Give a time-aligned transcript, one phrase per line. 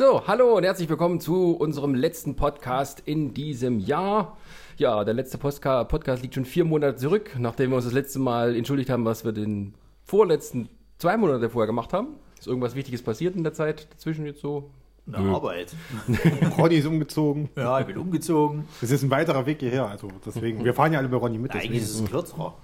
[0.00, 4.38] So, hallo und herzlich willkommen zu unserem letzten Podcast in diesem Jahr.
[4.78, 8.18] Ja, der letzte Postka Podcast liegt schon vier Monate zurück, nachdem wir uns das letzte
[8.18, 9.74] Mal entschuldigt haben, was wir den
[10.06, 12.14] vorletzten zwei Monate vorher gemacht haben.
[12.38, 14.70] Ist irgendwas Wichtiges passiert in der Zeit dazwischen jetzt so?
[15.04, 15.34] Na, Nö.
[15.34, 15.74] Arbeit.
[16.56, 17.50] Ronny ist umgezogen.
[17.54, 18.64] Ja, ich bin umgezogen.
[18.80, 20.64] Das ist ein weiterer Weg hierher, also deswegen.
[20.64, 21.54] Wir fahren ja alle bei Ronny mit.
[21.54, 22.54] Eigentlich ist es ein kürzerer.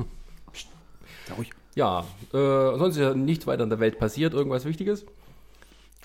[1.29, 1.51] Ja, ruhig.
[1.75, 2.01] Ja,
[2.33, 5.05] äh, sonst ist ja nichts weiter in der Welt passiert, irgendwas Wichtiges.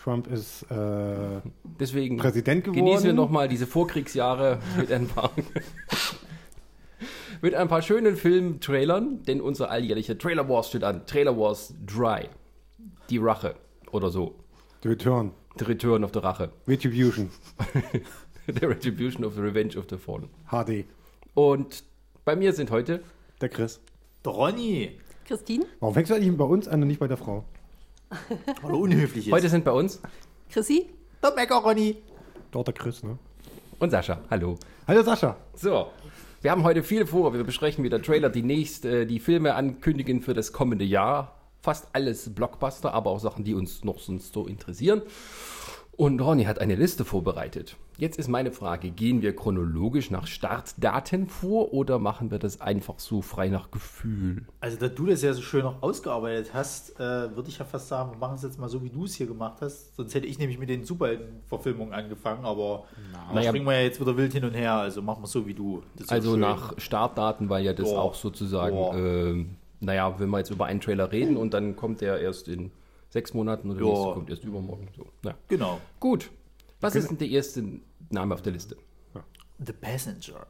[0.04, 1.42] Trump ist äh,
[1.80, 2.86] Deswegen Präsident geworden.
[2.86, 5.32] genießen wir nochmal diese Vorkriegsjahre mit ein paar
[7.42, 11.06] mit ein paar schönen Film-Trailern, denn unser alljährlicher Trailer Wars steht an.
[11.06, 12.30] Trailer Wars Dry.
[13.10, 13.56] Die Rache
[13.92, 14.36] oder so.
[14.84, 15.32] The Return.
[15.58, 16.50] The Return of the Rache.
[16.68, 17.30] Retribution.
[18.48, 20.30] The Retribution of the Revenge of the Fallen.
[20.50, 20.86] HD.
[21.34, 21.84] Und
[22.26, 23.02] bei mir sind heute
[23.40, 23.80] Der Chris.
[24.26, 25.66] Der Ronny, Christine?
[25.80, 27.46] Warum fängst du eigentlich bei uns an und nicht bei der Frau?
[28.62, 29.34] Weil er unhöflich ist.
[29.34, 30.02] heute sind bei uns
[30.50, 30.90] Chrissy?
[31.24, 31.98] der Ronny.
[32.52, 33.18] Dort der Chris, ne?
[33.82, 34.20] und Sascha.
[34.30, 34.58] Hallo.
[34.88, 35.36] Hallo Sascha.
[35.56, 35.88] So,
[36.42, 37.34] wir haben heute viel vor.
[37.34, 41.36] Wir besprechen wieder Trailer, die nächst, äh, die Filme ankündigen für das kommende Jahr.
[41.62, 45.02] Fast alles Blockbuster, aber auch Sachen, die uns noch sonst so interessieren.
[46.02, 47.78] Und Ronny hat eine Liste vorbereitet.
[48.00, 52.98] Jetzt ist meine Frage, gehen wir chronologisch nach Startdaten vor oder machen wir das einfach
[52.98, 54.48] so frei nach Gefühl?
[54.62, 57.88] Also, da du das ja so schön noch ausgearbeitet hast, äh, würde ich ja fast
[57.88, 59.96] sagen, wir machen es jetzt mal so, wie du es hier gemacht hast.
[59.96, 62.86] Sonst hätte ich nämlich mit den Superhelden-Verfilmungen angefangen, aber
[63.28, 63.50] da Naja.
[63.50, 64.74] springen wir ja jetzt wieder wild hin und her.
[64.74, 65.84] Also machen wir es so, wie du.
[65.98, 68.02] Das Also nach Startdaten, weil ja das Boah.
[68.02, 69.50] auch sozusagen, ähm,
[69.82, 72.72] naja, wenn wir jetzt über einen Trailer reden und dann kommt der erst in
[73.12, 73.94] sechs Monaten oder der Ja.
[73.94, 74.88] nächste kommt erst übermorgen.
[74.98, 75.06] So.
[75.24, 75.36] Ja.
[75.48, 75.80] Genau.
[76.00, 76.32] Gut.
[76.80, 77.64] Was ist denn der erste
[78.10, 78.76] Name auf der Liste?
[79.64, 80.48] The Passenger.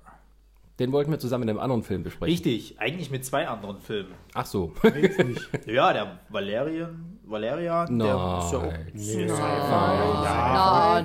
[0.80, 2.32] Den wollten wir zusammen in einem anderen Film besprechen.
[2.32, 4.14] Richtig, eigentlich mit zwei anderen Filmen.
[4.34, 4.72] Ach so.
[5.68, 8.08] Ja, der Valerian, Valerian, der
[8.40, 8.92] ist ja auch Nein.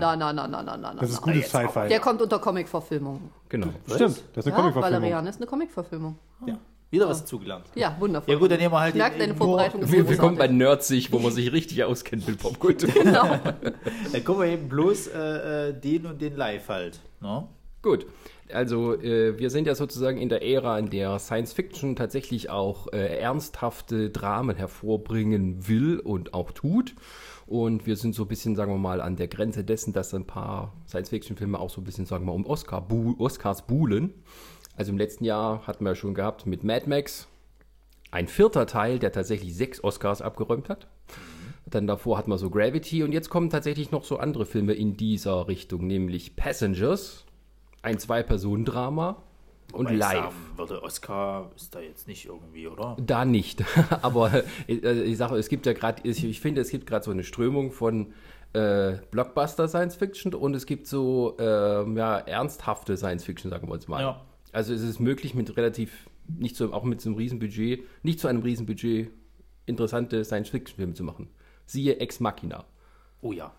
[0.01, 1.89] Na, na, na, na, na, na, na, Das ist gutes Sci-Fi.
[1.89, 3.31] Der kommt unter Comic-Verfilmung.
[3.49, 3.69] genau.
[3.87, 4.83] Stimmt, das ist eine Ja, Comic-Verfilmung.
[5.03, 6.19] Valerian ist eine Comic-Verfilmung.
[6.47, 6.59] Ja,
[6.91, 7.67] wieder was dazugelernt.
[7.75, 8.33] Ja, wundervoll.
[8.35, 10.47] Ja gut, dann nehmen wir halt Ich merke, den- deine Vorbereitung ist Wir, willkommen bei
[10.47, 10.57] großartig.
[10.59, 12.89] Nerdsich, wo man sich richtig auskennt mit Popkultur.
[12.95, 13.39] Genau.
[14.13, 17.01] Dann kommen wir eben bloß äh, äh, den und den live halt.
[17.21, 17.47] Ne?
[17.83, 18.07] Gut.
[18.53, 22.87] Also, äh, wir sind ja sozusagen in der Ära, in der Science Fiction tatsächlich auch
[22.93, 26.95] äh, ernsthafte Dramen hervorbringen will und auch tut.
[27.47, 30.27] Und wir sind so ein bisschen, sagen wir mal, an der Grenze dessen, dass ein
[30.27, 34.15] paar Science-Fiction-Filme auch so ein bisschen, sagen wir mal, um Oscar bu Oscars buhlen.
[34.77, 37.27] Also im letzten Jahr hatten wir ja schon gehabt mit Mad Max
[38.11, 40.87] ein vierter Teil, der tatsächlich sechs Oscars abgeräumt hat.
[41.67, 44.97] Dann davor hatten wir so Gravity und jetzt kommen tatsächlich noch so andere Filme in
[44.97, 47.25] dieser Richtung, nämlich Passengers,
[47.83, 49.23] ein Zwei-Personen-Drama
[49.73, 50.13] und Wobei Live.
[50.13, 52.97] sagen würde, Oscar ist da jetzt nicht irgendwie, oder?
[53.01, 53.65] Da nicht.
[54.03, 54.33] Aber
[54.69, 57.73] äh, ich sage, es gibt ja gerade, ich, finde, es gibt gerade so eine Strömung
[57.73, 58.13] von
[58.53, 63.75] äh, Blockbuster Science Fiction und es gibt so ähm, ja, ernsthafte Science Fiction, sagen wir
[63.75, 64.01] uns mal.
[64.01, 64.26] Ja.
[64.57, 68.27] Also es ist möglich mit relativ, nicht so, auch mit so einem Riesenbudget, nicht zu
[68.27, 69.11] einem Riesenbudget
[69.67, 71.29] interessante Science Fiction Filme zu machen.
[71.67, 72.65] Siehe Ex Machina.
[73.21, 73.53] Oh ja.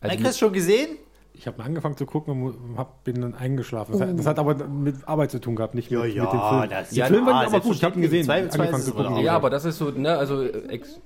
[0.00, 0.98] Also Hast du schon gesehen?
[1.32, 3.92] Ich habe angefangen zu gucken und hab, bin dann eingeschlafen.
[3.92, 6.68] Das, hat, das hat aber mit Arbeit zu tun gehabt, nicht mit, mit dem Film.
[6.68, 8.24] das Der Film war aber gut, ich habe ihn gesehen.
[8.24, 9.24] Zweifelsfall Angefangen ist zu gucken.
[9.24, 11.00] ja, aber das ist so, ne, also äh, Ex,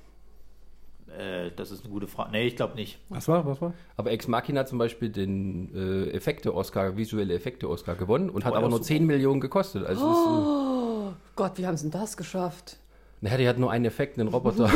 [1.17, 2.31] Äh, das ist eine gute Frage.
[2.31, 2.99] Nee, ich glaube nicht.
[3.09, 3.45] Was war?
[3.45, 3.73] Was war?
[3.95, 8.57] aber Ex Machina hat zum Beispiel den äh, Effekte-Oscar, visuelle Effekte-Oscar gewonnen und hat ja
[8.59, 8.87] aber nur super.
[8.87, 9.85] 10 Millionen gekostet.
[9.85, 12.77] Also es ist, äh, Gott, wie haben sie denn das geschafft?
[13.19, 14.69] naja, die hat nur einen Effekt, einen Roboter.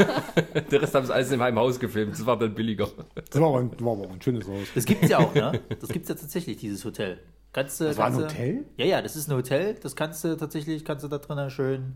[0.70, 2.12] Der Rest haben sie alles in meinem Haus gefilmt.
[2.12, 2.88] Das war dann billiger.
[3.30, 4.68] Das war aber ein, war aber ein schönes Haus.
[4.74, 5.58] Das gibt es ja auch, ne?
[5.80, 7.18] Das gibt es ja tatsächlich, dieses Hotel.
[7.52, 8.66] Kannst du, Das war ein Hotel?
[8.76, 9.74] Ja, ja, das ist ein Hotel.
[9.82, 11.94] Das kannst du tatsächlich, kannst du da drinnen schön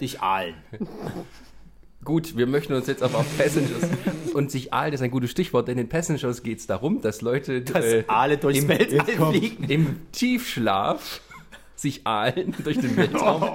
[0.00, 0.54] dich ahlen.
[2.04, 3.88] Gut, wir möchten uns jetzt aber auf Passengers
[4.34, 7.60] und sich ahlen ist ein gutes Stichwort, denn in Passengers geht es darum, dass Leute
[7.60, 9.64] Dass äh, Aale durchs im- Weltall fliegen.
[9.64, 11.20] im Tiefschlaf
[11.76, 13.50] sich ahlen durch den Weltraum.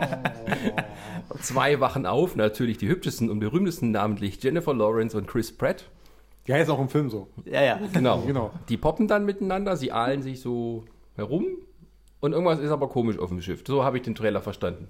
[1.42, 5.86] Zwei wachen auf, natürlich die hübschesten und berühmtesten, namentlich Jennifer Lawrence und Chris Pratt.
[6.46, 7.28] Ja, ist auch im Film so.
[7.46, 7.80] Ja, ja.
[7.94, 8.22] Genau.
[8.22, 8.52] Genau.
[8.70, 11.46] Die poppen dann miteinander, sie ahlen sich so herum
[12.20, 13.64] und irgendwas ist aber komisch auf dem Schiff.
[13.66, 14.88] So habe ich den Trailer verstanden.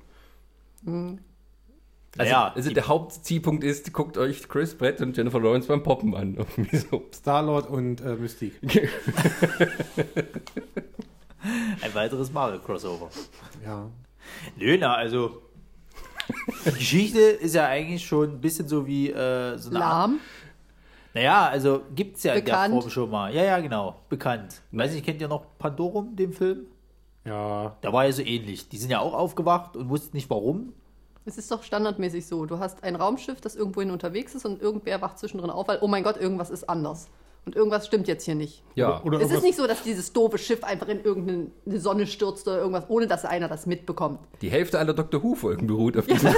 [2.18, 6.16] Also, ja, also der Hauptzielpunkt ist, guckt euch Chris Pratt und Jennifer Lawrence beim Poppen
[6.16, 6.36] an.
[6.58, 7.04] Irgendwie so.
[7.14, 8.56] Star-Lord und äh, Mystique.
[11.82, 13.10] ein weiteres Mario-Crossover.
[13.66, 13.90] Ja.
[14.56, 15.42] Nö, na, also.
[16.66, 20.10] Die Geschichte ist ja eigentlich schon ein bisschen so wie äh, so eine Art.
[20.10, 20.20] Lahm?
[21.14, 22.74] Naja, also gibt's ja in Bekannt.
[22.74, 23.34] der Form schon mal.
[23.34, 24.02] Ja, ja, genau.
[24.10, 24.62] Bekannt.
[24.72, 26.66] Weiß nicht, kennt ihr noch Pandorum, den Film?
[27.26, 27.76] Ja.
[27.82, 28.70] Da war ja so ähnlich.
[28.70, 30.74] Die sind ja auch aufgewacht und wussten nicht warum.
[31.26, 32.46] Es ist doch standardmäßig so.
[32.46, 35.88] Du hast ein Raumschiff, das irgendwohin unterwegs ist und irgendwer wacht zwischendrin auf, weil, oh
[35.88, 37.08] mein Gott, irgendwas ist anders.
[37.48, 38.64] Und irgendwas stimmt jetzt hier nicht.
[38.74, 42.48] Ja, Oder es ist nicht so, dass dieses doofe Schiff einfach in irgendeine Sonne stürzt
[42.48, 44.20] oder irgendwas, ohne dass einer das mitbekommt.
[44.42, 46.34] die Hälfte aller Doctor Who-Folgen beruht auf diesem.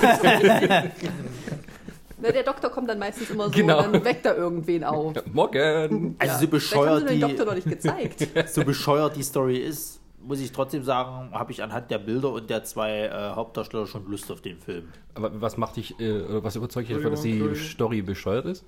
[2.19, 3.85] Na, der Doktor kommt dann meistens immer so Genau.
[3.85, 5.13] und dann weckt er irgendwen auf.
[5.31, 6.15] Morgen!
[6.17, 8.27] Also so haben sie bescheuert den die, Doktor noch nicht gezeigt.
[8.53, 12.50] so bescheuert die Story ist, muss ich trotzdem sagen, habe ich anhand der Bilder und
[12.50, 14.89] der zwei äh, Hauptdarsteller schon Lust auf den Film.
[15.15, 18.65] Aber was macht dich, äh, oder was überzeugt dich davon, dass die Story bescheuert ist?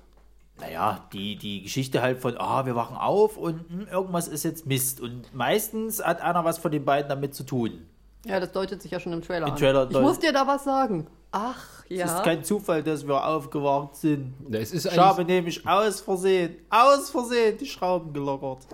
[0.58, 4.66] Naja, die, die Geschichte halt von, ah, wir wachen auf und hm, irgendwas ist jetzt
[4.66, 5.00] Mist.
[5.00, 7.86] Und meistens hat einer was von den beiden damit zu tun.
[8.26, 9.58] Ja, das deutet sich ja schon im Trailer Im an.
[9.58, 11.06] Trailer ich muss dir da was sagen.
[11.32, 12.04] Ach, Es ja.
[12.06, 14.34] ist kein Zufall, dass wir aufgewacht sind.
[14.50, 18.66] Ja, es ist Ich habe nämlich aus Versehen, aus Versehen die Schrauben gelockert,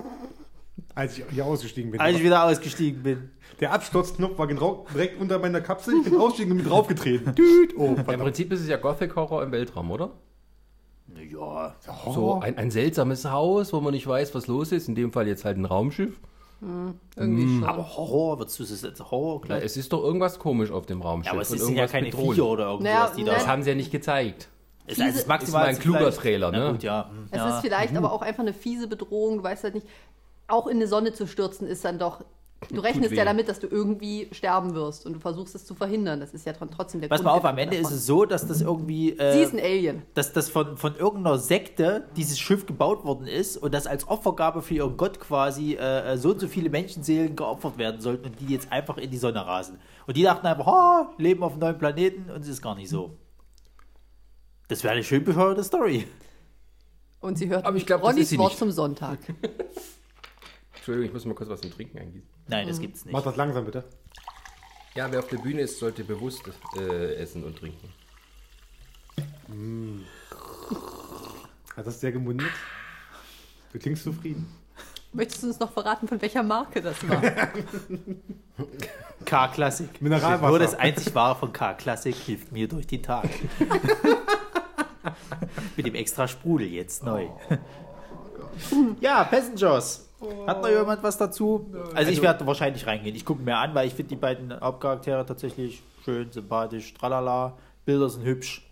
[0.96, 2.00] Als ich hier ausgestiegen bin.
[2.00, 3.30] als ich wieder ausgestiegen bin.
[3.60, 5.94] Der Absturzknopf war genau direkt unter meiner Kapsel.
[5.98, 7.34] Ich bin ausgestiegen und bin draufgetreten.
[7.36, 7.74] Düt.
[7.76, 8.04] Oh, im.
[8.04, 10.10] Prinzip ist es ja Gothic-Horror im Weltraum, oder?
[11.06, 11.76] Naja,
[12.12, 14.88] So ein, ein seltsames Haus, wo man nicht weiß, was los ist.
[14.88, 16.18] In dem Fall jetzt halt ein Raumschiff.
[17.14, 17.64] Irgendwie schon.
[17.64, 19.64] aber Horror, würdest du es jetzt Horror Ja, gleich?
[19.64, 21.26] es ist doch irgendwas komisch auf dem Raumschiff.
[21.26, 22.30] Ja, aber es sind ja keine bedrohlich.
[22.32, 23.34] Viecher oder irgendwas, Naja, die da.
[23.34, 24.48] Das haben sie ja nicht gezeigt.
[24.86, 26.72] Es ist maximal Ist mal ein kluger Trailer, Na ne?
[26.72, 27.10] gut, ja.
[27.10, 27.56] hm, Es ja.
[27.56, 29.38] ist vielleicht aber auch einfach eine fiese Bedrohung.
[29.38, 29.86] Du weißt halt nicht,
[30.48, 32.24] auch in die Sonne zu stürzen ist dann doch.
[32.70, 36.20] Du rechnest ja damit, dass du irgendwie sterben wirst und du versuchst es zu verhindern.
[36.20, 37.96] Das ist ja tr- trotzdem der Pass mal auf, am Ende ist davon.
[37.98, 39.10] es so, dass das irgendwie.
[39.10, 40.02] Sie Äh, ist ein Alien.
[40.14, 44.62] dass das von, von irgendeiner Sekte dieses Schiff gebaut worden ist und dass als Opfergabe
[44.62, 48.46] für ihren Gott quasi äh, so und so viele Menschenseelen geopfert werden sollten und die
[48.46, 49.78] jetzt einfach in die Sonne rasen.
[50.06, 52.88] Und die dachten einfach, oh, leben auf einem neuen Planeten und es ist gar nicht
[52.88, 53.10] so.
[54.68, 56.08] Das wäre eine schön bescheuerte Story.
[57.20, 58.58] Und sie hört Aber ich glaub, Ronnys ist sie Wort nicht.
[58.58, 59.18] zum Sonntag.
[60.86, 62.28] Entschuldigung, ich muss mal kurz was zum Trinken eingießen.
[62.46, 63.26] Nein, das gibt's Mach nicht.
[63.26, 63.82] das langsam, bitte.
[64.94, 66.42] Ja, wer auf der Bühne ist, sollte bewusst
[66.76, 67.92] äh, essen und trinken.
[71.76, 72.46] Hat das sehr gemundet?
[73.72, 74.46] Du klingst zufrieden.
[75.12, 77.20] Möchtest du uns noch verraten, von welcher Marke das war?
[79.24, 80.00] K-Klassik.
[80.00, 80.48] Mineralwasser.
[80.48, 83.28] Nur das einzig wahre von K-Klassik hilft mir durch den Tag.
[85.76, 87.26] Mit dem extra Sprudel jetzt neu.
[89.00, 90.05] Ja, Passengers.
[90.46, 91.66] Hat noch jemand was dazu?
[91.94, 93.14] Also ich werde wahrscheinlich reingehen.
[93.14, 97.56] Ich gucke mir an, weil ich finde die beiden Hauptcharaktere tatsächlich schön, sympathisch, tralala.
[97.84, 98.62] Bilder sind hübsch.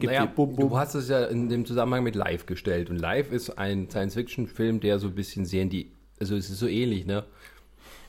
[0.00, 0.68] Naja, Bum Bum.
[0.70, 2.90] du hast es ja in dem Zusammenhang mit Live gestellt.
[2.90, 5.92] Und Live ist ein Science-Fiction-Film, der so ein bisschen sehr in die.
[6.20, 7.24] Also es ist so ähnlich, ne?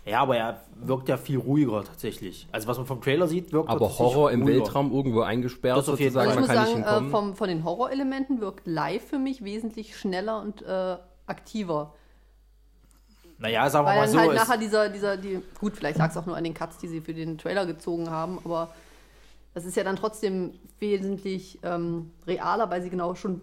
[0.06, 2.48] Ja, aber er wirkt ja viel ruhiger tatsächlich.
[2.52, 4.58] Also was man vom Trailer sieht, wirkt er Aber Horror im ruhiger.
[4.62, 6.48] Weltraum irgendwo eingesperrt Das auf jeden sozusagen, ich Fall.
[6.48, 7.12] man muss kann sagen, nicht äh, hinkommen.
[7.12, 10.98] vom, von den Horrorelementen wirkt live für mich wesentlich schneller und äh,
[11.28, 11.94] aktiver.
[13.44, 14.20] Naja, sagen wir Weil mal dann so.
[14.20, 16.78] halt es- nachher dieser, dieser, die, gut, vielleicht lag es auch nur an den Cuts,
[16.78, 18.74] die sie für den Trailer gezogen haben, aber
[19.54, 23.42] das ist ja dann trotzdem wesentlich ähm, realer, weil sie genau schon,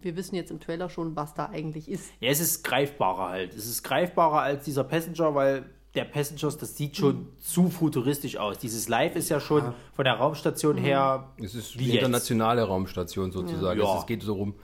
[0.00, 2.10] wir wissen jetzt im Trailer schon, was da eigentlich ist.
[2.20, 3.54] Ja, es ist greifbarer halt.
[3.54, 5.64] Es ist greifbarer als dieser Passenger, weil
[5.96, 7.26] der Passengers, das sieht schon Mhm.
[7.40, 8.58] zu futuristisch aus.
[8.58, 10.82] Dieses Live ist ja schon von der Raumstation Mhm.
[10.84, 11.28] her.
[11.42, 11.96] Es ist Wie die jetzt?
[11.96, 13.80] internationale Raumstation sozusagen.
[13.80, 13.94] Ja.
[13.96, 14.54] Es, es geht so rum.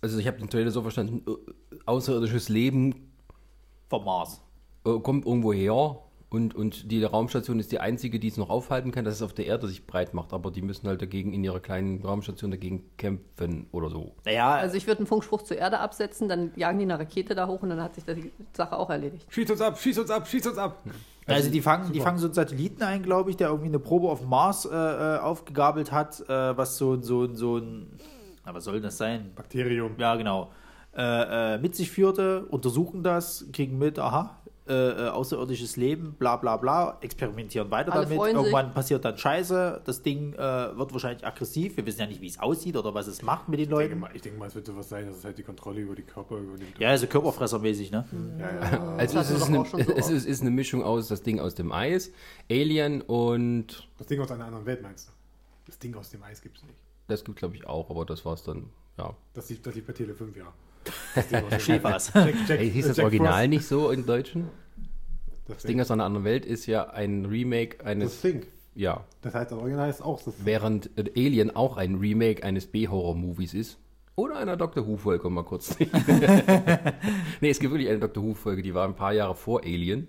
[0.00, 3.03] Also ich habe den Trailer so verstanden, äh, außerirdisches Leben
[3.98, 4.40] vom Mars.
[4.86, 5.98] äh, kommt irgendwo her
[6.30, 9.32] und, und die Raumstation ist die einzige, die es noch aufhalten kann, dass es auf
[9.32, 10.32] der Erde sich breit macht.
[10.32, 14.16] Aber die müssen halt dagegen in ihrer kleinen Raumstation dagegen kämpfen oder so.
[14.24, 17.46] Naja, Also ich würde einen Funkspruch zur Erde absetzen, dann jagen die eine Rakete da
[17.46, 19.26] hoch und dann hat sich die Sache auch erledigt.
[19.32, 20.82] Schieß uns ab, schieß uns ab, schieß uns ab.
[21.26, 24.08] also die fangen, die fangen so einen Satelliten ein, glaube ich, der irgendwie eine Probe
[24.08, 27.86] auf Mars äh, äh, aufgegabelt hat, äh, was so, so, so ein.
[28.44, 29.30] Na, was soll das sein?
[29.36, 29.92] Bakterium.
[29.98, 30.50] Ja, genau.
[30.96, 36.36] Äh, äh, mit sich führte, untersuchen das, kriegen mit, aha, äh, äh, außerirdisches Leben, bla
[36.36, 38.16] bla bla, experimentieren weiter Alle damit.
[38.16, 38.44] freuen sich.
[38.46, 41.76] Irgendwann passiert dann Scheiße, das Ding äh, wird wahrscheinlich aggressiv.
[41.76, 43.84] Wir wissen ja nicht, wie es aussieht oder was es macht mit den Ich denke,
[43.88, 44.00] Leuten.
[44.00, 46.02] mal, ich denke mal, es wird sowas sein, dass es halt die Kontrolle über die
[46.04, 46.78] Körper übernimmt.
[46.78, 48.06] Ja, also körperfressermäßig, ne?
[48.38, 48.96] ja, ja.
[48.96, 51.54] Also es ist, sah eine, so es ist, ist eine Mischung aus das Ding aus
[51.54, 52.10] dem Eis,
[52.50, 55.12] Alien und Das Ding aus einer anderen Welt meinst du?
[55.66, 56.78] Das Ding aus dem Eis gibt es nicht.
[57.08, 58.70] das gibt glaube ich auch, aber das war's dann.
[58.96, 59.14] Ja.
[59.34, 60.44] Das lief, das lief bei Tele 5, ja.
[61.50, 62.12] Das Schäfers.
[62.14, 63.48] Jack, Jack, Hey, hieß das Jack Original Frost.
[63.48, 64.48] nicht so im Deutschen?
[65.46, 68.20] Das Das Ding aus einer anderen Welt ist ja ein Remake Das eines.
[68.22, 68.46] Ding.
[68.74, 69.04] Ja.
[69.22, 73.54] Das heißt, das Original ist auch das Während äh, Alien auch ein Remake eines B-Horror-Movies
[73.54, 73.78] ist.
[74.16, 75.76] Oder einer Doctor Who-Folge, um mal kurz.
[77.40, 80.08] nee, es gibt wirklich eine Doctor Who-Folge, die war ein paar Jahre vor Alien.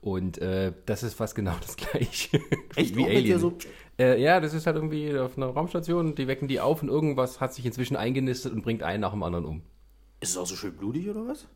[0.00, 2.40] Und äh, das ist fast genau das gleiche.
[2.76, 2.94] Echt?
[2.96, 3.54] wie dir so-
[3.98, 7.40] Äh, ja, das ist halt irgendwie auf einer Raumstation, die wecken die auf und irgendwas
[7.40, 9.62] hat sich inzwischen eingenistet und bringt einen nach dem anderen um.
[10.20, 11.46] Ist es auch so schön blutig oder was?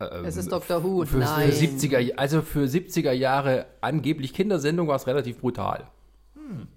[0.00, 0.82] Ähm, Es ist Dr.
[0.84, 1.04] Who.
[1.04, 1.50] für, Nein.
[1.50, 5.88] für 70er, also für 70er Jahre angeblich Kindersendung war es relativ brutal.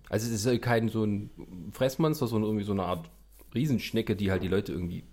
[0.10, 1.30] Also es ist ja kein so ein
[1.74, 3.10] Fressmonster, sondern irgendwie so eine Art
[3.54, 5.04] Riesenschnecke, die halt die Leute irgendwie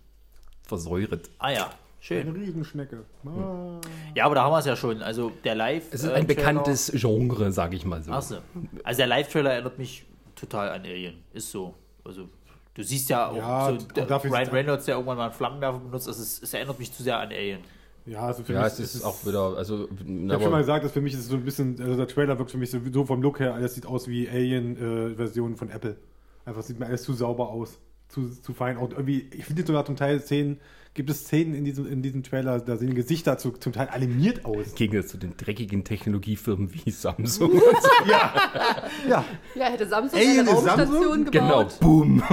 [0.62, 1.30] versäuret.
[1.38, 2.28] Ah ja, Eine schön.
[2.30, 3.04] Riesenschnecke.
[3.26, 3.80] Ah.
[4.14, 5.02] Ja, aber da haben wir es ja schon.
[5.02, 5.86] Also der Live.
[5.90, 8.12] Es ist äh, ein bekanntes Genre, sage ich mal so.
[8.12, 8.36] Achso.
[8.84, 10.04] Also der Live-Trailer erinnert mich
[10.36, 11.14] total an Alien.
[11.32, 11.74] Ist so.
[12.04, 12.28] Also
[12.74, 15.24] du siehst ja auch Ja, so, und der, dafür ist Ryan Reynolds, der irgendwann mal
[15.26, 16.08] einen Flammenwerfer benutzt.
[16.08, 17.64] Also es, es erinnert mich zu sehr an Alien.
[18.04, 19.88] Ja, also für Ja, mich es ist auch wieder, also,
[20.26, 22.08] Ich habe schon mal gesagt, dass für mich ist es so ein bisschen, also der
[22.08, 25.70] Trailer wirkt für mich so, so vom Look her, alles sieht aus wie Alien-Versionen von
[25.70, 25.96] Apple.
[26.44, 28.76] Einfach sieht mir alles zu sauber aus, zu, zu fein.
[28.76, 30.60] Und irgendwie, ich finde sogar zum Teil Szenen,
[30.94, 34.44] gibt es Szenen in diesem, in diesem Trailer, da sehen Gesichter zu, zum Teil animiert
[34.44, 34.74] aus.
[34.74, 37.50] gegen zu den dreckigen Technologiefirmen wie Samsung.
[37.52, 37.88] und so.
[38.10, 41.30] Ja, Ja, hätte Samsung Alien eine ist Raumstation Samsung?
[41.30, 41.80] genau, gebaut.
[41.80, 42.22] boom.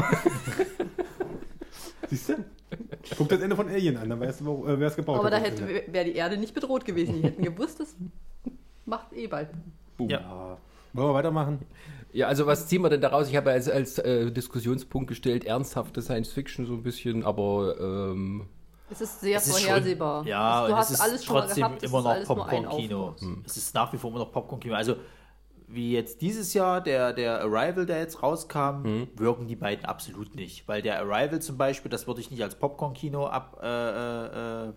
[2.09, 2.33] siehst du?
[3.17, 5.29] Guck das Ende von Alien an, dann weißt du, wo- äh, wer es gebaut Aber
[5.29, 5.45] da hat.
[5.45, 5.83] hätte Ende.
[5.93, 7.15] wäre die Erde nicht bedroht gewesen.
[7.15, 7.95] Die hätten gewusst, das
[8.85, 9.49] macht eh bald.
[9.99, 10.07] Ja.
[10.19, 10.57] Ja.
[10.93, 11.59] Wollen wir weitermachen?
[12.11, 13.29] Ja, also was ziehen wir denn daraus?
[13.29, 18.47] Ich habe als, als äh, Diskussionspunkt gestellt, ernsthafte Science Fiction so ein bisschen, aber ähm,
[18.89, 20.21] Es ist sehr Es ist vorhersehbar.
[20.23, 21.83] Schon, ja, du und hast es ist alles schon mal trotzdem gehabt.
[21.83, 23.07] immer noch Popcorn-Kino.
[23.09, 23.27] Aufguss.
[23.45, 24.73] Es ist nach wie vor immer noch Popcorn-Kino.
[24.73, 24.95] Also
[25.67, 29.07] wie jetzt dieses Jahr der, der Arrival, der jetzt rauskam, Mhm.
[29.15, 30.67] wirken die beiden absolut nicht.
[30.67, 34.73] Weil der Arrival zum Beispiel, das würde ich nicht als Popcorn-Kino ab, äh, äh, äh,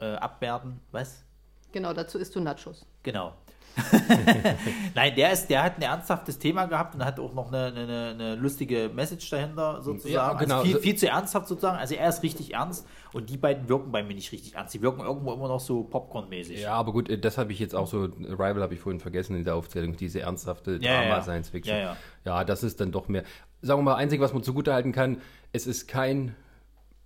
[0.00, 0.78] äh, abwerten.
[0.92, 1.24] Was?
[1.72, 2.86] Genau, dazu isst du Nachos.
[3.02, 3.34] Genau.
[4.94, 8.10] Nein, der, ist, der hat ein ernsthaftes Thema gehabt und hat auch noch eine, eine,
[8.14, 10.12] eine lustige Message dahinter sozusagen.
[10.12, 10.58] Ja, genau.
[10.58, 11.78] Also viel, viel zu ernsthaft sozusagen.
[11.78, 14.74] Also er ist richtig ernst und die beiden wirken bei mir nicht richtig ernst.
[14.74, 16.60] Die wirken irgendwo immer noch so Popcorn-mäßig.
[16.60, 19.36] ja, aber gut, äh, das habe ich jetzt auch so, Arrival habe ich vorhin vergessen
[19.36, 21.02] in der Aufzählung, diese ernsthafte ja.
[21.02, 21.76] Drama-Science-Fiction.
[21.76, 21.96] Ja, ja.
[22.24, 23.24] ja, das ist dann doch mehr.
[23.62, 25.20] Sagen wir mal, einzig, was man zugutehalten kann,
[25.52, 26.34] es ist kein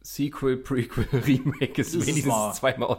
[0.04, 2.52] Sequel, Prequel, Remake, ist wenigstens wahr.
[2.52, 2.97] zweimal Mal was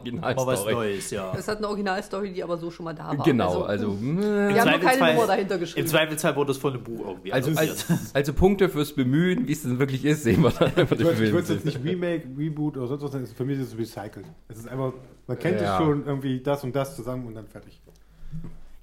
[0.61, 0.73] Originalstory.
[0.73, 1.33] Neues, ja.
[1.37, 3.25] Es hat eine Originalstory, die aber so schon mal da war.
[3.25, 5.85] Genau, also, Wir mh, haben nur keine Zweifelsfall- Nummer dahinter geschrieben.
[5.85, 9.51] Im Zweifelsfall wurde es von einem Buch irgendwie also, als, also Punkte fürs Bemühen, wie
[9.51, 12.23] es denn wirklich ist, sehen wir dann einfach Ich ich würde es jetzt nicht Remake,
[12.37, 13.27] Reboot oder sonst was nennen.
[13.27, 14.25] Für mich ist es recycelt.
[14.47, 14.93] Es ist einfach,
[15.27, 15.77] man kennt Ja.
[15.77, 17.81] es schon irgendwie das und das zusammen und dann fertig.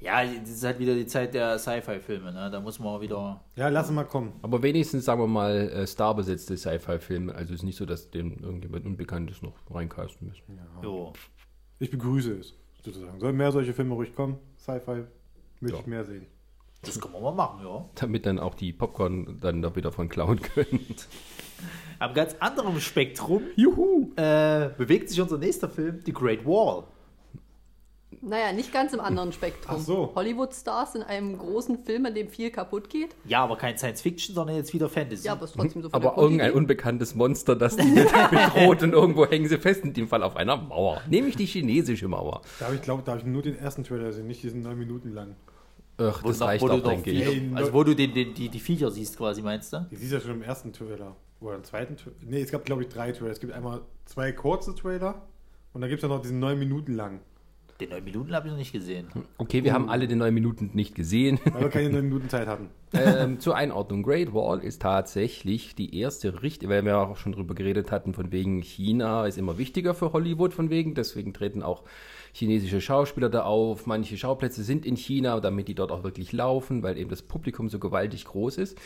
[0.00, 2.32] Ja, das ist halt wieder die Zeit der Sci-Fi-Filme.
[2.32, 2.50] Ne?
[2.50, 3.42] Da muss man wieder.
[3.56, 4.32] Ja, lass mal kommen.
[4.42, 7.34] Aber wenigstens, sagen wir mal, äh, starbesetzte Sci-Fi-Filme.
[7.34, 10.42] Also es ist nicht so, dass den irgendjemand Unbekanntes noch reincasten müssen.
[10.82, 11.12] Jo.
[11.78, 13.20] Ich begrüße es, sozusagen.
[13.20, 14.38] Sollen mehr solche Filme ruhig kommen?
[14.58, 15.04] Sci-Fi
[15.60, 15.80] möchte Ja.
[15.80, 16.26] ich mehr sehen.
[16.82, 17.84] Das können wir mal machen, ja.
[17.96, 20.80] Damit dann auch die Popcorn dann da wieder von klauen können.
[21.98, 24.12] Am ganz anderen Spektrum Juhu!
[24.16, 26.84] äh, bewegt sich unser nächster Film, The Great Wall.
[28.22, 29.76] Naja, nicht ganz im anderen Spektrum.
[29.78, 30.12] Ach so.
[30.14, 33.16] Hollywood-Stars in einem großen Film, in dem viel kaputt geht.
[33.24, 35.26] Ja, aber kein Science-Fiction, sondern jetzt wieder Fantasy.
[35.26, 38.10] Ja, aber es ist trotzdem so von Aber der irgendein unbekanntes Monster, das die Welt
[38.30, 41.00] bedroht und irgendwo hängen sie fest, in dem Fall auf einer Mauer.
[41.08, 42.42] Nämlich die chinesische Mauer.
[42.58, 44.78] Da habe ich, glaube da habe ich nur den ersten Trailer gesehen, nicht diesen neun
[44.78, 45.36] Minuten lang.
[45.96, 47.56] Ach, das du reicht du auch, denke ich.
[47.56, 49.86] Also wo du den, den, die, die Viecher siehst quasi, meinst du?
[49.90, 51.16] Die siehst ja schon im ersten Trailer.
[51.40, 52.16] Oder im zweiten Trailer.
[52.20, 53.32] Nee, es gab, glaube ich, drei Trailer.
[53.32, 55.22] Es gibt einmal zwei kurze Trailer
[55.72, 57.20] und dann gibt es ja noch diesen neun Minuten lang.
[57.80, 59.08] Den 9 Minuten habe ich noch nicht gesehen.
[59.38, 61.40] Okay, wir haben alle die neun Minuten nicht gesehen.
[61.44, 62.68] Weil wir keine neun Minuten Zeit hatten.
[62.92, 64.02] ähm, zur Einordnung.
[64.02, 68.32] Great Wall ist tatsächlich die erste richtige, weil wir auch schon drüber geredet hatten, von
[68.32, 70.94] wegen China ist immer wichtiger für Hollywood, von wegen.
[70.94, 71.84] Deswegen treten auch
[72.32, 73.86] chinesische Schauspieler da auf.
[73.86, 77.70] Manche Schauplätze sind in China, damit die dort auch wirklich laufen, weil eben das Publikum
[77.70, 78.78] so gewaltig groß ist.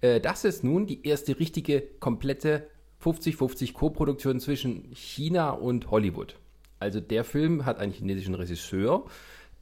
[0.00, 2.66] Äh, das ist nun die erste richtige, komplette
[3.02, 6.36] 50-50 Co-Produktion zwischen China und Hollywood.
[6.80, 9.04] Also der Film hat einen chinesischen Regisseur,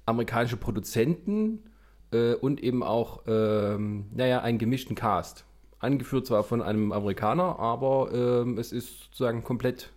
[0.06, 1.64] amerikanische Produzenten
[2.12, 5.44] äh, und eben auch, ähm, naja, einen gemischten Cast.
[5.80, 9.90] Angeführt zwar von einem Amerikaner, aber ähm, es ist sozusagen komplett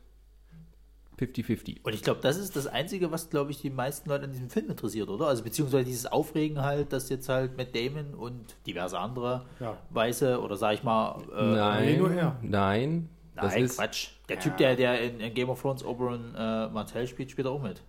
[1.20, 1.82] 50-50.
[1.84, 4.50] Und ich glaube, das ist das Einzige, was, glaube ich, die meisten Leute an diesem
[4.50, 5.28] Film interessiert, oder?
[5.28, 9.78] Also beziehungsweise dieses Aufregen halt, dass jetzt halt Matt Damon und diverse andere Ja.
[9.92, 13.10] Weiße oder sag ich mal, äh, Nein, nein.
[13.42, 14.10] Das nein, ist, Quatsch.
[14.30, 17.82] Der Typ, der, der in, Game of Thrones Oberon äh, Martell spielt, spielt auch mit.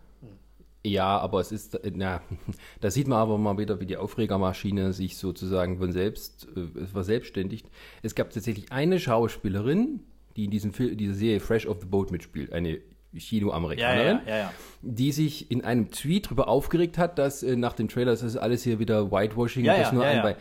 [0.85, 2.21] Ja, aber es ist, äh, na,
[2.81, 7.67] da sieht man aber mal wieder, wie die Aufregermaschine sich sozusagen von selbst äh, verselbstständigt.
[8.03, 10.01] Es gab tatsächlich eine Schauspielerin,
[10.37, 12.81] die in diesem Film, dieser Serie Fresh of the Boat mitspielt, eine
[13.15, 14.53] Chino-Amerikanerin, ja, ja, ja.
[14.81, 18.37] die sich in einem Tweet darüber aufgeregt hat, dass äh, nach dem Trailer das ist
[18.37, 20.37] alles hier wieder Whitewashing, Ja, das ja, nur ein bei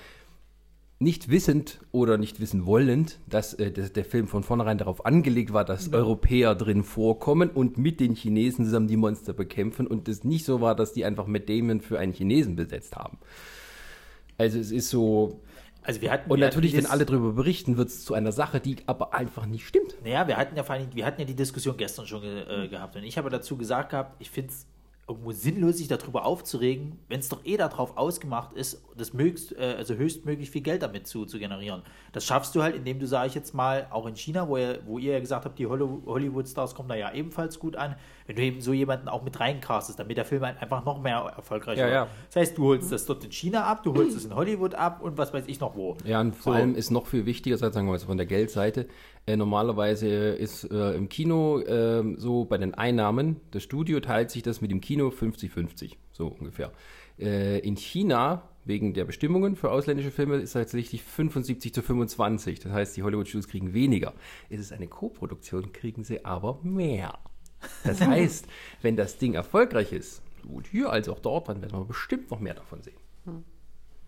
[1.02, 5.52] nicht wissend oder nicht wissen wollend, dass, äh, dass der Film von vornherein darauf angelegt
[5.52, 10.24] war, dass Europäer drin vorkommen und mit den Chinesen zusammen die Monster bekämpfen und es
[10.24, 13.18] nicht so war, dass die einfach Matt Damon für einen Chinesen besetzt haben.
[14.38, 15.42] Also es ist so,
[15.84, 18.32] Also wir hatten und wir natürlich, hatten wenn alle darüber berichten, wird es zu einer
[18.32, 19.98] Sache, die aber einfach nicht stimmt.
[20.04, 22.68] Naja, wir hatten ja vor allem, wir hatten ja die Diskussion gestern schon ge äh,
[22.68, 24.68] gehabt und ich habe dazu gesagt gehabt, ich finde es
[25.08, 29.76] irgendwo sinnlos, sich darüber aufzuregen, wenn es doch eh darauf ausgemacht ist, das mögst, äh,
[29.78, 31.82] also höchstmöglich viel Geld damit zu, zu generieren.
[32.14, 34.80] Das schaffst du halt, indem du, sage ich jetzt mal, auch in China, wo ihr,
[34.86, 37.96] wo ihr ja gesagt habt, die Holly- Hollywood-Stars kommen da ja ebenfalls gut an,
[38.32, 41.34] wenn du eben so jemanden auch mit reincastest, damit der Film halt einfach noch mehr
[41.36, 41.94] erfolgreich Ja, wird.
[41.94, 42.08] ja.
[42.28, 45.02] Das heißt, du holst das dort in China ab, du holst es in Hollywood ab
[45.02, 45.98] und was weiß ich noch wo.
[46.06, 46.60] Ja, und vor So.
[46.60, 48.88] allem ist noch viel wichtiger, sagen wir mal so von der Geldseite,
[49.26, 54.44] äh, normalerweise ist äh, im Kino ähm, so bei den Einnahmen, das Studio teilt sich
[54.44, 56.72] das mit dem Kino 50-50, so ungefähr.
[57.20, 62.60] Äh, in China, wegen der Bestimmungen für ausländische Filme, ist tatsächlich 75 zu 25.
[62.62, 64.14] Das heißt, die Hollywood-Studios kriegen weniger.
[64.50, 67.18] Ist es eine Co-Produktion, kriegen sie aber mehr.
[67.84, 68.46] Das heißt,
[68.82, 72.40] wenn das Ding erfolgreich ist, sowohl hier als auch dort, dann werden wir bestimmt noch
[72.40, 72.98] mehr davon sehen.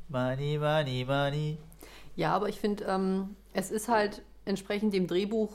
[0.09, 1.57] Money, money, money.
[2.15, 5.49] Ja, aber ich finde, ähm, es ist halt entsprechend dem Drehbuch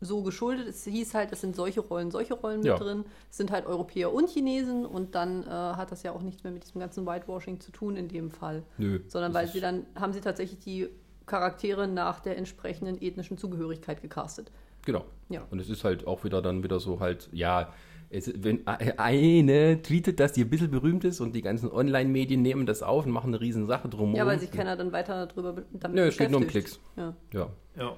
[0.00, 0.68] so geschuldet.
[0.68, 2.76] Es hieß halt, es sind solche Rollen, solche Rollen mit Ja.
[2.76, 3.04] drin.
[3.30, 6.52] Es sind halt Europäer und Chinesen und dann äh, hat das ja auch nichts mehr
[6.52, 8.64] mit diesem ganzen Whitewashing zu tun in dem Fall.
[8.76, 9.00] Nö.
[9.08, 10.88] Sondern weil sie dann, haben sie tatsächlich die
[11.26, 14.50] Charaktere nach der entsprechenden ethnischen Zugehörigkeit gecastet.
[14.86, 15.04] Genau.
[15.28, 15.42] Ja.
[15.50, 17.72] Und es ist halt auch wieder dann wieder so halt, ja,
[18.10, 22.64] es, wenn eine tweetet, dass die ein bisschen berühmt ist und die ganzen Online-Medien nehmen
[22.66, 24.14] das auf und machen eine riesen Sache drum.
[24.14, 26.46] Ja, weil sich keiner dann weiter darüber be- damit Nö, es geht nur um.
[26.46, 26.78] Klicks.
[26.96, 27.14] Ja.
[27.32, 27.96] Ja, Ja.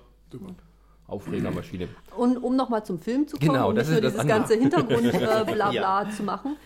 [1.09, 1.89] Aufregermaschine.
[2.17, 4.35] Und um nochmal zum Film zu kommen Genau, und das nicht nur ist das dieses
[4.35, 4.59] andere.
[4.59, 5.73] ganze Hintergrund-Blabla
[6.05, 6.11] Ja.
[6.11, 6.57] zu machen.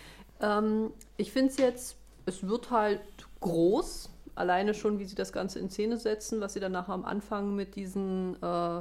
[0.40, 3.00] Ähm, ich finde es jetzt, es wird halt
[3.40, 7.04] groß, alleine schon, wie sie das Ganze in Szene setzen, was sie dann nachher am
[7.04, 8.80] Anfang mit diesen äh,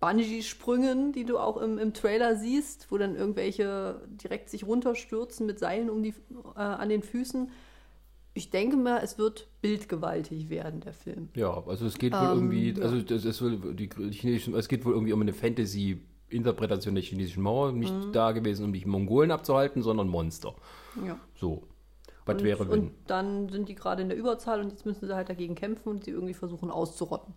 [0.00, 5.58] Bungee-Sprüngen, die du auch im, im Trailer siehst, wo dann irgendwelche direkt sich runterstürzen mit
[5.58, 6.14] Seilen um die,
[6.54, 7.50] äh, an den Füßen.
[8.34, 11.30] Ich denke mal, es wird bildgewaltig werden, der Film.
[11.34, 12.84] Ja, also es geht wohl Ähm, irgendwie, ja.
[12.84, 17.72] also ist wohl die, chinesischen, es geht wohl irgendwie um eine Fantasy-Interpretation der chinesischen Mauer,
[17.72, 18.12] nicht Mhm.
[18.12, 20.54] da gewesen, um die Mongolen abzuhalten, sondern Monster.
[21.04, 21.18] Ja.
[21.34, 21.64] So.
[22.26, 22.78] Was und, wäre, wenn.
[22.80, 25.88] und dann sind die gerade in der Überzahl und jetzt müssen sie halt dagegen kämpfen
[25.88, 27.34] und sie irgendwie versuchen auszurotten.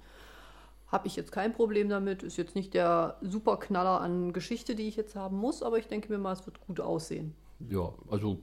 [0.92, 2.22] Habe ich jetzt kein Problem damit.
[2.22, 6.12] Ist jetzt nicht der Superknaller an Geschichte, die ich jetzt haben muss, aber ich denke
[6.12, 7.34] mir mal, es wird gut aussehen.
[7.70, 8.40] Ja, also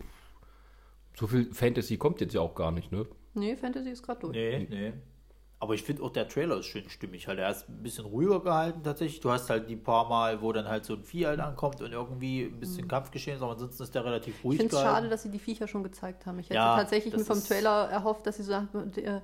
[1.14, 3.06] so viel Fantasy kommt jetzt ja auch gar nicht, ne?
[3.34, 4.34] Nee, Fantasy ist gerade durch.
[4.34, 4.92] Nee, nee.
[5.60, 7.40] Aber ich finde auch der Trailer ist schön stimmig halt.
[7.40, 9.18] Er ist ein bisschen ruhiger gehalten tatsächlich.
[9.18, 11.90] Du hast halt die paar Mal, wo dann halt so ein Vieh halt ankommt und
[11.92, 14.38] irgendwie ein bisschen Kampfgeschehen ist, aber ansonsten ist der relativ Mhm.
[14.38, 16.38] Ich ruhig finde es schade, dass sie die Viecher schon gezeigt haben.
[16.38, 19.20] Ich hätte Ja, tatsächlich mir vom Trailer erhofft, dass sie so äh,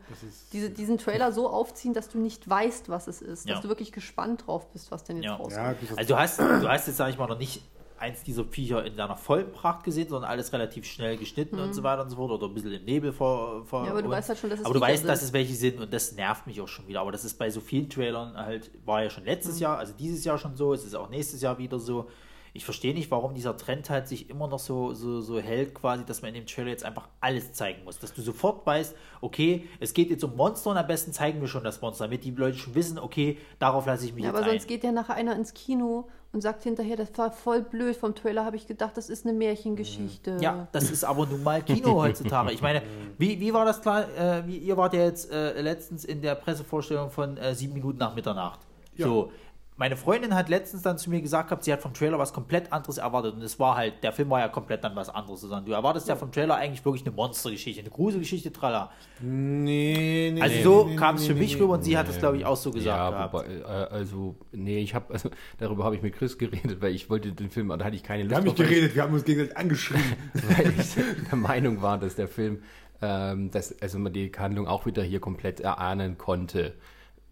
[0.53, 3.49] diese, diesen Trailer so aufziehen, dass du nicht weißt, was es ist.
[3.49, 3.61] Dass Ja.
[3.61, 5.37] du wirklich gespannt drauf bist, was denn jetzt Ja.
[5.37, 5.77] rauskommt.
[5.97, 7.62] Also du hast, du hast jetzt, sag ich mal, noch nicht
[7.98, 11.83] eins dieser Viecher in seiner vollen Pracht gesehen, sondern alles relativ schnell geschnitten und so
[11.83, 13.64] weiter und so fort oder ein bisschen im Nebel vor.
[13.64, 13.87] vor Mhm.
[13.87, 15.28] Ja, aber du weißt halt schon, dass es Aber du weißt, dass sind.
[15.28, 17.00] es welche sind und das nervt mich auch schon wieder.
[17.00, 19.28] Aber das ist bei so vielen Trailern halt, war ja schon Mhm.
[19.30, 22.09] letztes Jahr, also dieses Jahr schon so, es ist auch nächstes Jahr wieder so.
[22.57, 26.04] Ich verstehe nicht, warum dieser Trend halt sich immer noch so, so, so hält, quasi,
[26.04, 27.98] dass man in dem Trailer jetzt einfach alles zeigen muss.
[27.98, 31.48] Dass du sofort weißt, okay, es geht jetzt um Monster und am besten zeigen wir
[31.48, 34.38] schon das Monster, damit die Leute schon wissen, okay, darauf lasse ich mich Ja, jetzt
[34.38, 37.97] aber sonst geht ja nachher einer ins Kino und sagt hinterher, das war voll blöd.
[37.97, 40.37] Vom Trailer habe ich gedacht, das ist eine Märchengeschichte.
[40.40, 42.53] Ja, das ist aber nun mal Kino heutzutage.
[42.53, 42.83] Ich meine,
[43.18, 44.05] wie, wie war das klar?
[44.18, 47.99] Äh, wie, ihr wart ja jetzt äh, letztens in der Pressevorstellung von äh, sieben Minuten
[47.99, 48.61] nach Mitternacht.
[48.99, 49.31] So.
[49.77, 52.73] Meine Freundin hat letztens dann zu mir gesagt gehabt, sie hat vom Trailer was komplett
[52.73, 53.35] anderes erwartet.
[53.35, 55.41] Und es war halt, der Film war ja komplett dann was anderes.
[55.41, 58.93] Sondern du erwartest ja vom Trailer eigentlich wirklich eine Monstergeschichte, eine Gruselgeschichte, tralla.
[59.21, 60.41] Nee, nee.
[60.41, 61.63] Also nee, so nee, kam es nee, für nee, mich nee.
[61.63, 63.35] rüber und sie hat es, glaube ich, auch so gesagt ja, gehabt.
[63.35, 67.11] wobei, äh, also, nee, ich habe, also, darüber habe ich mit Chris geredet, weil ich
[67.11, 69.03] wollte den Film, da hatte ich keine Lust Wir haben nicht weil ich- geredet, wir
[69.03, 70.05] haben uns gegenseitig angeschrien.
[70.57, 70.95] weil ich
[71.29, 72.63] der Meinung war, dass der Film,
[73.03, 76.75] ähm, dass, also man die Handlung auch wieder hier komplett erahnen konnte.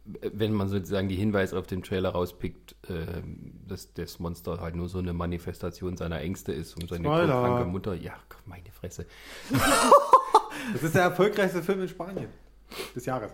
[0.05, 4.89] Wenn man sozusagen die Hinweise auf den Trailer rauspickt, ähm, dass das Monster halt nur
[4.89, 7.95] so eine Manifestation seiner Ängste ist, um seine kranke Mutter.
[7.95, 8.15] Ja,
[8.47, 9.07] meine Fresse.
[10.73, 12.29] Das ist der erfolgreichste Film in Spanien
[12.95, 13.33] des Jahres.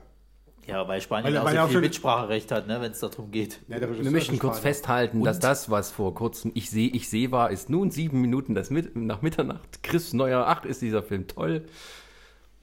[0.67, 3.01] ja, weil Spanien Weil- auch weil so ja auch viel Mitspracherecht hat, ne, wenn es
[3.01, 3.61] darum geht.
[3.69, 7.09] Ja, der Wir möchten kurz festhalten, dass Und- das, was vor kurzem ich sehe, ich
[7.11, 9.83] sehe war, ist nun sieben Minuten das mit, nach Mitternacht.
[9.83, 11.67] Chris Neuer, ach, ist dieser Film toll.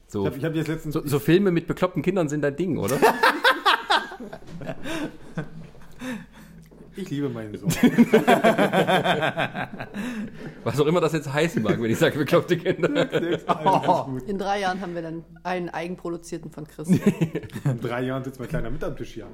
[0.07, 0.93] So, Ich habe ich hab jetzt letztens.
[0.95, 2.97] so, so Filme mit bekloppten Kindern sind dein Ding, oder?
[6.95, 7.69] ich liebe meinen Sohn.
[10.63, 13.05] Was auch immer das jetzt heißen mag, wenn ich sage bekloppte Kinder.
[13.05, 14.23] Gut.
[14.27, 16.89] In drei Jahren haben wir dann einen eigenproduzierten von Chris.
[17.65, 19.27] In drei Jahren sitzt mein Kleiner mit am Tisch hier.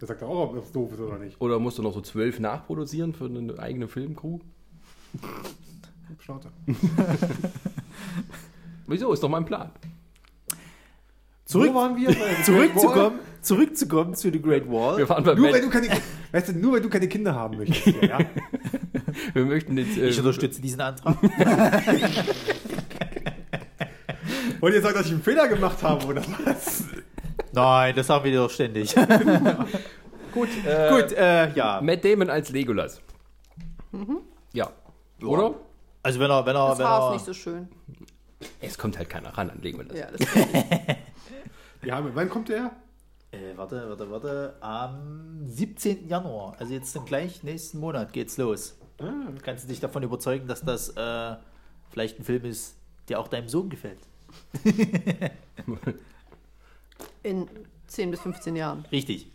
[0.00, 1.40] Der sagt auch, ob das doof ist oder nicht.
[1.40, 4.38] Oder musst du noch so zwölf nachproduzieren für eine eigene Filmcrew?
[6.20, 6.50] Schnauze.
[8.86, 9.12] Wieso?
[9.12, 9.70] Ist doch mein Plan.
[11.46, 11.72] Zurück,
[12.44, 14.96] zurückzukommen, zurückzukommen zu The Great Wall.
[14.96, 15.88] Wir waren bei Nur weil, du keine,
[16.32, 17.86] weißt du, nur weil du keine Kinder haben möchtest.
[18.02, 18.26] Ja, ja?
[19.34, 19.98] wir möchten jetzt.
[19.98, 21.16] Äh, Ich unterstütze diesen Antrag.
[24.60, 26.84] Wollt ihr sagen, dass ich einen Fehler gemacht habe oder was?
[27.52, 28.94] Nein, das sagen wir dir doch ständig.
[30.32, 31.80] gut, äh, Gut, äh, ja.
[31.82, 33.00] Matt Damon als Legolas.
[34.52, 34.70] Ja.
[35.22, 35.54] Oder?
[36.02, 37.68] Also wenn er, wenn er, Das wenn ist er, nicht so schön.
[38.60, 39.96] Es kommt halt keiner ran an Legolas.
[39.96, 40.36] Ja, das ist
[41.84, 42.72] Ja, wann kommt der?
[43.32, 46.08] äh, warte, warte, warte, am 17.
[46.08, 48.76] Januar, also jetzt dann gleich nächsten Monat geht's los.
[48.98, 51.36] Ah, Kannst du dich davon überzeugen, dass das äh,
[51.90, 52.76] vielleicht ein Film ist,
[53.08, 53.98] der auch deinem Sohn gefällt?
[57.22, 57.48] in
[57.86, 58.84] 10 bis 15 Jahren.
[58.92, 59.28] Richtig.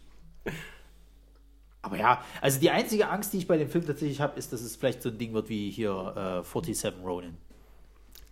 [1.82, 4.62] Aber ja, also die einzige Angst, die ich bei dem Film tatsächlich habe, ist, dass
[4.62, 7.38] es vielleicht so ein Ding wird wie hier äh, 47 Ronin.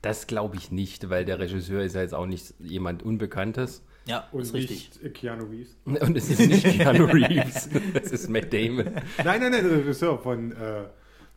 [0.07, 3.83] Das glaube ich nicht, weil der Regisseur ist ja jetzt auch nicht jemand Unbekanntes.
[4.05, 4.89] Ja, Und ist richtig.
[4.91, 5.75] nicht äh, Keanu Reeves.
[5.83, 7.67] Und es ist nicht Keanu Reeves.
[7.93, 8.85] Es ist Matt Damon.
[8.85, 9.01] Nein,
[9.41, 10.85] nein, nein, der Regisseur von, äh,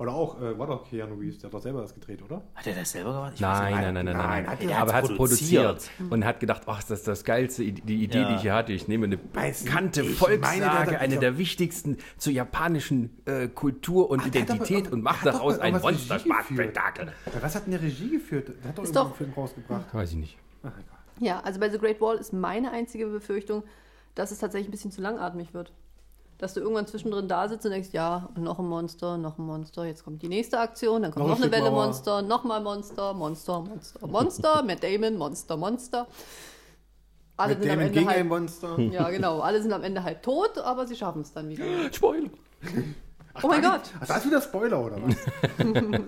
[0.07, 2.43] doch auch, äh, war doch Keanu Reeves, der hat doch selber das gedreht, oder?
[2.55, 3.35] Hat er das selber gemacht?
[3.41, 3.83] Nein, nicht.
[3.83, 4.47] nein, nein, nein, nein.
[4.49, 8.03] Hat er- Aber hat es produziert und hat gedacht, ach, das ist das geilste, die
[8.05, 8.29] Idee, Ja.
[8.29, 8.73] die ich hier hatte.
[8.73, 13.49] Ich nehme eine Weiß bekannte Volkssage, meine, der hat- eine der wichtigsten zur japanischen äh,
[13.49, 17.13] Kultur und Identität und hat daraus ein Monsterspektakel.
[17.41, 18.53] Was hat denn der Regie geführt?
[18.63, 19.93] Der hat doch doch- Film rausgebracht.
[19.95, 20.39] Weiß ich nicht.
[20.63, 20.99] Ach, egal.
[21.21, 23.63] Ja, also bei The Great Wall ist meine einzige Befürchtung,
[24.15, 25.73] dass es tatsächlich ein bisschen zu langatmig wird.
[26.41, 29.85] Dass du irgendwann zwischendrin da sitzt und denkst, ja, noch ein Monster, noch ein Monster,
[29.85, 31.85] jetzt kommt die nächste Aktion, dann kommt Noch noch, ein eine Welle Mauer.
[31.85, 36.07] Monster, nochmal Monster, Monster, Monster, Monster, Matt Damon, Monster, Monster.
[37.37, 38.79] Alle Mit sind am Damon Ende gegen ein halb, Monster.
[38.79, 41.65] ja genau, alle sind am Ende halb tot, aber sie schaffen es dann wieder.
[41.93, 42.31] Spoiler.
[43.43, 43.83] oh mein Gott.
[44.01, 45.17] Ach, da ist wieder Spoiler, oder was?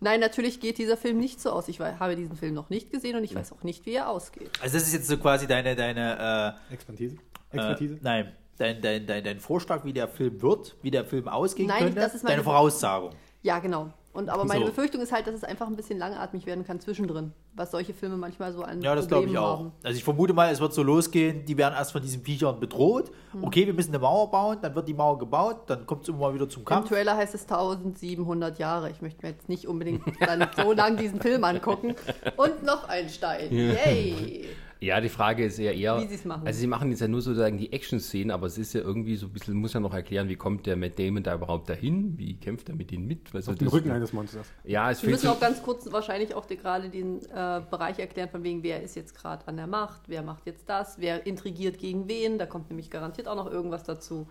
[0.00, 1.66] Nein, natürlich geht dieser Film nicht so aus.
[1.68, 4.50] Ich habe diesen Film noch nicht gesehen und ich weiß auch nicht, wie er ausgeht.
[4.60, 7.16] Also das ist jetzt so quasi deine, deine Expertise?
[7.52, 7.94] äh, Expertise?
[7.94, 11.68] äh, nein, dein, dein, dein, dein Vorschlag, wie der Film wird, wie der Film ausgehen
[11.68, 13.10] Nein, könnte, das ist meine- deine Voraussagung.
[13.42, 13.90] Ja, genau.
[14.14, 14.66] Und aber meine So.
[14.66, 18.18] Befürchtung ist halt, dass es einfach ein bisschen langatmig werden kann zwischendrin, was solche Filme
[18.18, 19.58] manchmal so an Ja, das glaube ich auch.
[19.60, 19.72] haben.
[19.82, 23.10] Also ich vermute mal, es wird so losgehen, die werden erst von diesen Viechern bedroht.
[23.32, 23.42] Hm.
[23.42, 26.18] Okay, wir müssen eine Mauer bauen, dann wird die Mauer gebaut, dann kommt es immer
[26.18, 26.90] mal wieder zum Im Kampf.
[26.90, 28.90] Trailer heißt es 1700 Jahre.
[28.90, 31.94] Ich möchte mir jetzt nicht unbedingt dann so lang diesen Film angucken.
[32.36, 33.50] Und noch ein Stein.
[33.50, 34.44] Yay!
[34.82, 36.00] Ja, die Frage ist ja eher.
[36.02, 36.44] Wie sie's machen.
[36.44, 39.26] Also, sie machen jetzt ja nur sozusagen die Action-Szenen, aber es ist ja irgendwie so
[39.26, 42.18] ein bisschen, muss ja noch erklären, wie kommt der Matt Damon da überhaupt dahin?
[42.18, 43.32] Wie kämpft er mit denen mit?
[43.32, 44.46] Also Auf den das- Rücken eines Monsters.
[44.64, 48.28] Ja, es Wir müssen auch ganz kurz wahrscheinlich auch die, gerade den äh, Bereich erklären,
[48.28, 51.78] von wegen, wer ist jetzt gerade an der Macht, wer macht jetzt das, wer intrigiert
[51.78, 52.38] gegen wen.
[52.38, 54.26] Da kommt nämlich garantiert auch noch irgendwas dazu.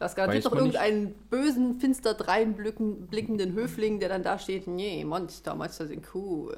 [0.00, 0.74] Da ist garantiert noch man nicht.
[0.74, 6.56] irgendeinen bösen, finster dreinblickenden Höfling, der dann da steht, nee, Monster, Monster sind cool.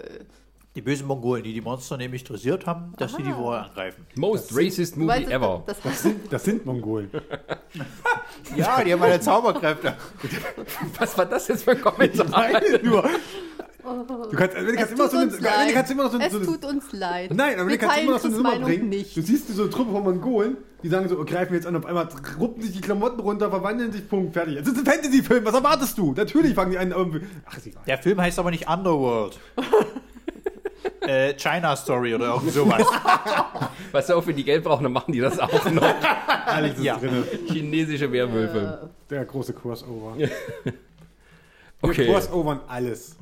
[0.78, 4.06] Die bösen Mongolen, die die Monster nämlich dressiert haben, dass sie die vorher angreifen.
[4.14, 5.64] most racist Du movie ever.
[5.66, 7.10] Das, das, Das sind Mongolen.
[8.56, 9.96] Ja, die haben alle Zauberkräfte.
[10.96, 12.26] Was war das jetzt für ein Kommentar?
[12.30, 13.02] Nein, nur.
[13.82, 15.72] Du kannst, du es kannst immer so eine, du leid.
[15.72, 17.34] kannst immer noch so, es so eine, tut uns leid.
[17.34, 18.88] Nein, aber du kannst immer noch so eine Nummer bringen.
[18.88, 19.16] Nicht.
[19.16, 21.74] Du siehst so eine Truppe von Mongolen, die sagen so, oh, greifen wir jetzt an,
[21.74, 24.58] auf einmal ruppen sich die Klamotten runter, verwandeln sich, Punkt, fertig.
[24.58, 26.12] Das ist ein Fantasy-Film, was erwartest du?
[26.12, 27.22] Natürlich fangen die an, irgendwie.
[27.46, 27.82] Ach, ist egal.
[27.86, 29.40] Der Film heißt aber nicht Underworld.
[31.00, 32.82] äh, China Story oder irgend sowas.
[33.92, 35.82] Pass auf, wenn die Geld brauchen, dann machen die das auch noch.
[36.46, 36.96] Alles ist Ja.
[36.96, 37.24] drin.
[37.46, 38.90] Chinesische Werwölfe.
[39.10, 40.16] Der große Crossover.
[40.18, 40.30] Wir
[41.80, 42.06] Okay.
[42.06, 43.16] crossovern alles.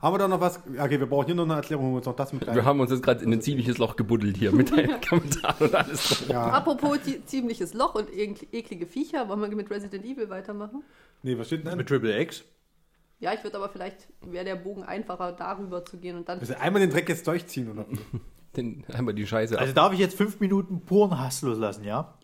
[0.00, 0.58] Haben wir da noch was?
[0.78, 2.44] Okay, wir brauchen hier noch eine Erklärung, holen wir uns noch das mit.
[2.52, 5.74] Wir haben uns jetzt gerade in ein ziemliches Loch gebuddelt hier mit deinen Kommentaren und
[5.74, 6.08] alles.
[6.08, 6.28] drum.
[6.30, 6.48] ja.
[6.48, 10.82] Apropos zi- ziemliches Loch und ekl- eklige Viecher, wollen wir mit Resident Evil weitermachen?
[11.22, 11.88] Nee, was steht denn Mit?
[11.88, 12.42] Triple X.
[13.22, 16.40] Ja, ich würde aber vielleicht, wäre der Bogen einfacher, darüber zu gehen und dann.
[16.40, 17.86] Also einmal den Dreck jetzt durchziehen, oder?
[18.56, 19.76] Den, einmal die Scheiße Also ab.
[19.76, 22.18] darf ich jetzt fünf Minuten puren Hass loslassen, ja?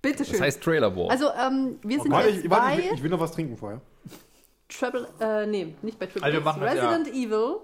[0.00, 0.34] Bitteschön.
[0.34, 1.10] Das heißt Trailer War.
[1.10, 3.32] also, ähm, wir sind Warte, jetzt ich, warte, bei ich, will, ich will noch was
[3.32, 3.80] trinken vorher.
[4.68, 6.88] Treble, äh, nee, nicht bei Triple Also wir machen das, ja.
[6.90, 7.56] Resident Evil,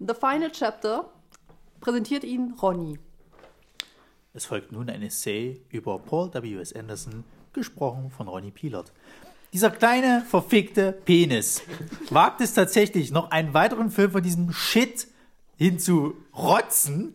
[0.00, 1.08] The Final Chapter,
[1.80, 2.98] präsentiert Ihnen Ronny.
[4.34, 6.72] Es folgt nun ein Essay über Paul W.S.
[6.72, 8.92] Anderson, gesprochen von Ronny Pielert.
[9.52, 11.62] Dieser kleine, verfickte Penis
[12.10, 15.08] wagt es tatsächlich, noch einen weiteren Film von diesem Shit
[15.56, 17.14] hinzurotzen,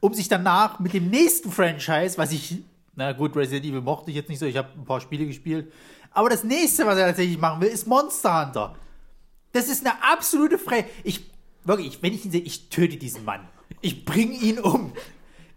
[0.00, 2.58] um sich danach mit dem nächsten Franchise, was ich,
[2.96, 5.72] na gut, Resident Evil mochte ich jetzt nicht so, ich habe ein paar Spiele gespielt,
[6.10, 8.76] aber das nächste, was er tatsächlich machen will, ist Monster Hunter.
[9.52, 10.86] Das ist eine absolute Frei.
[11.02, 11.24] Ich,
[11.64, 13.48] wirklich, wenn ich ihn sehe, ich töte diesen Mann.
[13.80, 14.92] Ich bringe ihn um.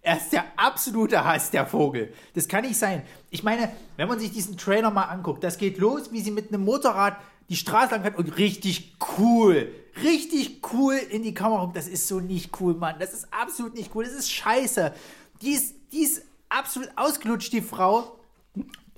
[0.01, 2.13] Er ist der absolute Hass, der Vogel.
[2.33, 3.03] Das kann nicht sein.
[3.29, 6.53] Ich meine, wenn man sich diesen Trailer mal anguckt, das geht los, wie sie mit
[6.53, 7.17] einem Motorrad
[7.49, 11.77] die Straße lang fährt und richtig cool, richtig cool in die Kamera guckt.
[11.77, 12.95] Das ist so nicht cool, Mann.
[12.99, 14.03] Das ist absolut nicht cool.
[14.05, 14.93] Das ist scheiße.
[15.41, 18.16] Die ist, die ist absolut ausgelutscht, die Frau.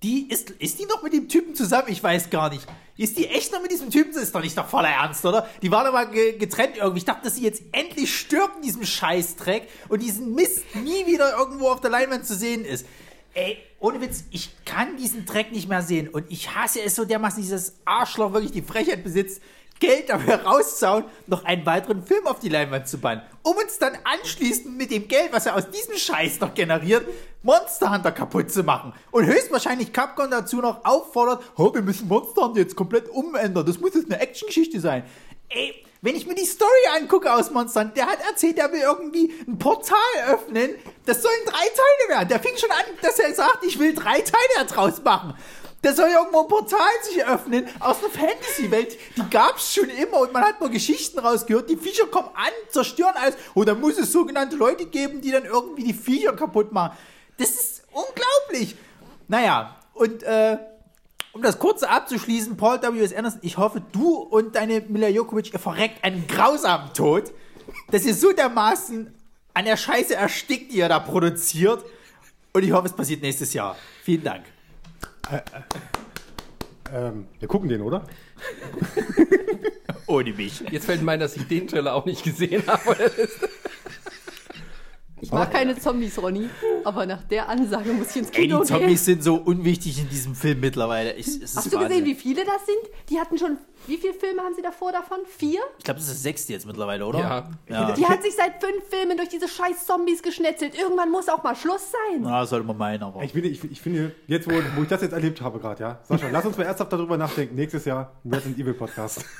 [0.02, 1.88] Die ist, ist die noch mit dem Typen zusammen?
[1.90, 2.66] Ich weiß gar nicht.
[2.96, 4.14] Ist die echt noch mit diesem Typen?
[4.14, 5.48] Das ist doch nicht doch voller Ernst, oder?
[5.62, 7.00] Die waren ge getrennt irgendwie.
[7.00, 11.38] Ich dachte, dass sie jetzt endlich stirbt in diesem Scheißdreck und diesen Mist nie wieder
[11.38, 12.86] irgendwo auf der Leinwand zu sehen ist.
[13.34, 17.06] Ey, ohne Witz, ich kann diesen Dreck nicht mehr sehen und ich hasse es so
[17.06, 19.42] dermaßen, dieses Arschloch wirklich die Frechheit besitzt,
[19.80, 23.98] Geld dafür rauszauen, noch einen weiteren Film auf die Leinwand zu bannen, um uns dann
[24.04, 27.08] anschließend mit dem Geld, was er aus diesem Scheiß noch generiert,
[27.44, 28.94] Monster Hunter kaputt zu machen.
[29.12, 33.80] Und höchstwahrscheinlich Capcom dazu noch auffordert, oh, wir müssen Monster Hunter jetzt komplett umändern, das
[33.80, 35.04] muss jetzt eine Actiongeschichte sein.
[35.48, 38.82] Ey, wenn ich mir die Story angucke aus Monster Hunter, der hat erzählt, er will
[38.82, 42.30] irgendwie ein Portal öffnen, das sollen drei Teile werden.
[42.30, 45.34] Der fing schon an, dass er sagt, ich will drei Teile daraus machen.
[45.82, 48.98] Da soll irgendwo ein Portal sich öffnen aus einer Fantasy-Welt.
[49.16, 51.70] Die gab's schon immer und man hat nur Geschichten rausgehört.
[51.70, 53.36] Die Viecher kommen an, zerstören alles.
[53.54, 56.98] Und dann muss es sogenannte Leute geben, die dann irgendwie die Viecher kaputt machen.
[57.38, 58.76] Das ist unglaublich.
[59.30, 60.58] Naja, und äh,
[61.32, 63.14] um das kurze abzuschließen, Paul W.S.
[63.14, 67.32] Anderson, ich hoffe, du und deine Mila Jokovic, ihr verreckt einen grausamen Tod,
[67.92, 69.14] dass ihr so dermaßen
[69.54, 71.86] an der Scheiße erstickt, die ihr da produziert.
[72.52, 73.78] Und ich hoffe, es passiert nächstes Jahr.
[74.04, 74.44] Vielen Dank.
[76.94, 78.04] Ähm, wir gucken den, oder?
[80.08, 80.62] Ohne mich.
[80.72, 83.12] Jetzt fällt mir ein, dass ich den Trailer auch nicht gesehen habe.
[85.22, 86.50] Ich mag keine Zombies, Ronny,
[86.86, 89.16] aber nach der Ansage muss ich ins Ey, Kino die Zombies gehen.
[89.18, 91.14] sind so unwichtig in diesem Film mittlerweile.
[91.14, 91.90] Ich, es ist Hast du Wahnsinn.
[91.90, 93.10] gesehen, wie viele das sind?
[93.10, 95.20] Die hatten schon, wie viele Filme haben sie davor davon?
[95.26, 95.62] Vier?
[95.78, 97.20] Ich glaube, das ist das sechste jetzt mittlerweile, oder?
[97.20, 97.50] Ja.
[97.68, 97.92] ja.
[97.94, 100.78] Die hat sich seit fünf Filmen durch diese scheiß Zombies geschnetzelt.
[100.80, 102.22] Irgendwann muss auch mal Schluss sein.
[102.22, 103.24] Na, sollte man meinen, aber.
[103.24, 106.00] Ich finde, ich, ich finde jetzt, wo, wo ich das jetzt erlebt habe gerade, ja.
[106.04, 107.56] Sascha, lass uns mal ernsthaft darüber nachdenken.
[107.56, 109.26] Nächstes Jahr Resident Evil Podcast.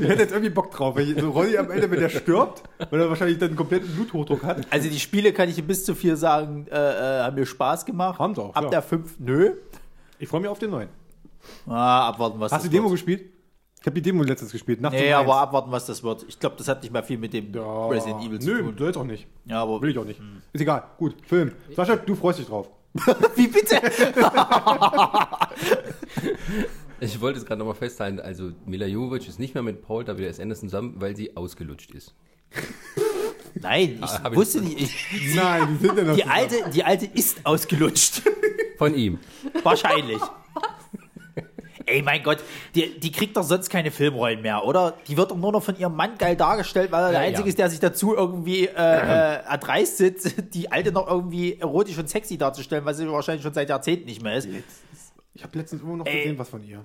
[0.00, 0.96] ich hätte jetzt irgendwie Bock drauf.
[0.96, 3.94] Wenn ich, so Ronny am Ende, wenn der stirbt, weil er wahrscheinlich dann einen kompletten
[3.94, 4.66] Bluthochdruck hat.
[4.70, 8.18] Also die Spiele kann ich bis zu vier sagen, äh, äh, haben mir Spaß gemacht.
[8.18, 8.70] Haben sie auch, Ab ja.
[8.70, 9.52] der fünf, nö.
[10.18, 10.88] Ich freue mich auf den neuen.
[11.66, 12.94] Ah, abwarten, was Hast du die Demo wird.
[12.94, 13.30] gespielt?
[13.80, 14.80] Ich habe die Demo letztens gespielt.
[14.80, 16.24] Nachts Nee, aber abwarten, was das wird.
[16.28, 18.74] Ich glaube, das hat nicht mehr viel mit dem Ja, Resident Evil zu Nö, tun.
[18.78, 19.26] soll jetzt auch nicht.
[19.44, 20.20] Ja, aber Will ich auch nicht.
[20.52, 20.84] Ist egal.
[20.98, 21.52] Gut, Film.
[21.74, 22.68] Sascha, du freust dich drauf.
[23.36, 23.80] Wie bitte?
[27.00, 30.38] Ich wollte es gerade nochmal festhalten, also Mila Jovovich ist nicht mehr mit Paul W.S.
[30.38, 32.14] Anderson zusammen, weil sie ausgelutscht ist.
[33.60, 34.78] Nein, ich Ah, hab ich- wusste nicht.
[34.80, 38.22] Ich, Nein, die sind ja noch die, alte, die alte ist ausgelutscht.
[38.78, 39.18] Von ihm.
[39.64, 40.20] Wahrscheinlich.
[41.92, 42.38] Ey, mein Gott,
[42.74, 44.94] die, die kriegt doch sonst keine Filmrollen mehr, oder?
[45.08, 47.46] Die wird doch nur noch von ihrem Mann geil dargestellt, weil er der Ja, Einzige
[47.46, 47.50] ja.
[47.50, 52.08] ist, der sich dazu irgendwie äh, äh, erdreist sitzt, die Alte noch irgendwie erotisch und
[52.08, 54.48] sexy darzustellen, was sie wahrscheinlich schon seit Jahrzehnten nicht mehr ist.
[55.34, 56.18] Ich habe letztens irgendwo noch Ey.
[56.22, 56.82] gesehen, was von ihr.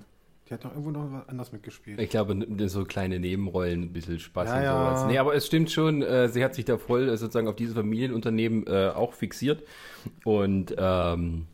[0.48, 2.00] Die hat doch irgendwo noch was anders mitgespielt.
[2.00, 2.34] Ich glaube,
[2.68, 4.72] so kleine Nebenrollen, ein bisschen Spaß Ja, und ja.
[4.96, 5.06] sowas.
[5.06, 7.74] Nee, aber es stimmt schon, äh, sie hat sich da voll äh, sozusagen auf dieses
[7.74, 9.62] Familienunternehmen äh, auch fixiert.
[10.24, 11.46] Und ähm,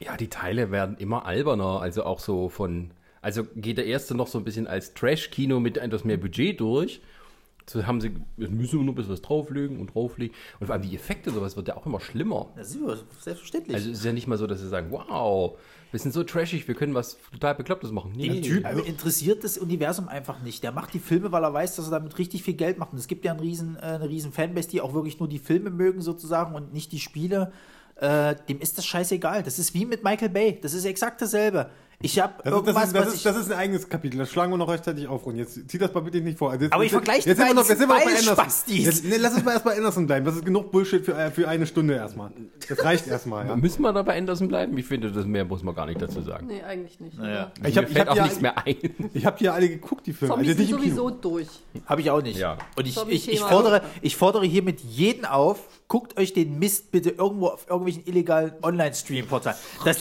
[0.00, 2.90] ja, die Teile werden immer alberner, also auch so von,
[3.22, 7.00] also geht der erste noch so ein bisschen als Trash-Kino mit etwas mehr Budget durch.
[7.66, 10.36] So haben sie, jetzt müssen wir nur ein bisschen was drauflegen und drauflegen.
[10.60, 12.52] Und vor allem die Effekte, sowas wird ja auch immer schlimmer.
[12.56, 12.78] Das ist
[13.20, 13.74] selbstverständlich.
[13.74, 15.58] Also es ist ja nicht mal so, dass sie sagen, wow,
[15.90, 18.12] wir sind so trashig, wir können was total Beklopptes machen.
[18.14, 20.62] Nee, Den Typen interessiert das Universum einfach nicht.
[20.62, 22.92] Der macht die Filme, weil er weiß, dass er damit richtig viel Geld macht.
[22.92, 25.38] Und es gibt ja einen riesen, äh, eine riesen Fanbase, die auch wirklich nur die
[25.38, 27.52] Filme mögen sozusagen und nicht die Spiele.
[27.96, 29.42] Äh, dem ist das scheißegal.
[29.42, 30.58] Das ist wie mit Michael Bay.
[30.60, 31.70] Das ist exakt dasselbe.
[32.00, 33.22] Ich habe Das ist, irgendwas, das, ist, das, was ist, ich...
[33.22, 34.18] das ist ein eigenes Kapitel.
[34.18, 35.24] Das schlagen wir noch rechtzeitig auf.
[35.26, 36.50] Und jetzt zieh das mal bitte nicht vor.
[36.50, 38.34] Also jetzt, Aber ich jetzt- vergleiche jetzt wir noch, jetzt sind wir noch bei Anderson.
[38.34, 38.84] Spastis.
[38.84, 40.26] Jetzt, nee, lass uns mal erst bei Anderson bleiben.
[40.26, 42.32] Das ist genug Bullshit für, äh, für eine Stunde erstmal.
[42.68, 43.46] Das reicht erstmal.
[43.46, 43.56] Ja.
[43.56, 44.76] Müssen wir da bei Anderson bleiben?
[44.76, 46.48] Ich finde, das mehr muss man gar nicht dazu sagen.
[46.48, 47.16] Nee, eigentlich nicht.
[47.16, 47.52] Naja.
[47.64, 48.76] Ich habe Mir fällt hab auch nichts mehr ein.
[49.14, 50.34] ich hab die ja alle geguckt, die Filme.
[50.34, 51.48] Zombies Also sind sowieso durch.
[51.86, 52.38] Habe ich auch nicht.
[52.38, 52.58] Ja.
[52.76, 57.10] Und ich, ich, ich, fordere, ich fordere hiermit jeden auf, guckt euch den Mist bitte
[57.10, 59.56] irgendwo auf irgendwelchen illegalen Online-Stream-Portalen.
[59.84, 59.98] Das,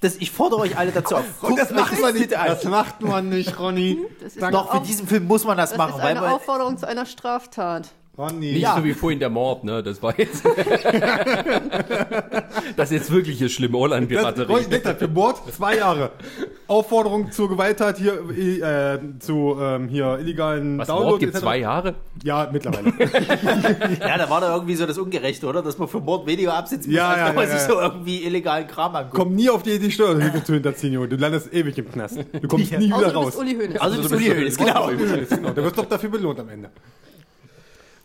[0.00, 1.24] das, ich fordere euch alle dazu auf.
[1.40, 2.32] Guckt das euch macht man nicht.
[2.32, 3.98] Das macht man nicht, Ronny.
[4.22, 5.96] Das ist Doch, für diesen Film muss man das, Das machen.
[5.96, 7.88] ist Weil eine Aufforderung zu einer Straftat.
[8.18, 8.52] Ronny.
[8.52, 8.76] Nicht Ja.
[8.76, 9.82] so wie vorhin der Mord, ne?
[9.82, 10.44] Das war jetzt.
[12.76, 14.52] das ist jetzt wirklich hier schlimm, Das, Orlan-Piraterie.
[14.52, 16.10] Ronny, denk dran, für Mord zwei Jahre.
[16.66, 21.10] Aufforderung zur Gewalttat hier, äh, zu ähm, hier illegalen Was, Download.
[21.10, 21.42] Mord gibt etc.
[21.42, 21.94] zwei Jahre?
[22.22, 22.92] Ja, mittlerweile.
[24.00, 25.62] ja, da war da irgendwie so das Ungerechte, oder?
[25.62, 27.74] Dass man für Mord weniger absitzen muss, Ja, als ja, wenn man ja, sich ja.
[27.74, 29.14] so irgendwie illegalen Kram anguckt.
[29.16, 31.08] Komm nie auf die Idee, Steuerhilfe zu hinterziehen, Junge.
[31.08, 32.18] Du landest ewig im Knast.
[32.18, 33.26] Du kommst nie wieder du raus.
[33.26, 33.80] bist Uli Hoeneß.
[33.80, 34.88] Also, Also das du Uli bist- Hoeneß, genau.
[35.28, 35.50] genau.
[35.52, 36.70] Der wird doch dafür belohnt am Ende.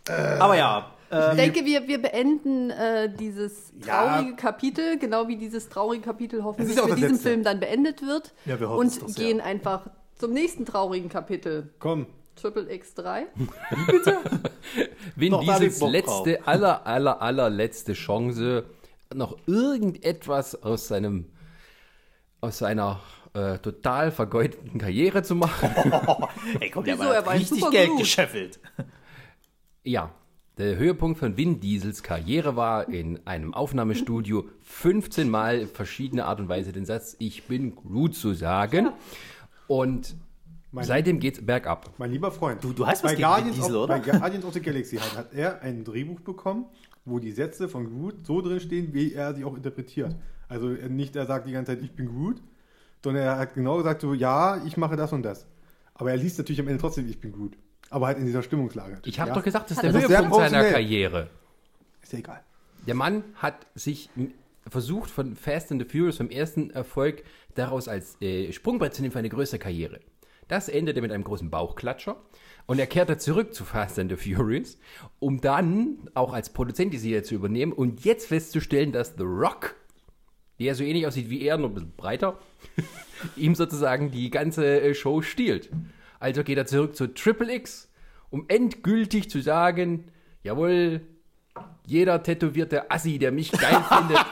[0.09, 4.05] Aber ja, äh, Ich denke, wir, wir beenden äh, dieses Ja.
[4.15, 7.29] traurige Kapitel, genau wie dieses traurige Kapitel hoffentlich ja mit diesem letzte.
[7.29, 8.33] Film dann beendet wird.
[8.45, 9.25] Ja, wir hoffen und sehr.
[9.25, 9.87] gehen einfach
[10.17, 11.73] zum nächsten traurigen Kapitel.
[11.79, 12.07] Komm.
[12.35, 13.25] Triple X3.
[15.15, 18.65] Vin Doch, da hab ich Diesels Bock letzte, aller, aller, allerletzte Chance,
[19.13, 21.29] noch irgendetwas aus seinem
[22.41, 22.99] aus seiner
[23.33, 25.69] äh, total vergeudeten Karriere zu machen.
[26.59, 27.05] Ey, komm, der Wieso?
[27.07, 27.99] war Er war richtig super Geld gut.
[27.99, 28.59] gescheffelt.
[29.83, 30.11] Ja,
[30.57, 36.47] der Höhepunkt von Vin Diesels Karriere war in einem Aufnahmestudio 15 Mal verschiedene Art und
[36.49, 38.89] Weise den Satz Ich bin Groot zu sagen.
[39.67, 40.15] Und
[40.71, 41.91] Mein- seitdem geht's bergab.
[41.97, 42.63] Mein lieber Freund.
[42.63, 43.99] Du- du hast was bei Guardians, Diesel, of, oder?
[43.99, 46.65] bei Guardians of the Galaxy hat, hat er ein Drehbuch bekommen,
[47.05, 50.15] wo die Sätze von Groot so drin stehen, wie er sie auch interpretiert.
[50.47, 52.41] Also nicht er sagt die ganze Zeit, ich bin Groot,
[53.03, 55.47] sondern er hat genau gesagt, so, ja, ich mache das und das.
[55.95, 57.57] Aber er liest natürlich am Ende trotzdem, ich bin Groot.
[57.93, 58.99] Aber halt in dieser Stimmungslage.
[59.05, 59.35] Ich habe ja?
[59.35, 60.71] doch gesagt, das ist der er- Das ist Höhepunkt seiner professionell.
[60.71, 61.29] Karriere.
[62.01, 62.41] Ist ja egal.
[62.87, 64.09] Der Mann hat sich
[64.67, 69.11] versucht, von Fast and the Furious, vom ersten Erfolg, daraus als äh, Sprungbrett zu nehmen
[69.11, 69.99] für eine größere Karriere.
[70.47, 72.17] Das endete mit einem großen Bauchklatscher
[72.65, 74.77] und er kehrte zurück zu Fast and the Furious,
[75.19, 79.75] um dann auch als Produzent die Serie zu übernehmen und jetzt festzustellen, dass The Rock,
[80.59, 82.39] der so ähnlich aussieht wie er, nur ein bisschen breiter,
[83.35, 85.69] ihm sozusagen die ganze äh, Show stiehlt.
[86.23, 87.89] Also geht er zurück zu Triple X,
[88.29, 90.05] um endgültig zu sagen,
[90.41, 91.01] jawohl,
[91.85, 94.25] jeder tätowierte Assi, der mich geil findet,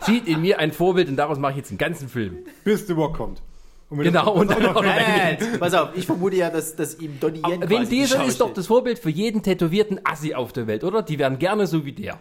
[0.00, 2.38] sieht in mir ein Vorbild und daraus mache ich jetzt einen ganzen Film.
[2.64, 3.42] Bis The Rock kommt.
[3.90, 6.98] Und Genau, und dann auch noch- Nein, nein, pass auf, ich vermute ja, dass, dass
[6.98, 10.66] ihm Donnie Yen Vin Diesel ist doch das Vorbild für jeden tätowierten Assi auf der
[10.66, 11.02] Welt, oder?
[11.02, 12.18] Die wären gerne so wie der.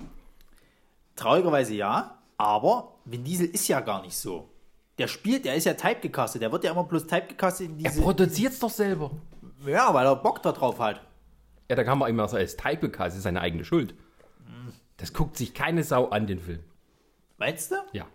[1.15, 4.49] Traurigerweise ja, aber Vin Diesel ist ja gar nicht so.
[4.97, 8.01] Der spielt, der ist ja typecastet, der wird ja immer bloß typecastet in Er diese...
[8.01, 9.11] produziert's doch selber.
[9.65, 11.01] Ja, weil er Bock da drauf hat.
[11.69, 13.95] Ja, da kann man immer so als Typecast, das ist seine eigene Schuld.
[14.97, 16.63] Das guckt sich keine Sau an, den Film.
[17.37, 17.75] Meinst du?
[17.91, 18.05] Ja.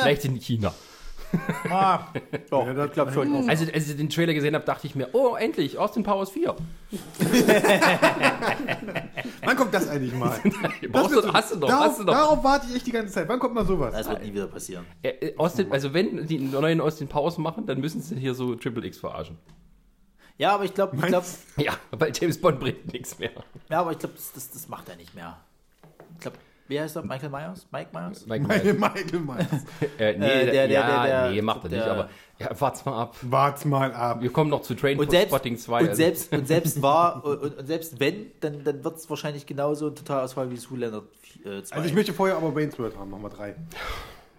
[0.00, 0.72] Vielleicht in China.
[1.70, 2.06] Ah,
[2.50, 3.48] doch, Ja, das- ich glaube schon.
[3.48, 6.54] Also, als ich den Trailer gesehen habe, dachte ich mir, oh, endlich, Austin Powers 4.
[9.44, 10.38] Wann kommt das eigentlich mal?
[10.90, 12.12] Brauchst du, so- hast du noch, darauf, hast du noch.
[12.14, 13.28] Darauf warte ich echt die ganze Zeit.
[13.28, 13.92] Wann kommt mal sowas?
[13.94, 14.84] Das wird nie wieder passieren.
[15.02, 18.54] Äh, äh, Austin, also wenn die neuen Austin Powers machen, dann müssen sie hier so
[18.54, 19.38] Triple X verarschen.
[20.38, 21.24] Ja, aber ich glaube, ich glaub,
[21.56, 23.30] Ja, weil James Bond bringt nichts mehr.
[23.68, 25.36] ja, aber ich glaube, das, das, das macht er nicht mehr.
[26.14, 26.36] Ich glaube,
[26.68, 27.02] wie heißt er?
[27.02, 27.66] Michael Myers?
[27.72, 28.26] Mike Myers?
[28.26, 28.64] Mike Myers.
[28.78, 29.46] Michael Myers.
[29.98, 32.84] Äh, nee, Äh, der- der- ja, der- der- nee, macht er nicht, aber ja, wart's
[32.84, 33.16] mal ab.
[33.22, 34.22] Wart's mal ab.
[34.22, 35.80] Wir kommen noch zu Train Und selbst, Spotting 2.
[35.80, 39.44] und also- selbst, und selbst war, und, und selbst wenn, dann, dann wird es wahrscheinlich
[39.46, 41.02] genauso ein Totalausfall wie Zoolander
[41.44, 41.74] äh, 2.
[41.76, 43.56] Also ich möchte vorher aber Wayne's World haben, Nummer drei.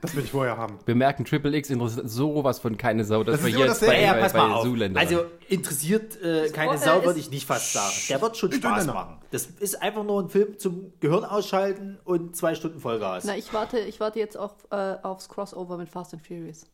[0.01, 0.79] Das will ich vorher haben.
[0.85, 4.13] wir merken, Triple X interessiert sowas von keine Sau, dass Das wir jetzt bei, ja,
[4.13, 4.61] bei, pass bei.
[4.63, 7.93] Zoolander Also interessiert äh, keine Ist- Sau, würde ich nicht fast sagen.
[8.09, 9.17] Der wird schon Spaß machen.
[9.31, 13.25] Das ist einfach nur ein Film zum Gehirn ausschalten und zwei Stunden Vollgas.
[13.25, 16.65] Na, ich warte, ich warte jetzt auf, äh, aufs Crossover mit Fast and Furious.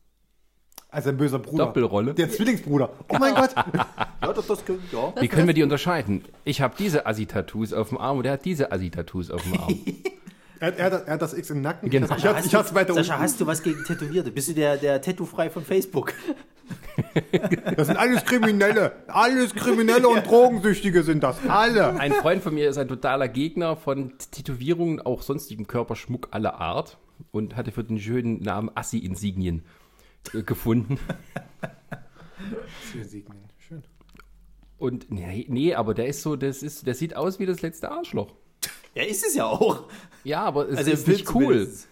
[0.89, 1.65] Als ein böser Bruder.
[1.65, 2.13] Doppelrolle.
[2.13, 2.89] Der Zwillingsbruder.
[3.09, 3.55] Oh mein Gott.
[4.21, 5.13] Ja, das, das können, ja.
[5.21, 6.23] Wie können wir die unterscheiden?
[6.45, 9.77] Ich habe diese Assi-Tattoos auf dem Arm und er hat diese Assi-Tattoos auf dem Arm.
[10.59, 11.89] Er, hat- er, er hat das X im Nacken.
[11.89, 12.15] Genau.
[12.15, 13.23] Ich hab's, ich hab's weiter Sascha, unten.
[13.23, 14.31] hast du was gegen Tätowierte?
[14.31, 16.13] Bist du der, der Tattoo-frei von Facebook?
[17.77, 18.93] Das sind alles Kriminelle.
[19.07, 21.37] Alles Kriminelle und Drogensüchtige sind das.
[21.47, 21.99] Alle.
[21.99, 26.97] Ein Freund von mir ist ein totaler Gegner von Tätowierungen, auch sonstigem Körperschmuck aller Art
[27.31, 29.63] und hatte für den schönen Namen Assi-Insignien
[30.33, 30.97] äh, gefunden.
[33.59, 33.83] Schön.
[34.77, 37.91] Und nee, nee, aber der ist so, das ist, der sieht aus wie das letzte
[37.91, 38.33] Arschloch.
[38.95, 39.83] Ja, ist es ja auch.
[40.23, 41.43] Ja, aber es Also ist Film nicht cool.
[41.45, 41.87] zumindest.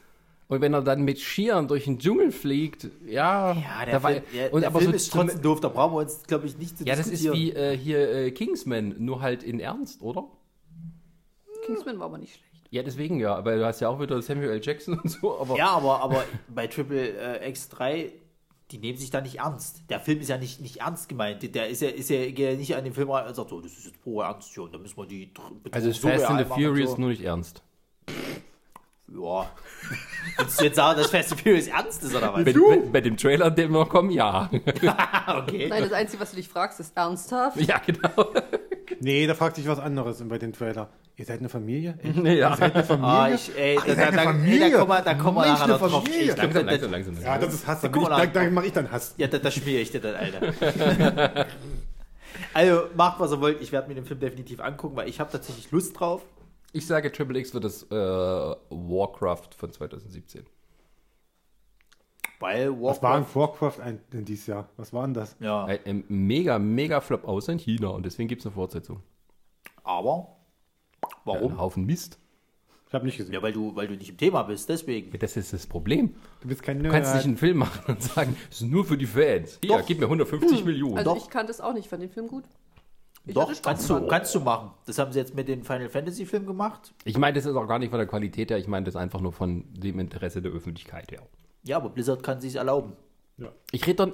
[0.48, 4.12] Und wenn er dann mit Skiern durch den Dschungel fliegt, ja, Ja, der da war-
[4.12, 5.60] Film, der, und der aber Film so ist trotzdem doof.
[5.62, 8.32] Da brauchen wir uns, glaube ich, nicht zu Ja, das ist wie äh, hier äh,
[8.32, 10.26] Kingsman, nur halt in Ernst, oder?
[11.66, 12.44] Kingsman war aber nicht schlecht.
[12.72, 14.60] Ja, deswegen ja, weil du hast ja auch wieder Samuel L.
[14.64, 18.10] Jackson und so, aber Ja, aber, aber bei Triple äh, X3,
[18.72, 19.84] die nehmen sich da nicht ernst.
[19.90, 21.56] Der Film ist ja nicht, nicht ernst gemeint.
[21.56, 23.62] Der ist ja, ist ja, geht ja nicht an den Film rein und sagt, so,
[23.62, 25.32] das ist jetzt pure Ernst schon, da müssen wir die
[25.72, 26.98] also ist so Fast and the und Furious so.
[26.98, 27.62] nur nicht ernst.
[29.08, 29.52] Ja.
[30.38, 32.46] Willst du jetzt sagen, dass Fast and Furious ernst ist, oder was?
[32.46, 34.50] Bei, bei, bei dem Trailer, den wir kommen, ja.
[35.28, 35.68] okay.
[35.68, 37.58] Nein, das Einzige, was du dich fragst, ist ernsthaft.
[37.62, 38.34] ja, genau.
[39.00, 40.90] Nee, da fragt sich was anderes bei dem Trailer.
[41.16, 41.98] Ihr seid eine Familie?
[42.02, 42.16] Echt?
[42.24, 42.52] Ja.
[42.52, 43.10] Ihr seid eine Familie?
[43.10, 44.72] Ah, ich, ey, da, ihr da, seid eine da, ey, Familie.
[44.72, 46.04] da kommen wir, da kommen wir Mensch, nachher eine noch drauf.
[46.04, 46.32] Familie.
[46.32, 47.22] Ich Langsam, langsam, langsam.
[47.22, 47.82] ja, das ist Hass.
[47.82, 49.14] Da, ich, da, da mache ich dann Hass.
[49.18, 50.54] Ja, da, da schmier ich dir dann, Alter.
[52.54, 53.62] also, macht, was ihr wollt.
[53.62, 56.24] Ich werde mir den Film definitiv angucken, weil ich habe tatsächlich Lust drauf.
[56.72, 60.44] Ich sage, Triple X wird das äh, Warcraft von 2017.
[62.44, 63.30] Weil Was war Warcraft...
[63.30, 64.68] ein Warcraft ein, denn dieses Jahr?
[64.76, 65.38] Was war denn das?
[65.40, 69.02] Ja, Ein, ein mega, mega Flop aus in China und deswegen gibt es eine Fortsetzung.
[69.84, 70.28] aber...
[71.24, 71.54] Warum?
[71.54, 72.20] Ein Haufen Mist.
[72.88, 73.34] Ich habe nicht gesehen.
[73.34, 75.18] Ja, weil du, weil du nicht im Thema bist, deswegen.
[75.18, 76.16] Das ist das Problem.
[76.42, 78.98] Du bist kein Du kannst nicht einen Film machen und sagen, es ist nur für
[78.98, 79.60] die Fans.
[79.64, 80.98] Ja, gib mir 150 Millionen.
[80.98, 81.18] Also Doch.
[81.18, 82.44] ich kannte es auch nicht, fand den Film gut.
[83.26, 84.72] Ich Doch, kannst du, kannst du machen.
[84.86, 86.94] Das haben sie jetzt mit den Final Fantasy Filmen gemacht.
[87.06, 89.22] Ich meine, das ist auch gar nicht von der Qualität her, ich meine das einfach
[89.22, 91.22] nur von dem Interesse der Öffentlichkeit her.
[91.64, 92.94] Ja, aber Blizzard kann sich erlauben.
[93.72, 94.14] Ich rede dann.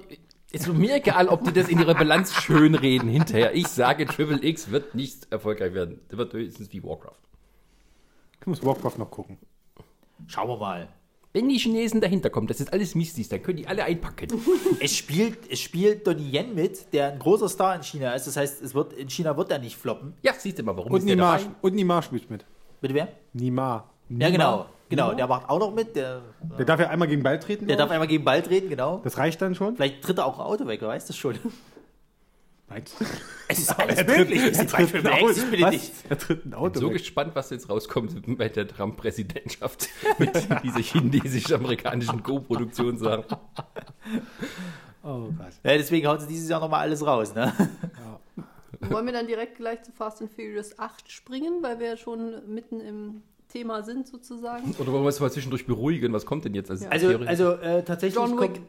[0.52, 3.54] Ist mir egal, ob die das in ihrer Bilanz schönreden hinterher.
[3.54, 6.00] Ich sage, Triple X wird nicht erfolgreich werden.
[6.10, 7.20] Der wird höchstens wie Warcraft.
[8.42, 9.38] Ich muss Warcraft noch gucken.
[10.26, 10.88] Schauen wir mal.
[11.34, 14.30] Wenn die Chinesen dahinter kommen, das ist alles Mistis, dann können die alle einpacken.
[14.80, 18.26] Es spielt, es spielt Donnie Yen mit, der ein großer Star in China ist.
[18.26, 20.16] Das heißt, es wird, in China wird er nicht floppen.
[20.24, 21.52] Ja, siehst du mal, warum Und ist der Nima, dabei?
[21.62, 22.46] und Nima spielt mit.
[22.82, 23.10] Bitte wer?
[23.34, 23.88] Nima.
[24.10, 24.66] Ja, genau.
[24.90, 25.96] Genau, der macht auch noch mit.
[25.96, 26.22] Der,
[26.58, 27.68] Der darf ja einmal gegen Ball treten.
[27.68, 28.98] der darf einmal gegen Ball treten, genau.
[28.98, 29.04] ich.
[29.04, 29.76] das reicht dann schon.
[29.76, 31.38] Vielleicht tritt er auch ein Auto weg, wer weiß das schon.
[32.68, 33.06] Meinst du?
[33.48, 34.44] Es ist alles möglich.
[34.44, 35.72] Es ist Beispiel für Ex, ich Was?
[35.72, 35.94] nicht.
[36.10, 36.94] Er tritt ein Auto So weg.
[36.98, 39.88] gespannt, was jetzt rauskommt bei der Trump-Präsidentschaft
[40.18, 43.26] mit dieser chinesisch-amerikanischen Co-Produktionssache.
[45.04, 45.54] Oh Gott.
[45.64, 47.54] Ja, deswegen hauen sie dieses Jahr nochmal alles raus, ne?
[48.82, 52.34] Wollen wir dann direkt gleich zu Fast and Furious 8 springen, weil wir ja schon
[52.54, 54.74] mitten im Thema sind sozusagen?
[54.80, 56.14] Oder wollen wir uns mal zwischendurch beruhigen?
[56.14, 57.28] Was kommt denn jetzt als Also, Theorie?
[57.28, 58.62] also äh, tatsächlich John kommt, Wick.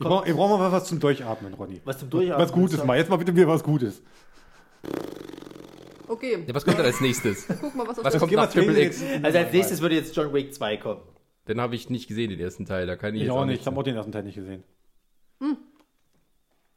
[0.00, 1.80] Ich brauche brauch mal was zum Durchatmen, Ronny.
[1.84, 2.46] was zum Durchatmen.
[2.46, 2.96] Was Gutes mal.
[2.96, 4.00] Jetzt mal bitte wieder was Gutes.
[6.06, 7.46] Okay, ja, was kommt denn als nächstes?
[7.60, 9.02] guck mal, was auf Was kommt nach Triple X?
[9.22, 11.02] Also als nächstes würde jetzt John Wick 2 kommen.
[11.48, 12.86] Den habe ich nicht gesehen, den ersten Teil.
[12.86, 13.60] Da kann ich, Ich jetzt auch nicht.
[13.60, 14.62] Ich habe auch den ersten Teil nicht gesehen.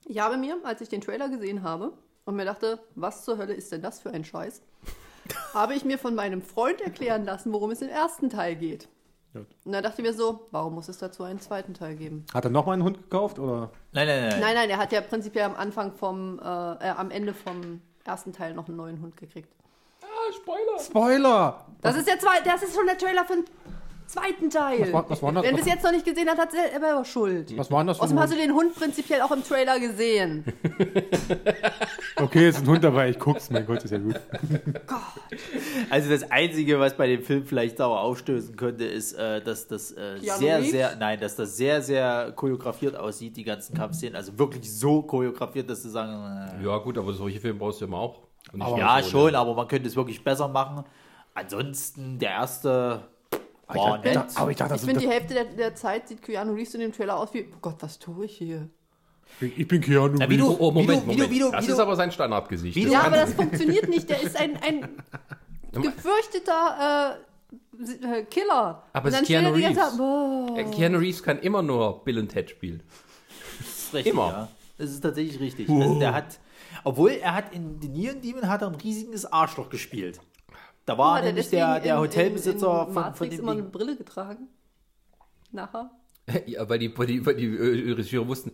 [0.05, 1.93] Ich habe mir, als ich den Trailer gesehen habe
[2.25, 4.61] und mir dachte, was zur Hölle ist denn das für ein Scheiß,
[5.53, 8.87] habe ich mir von meinem Freund erklären lassen, worum es im ersten Teil geht.
[9.33, 9.47] Gut.
[9.63, 12.25] Und da dachte ich mir so, warum muss es dazu einen zweiten Teil geben?
[12.33, 13.39] Hat er nochmal einen Hund gekauft?
[13.39, 13.71] Oder?
[13.93, 14.39] Nein, nein, nein.
[14.41, 18.33] Nein, nein, er hat ja prinzipiell am Anfang vom, äh, äh, am Ende vom ersten
[18.33, 19.49] Teil noch einen neuen Hund gekriegt.
[20.01, 20.79] Ah, Spoiler!
[20.79, 21.65] Spoiler!
[21.81, 23.45] Das ist der zweite, das ist schon der Trailer für den
[24.11, 24.81] zweiten Teil.
[24.81, 25.43] Was war- was war das?
[25.43, 27.57] Wer bis jetzt noch nicht gesehen hat, hat selber Schuld.
[27.57, 30.43] Was war das Außerdem hast du den Hund prinzipiell auch im Trailer gesehen.
[32.17, 33.09] Okay, ist ein Hund dabei.
[33.09, 33.49] Ich guck's.
[33.49, 34.19] Mein Gott, ist ja gut.
[35.89, 39.91] Also das Einzige, was bei dem Film vielleicht sauer aufstößen könnte, ist, äh, dass das
[39.91, 40.71] äh, sehr, Reeves?
[40.71, 44.15] sehr, nein, dass das sehr, sehr choreografiert aussieht, die ganzen Kampfszenen.
[44.15, 46.11] Also wirklich so choreografiert, dass du sagen,
[46.61, 48.19] äh, Ja, gut, aber solche Filme brauchst du immer auch.
[48.59, 49.37] Aber- ja, so, schon, ne?
[49.39, 50.83] aber man könnte es wirklich besser machen.
[51.33, 53.01] Ansonsten, der erste
[53.75, 54.25] war ich nett.
[54.35, 56.81] aber ich dachte, Ich das, finde, die Hälfte der, der Zeit sieht Keanu Reeves in
[56.81, 58.67] dem Trailer aus wie, oh Gott, was tue ich hier?
[59.39, 60.59] ich bin Keanu Na, wie du- Reeves.
[60.59, 61.31] Oh, Moment, Wie du- wie du- Moment.
[61.31, 62.77] wie du- das ist aber sein Standardgesicht.
[62.77, 64.09] Ja, aber das funktioniert nicht.
[64.09, 64.89] Der ist ein, ein
[65.71, 67.17] gefürchteter
[67.79, 68.83] äh, äh, Killer.
[68.93, 69.97] Aber es dann ist Keanu er Reeves.
[69.97, 70.57] Boah.
[70.57, 72.83] Äh, Keanu Reeves kann immer nur Bill und Ted spielen.
[73.59, 74.27] Das ist richtig, Immer.
[74.27, 74.47] Ja.
[74.77, 75.69] Das ist tatsächlich richtig.
[75.69, 76.39] Also der hat,
[76.83, 80.19] obwohl er hat in The Neon Demon hat er ein riesiges Arschloch gespielt.
[80.85, 83.63] Da war er nämlich der, der Hotelbesitzer in, in von, von dem immer eine.
[83.63, 84.47] Brille getragen.
[85.51, 85.91] Nachher.
[86.45, 88.51] ja, weil die, weil die, weil die äh, Regisseure wussten,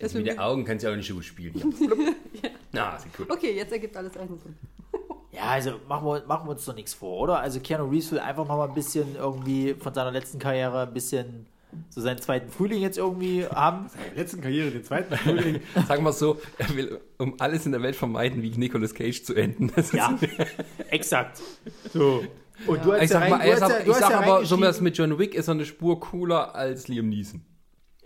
[0.00, 1.54] jetzt mit den Augen kannst du ja auch nicht so gut spielen.
[2.42, 2.50] Ja.
[2.72, 3.30] Na, sieht gut.
[3.30, 3.36] aus.
[3.36, 4.56] Okay, jetzt ergibt alles einen Sinn.
[5.30, 7.40] Ja, also machen wir, machen wir uns doch nichts vor, oder?
[7.40, 10.92] Also Keanu Reeves will einfach noch mal ein bisschen irgendwie von seiner letzten Karriere ein
[10.94, 11.46] bisschen
[11.90, 13.86] so seinen zweiten Frühling jetzt irgendwie haben.
[13.86, 15.60] In der letzten Karriere, den zweiten Frühling.
[15.88, 19.22] Sagen wir es so, er will um alles in der Welt vermeiden, wie Nicolas Cage
[19.22, 19.70] zu enden.
[19.74, 20.18] Das Ja,
[20.90, 21.40] exakt.
[21.92, 22.24] So.
[22.66, 24.00] Und du hast Ich sag, ja mal, rein- er du hast ja- du ich hast
[24.00, 27.08] sag ja aber, so was mit John Wick ist er eine Spur cooler als Liam
[27.08, 27.42] Neeson.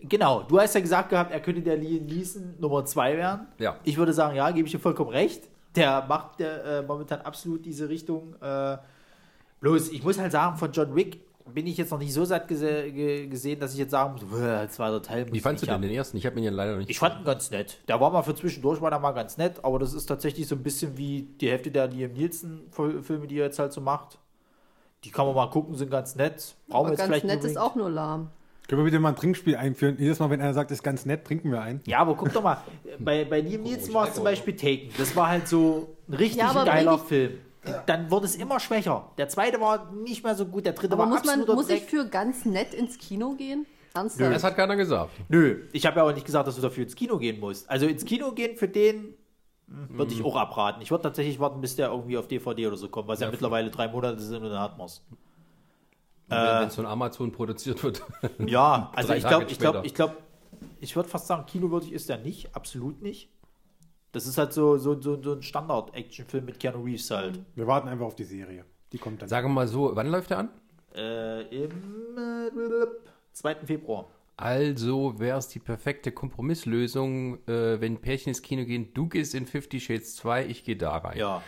[0.01, 3.47] Genau, du hast ja gesagt gehabt, er könnte der Liam Neeson Nummer 2 werden.
[3.59, 3.77] Ja.
[3.85, 5.43] Ich würde sagen, ja, gebe ich dir vollkommen recht.
[5.77, 8.35] Der macht der, äh, momentan absolut diese Richtung.
[8.41, 8.79] Äh,
[9.61, 11.21] bloß, ich muss halt sagen, von John Wick
[11.55, 14.25] bin ich jetzt noch nicht so satt gese ge gesehen, dass ich jetzt sagen muss,
[14.25, 16.17] "Bäh, zweiter Teil muss Wie fandst du denn haben." den ersten?
[16.17, 17.79] Ich habe ihn ja leider nicht Ich fand ihn ganz nett.
[17.89, 20.55] Der war mal für zwischendurch, war der mal ganz nett, aber das ist tatsächlich so
[20.55, 24.19] ein bisschen wie die Hälfte der Liam Nielsen-Filme, die er jetzt halt so macht.
[25.05, 26.55] Die kann man mal gucken, sind ganz nett.
[26.69, 28.31] Brauchen wir Aber jetzt ganz vielleicht nett nicht ist unbedingt- auch nur lahm.
[28.67, 29.97] Können wir bitte mal ein Trinkspiel einführen?
[29.99, 31.81] Jedes Mal, wenn einer sagt, ist ganz nett, trinken wir ein.
[31.87, 32.59] Ja, aber guck doch mal,
[32.99, 34.91] bei, bei Liam Nielsen war es zum Beispiel Taken.
[34.99, 37.39] Das war halt so ein richtig Ja, geiler Film.
[37.87, 39.11] Dann wurde es immer schwächer.
[39.19, 41.69] Der zweite war nicht mehr so gut, der dritte Aber war muss, man, absoluter muss
[41.69, 41.91] ich Dreck.
[41.91, 43.67] für ganz nett ins Kino gehen?
[43.95, 44.35] Ernsthaft?
[44.35, 45.11] Das hat keiner gesagt.
[45.29, 47.69] Nö, ich habe ja auch nicht gesagt, dass du dafür ins Kino gehen musst.
[47.71, 49.15] Also ins Kino gehen für den
[49.67, 50.83] hm, würde ich auch abraten.
[50.83, 53.71] Ich würde tatsächlich warten, bis der irgendwie auf DVD oder so kommt, was ja, mittlerweile
[53.71, 55.03] drei Monate sind und dann hat man es.
[56.29, 58.03] Wenn es von Amazon produziert wird.
[58.47, 60.17] Ja, also ich glaube, ich glaube, ich glaube,
[60.81, 63.31] ich würde fast sagen, kinowürdig ist der nicht, absolut nicht.
[64.13, 67.41] Das ist halt so, so, so, so ein Standard-Action-Film mit Keanu Reeves halt.
[67.55, 68.65] Wir warten einfach auf die Serie.
[68.93, 69.29] Die kommt dann.
[69.29, 70.49] Sagen wir mal so, wann läuft er an?
[70.95, 71.71] Äh, Im
[72.17, 72.87] äh,
[73.33, 73.57] 2.
[73.67, 74.07] Februar.
[74.41, 79.47] Also wäre es die perfekte Kompromisslösung, äh, wenn Pärchen ins Kino gehen, du gehst in
[79.47, 81.19] Fifty Shades 2, ich gehe da rein.
[81.19, 81.43] Ja.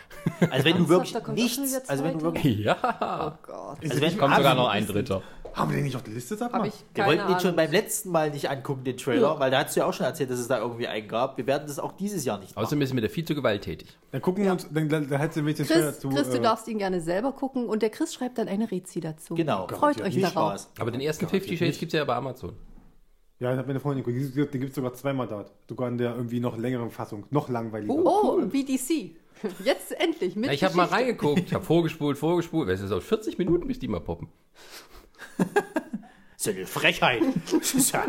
[0.49, 3.77] Also wenn du wirklich nichts, also wenn du wirklich, Ja, Oh Gott.
[3.81, 5.21] also wenn du kommt sogar noch ein Dritter.
[5.53, 6.67] Haben wir den nicht auf der Liste, sag Habe mal?
[6.69, 7.39] ich Wir wollten den Ahnung.
[7.39, 9.39] schon beim letzten Mal nicht angucken, den Trailer, Ja.
[9.39, 11.37] weil da hast du ja auch schon erzählt, dass es da irgendwie einen gab.
[11.37, 12.63] Wir werden das auch dieses Jahr nicht machen.
[12.65, 13.87] Außerdem ist mir der viel zu gewalttätig.
[14.11, 16.09] Dann gucken wir uns, dann, dann, dann hältst du mir den Trailer Chris, zu.
[16.09, 18.99] Chris, du äh, darfst ihn gerne selber gucken und der Chris schreibt dann eine Rezi
[19.01, 19.35] dazu.
[19.35, 19.67] Genau.
[19.67, 20.07] Freut Garantiert.
[20.07, 20.49] euch Viel darauf.
[20.61, 20.71] Spaß.
[20.79, 22.53] Aber den ersten Fifty Shades gibt es ja bei Amazon.
[23.39, 24.53] Ja, das hat meine Freundin geguckt.
[24.53, 25.45] Den gibt es sogar zweimal da.
[25.67, 27.25] Sogar in der irgendwie noch längeren Fassung.
[27.31, 27.91] Noch langweiliger.
[27.93, 29.15] Oh, wie DC.
[29.65, 32.67] Jetzt endlich mit Ja, ich habe mal reingeguckt, ich habe vorgespult, vorgespult.
[32.69, 34.27] Weißt du, es dauert 40 Minuten, bis die mal poppen.
[36.37, 37.21] So eine Frechheit.
[37.51, 38.05] Das ist ja-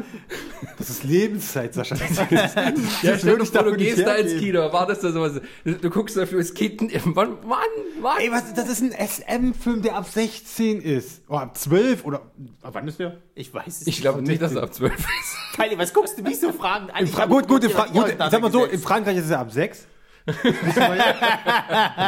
[0.79, 1.97] Das ist Lebenszeit, Sascha.
[1.97, 4.41] Das ist, das Ja, ist stell dir vor, du nicht gehst da ins.
[4.41, 5.39] Kino, erwartest da sowas.
[5.65, 6.81] Du guckst dafür, es geht.
[7.05, 7.59] Mann, Mann,
[8.01, 8.17] Mann.
[8.19, 11.21] Ey, was, das ist ein SM-Film, der ab 16 ist.
[11.29, 12.23] Oder ab 12 oder.
[12.63, 13.19] Ab wann ist der?
[13.35, 15.07] Ich weiß es Ich glaube nicht, dass er ab 12 ist.
[15.55, 17.07] Kylie, was guckst du mich so Fragen an?
[17.09, 18.81] Fra gut, gut, Fra gut, sag mal so, in.
[18.81, 19.87] Frankreich ist er ab 6.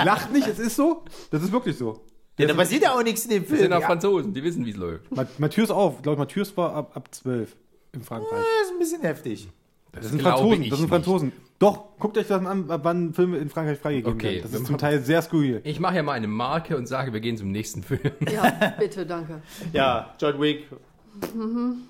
[0.05, 1.05] Lacht nicht, es ist so.
[1.31, 2.04] Das ist wirklich so.
[2.39, 3.73] Ja, da passiert ja auch nichts in dem Das sind Film.
[3.73, 5.11] auch Ja, Franzosen, die wissen, wie es läuft.
[5.15, 5.97] Ma- Matthäus auch.
[5.97, 7.55] Ich glaube, Matthäus war ab, ab 12
[7.93, 8.31] in Frankreich.
[8.33, 9.49] das ist ein bisschen heftig.
[9.93, 10.63] Das sind glaube Franzosen.
[10.65, 10.95] ich Das sind nicht.
[10.95, 11.33] Franzosen.
[11.61, 14.51] Doch, guckt euch das an, ab wann Filme in Frankreich freigegeben Okay, werden.
[14.51, 15.61] Das ist zum Teil sehr skurril.
[15.63, 18.01] Ich mache ja mal eine Marke und sage, wir gehen zum nächsten Film.
[18.33, 19.41] Ja, bitte, danke.
[19.73, 20.65] Ja, John Wick.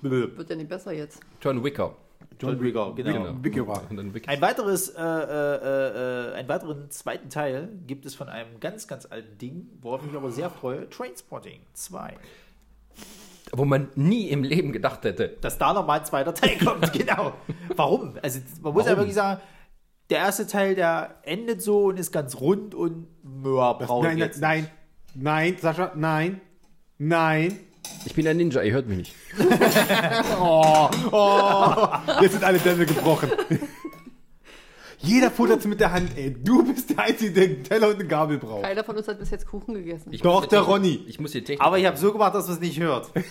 [0.03, 1.19] Wird ja nicht besser jetzt.
[1.41, 1.95] John Wicker.
[2.39, 3.35] John Wick, genau.
[3.41, 4.29] Wicker.
[4.29, 9.05] Ein weiteres, äh, äh, äh, einen weiteren zweiten Teil gibt es von einem ganz, ganz
[9.05, 10.89] alten Ding, worauf ich mich aber sehr freue.
[10.89, 12.15] Trainspotting 2.
[13.51, 15.37] Wo man nie im Leben gedacht hätte.
[15.41, 17.33] Dass da nochmal ein zweiter Teil kommt, genau.
[17.75, 18.13] Warum?
[18.21, 18.99] Also man muss ja Warum?
[18.99, 19.41] wirklich sagen,
[20.09, 23.07] der erste Teil, der endet so und ist ganz rund und
[23.43, 24.67] ja, braucht Nein, nein,
[25.15, 26.41] nein, Sascha, nein,
[26.97, 27.59] nein.
[28.05, 29.15] Ich bin ein Ninja, ihr hört mich nicht.
[32.21, 33.31] Jetzt sind alle Dämme gebrochen.
[34.99, 36.35] Jeder futtert mit der Hand, ey.
[36.41, 38.63] Du bist der Einzige, der einen Teller und eine Gabel braucht.
[38.63, 40.11] Keiner von uns hat bis jetzt Kuchen gegessen.
[40.11, 41.03] Ich Doch, der Ronny.
[41.07, 41.61] Ich muss hier Technik.
[41.61, 43.11] Aber ich habe so gemacht, dass man es nicht hört.
[43.13, 43.23] Das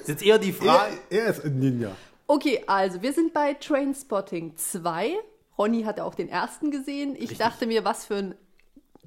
[0.00, 0.92] ist jetzt eher die Er, Frage.
[1.10, 1.90] er ist ein Ninja.
[2.26, 5.14] Okay, also wir sind bei Trainspotting 2.
[5.58, 7.16] Ronny hatte auch den ersten gesehen.
[7.18, 8.34] Ich dachte mir, was für ein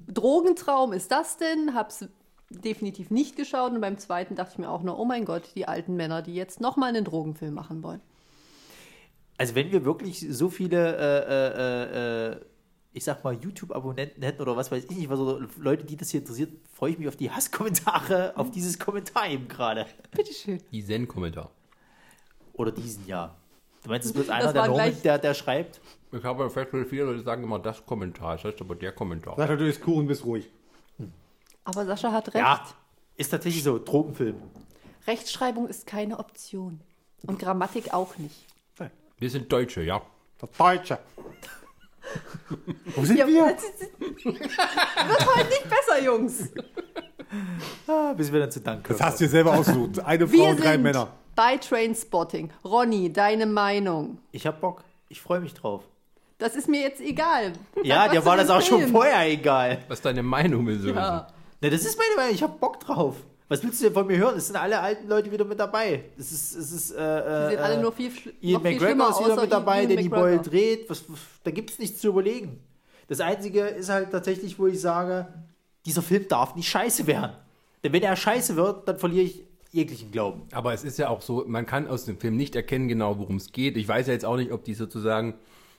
[0.06, 1.74] Drogentraum ist das denn?
[1.74, 2.04] Hab's
[2.50, 3.72] definitiv nicht geschaut.
[3.72, 6.34] Und beim zweiten dachte ich mir auch nur, oh mein Gott, die alten Männer, die
[6.34, 8.00] jetzt nochmal einen Drogenfilm machen wollen.
[9.36, 12.40] Also wenn wir wirklich so viele, äh, äh, äh,
[12.92, 16.10] ich sag mal, YouTube-Abonnenten hätten oder was weiß ich nicht, was oder Leute, die das
[16.10, 19.86] hier interessiert, freue ich mich auf die Hasskommentare, auf dieses Kommentar eben gerade.
[20.12, 20.60] Bitteschön.
[20.70, 21.50] Die Zen-Kommentar.
[22.52, 23.36] Oder diesen Jahr.
[23.82, 25.80] Du meinst, es wird einer der gleich- der, der schreibt?
[26.12, 28.36] Ich habe festgestellt, viele Leute sagen immer das Kommentar.
[28.36, 29.34] Das heißt aber der Kommentar.
[29.36, 30.48] Sascha, du isst Kuchen, bist ruhig.
[31.64, 32.36] Aber Sascha hat recht.
[32.36, 32.64] Ja,
[33.16, 34.36] ist tatsächlich so, Drogenfilm.
[35.06, 36.80] Rechtschreibung ist keine Option.
[37.26, 38.36] Und Grammatik auch nicht.
[39.18, 40.02] Wir sind Deutsche, ja.
[40.42, 40.98] Der Deutsche.
[42.96, 43.46] Wo sind Ja, wir?
[43.54, 43.62] das
[44.24, 46.48] wird heute nicht besser, Jungs.
[47.86, 48.98] Ah, bis wir dann zu Dank kommen.
[48.98, 50.00] Das hast du dir selber ausgesucht.
[50.04, 51.08] Eine Frau Wir und drei sind Männer.
[51.34, 52.50] bei Trainspotting.
[52.64, 54.18] Ronny, deine Meinung.
[54.32, 54.84] Ich hab Bock.
[55.08, 55.82] Ich freue mich drauf.
[56.38, 57.52] Das ist mir jetzt egal.
[57.82, 59.82] Ja, Was dir war das auch schon vorher egal.
[59.88, 60.84] Was deine Meinung ist.
[60.84, 61.28] Ja.
[61.64, 62.34] Na, das ist meine Meinung.
[62.34, 63.16] Ich hab Bock drauf.
[63.48, 64.36] Was willst du denn von mir hören?
[64.36, 66.04] Es sind alle alten Leute wieder mit dabei.
[66.18, 68.78] Es ist, es ist, äh, Die sind äh, alle nur viel, schl Ian noch viel
[68.78, 70.90] McGregor ist wieder mit dabei, Ian Danny Boyle dreht.
[70.90, 71.04] Was,
[71.42, 72.62] da gibt es nichts zu überlegen.
[73.08, 75.26] Das Einzige ist halt tatsächlich, wo ich sage,
[75.86, 77.32] dieser Film darf nicht scheiße werden.
[77.82, 79.42] Denn wenn er scheiße wird, dann verliere ich
[79.72, 80.42] jeglichen Glauben.
[80.52, 83.36] Aber es ist ja auch so, man kann aus dem Film nicht erkennen genau, worum
[83.36, 83.78] es geht.
[83.78, 85.32] Ich weiß ja jetzt auch nicht, ob die sozusagen.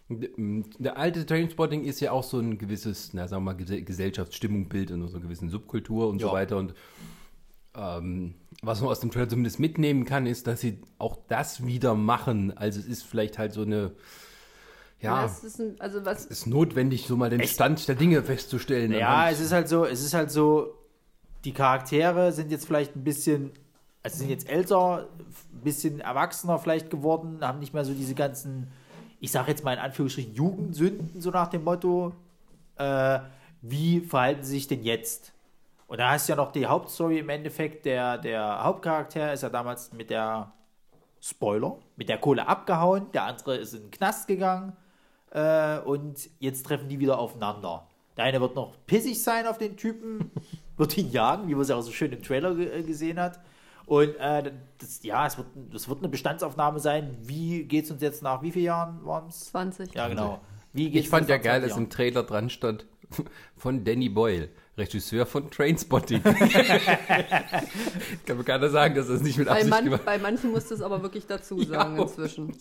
[0.08, 4.91] Der alte Trainspotting ist ja auch so ein gewisses, na sagen wir mal, Ges- Gesellschaftsstimmungbild
[4.91, 6.34] und so einer gewissen Subkultur und so Ja.
[6.34, 6.58] weiter.
[6.58, 6.76] Und
[7.76, 11.95] ähm, was man aus dem Trailer zumindest mitnehmen kann, ist, dass sie auch das wieder
[11.95, 12.56] machen.
[12.56, 13.93] Also es ist vielleicht halt so eine.
[15.01, 18.24] Ja, Ja, es ist ein, also was, ist notwendig, so mal den Stand der Dinge
[18.24, 18.91] festzustellen.
[18.93, 20.74] Ja, es ist halt so, es ist halt so,
[21.43, 23.51] die Charaktere sind jetzt vielleicht ein bisschen,
[24.03, 25.10] also sind jetzt älter,
[25.53, 28.68] ein bisschen erwachsener vielleicht geworden, haben nicht mehr so diese ganzen,
[29.26, 32.13] ich sage jetzt mal in Anführungsstrichen Jugendsünden, so nach dem Motto,
[32.76, 33.19] äh,
[33.63, 35.34] wie verhalten sie sich denn jetzt?
[35.88, 39.49] Und da hast du ja noch die Hauptstory im Endeffekt, der, der Hauptcharakter ist ja
[39.49, 40.53] damals mit der
[41.19, 44.73] Spoiler, mit der Kohle abgehauen, der andere ist in den Knast gegangen
[45.32, 47.88] äh, und jetzt treffen die wieder aufeinander.
[48.17, 50.30] Der eine wird noch pissig sein auf den Typen,
[50.78, 53.39] wird ihn jagen, wie man es ja auch so schön im Trailer äh, gesehen hat.
[53.86, 57.15] Und äh, das, ja, es wird, das wird eine Bestandsaufnahme sein.
[57.21, 59.45] Wie geht es uns jetzt nach wie vielen Jahren waren es?
[59.51, 59.93] 20.
[59.93, 60.41] Ja, genau.
[60.73, 61.89] Wie geht's Ich fand ja geil, 20 dass im?
[61.89, 62.86] Trailer dran stand
[63.55, 66.23] von Danny Boyle, Regisseur von Trainspotting.
[68.25, 70.71] Kann mir keiner sagen, dass es nicht mit Bei, Absicht man, gemacht bei manchen musst
[70.71, 71.65] du es aber wirklich dazu Ja.
[71.65, 72.55] sagen inzwischen.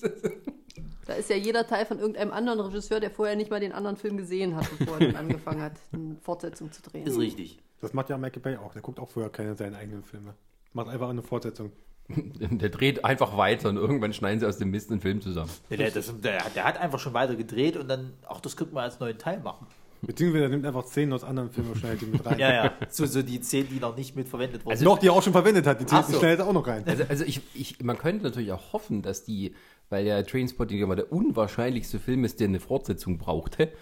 [1.07, 3.97] Da ist ja jeder Teil von irgendeinem anderen Regisseur, der vorher nicht mal den anderen
[3.97, 7.07] Film gesehen hat, bevor er dann angefangen hat, eine Fortsetzung zu drehen.
[7.07, 7.59] Ist richtig.
[7.81, 8.72] Das macht ja Michael Bay auch.
[8.72, 10.35] Der guckt auch vorher keine seine eigenen Filme.
[10.75, 11.72] Macht einfach eine Fortsetzung.
[12.09, 15.51] Der dreht einfach weiter und irgendwann schneiden sie aus dem Mist einen Film zusammen.
[15.70, 18.75] Der, der, das, der, der hat einfach schon weiter gedreht und dann, ach, das könnte
[18.75, 19.66] man als neuen Teil machen.
[20.03, 22.39] Beziehungsweise er nimmt einfach Szenen aus anderen Filmen und schneidet die mit rein.
[22.39, 22.72] Ja, ja.
[22.91, 24.72] So, so die Szenen, die noch nicht mit verwendet wurden.
[24.72, 25.81] Also- Doch, die er auch schon verwendet hat.
[25.81, 26.18] Die Szenen so.
[26.18, 26.83] schneidet er auch noch rein.
[26.87, 29.55] Also, also ich, ich, man könnte natürlich auch hoffen, dass die,
[29.89, 33.72] weil ja Trainspotting immer der unwahrscheinlichste Film ist, der eine Fortsetzung brauchte,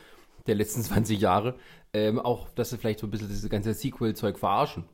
[0.46, 1.56] der letzten 20 Jahre,
[1.92, 4.84] ähm, auch, dass sie vielleicht so ein bisschen dieses ganze Sequel-Zeug verarschen.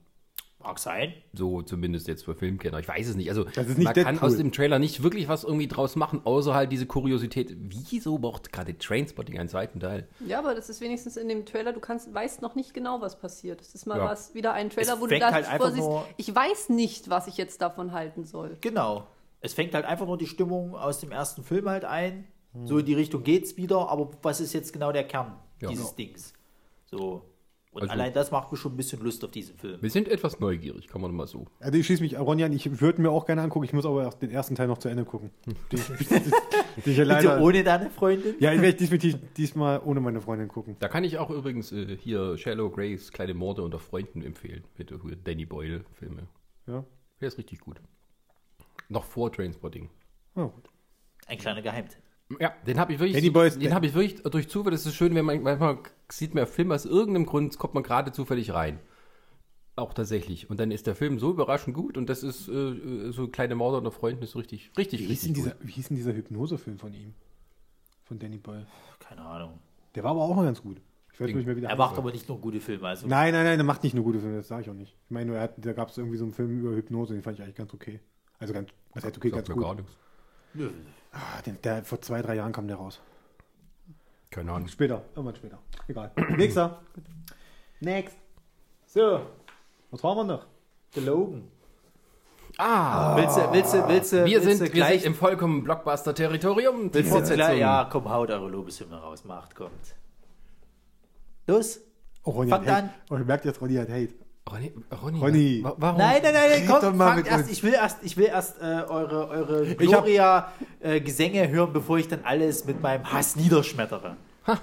[0.61, 1.15] Mag sein.
[1.33, 2.81] So zumindest jetzt für Filmkenner.
[2.81, 3.29] Ich weiß es nicht.
[3.29, 6.23] Also Das ist nicht man kann aus dem Trailer nicht wirklich was irgendwie draus machen,
[6.25, 7.55] außer halt diese Kuriosität.
[7.57, 10.09] Wieso braucht gerade Trainspotting einen zweiten Teil?
[10.27, 13.21] Ja, aber das ist wenigstens in dem Trailer, du kannst, weißt noch nicht genau, was
[13.21, 13.61] passiert.
[13.61, 14.05] Das ist mal Ja.
[14.07, 17.37] was, wieder ein Trailer, Es wo du da halt vorsiehst, ich weiß nicht, was ich
[17.37, 18.57] jetzt davon halten soll.
[18.61, 19.07] Genau.
[19.41, 22.27] Es fängt halt einfach nur die Stimmung aus dem ersten Film halt ein.
[22.65, 25.69] So in die Richtung geht's wieder, aber was ist jetzt genau der Kern Ja.
[25.69, 26.33] dieses Dings?
[26.87, 27.23] So.
[27.71, 29.81] Und Also- allein das macht mir schon ein bisschen Lust auf diesen Film.
[29.83, 31.47] Wir sind etwas neugierig, kann man mal so.
[31.61, 34.23] Also ich schieße mich, Ronja, ich würde mir auch gerne angucken, ich muss aber erst
[34.23, 35.31] den ersten Teil noch zu Ende gucken.
[35.47, 38.35] Die, die, die, die ich ja Bitte leider, ohne deine Freundin?
[38.41, 40.77] ja, ich werde definitiv diesmal ohne meine Freundin gucken.
[40.81, 44.65] Da kann ich auch übrigens äh, hier Shallow Grace, Kleine Morde unter Freunden empfehlen.
[44.79, 46.27] Mit der Danny Boyle-Filme.
[46.67, 46.85] Ja.
[47.21, 47.81] Der ist richtig gut.
[48.89, 49.91] Noch vor Trainspotting.
[50.37, 50.71] Ja, gut.
[51.27, 52.01] Ein kleiner Geheimtipp.
[52.41, 54.71] Ja, den habe ich wirklich, Danny Boyle ist- den habe ich wirklich durch Zufall.
[54.73, 55.79] Das ist schön, wenn man manchmal
[56.11, 58.81] sieht man Film aus irgendeinem Grund kommt man gerade zufällig rein.
[59.77, 60.51] Auch tatsächlich.
[60.51, 63.79] Und dann ist der Film so überraschend gut und das ist äh, so kleine Morde
[63.79, 65.59] unter Freunden ist richtig, richtig, Wie hieß, richtig dieser, gut.
[65.63, 67.15] wie hieß denn dieser Hypnosefilm von ihm?
[68.05, 68.67] Von Danny Boyle.
[68.99, 69.59] Keine Ahnung.
[69.95, 70.81] Der war aber auch noch ganz gut.
[71.13, 72.87] Ich weiß nicht mehr, wie der Er macht aber nicht nur gute Filme.
[72.87, 74.95] Also Nein, nein, nein, der macht nicht nur gute Filme, das sage ich auch nicht.
[75.07, 77.23] Ich meine, nur, er hat, da gab es irgendwie so einen Film über Hypnose, den
[77.23, 78.01] fand ich eigentlich ganz okay.
[78.39, 79.63] Also ganz, was heißt okay, ganz gut.
[79.63, 79.97] gar nichts.
[81.19, 83.01] Ah, den, der, vor zwei, drei Jahren kam der raus.
[84.31, 84.69] Keine Ahnung.
[84.69, 85.59] Später, irgendwann später.
[85.89, 86.13] Egal.
[86.37, 86.81] Nächster.
[87.81, 88.17] Next.
[88.87, 89.27] So.
[89.91, 90.47] Was haben wir noch?
[90.95, 91.49] The Logan.
[92.57, 95.15] Ah, Willst du, willst du, willst du, wir willst sind, du wir gleich, sind im
[95.15, 96.93] vollkommen Blockbuster-Territorium.
[96.93, 99.95] Willst du gleich, ja, komm, haut eure Lobeshymne raus, macht, kommt.
[101.47, 101.81] Los.
[102.25, 102.91] Oh, Ronny Fangt an.
[103.11, 104.15] Oh, ihr merkt jetzt, Ronny hat Hate.
[104.51, 104.73] Ronny,
[105.03, 105.61] Ronny, Ronny.
[105.65, 105.99] wa- warum?
[105.99, 107.51] Nein, nein, nein, nein, Red doch komm, mal fangt mit erst, uns.
[107.53, 112.65] ich will erst, ich will erst äh, eure, eure Gloria-Gesänge hören, bevor ich dann alles
[112.65, 114.17] mit meinem Hass niederschmettere.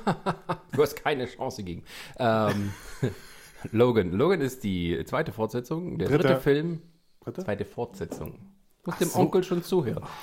[0.75, 1.83] Du hast keine Chance gegen.
[2.17, 2.71] Ähm,
[3.71, 4.11] Logan.
[4.11, 6.41] Logan ist die zweite Fortsetzung, der dritte, Dritte.
[6.41, 6.81] Film.
[7.23, 7.43] Dritte?
[7.43, 8.39] Zweite Fortsetzung.
[8.85, 9.19] Muss dem so.
[9.19, 10.03] Onkel schon zuhören.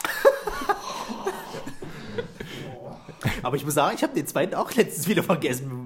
[3.42, 5.81] Aber ich muss sagen, ich habe den zweiten auch letztens wieder vergessen.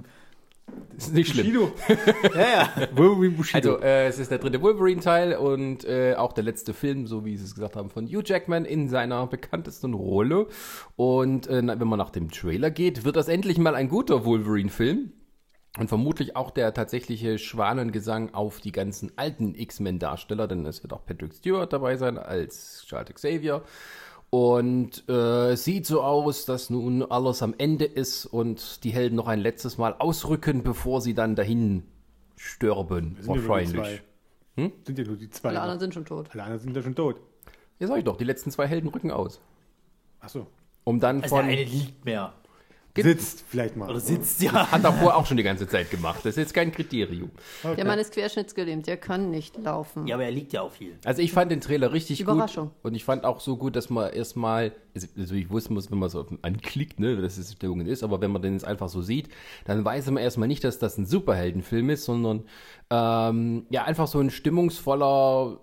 [0.97, 1.53] Ist nicht schlimm.
[1.53, 1.73] Bushido.
[2.35, 2.89] Ja, ja.
[2.97, 3.75] Wolverine Bushido.
[3.75, 7.37] Also, äh, es ist der dritte Wolverine-Teil und äh, auch der letzte Film, so wie
[7.37, 10.47] Sie es gesagt haben, von Hugh Jackman in seiner bekanntesten Rolle.
[10.97, 15.13] Und äh, wenn man nach dem Trailer geht, wird das endlich mal ein guter Wolverine-Film.
[15.79, 21.05] Und vermutlich auch der tatsächliche Schwanengesang auf die ganzen alten X-Men-Darsteller, denn es wird auch
[21.05, 23.63] Patrick Stewart dabei sein als Charles Xavier.
[24.31, 29.15] Und äh, es sieht so aus, dass nun alles am Ende ist und die Helden
[29.17, 31.85] noch ein letztes Mal ausrücken, bevor sie dann dahin
[32.37, 33.17] sterben.
[33.21, 33.73] Sind ja Wahrscheinlich.
[34.57, 34.71] zwei.
[34.85, 35.51] Sind ja nur die zwei.
[35.51, 36.29] Alle anderen sind schon tot.
[36.33, 37.21] Alle anderen sind ja schon tot.
[37.79, 39.41] Ja, sag ich doch, die letzten zwei Helden rücken aus.
[40.21, 40.47] Achso.
[40.85, 41.51] Um dann Also der von.
[41.53, 42.33] eine liegt mehr.
[43.05, 43.89] Sitzt vielleicht mal.
[43.91, 44.71] Oder sitzt ja.
[44.71, 46.21] Hat davor auch schon die ganze Zeit gemacht.
[46.21, 47.31] Das ist jetzt kein Kriterium.
[47.65, 50.07] Der Mann ist querschnittsgelähmt, der kann nicht laufen.
[50.07, 50.95] Ja, aber er liegt ja auch viel.
[51.05, 52.69] Also ich fand den Trailer richtig Überraschung.
[52.69, 52.75] gut.
[52.83, 56.09] Und ich fand auch so gut, dass man erstmal, also ich wusste, muss, wenn man
[56.11, 59.29] so anklickt, ne, dass es Stimmung ist, aber wenn man den jetzt einfach so sieht,
[59.65, 62.45] dann weiß man erstmal nicht, dass das ein Superheldenfilm ist, sondern
[62.91, 65.59] ähm, ja, einfach so ein stimmungsvoller,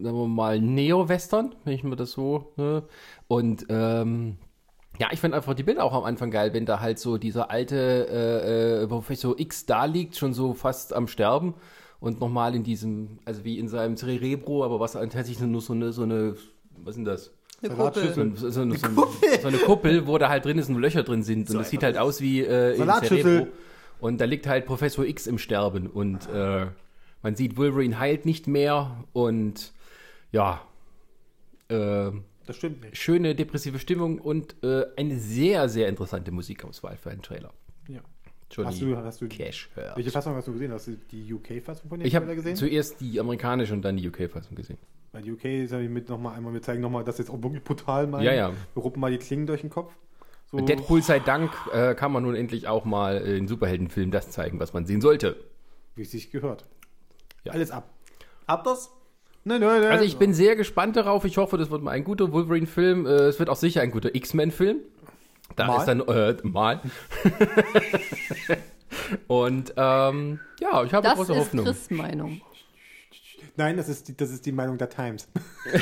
[0.00, 2.82] sagen wir mal, Neo-Western, wenn ich mir das so, ne?
[3.28, 4.36] Und ähm,
[5.02, 7.50] ja, ich fand einfach die Bilder auch am Anfang geil, wenn da halt so dieser
[7.50, 11.54] alte äh, äh, Professor X da liegt, schon so fast am Sterben
[11.98, 15.92] und nochmal in diesem, also wie in seinem Cerebro, aber was tatsächlich nur so eine,
[15.92, 16.36] so eine,
[16.84, 17.32] was denn das?
[17.64, 18.10] Eine Salatschüssel.
[18.10, 18.36] Kuppel.
[18.36, 19.08] So, so, so, so,
[19.42, 21.50] so eine Kuppel, wo da halt drin ist und Löcher drin sind.
[21.50, 23.22] Und das sieht halt aus wie äh, im Salatschüssel.
[23.22, 23.52] Cerebro.
[23.98, 26.66] Und da liegt halt Professor X im Sterben und äh,
[27.24, 29.72] man sieht, Wolverine heilt nicht mehr und
[30.30, 30.60] ja,
[31.70, 32.12] äh,
[32.46, 32.96] Das stimmt nicht.
[32.96, 37.52] schöne depressive Stimmung und äh, eine sehr, sehr interessante Musikauswahl für einen Trailer.
[37.88, 38.00] Ja.
[38.50, 39.96] Johnny Hast du- hast du- Cash hört.
[39.96, 40.72] Welche Fassung hast du gesehen?
[40.72, 42.56] Hast du die UK-Fassung von dem Ich habe Trailer gesehen?
[42.56, 44.78] zuerst die amerikanische und dann die UK-Fassung gesehen.
[45.12, 47.62] Bei UK ist ja mit noch mal einmal, wir zeigen nochmal, das jetzt auch wirklich
[47.64, 48.24] brutal meinen.
[48.24, 48.52] Ja, ja.
[48.74, 49.94] Wir ruppen mal die Klingen durch den Kopf.
[50.50, 54.60] So, Deadpool sei Dank äh, kann man nun endlich auch mal in Superheldenfilmen das zeigen,
[54.60, 55.36] was man sehen sollte.
[55.94, 56.66] wie es sich gehört.
[57.44, 57.52] Ja.
[57.52, 57.88] Alles ab.
[58.46, 58.90] Habt ihr's?
[59.44, 59.90] Nein, nein, nein.
[59.90, 61.24] Also ich bin sehr gespannt darauf.
[61.24, 63.06] Ich hoffe, das wird mal ein guter Wolverine-Film.
[63.06, 64.78] Äh, es wird auch sicher ein guter X-Men-Film.
[65.56, 65.78] Da Mal?
[65.78, 66.80] ist dann äh, mal.
[69.26, 71.64] Und ähm, ja, ich habe Das große ist Hoffnung.
[71.64, 72.40] Chris' Meinung.
[73.56, 75.28] Nein, das ist die, das ist die Meinung der Times.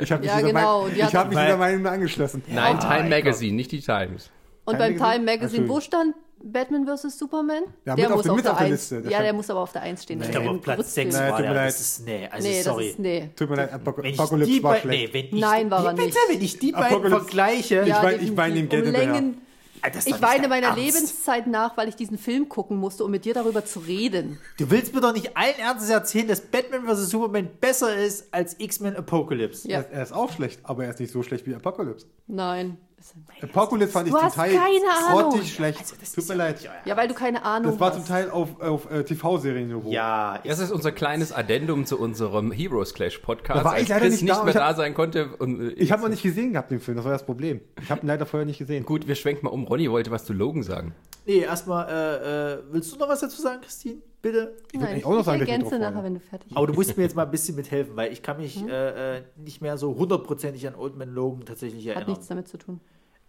[0.00, 2.42] ich habe mich, Ja, dieser, genau, Mein- ich hab mich dieser Meinung angeschlossen.
[2.48, 4.30] Nein, Ah, Time ich Magazine, nicht die Times.
[4.64, 5.12] Und Time beim Magazine?
[5.12, 6.14] Time Magazine, Ach, wo stand
[6.52, 7.18] Batman vs.
[7.18, 7.62] Superman?
[7.84, 8.70] Ja, der mit auf muss der- auf der auf der 1.
[8.72, 10.20] Liste, der Ja, der muss aber auf der 1 stehen.
[10.20, 11.10] Ich Das glaube, ist auf Platz Grützfilm.
[11.10, 11.62] 6 Nein, war tut mir der.
[11.62, 11.68] leid.
[11.72, 12.88] Das ist, nee, also Nee, das sorry.
[12.88, 13.30] ist, nee.
[13.36, 14.86] Tut mir leid, ich Apocalypse war schlecht.
[14.86, 16.18] nee, wenn ich Nein, war er bitte, nicht.
[16.28, 19.02] wenn ich die beiden Apocalypse- vergleiche, Ich Ja, wein- ich weine definitiv.
[19.02, 20.82] ihm Geld das Ich weine meiner Ernst.
[20.82, 24.38] Lebenszeit nach, weil ich diesen Film gucken musste, um mit dir darüber zu reden.
[24.58, 27.10] Du willst mir doch nicht allen Ernstes erzählen, dass Batman vs.
[27.10, 29.68] Superman besser ist als X-Men Apocalypse.
[29.68, 29.80] Ja.
[29.80, 32.06] Er, er ist auch schlecht, aber er ist nicht so schlecht wie Apocalypse.
[32.26, 32.78] Nein.
[33.42, 35.30] Apocalypse fand ich Du zum hast Teil keine Ahnung.
[35.32, 35.78] grottig schlecht.
[35.80, 36.68] Also, das Tut mir leid.
[36.84, 37.96] Ja, weil du keine Ahnung Das war hast.
[37.98, 39.90] zum Teil auf, auf äh, TV-Serienniveau.
[39.90, 44.00] Ja, Das ist unser kleines Addendum zu unserem Heroes Clash Podcast, Da war ich leider
[44.02, 45.36] Chris nicht nicht, da, mehr ich hab- da sein konnte.
[45.38, 47.60] Und, äh, Ich habe noch nicht gesehen gehabt den Film, das war das Problem.
[47.82, 48.84] Ich habe ihn leider vorher nicht gesehen.
[48.84, 49.64] Gut, wir schwenken mal um.
[49.64, 50.94] Ronny wollte was zu Logan sagen.
[51.26, 53.96] nee, erstmal, äh, äh, willst du noch was dazu sagen, Christine?
[54.22, 54.38] Bitte?
[54.72, 56.56] würd Nein, eigentlich auch noch sagen, dass ich ergänze nachher, wenn du fertig bist.
[56.56, 58.68] Aber du musst mir jetzt mal ein bisschen mithelfen, weil ich kann mich Mhm.
[58.70, 62.10] äh, äh, nicht mehr so hundertprozentig an Old Man Logan tatsächlich Hat erinnern.
[62.12, 62.80] nichts damit zu tun.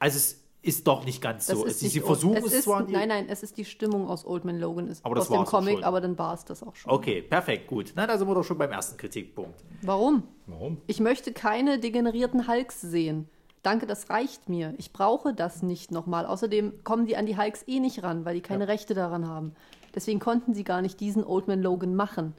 [0.06, 1.66] Also es ist doch nicht ganz Das so.
[1.66, 3.66] ist sie, nicht sie versuchen es es ist, zwar die- Nein, nein, es ist die
[3.66, 6.46] Stimmung aus Old Man Logan ist Aber das aus dem Comic, aber dann war es
[6.46, 6.92] das auch schon.
[6.92, 7.92] Okay, perfekt, gut.
[7.96, 9.64] Na, da sind wir doch schon beim ersten Kritikpunkt.
[9.82, 10.24] Warum?
[10.46, 10.78] Warum?
[10.86, 13.28] Ich möchte keine degenerierten Hulks sehen.
[13.64, 14.76] Danke, das reicht mir.
[14.78, 16.28] Ich brauche das nicht nochmal.
[16.28, 19.54] Außerdem kommen die an die Hulks eh nicht ran, weil die keine Rechte daran haben.
[19.96, 22.34] Deswegen konnten sie gar nicht diesen Old Man Logan machen.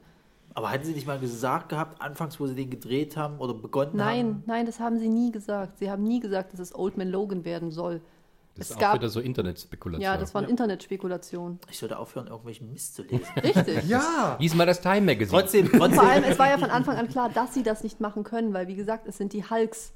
[0.57, 3.91] Aber hatten Sie nicht mal gesagt gehabt, anfangs, wo Sie den gedreht haben oder begonnen
[3.91, 3.97] haben?
[3.97, 5.77] Nein, nein, das haben sie nie gesagt.
[5.77, 8.01] Sie haben nie gesagt, dass es Old Man Logan werden soll.
[8.55, 10.01] Das Es ist auch gab- wieder so Internetspekulation.
[10.01, 11.59] Ja, das waren Internetspekulationen.
[11.69, 13.27] Ich sollte aufhören, irgendwelchen Mist zu lesen.
[13.43, 13.83] Richtig.
[13.87, 14.35] Ja!
[14.39, 15.39] Lies mal das Time Magazine.
[15.41, 16.23] trotzdem, Vor allem, trotzdem.
[16.23, 18.75] es war ja von Anfang an klar, dass sie das nicht machen können, weil, wie
[18.75, 19.93] gesagt, es sind die Hulks,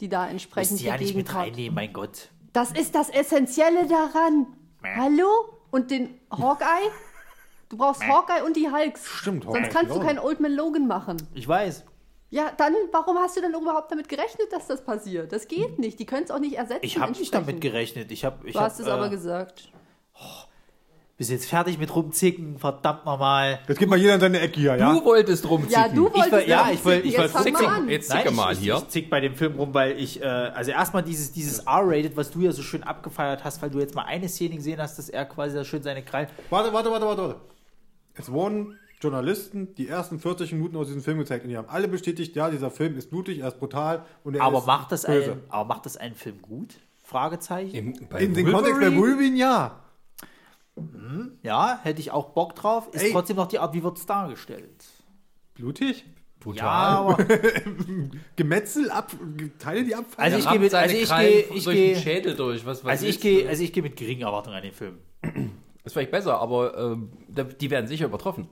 [0.00, 2.28] die da entsprechend Sie ja nicht mit reinnehmen, mein Gott.
[2.52, 4.46] Das ist das Essentielle daran.
[4.84, 5.24] Hallo?
[5.70, 6.66] Und den Hawkeye?
[7.72, 9.00] Du brauchst Hawkeye und die Hulks.
[9.08, 11.16] Stimmt, Sonst Hawkeye kannst du keinen Old Man Logan machen.
[11.32, 11.84] Ich weiß.
[12.28, 15.32] Ja, dann, warum hast du denn überhaupt damit gerechnet, dass das passiert?
[15.32, 15.98] Das geht nicht.
[15.98, 16.80] Die können es auch nicht ersetzen.
[16.84, 18.12] Ich habe nicht damit gerechnet.
[18.12, 19.70] Ich habe, ich Du hast hab, es aber äh, gesagt.
[21.16, 23.60] bist jetzt fertig mit rumzicken, verdammt nochmal.
[23.66, 24.92] Jetzt geht mal jeder in seine Ecke hier, ja?
[24.92, 25.72] Du wolltest rumziehen.
[25.72, 27.08] Ja, du wolltest ja, ich will- zicken.
[27.08, 27.88] ich will Jetzt fang zicken.
[27.88, 28.74] Jetzt Nein, zicke ich, mal ich, hier.
[28.76, 32.30] Ich zick bei dem Film rum, weil ich, äh, also erstmal dieses, dieses R-Rated, was
[32.30, 35.08] du ja so schön abgefeiert hast, weil du jetzt mal eine Szene gesehen hast, dass
[35.08, 36.28] er quasi da schön seine Krallen.
[36.50, 37.40] Warte, warte, warte, warte, warte.
[38.14, 41.88] Es wurden Journalisten die ersten 40 Minuten aus diesem Film gezeigt und die haben alle
[41.88, 45.04] bestätigt, ja, dieser Film ist blutig, er ist brutal und er Aber ist macht, das
[45.06, 45.32] böse.
[45.32, 46.74] einen, aber macht das einen Film gut?
[47.02, 47.74] Fragezeichen.
[47.74, 49.78] Im, bei In dem Kontext bei Wolverine, ja.
[51.42, 52.88] Ja, hätte ich auch Bock drauf.
[52.92, 53.12] Ist Ey.
[53.12, 54.84] trotzdem noch die Art, wie wird es dargestellt.
[55.54, 56.04] Blutig?
[56.40, 56.64] Brutal.
[56.66, 57.24] Ja, aber
[58.36, 59.12] Gemetzel, ab,
[59.58, 60.32] Teile, die abfallen.
[60.32, 62.64] Also ich gehe mit- also ich gehe- ich gehe- Schädel durch.
[62.64, 64.98] Was, was also ich gehe also ich gehe mit geringen Erwartungen an den Film.
[65.82, 66.96] Das ist vielleicht besser, aber
[67.28, 68.48] da- die werden sicher übertroffen.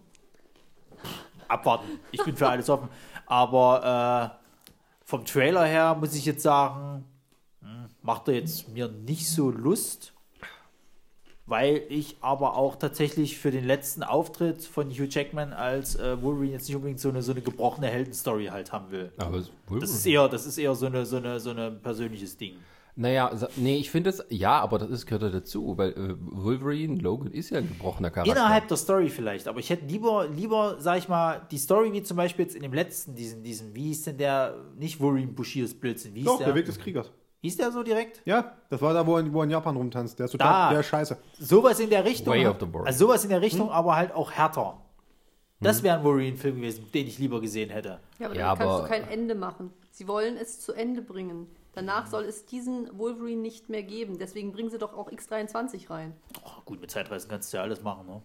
[1.48, 1.86] Abwarten.
[2.12, 2.88] Ich bin für alles offen.
[3.26, 4.46] Aber äh,
[5.04, 7.04] vom Trailer her muss ich jetzt sagen,
[7.62, 10.12] hm, macht er jetzt mir nicht so Lust.
[11.46, 16.52] Weil ich aber auch tatsächlich für den letzten Auftritt von Hugh Jackman als äh, Wolverine
[16.52, 19.12] jetzt nicht unbedingt so eine, so eine gebrochene Heldenstory halt haben will.
[19.16, 19.42] Aber
[19.80, 22.54] Das ist eher, das ist eher so eine, so eine, so eine persönliches Ding.
[23.00, 26.96] Naja, nee, ich finde es, ja, aber das ist, gehört ja dazu, weil äh, Wolverine,
[27.00, 28.30] Logan ist ja ein gebrochener Charakter.
[28.30, 32.02] Innerhalb der Story vielleicht, aber ich hätte lieber, lieber, sag ich mal, die Story wie
[32.02, 35.72] zum Beispiel jetzt in dem letzten, diesen, diesen, wie hieß denn der, nicht Wolverine Bushidos
[35.72, 36.48] Blödsinn, wie hieß Doch, der?
[36.48, 37.10] der Weg des Kriegers.
[37.40, 38.20] Hieß der so direkt?
[38.26, 40.18] Ja, das war da, wo er, wo er in Japan rumtanzt.
[40.18, 40.70] Der ist total, Da.
[40.72, 41.16] der ist scheiße.
[41.38, 42.34] Sowas in der Richtung.
[42.34, 42.86] Way of the Board.
[42.86, 44.72] Also sowas in der Richtung, aber halt auch härter.
[44.72, 44.78] Hm.
[45.60, 47.98] Das wäre ein Wolverine-Film gewesen, den ich lieber gesehen hätte.
[48.18, 49.70] Ja, aber Ja, dann kannst aber- du kein Ende machen.
[49.90, 51.46] Sie wollen es zu Ende bringen.
[51.72, 54.18] Danach soll es diesen Wolverine nicht mehr geben.
[54.18, 56.16] Deswegen bringen sie doch auch X23 rein.
[56.44, 58.22] Oh, gut, mit Zeitreisen kannst du ja alles machen, ne?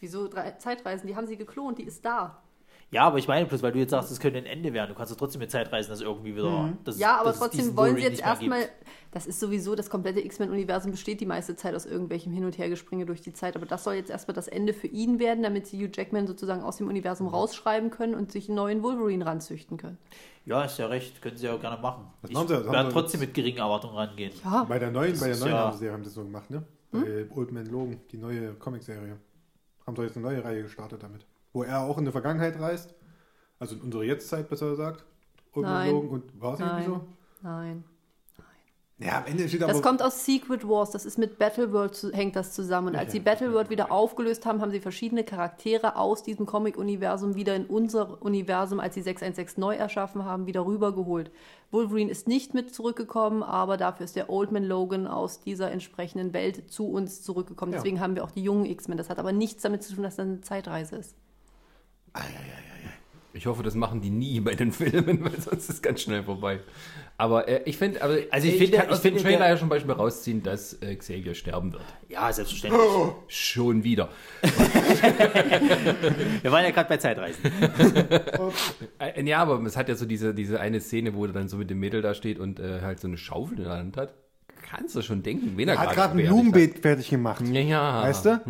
[0.00, 1.06] Wieso drei Zeitreisen?
[1.06, 2.42] Die haben sie geklont, die ist da.
[2.90, 4.88] Ja, aber ich meine bloß, weil du jetzt sagst, es könnte ein Ende werden.
[4.88, 6.72] Du kannst doch trotzdem mit Zeitreisen das irgendwie wieder.
[6.84, 7.00] Das, Mhm.
[7.02, 8.66] Ja, aber trotzdem wollen sie jetzt erstmal.
[9.10, 13.04] Das ist sowieso, das komplette X-Men-Universum besteht die meiste Zeit aus irgendwelchem Hin- und Hergespringe
[13.04, 13.56] durch die Zeit.
[13.56, 16.62] Aber das soll jetzt erstmal das Ende für ihn werden, damit sie Hugh Jackman sozusagen
[16.62, 17.34] aus dem Universum Mhm.
[17.34, 19.98] rausschreiben können und sich einen neuen Wolverine ranzüchten können.
[20.46, 21.20] Ja, ist ja recht.
[21.20, 22.06] Können sie ja auch gerne machen.
[22.22, 24.32] Das Ich das werde trotzdem mit geringen Erwartungen rangehen.
[24.42, 26.48] Ja, Bei der neuen, bei der neuen ja- haben sie haben sie das so gemacht,
[26.48, 26.62] ne?
[26.90, 29.18] Bei Old Man Logan, die neue Comicserie.
[29.86, 31.26] Haben sie jetzt eine neue Reihe gestartet damit.
[31.58, 32.94] Wo er auch in die Vergangenheit reist.
[33.58, 35.04] Also in unsere Jetztzeit, besser gesagt.
[35.56, 35.92] Nein.
[35.92, 37.00] Und war es irgendwie nein, so?
[37.42, 37.84] nein.
[39.00, 39.72] Ja, am Ende steht aber.
[39.72, 42.88] Das kommt aus Secret Wars, das ist mit Battleworld zu, hängt das zusammen.
[42.88, 47.56] Und als sie Battleworld wieder aufgelöst haben, haben sie verschiedene Charaktere aus diesem Comic-Universum wieder
[47.56, 51.32] in unser Universum, als sie 616 neu erschaffen haben, wieder rübergeholt.
[51.72, 56.32] Wolverine ist nicht mit zurückgekommen, aber dafür ist der Old Man Logan aus dieser entsprechenden
[56.32, 57.72] Welt zu uns zurückgekommen.
[57.72, 57.78] Ja.
[57.78, 58.96] Deswegen haben wir auch die jungen X-Men.
[58.96, 61.16] Das hat aber nichts damit zu tun, dass das eine Zeitreise ist.
[63.34, 66.24] Ich hoffe, das machen die nie bei den Filmen, weil sonst ist es ganz schnell
[66.24, 66.58] vorbei.
[67.18, 69.38] Aber äh, ich finde, also, Also ich äh, finde- kann ich aus dem finde, Trailer
[69.40, 71.84] der- ja schon Beispiel rausziehen, dass äh, Xavier sterben wird.
[72.08, 72.82] Ja, selbstverständlich.
[73.28, 74.08] Schon wieder.
[76.42, 77.42] Wir waren ja gerade bei Zeitreisen.
[78.98, 81.56] Äh, ja, aber es hat ja so diese, diese eine Szene, wo er dann so
[81.56, 84.14] mit dem Mädel da steht und äh, halt so eine Schaufel in der Hand hat.
[84.70, 87.42] Kannst du schon denken, wen er, Er hat gerade gerade ein Blumenbeet fertig gemacht.
[87.50, 88.02] Ja, ja.
[88.02, 88.40] Weißt du?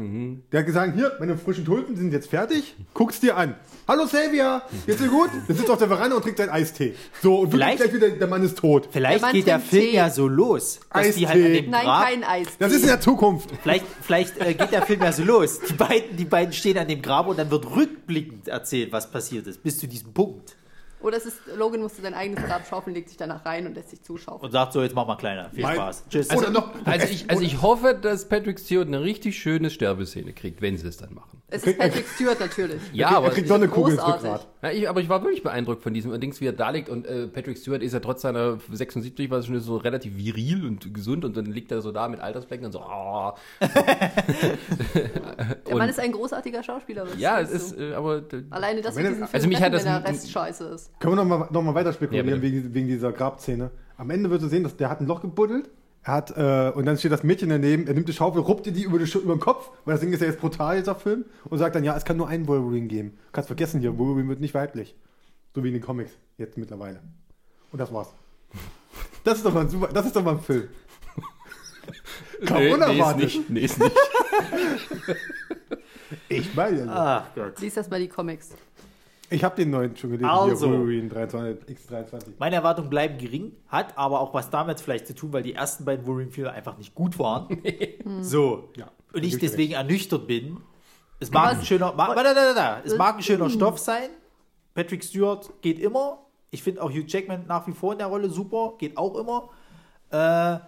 [0.50, 2.74] Der hat gesagt, hier, meine frischen Tulpen sind jetzt fertig.
[2.92, 3.54] Guck's dir an.
[3.86, 5.30] Hallo Xavier, geht's dir gut?
[5.48, 6.94] Der sitzt auf der Veranda und trinkt seinen Eistee.
[7.22, 8.88] So, und Vielleicht- gleich wieder, der Mann ist tot.
[8.90, 9.94] Vielleicht geht der Film Tee.
[9.94, 11.62] ja so los, dass die halt an Eistee.
[11.62, 12.04] dem Nein, Grab...
[12.08, 12.48] kein Eis.
[12.58, 13.50] Das ist in der Zukunft.
[13.62, 15.60] Vielleicht, vielleicht äh, geht der Film ja so los.
[15.60, 19.46] Die beiden, die beiden stehen an dem Grab und dann wird rückblickend erzählt, was passiert
[19.46, 20.56] ist, bis zu diesem Punkt.
[21.00, 23.90] Oder es ist, Logan musste sein eigenes Grab schaufeln, legt sich danach rein und lässt
[23.90, 24.46] sich zuschaufeln.
[24.46, 25.48] Und sagt so, jetzt mach mal kleiner.
[25.50, 26.04] Viel Mein- Spaß.
[26.10, 26.30] Tschüss.
[26.36, 30.60] Oder noch, Also ich, also ich hoffe, dass Patrick Stewart eine richtig schöne Sterbeszene kriegt,
[30.60, 31.40] wenn sie es dann machen.
[31.50, 32.82] Es ist Patrick Stewart natürlich.
[32.92, 33.98] Ja, er aber, kriegt doch eine Kugel.
[33.98, 34.46] Rückgrat.
[34.60, 36.90] ja, ich, aber ich war wirklich beeindruckt von diesem Dings, wie er da liegt.
[36.90, 40.92] Und äh, Patrick Stewart ist ja trotz seiner 76 war schon so relativ viril und
[40.92, 41.24] gesund.
[41.24, 42.80] Und dann liegt er so da mit Altersflecken und so.
[42.80, 43.32] Oh.
[45.66, 47.06] Der Mann ist ein großartiger Schauspieler.
[47.06, 47.92] was Ja, es ist, du?
[47.92, 50.30] äh, aber d- Alleine, dass Wenn er- also mich hat das wenn der ein- Rest
[50.30, 51.00] scheiße ist.
[51.00, 53.70] Können wir noch mal, noch mal weiter spekulieren Ja, wegen, wegen dieser Grabszene.
[53.96, 55.70] Am Ende wirst du sehen, dass der hat ein Loch gebuddelt.
[56.02, 58.72] Er hat, äh, und dann steht das Mädchen daneben, er nimmt die Schaufel, ruppt ihr
[58.72, 61.24] die über, die, über den Kopf, weil das Ding ist ja jetzt brutal, dieser Film,
[61.44, 63.10] und sagt dann, ja, es kann nur einen Wolverine geben.
[63.10, 64.94] Du kannst vergessen hier, Wolverine wird nicht weiblich.
[65.54, 67.00] So wie in den Comics, jetzt mittlerweile.
[67.72, 68.08] Und das war's.
[69.24, 70.68] Das ist doch mal ein super, das ist doch mal ein Film.
[72.46, 73.24] Kaum nee, nee, ist unerwartet.
[73.24, 73.50] nicht.
[73.50, 73.96] Nee, ist nicht.
[76.30, 77.26] Ich meine, ja.
[77.28, 77.60] Ach Gott.
[77.60, 78.50] Lies das mal die Comics.
[79.30, 80.68] Ich habe den neuen schon gelesen, Also.
[80.68, 82.22] hier, Wolverine 23, X23.
[82.38, 85.84] Meine Erwartungen bleiben gering, hat aber auch was damit vielleicht zu tun, weil die ersten
[85.84, 87.60] beiden Wolverine-Filme einfach nicht gut waren.
[88.22, 88.70] so.
[88.76, 90.58] Ja, Und ich deswegen ernüchtert bin.
[91.20, 92.80] Es mag Aber- ein schöner, ma, da, da, da, da.
[92.84, 94.08] Es mag ein schöner Stoff sein.
[94.74, 96.20] Patrick Stewart geht immer.
[96.50, 99.48] Ich finde auch Hugh Jackman nach wie vor in der Rolle super, geht auch immer.
[100.10, 100.60] Äh,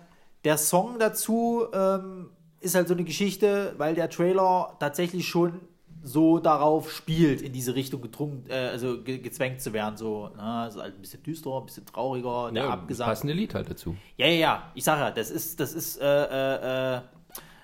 [0.44, 2.30] der Song dazu ähm,
[2.60, 5.60] ist halt so eine Geschichte, weil der Trailer tatsächlich schon
[6.02, 9.96] so darauf spielt, in diese Richtung gedrungen, äh, also ge gezwängt zu werden.
[9.96, 13.06] So, na, ist halt ein bisschen düsterer, ein bisschen trauriger, der Ja, Abgesang.
[13.08, 13.96] passende Lied halt dazu.
[14.16, 14.72] Ja, ja, ja.
[14.74, 17.00] Ich sage ja, das ist, das ist, äh, äh, äh,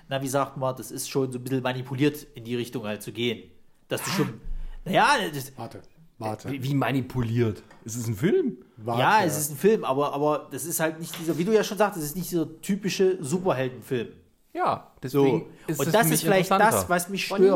[0.09, 3.01] na, wie sagt man, das ist schon so ein bisschen manipuliert, in die Richtung halt
[3.01, 3.49] zu gehen.
[3.87, 4.39] Dass du schon,
[4.85, 5.81] naja, das, Warte,
[6.17, 6.51] warte.
[6.51, 7.63] Wie, wie manipuliert?
[7.85, 8.57] Ist es ein Film?
[8.77, 9.01] warte.
[9.01, 11.63] ja, es ist ein Film, aber, aber das ist halt nicht dieser, wie du ja
[11.63, 14.09] schon sagtest, es ist nicht dieser typische Superheldenfilm.
[14.53, 15.23] Ja, So.
[15.23, 17.49] deswegen ist Und das für ist vielleicht das, was mich Ronny,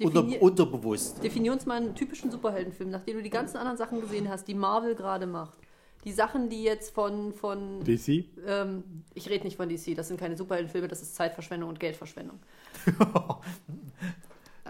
[0.00, 1.22] Unter, unterbewusst.
[1.22, 4.54] Definier uns mal einen typischen Superheldenfilm, nachdem du die ganzen anderen Sachen gesehen hast, die
[4.54, 5.58] Marvel gerade macht.
[6.04, 8.26] Die Sachen, die jetzt von, von DC?
[8.46, 8.84] ähm,
[9.14, 12.38] ich rede nicht von DC, das sind keine Superheldenfilme, das ist Zeitverschwendung und Geldverschwendung.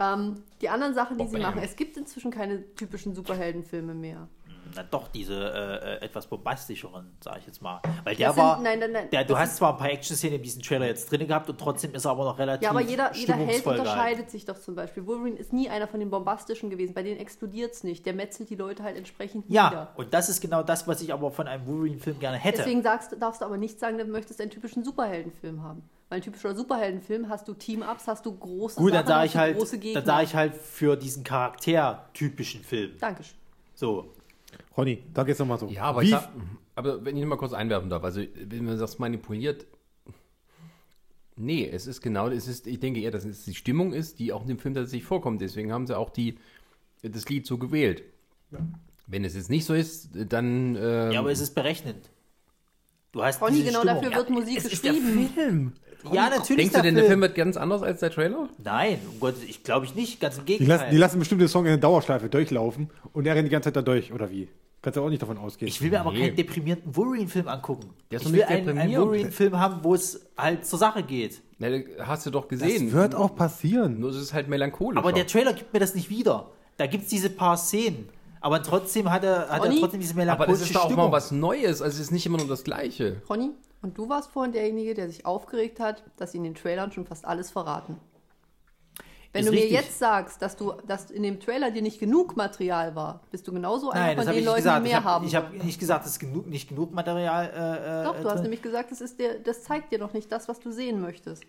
[0.01, 4.29] ähm, die anderen Sachen, die sie machen, es gibt inzwischen keine typischen Superheldenfilme mehr.
[4.75, 7.81] Na doch, diese äh, äh, etwas bombastischeren, sag ich jetzt mal.
[8.05, 10.37] Weil der sind- war, nein, nein, nein, der, du das hast zwar ein paar Action-Szenen
[10.37, 12.81] in diesem Trailer jetzt drin gehabt und trotzdem ist er aber noch relativ Ja, aber
[12.81, 15.07] jeder, jeder Held unterscheidet sich doch zum Beispiel.
[15.07, 18.05] Wolverine ist nie einer von den bombastischen gewesen, bei denen explodiert es nicht.
[18.07, 19.89] Der metzelt die Leute halt entsprechend Ja, nieder.
[19.97, 22.59] und das ist genau das, was ich aber von einem Wolverine-Film gerne hätte.
[22.59, 25.83] Deswegen sagst, darfst du aber nicht sagen, du möchtest einen typischen Superheldenfilm haben.
[26.09, 29.31] Weil ein typischer Superheldenfilm hast du Team-Ups, hast du große Gut, dann Sachen, sage hast
[29.31, 30.01] ich halt, große Gegner.
[30.01, 32.93] dann sage ich halt für diesen Charakter-typischen Film.
[33.01, 33.35] Dankeschön.
[33.75, 34.11] So.
[34.76, 35.68] Ronny, da geht's nochmal so.
[35.68, 36.30] Ja, aber, Wie, ich sag,
[36.74, 39.66] aber wenn ich noch mal kurz einwerfen darf, also wenn man das manipuliert,
[41.36, 44.32] nee, es ist genau, es ist, ich denke eher, dass es die Stimmung ist, die
[44.32, 45.40] auch in dem Film tatsächlich vorkommt.
[45.40, 46.38] Deswegen haben sie auch die,
[47.02, 48.02] das Lied so gewählt.
[49.07, 50.76] Wenn es jetzt nicht so ist, dann.
[50.76, 52.11] Ähm, Ja, aber es ist berechnend.
[53.12, 54.02] Du hast Ronny, diese genau Stimmung.
[54.02, 55.28] dafür wird Musik es ist der geschrieben.
[55.28, 55.72] Film.
[56.12, 56.57] Ja, natürlich.
[56.57, 58.49] Denkst du der denn, der Film wird ganz anders als der Trailer?
[58.62, 60.20] Nein, um Gottes ich glaube ich nicht.
[60.20, 60.78] Ganz im die, Gegenteil.
[60.78, 63.68] lassen, die lassen bestimmt den Song in der Dauerschleife durchlaufen und er rennt die ganze
[63.68, 64.49] Zeit da durch, oder wie?
[64.82, 65.68] Kannst du auch nicht davon ausgehen.
[65.68, 66.20] ich will mir aber Nee.
[66.26, 67.90] keinen deprimierenden Wolverine-Film angucken.
[68.11, 68.97] Der ist ich will nicht einen, einen.
[69.01, 71.42] Wolverine-Film haben, wo es halt zur Sache geht.
[71.59, 71.68] Na,
[72.01, 72.92] hast du doch das gesehen.
[72.92, 73.99] wird auch passieren.
[73.99, 74.99] Nur es ist halt melancholisch.
[74.99, 76.51] Aber der Trailer gibt mir das nicht wieder.
[76.76, 78.09] Da gibt es diese paar Szenen.
[78.40, 81.07] Aber trotzdem hat er, hat er trotzdem diese aber melancholische das ist doch auch Stimmung.
[81.07, 81.82] mal was Neues.
[81.82, 83.22] Also es ist nicht immer nur das Gleiche.
[83.28, 83.51] Ronny,
[83.87, 87.07] und du warst vorhin derjenige, der sich aufgeregt hat, dass sie in den Trailern schon
[87.07, 87.97] fast alles verraten.
[89.32, 89.76] Wenn Ist du mir richtig.
[89.78, 93.53] jetzt sagst, dass du, dass in dem Trailer dir nicht genug Material war, bist du
[93.53, 94.82] genauso einer von habe den ich Leuten, gesagt.
[94.84, 95.26] die Ich mehr habe haben.
[95.26, 95.66] ich hab wollen.
[95.66, 97.45] nicht gesagt, es ist genug, nicht genug Material.
[97.47, 100.32] Äh, Doch, äh, du hast nämlich gesagt, das, ist der, das zeigt dir noch nicht
[100.32, 101.45] das, was du sehen möchtest.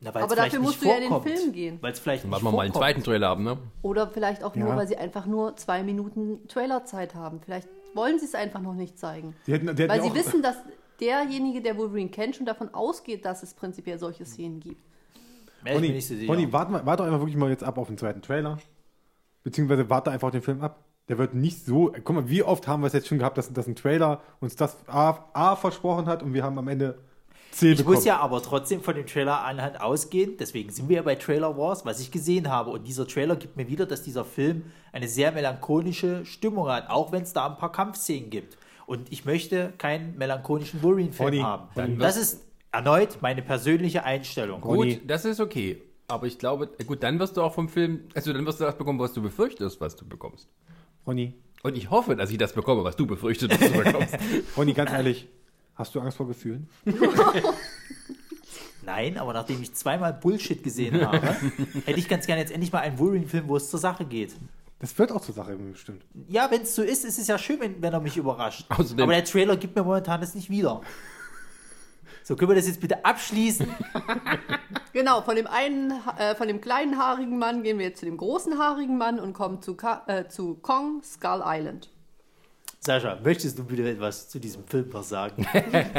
[0.00, 1.22] Na, aber dafür musst du ja in den.
[1.22, 1.78] Film gehen.
[1.80, 3.56] Weil es vielleicht warten wir mal einen zweiten Trailer ab, ne?
[3.80, 4.76] Oder vielleicht auch nur, Ja.
[4.76, 7.40] weil sie einfach nur zwei Minuten Trailerzeit haben.
[7.42, 9.34] Vielleicht wollen sie es einfach noch nicht zeigen.
[9.46, 10.56] Die hätten, die hätten Weil sie wissen, dass
[11.00, 14.82] derjenige, der Wolverine kennt, schon davon ausgeht, dass es prinzipiell solche Szenen gibt.
[16.52, 18.58] Warte, mal- warte doch einfach wirklich mal jetzt ab auf den zweiten Trailer.
[19.42, 20.80] Beziehungsweise warte einfach den Film ab.
[21.08, 21.92] der wird nicht so.
[22.02, 24.56] Guck mal, wie oft haben wir es jetzt schon gehabt, dass, dass ein Trailer uns
[24.56, 26.98] das A, A versprochen hat und wir haben am Ende
[27.50, 27.96] C Ich bekommen.
[27.96, 31.56] muss ja aber trotzdem von dem Trailer anhand ausgehen, deswegen sind wir ja bei Trailer
[31.58, 32.70] Wars, was ich gesehen habe.
[32.70, 37.12] Und dieser Trailer gibt mir wieder, dass dieser Film eine sehr melancholische Stimmung hat, auch
[37.12, 38.56] wenn es da ein paar Kampfszenen gibt.
[38.86, 41.68] Und ich möchte keinen melancholischen Wolverine-Film Ronny, haben.
[41.74, 44.62] dann das ist erneut meine persönliche Einstellung.
[44.62, 44.96] Ronny.
[44.96, 45.80] Gut, das ist okay.
[46.06, 48.76] Aber ich glaube, gut, dann wirst du auch vom Film, also dann wirst du das
[48.76, 50.48] bekommen, was du befürchtest, was du bekommst.
[51.06, 54.16] Ronny, Und ich hoffe, dass ich das bekomme, was du befürchtest, was du bekommst.
[54.56, 55.28] Ronny, ganz ehrlich,
[55.74, 56.68] hast du Angst vor Gefühlen?
[58.84, 61.26] Nein, aber nachdem ich zweimal Bullshit gesehen habe,
[61.86, 64.34] hätte ich ganz gerne jetzt endlich mal einen Wolverine-Film, wo es zur Sache geht.
[64.84, 66.04] Das wird auch zur Sache bestimmt.
[66.28, 68.70] Ja, wenn es so ist, ist es ja schön, wenn, wenn er mich überrascht.
[68.70, 70.82] Außerdem- Aber der Trailer gibt mir momentan das nicht wieder.
[72.22, 73.66] So, können wir das jetzt bitte abschließen?
[74.92, 78.16] Genau, von dem einen, äh, von dem kleinen haarigen Mann gehen wir jetzt zu dem
[78.16, 81.90] großen haarigen Mann und kommen zu, Ka äh, zu Kong Skull Island.
[82.78, 85.46] Sascha, möchtest du bitte etwas zu diesem Film was sagen?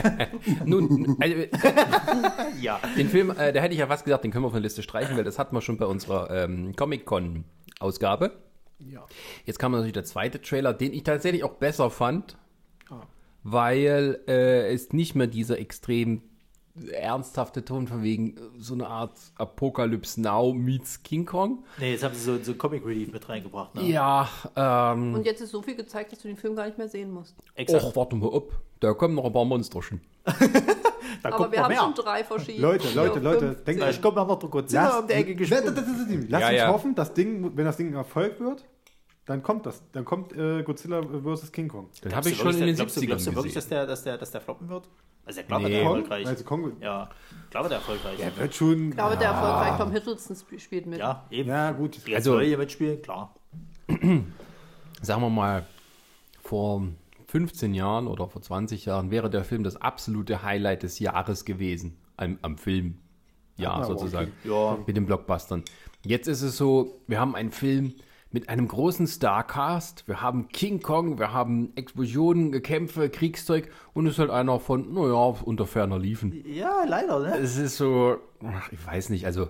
[0.66, 1.36] Nun, also,
[2.62, 2.80] ja.
[2.96, 4.82] den Film, äh, da hätte ich ja fast gesagt, den können wir von der Liste
[4.84, 8.32] streichen, weil das hatten wir schon bei unserer ähm, Comic-Con-Ausgabe.
[8.80, 9.06] Ja.
[9.46, 12.38] Jetzt kam natürlich der zweite Trailer, den ich tatsächlich auch besser fand,
[12.90, 13.02] Ah.
[13.44, 16.22] weil äh, es nicht mehr dieser extrem
[16.92, 21.64] ernsthafte Ton von wegen äh, so eine Art Apocalypse Now meets King Kong.
[21.80, 23.74] Nee, jetzt haben sie so, so Comic Relief mit reingebracht.
[23.76, 23.84] Ne?
[23.90, 26.90] Ja, ähm, Und jetzt ist so viel gezeigt, dass du den Film gar nicht mehr
[26.90, 27.34] sehen musst.
[27.56, 27.82] Exakt.
[27.86, 28.52] och, warte mal ab,
[28.82, 30.02] da kommen noch ein paar Monsterchen.
[31.22, 31.80] da Aber kommt wir haben mehr.
[31.82, 32.62] schon drei verschiedene.
[32.68, 36.28] Leute, Leute, Leute, denkt Da euch, kommt noch der Godzilla um die Ecke gesprungen.
[36.30, 36.68] Lass Ja, uns ja.
[36.70, 38.66] hoffen, das Ding, wenn das Ding ein Erfolg wird,
[39.26, 39.82] dann kommt das.
[39.92, 41.52] Dann kommt äh, Godzilla vs.
[41.52, 41.90] King Kong.
[42.04, 44.04] Den habe ich schon in den glaubst du, 70ern glaubst du wirklich, dass der, dass,
[44.04, 44.88] der, dass der floppen wird?
[45.28, 45.70] Also, ich glaube, Nee.
[45.72, 46.28] der erfolgreich.
[46.28, 47.10] also Kong, ja,
[47.46, 48.18] ich glaube, der erfolgreich.
[48.18, 48.90] der wird schon.
[48.90, 51.00] Ich glaube, der erfolgreich Tom Hiddleston sp- spielt mit.
[51.00, 51.50] ja, eben.
[51.50, 51.98] Ja, gut.
[52.14, 53.34] Also- soll hier mitspielen, klar.
[55.02, 55.66] sagen wir mal,
[56.44, 56.84] vor
[57.36, 61.98] 15 Jahren oder vor 20 Jahren wäre der Film das absolute Highlight des Jahres gewesen.
[62.16, 62.96] Am, am Filmjahr
[63.58, 64.32] Ja, sozusagen.
[64.46, 65.64] Ja, Mit den Blockbustern.
[66.06, 67.96] Jetzt ist es so, wir haben einen Film
[68.32, 70.08] mit einem großen Starcast.
[70.08, 74.94] Wir haben King Kong, wir haben Explosionen, Kämpfe, Kriegszeug und es ist halt einer von,
[74.94, 76.42] naja, unter ferner Liefen.
[76.48, 77.38] ja leider, ne?
[77.38, 78.16] Es ist so,
[78.72, 79.50] ich weiß nicht, also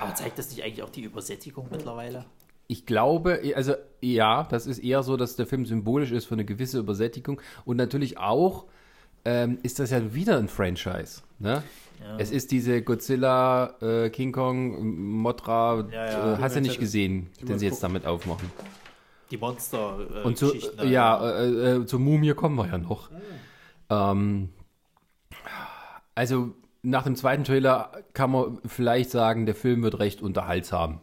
[0.00, 2.24] Aber zeigt das nicht eigentlich auch die Übersättigung mittlerweile?
[2.68, 6.44] Ich glaube, also ja, das ist eher so, dass der Film symbolisch ist für eine
[6.44, 7.40] gewisse Übersättigung.
[7.64, 8.64] Und natürlich auch
[9.24, 11.22] ähm, ist das ja wieder ein Franchise.
[11.38, 11.62] Ne?
[12.18, 14.84] Es ist diese Godzilla, äh, King Kong,
[15.20, 16.34] Mothra, Ja, ja.
[16.34, 18.50] äh, hast du nicht Zeit- gesehen, den sie jetzt damit aufmachen.
[19.30, 20.52] Die Monster äh, Und zu,
[20.84, 23.08] ja, äh, äh, zur Mumie kommen wir ja noch.
[23.88, 24.48] Ähm,
[26.14, 26.50] also
[26.82, 31.00] nach dem zweiten Trailer kann man vielleicht sagen, der Film wird recht unterhaltsam.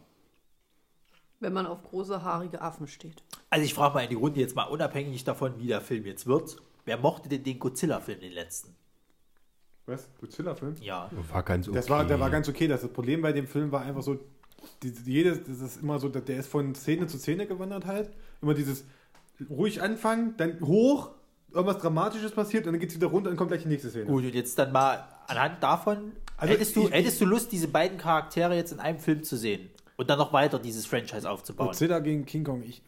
[1.40, 3.22] Wenn man auf große haarige Affen steht.
[3.48, 6.26] Also ich frage mal in die Runde jetzt mal unabhängig davon, wie der Film jetzt
[6.26, 6.56] wird.
[6.84, 8.74] Wer mochte denn den Godzilla-Film, den letzten?
[9.86, 10.06] Was?
[10.20, 10.76] Godzilla-Film?
[10.82, 11.10] Ja.
[11.32, 11.76] War ganz okay.
[11.76, 12.68] Das war, der war ganz okay.
[12.68, 14.18] Das Problem bei dem Film war einfach so,
[14.82, 18.10] die, jedes, das ist immer so, der ist von Szene zu Szene gewandert halt.
[18.42, 18.84] Immer dieses
[19.48, 21.10] ruhig anfangen, dann hoch,
[21.50, 24.04] irgendwas Dramatisches passiert und dann geht es wieder runter und kommt gleich die nächste Szene.
[24.04, 27.68] Gut, und jetzt dann mal anhand davon, Also hättest, du, ich- hättest du Lust, diese
[27.68, 29.70] beiden Charaktere jetzt in einem Film zu sehen?
[30.00, 31.66] Und dann noch weiter dieses Franchise aufzubauen?
[31.66, 32.80] Godzilla gegen King Kong, ich,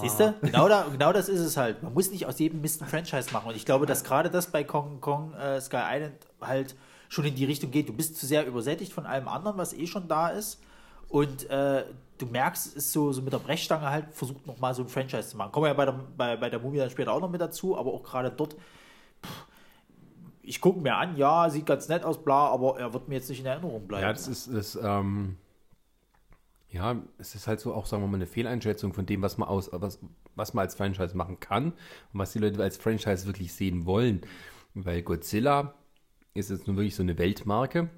[0.00, 0.34] Siehst du?
[0.42, 1.80] Genau, da, genau das ist es halt.
[1.84, 3.50] Man muss nicht aus jedem Mist ein Franchise machen.
[3.50, 6.74] Und ich glaube, dass gerade das bei Kong Kong äh, Sky Island halt
[7.08, 7.88] schon in die Richtung geht.
[7.88, 10.60] Du bist zu sehr übersättigt von allem anderen, was eh schon da ist.
[11.08, 11.84] Und äh,
[12.18, 15.28] du merkst, es ist so, so mit der Brechstange halt versucht nochmal so ein Franchise
[15.28, 15.52] zu machen.
[15.52, 17.78] Kommen wir ja bei der, bei, bei der Mumie dann später auch noch mit dazu,
[17.78, 18.56] aber auch gerade dort.
[19.24, 19.46] pff,
[20.48, 23.28] Ich gucke mir an, ja, sieht ganz nett aus, bla, aber er wird mir jetzt
[23.28, 24.02] nicht in Erinnerung bleiben.
[24.02, 25.36] Ja, das ist, das, ähm,
[26.70, 29.46] ja, es ist halt so auch, sagen wir mal, eine Fehleinschätzung von dem, was man
[29.46, 29.98] aus, was,
[30.36, 31.72] was man als Franchise machen kann
[32.12, 34.22] und was die Leute als Franchise wirklich sehen wollen.
[34.72, 35.74] Weil Godzilla
[36.32, 37.90] ist jetzt nun wirklich so eine Weltmarke,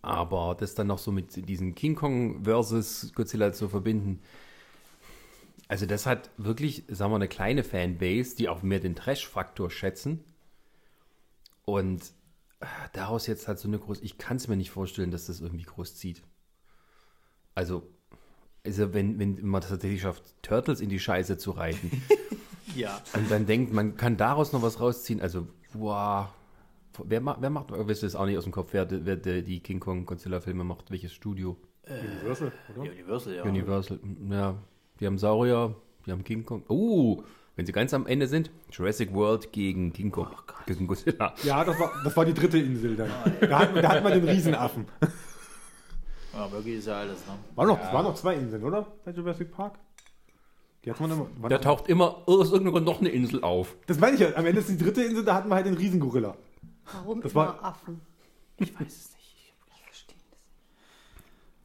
[0.00, 4.20] aber das dann noch so mit diesem King Kong versus Godzilla zu verbinden,
[5.66, 10.22] also das hat wirklich, sagen wir, eine kleine Fanbase, die auch mehr den Trash-Faktor schätzen.
[11.64, 12.02] Und
[12.60, 15.40] äh, daraus jetzt halt so eine groß, ich kann es mir nicht vorstellen, dass das
[15.40, 16.22] irgendwie groß zieht.
[17.54, 17.88] Also,
[18.64, 21.90] also wenn, wenn man das tatsächlich schafft, Turtles in die Scheiße zu reiten
[22.74, 23.00] ja.
[23.14, 26.28] und dann denkt, man kann daraus noch was rausziehen, also, wow.
[27.02, 29.42] Wer, ma- wer macht, ihr wisst es auch nicht aus dem Kopf, wer, wer die
[29.42, 31.56] die King Kong Godzilla Filme macht, welches Studio?
[31.88, 32.82] Universal, oder?
[32.82, 33.42] Universal, ja.
[33.42, 33.98] Universal,
[34.30, 34.56] ja,
[35.00, 35.74] die haben Saurier,
[36.06, 36.62] die haben King Kong.
[36.68, 37.24] Oh,
[37.56, 40.28] wenn sie ganz am Ende sind, Jurassic World gegen King Kong,
[40.66, 41.34] gegen Godzilla.
[41.44, 43.10] Ja, das war, das war die dritte Insel dann.
[43.40, 44.86] Da hat, da hat man den Riesenaffen.
[46.32, 47.34] Ja, möglich ist ja alles, ne?
[47.54, 48.86] War noch, waren noch zwei Inseln, oder?
[49.04, 49.78] Bei Jurassic Park?
[50.84, 51.48] Die hat man immer.
[51.48, 53.76] Da taucht immer aus irgendeinem Grund noch eine Insel auf.
[53.86, 54.34] das meine ich ja.
[54.34, 56.36] Am Ende ist die dritte Insel, da hatten wir halt den Riesengorilla.
[56.92, 58.00] Warum Das immer war- Affen?
[58.58, 59.54] Ich weiß es nicht.
[59.68, 60.16] Ich verstehe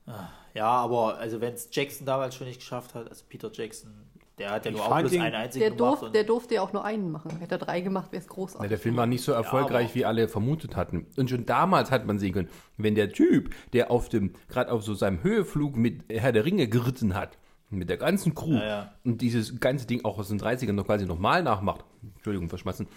[0.05, 0.15] das.
[0.53, 3.91] Ja, aber also wenn es Jackson damals schon nicht geschafft hat, also Peter Jackson,
[4.39, 5.79] der hat ja Ich nur auch bloß einen einzigen Der, gemacht.
[5.93, 7.37] durf, und- der durfte ja auch nur einen machen.
[7.39, 8.69] Hätte er drei gemacht, wäre es Na, großartig.
[8.69, 11.05] der Film war nicht so erfolgreich, aber- wie alle vermutet hatten.
[11.17, 14.83] Und schon damals hat man sehen können, wenn der Typ, der auf dem, gerade auf
[14.83, 17.37] so seinem Höheflug mit Herr der Ringe geritten hat,
[17.69, 18.93] mit der ganzen Crew Ja, ja.
[19.05, 21.85] und dieses ganze Ding auch aus den 30ern noch quasi nochmal nachmacht,
[22.15, 22.87] Entschuldigung, verschmatzen,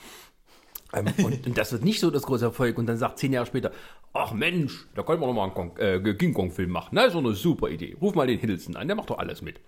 [0.95, 3.47] ähm, und, und das wird nicht so das große Erfolg und dann sagt zehn Jahre
[3.47, 3.71] später,
[4.15, 6.89] ach Mensch, da können wir noch mal einen Kong, äh, King Kong Film machen.
[6.93, 7.97] Na, ist doch eine super Idee.
[8.01, 9.61] Ruf mal den Hiddleston an, der macht doch alles mit.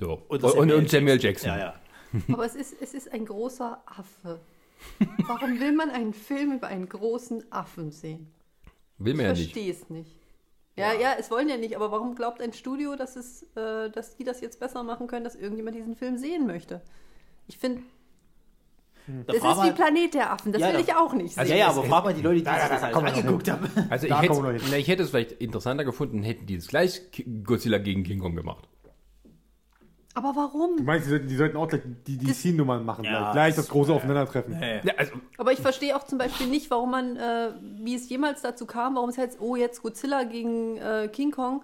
[0.00, 0.22] So.
[0.28, 1.48] Und, das und, und Samuel Jackson.
[1.50, 1.74] Ja, ja.
[2.32, 4.40] Aber es ist, es ist ein großer Affe.
[5.26, 8.32] Warum will man einen Film über einen großen Affen sehen?
[8.98, 9.52] Will Ich man ja nicht.
[9.52, 10.16] verstehe es nicht.
[10.76, 14.16] Ja, ja, es wollen ja nicht, aber warum glaubt ein Studio, dass, es, äh, dass
[14.16, 16.82] die das jetzt besser machen können, dass irgendjemand diesen Film sehen möchte?
[17.46, 17.82] Ich finde,
[19.06, 21.46] Da das ist wie Planet der Affen, das Ja, will da- ich auch nicht sehen.
[21.46, 23.68] ja, ja, aber frag mal die Leute, die sich das alles komm, angeguckt haben.
[23.88, 27.02] Also Da ich hätte, na, ich hätte es vielleicht interessanter gefunden, hätten die es gleich
[27.44, 28.68] Godzilla gegen King Kong gemacht.
[30.14, 30.76] Aber warum?
[30.76, 33.64] Du meinst, die sollten, die sollten auch gleich die, Scene-Nummern machen, Ja, gleich, gleich das
[33.66, 34.58] das- große Aufeinandertreffen.
[34.58, 34.80] Nee.
[34.84, 37.50] Ja, also, Aber ich verstehe auch zum Beispiel nicht, warum man, äh,
[37.80, 41.62] wie es jemals dazu kam, warum es heißt, oh, jetzt Godzilla gegen äh, King Kong.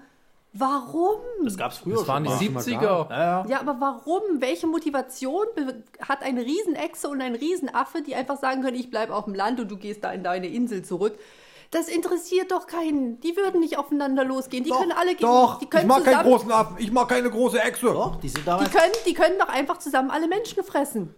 [0.53, 1.20] Warum?
[1.44, 2.62] Das gab es früher das waren die schon mal.
[2.64, 3.48] schon mal 70er.
[3.48, 4.20] Ja, aber warum?
[4.40, 5.46] Welche Motivation
[6.01, 9.61] hat eine Riesenechse und ein Riesenaffe, die einfach sagen können, ich bleibe auf dem Land
[9.61, 11.16] und du gehst da in deine Insel zurück?
[11.71, 13.21] Das interessiert doch keinen.
[13.21, 14.64] Die würden nicht aufeinander losgehen.
[14.64, 15.23] Die können alle gegen.
[15.23, 17.87] Doch, die ich mag keinen großen Affen, ich mag keine große Echse.
[17.87, 18.71] Doch, die sind die damals.
[18.73, 21.14] können, die können doch einfach zusammen alle Menschen fressen.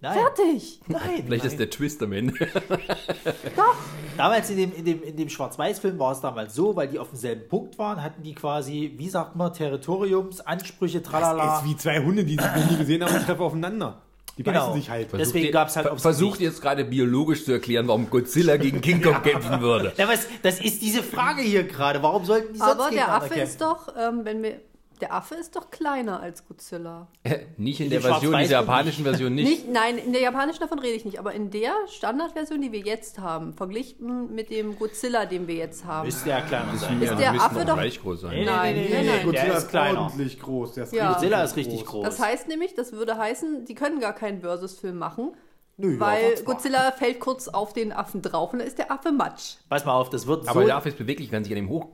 [0.00, 0.80] Nein, Fertig.
[0.88, 1.22] nein.
[1.24, 2.34] Vielleicht ist der Twist am Ende.
[3.56, 3.74] Doch.
[4.18, 7.08] Damals in dem, in dem, in dem Schwarz-Weiß-Film war es damals so, weil die auf
[7.08, 11.58] demselben Punkt waren, hatten die quasi, wie sagt man, Territoriumsansprüche, Das tralala.
[11.58, 14.02] ist wie zwei Hunde, die sich nie gesehen haben und treffen aufeinander.
[14.38, 14.66] Die Genau.
[14.66, 15.08] beißen sich halt.
[15.14, 16.52] Deswegen gab's halt Ver- aufs Versucht Gesicht.
[16.52, 19.92] jetzt gerade biologisch zu erklären, warum Godzilla gegen King Kong kämpfen würde.
[19.96, 22.02] Ja, was, das ist diese Frage hier gerade.
[22.02, 23.42] Warum sollten die sonst Aber der Affe kämpfen?
[23.44, 24.60] ist doch, ähm, wenn wir.
[25.00, 27.08] Der Affe ist doch kleiner als Godzilla.
[27.56, 29.48] Nicht in In der Version, dieser japanischen Version nicht.
[29.48, 32.80] Nicht, nein, in der japanischen davon rede ich nicht, aber in der Standardversion, die wir
[32.80, 36.06] jetzt haben, verglichen mit dem Godzilla, den wir jetzt haben.
[36.06, 37.00] Müsste ja kleiner sein.
[37.02, 38.30] Ist Ja, der Affe doch gleich groß sein.
[38.30, 39.16] Nee, nee, Nein, nee, nee, nein, nee, nein.
[39.16, 40.00] Der Godzilla ist kleiner.
[40.00, 40.72] ordentlich groß.
[40.74, 41.02] Der ist Ja.
[41.08, 42.04] richtig Godzilla ist richtig groß.
[42.04, 45.32] Das heißt nämlich, das würde heißen, die können gar keinen Versus-Film machen,
[45.78, 49.12] Nö, weil ja, Godzilla fällt kurz auf den Affen drauf und dann ist der Affe
[49.12, 49.56] matsch.
[49.68, 50.66] Pass mal auf, das wird Aber so.
[50.66, 51.88] der Affe ist beweglich, kann sich an dem hoch.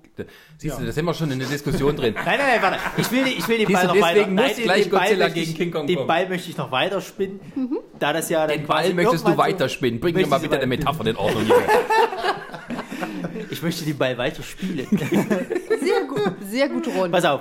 [0.56, 2.14] Siehst du, das sind wir schon in der Diskussion drin.
[2.24, 2.78] Nein, nein, nein, warte.
[2.96, 4.14] Ich will, ich will den Siehst Ball noch weiter.
[4.14, 6.06] deswegen muss Nein, den- gleich den Ball Godzilla möchte gegen ich, King Kong Den.
[6.06, 7.40] Ball möchte ich noch weiterspinnen,
[7.98, 9.98] da das ja dann Den Ball möchtest du weiterspinnen.
[9.98, 11.44] Bring mir mal bitte aber- eine Metapher in Ordnung.
[13.50, 14.86] Ich möchte den Ball weiterspielen.
[14.98, 17.10] Sehr gut, sehr gut, Ron.
[17.10, 17.40] Pass auf.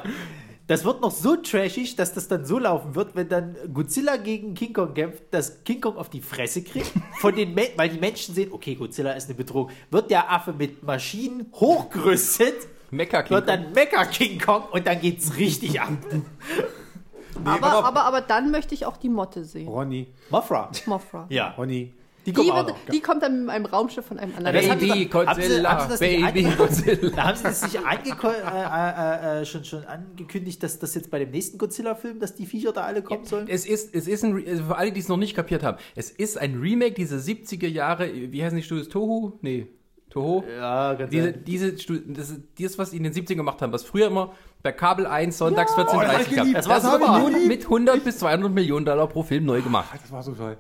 [0.68, 4.53] Das wird noch so trashig, dass das dann so laufen wird, wenn dann Godzilla gegen
[4.53, 8.34] King Kong kämpft, dass King Kong auf die Fresse kriegt, von den weil die Menschen
[8.34, 12.55] sehen, okay, Godzilla ist eine Bedrohung, wird der Affe mit Maschinen hochgerüstet,
[12.91, 13.55] Mecha King wird Kong.
[13.64, 15.89] dann Mecha King Kong und dann geht's richtig ab.
[17.43, 17.88] aber, warte.
[17.88, 19.68] aber, aber dann möchte ich auch die Motte sehen.
[19.68, 20.72] Ronny, Mothra.
[20.86, 21.26] Mothra.
[21.30, 21.49] Ja.
[21.57, 21.93] Ronny.
[22.26, 24.53] Die Die, wird, die kommt dann mit einem Raumschiff von einem anderen.
[24.53, 27.09] Baby sie haben sie- Godzilla, haben sie das nicht Baby Godzilla.
[27.15, 31.09] Da haben sie das nicht angeko- äh, äh, äh, schon, schon angekündigt, dass das jetzt
[31.09, 33.47] bei dem nächsten Godzilla-Film, dass die Viecher da alle kommen sollen?
[33.47, 36.11] Es ist, es ist ein, also für alle, die es noch nicht kapiert haben, es
[36.11, 38.88] ist ein Remake dieser 70er Jahre, wie heißen die Studios?
[38.89, 39.39] Toho?
[39.41, 39.67] Nee,
[40.11, 40.43] Toho?
[40.57, 43.84] Ja, ganz Diese, diese das ist das, was die in den 70ern gemacht haben, was
[43.84, 46.53] früher immer bei Kabel 1 sonntags 14.30 Oh, gab.
[46.53, 47.30] Das, Das war.
[47.47, 49.89] Mit 100 bis 200 Millionen Dollar pro Film neu gemacht.
[49.99, 50.57] Das war so toll.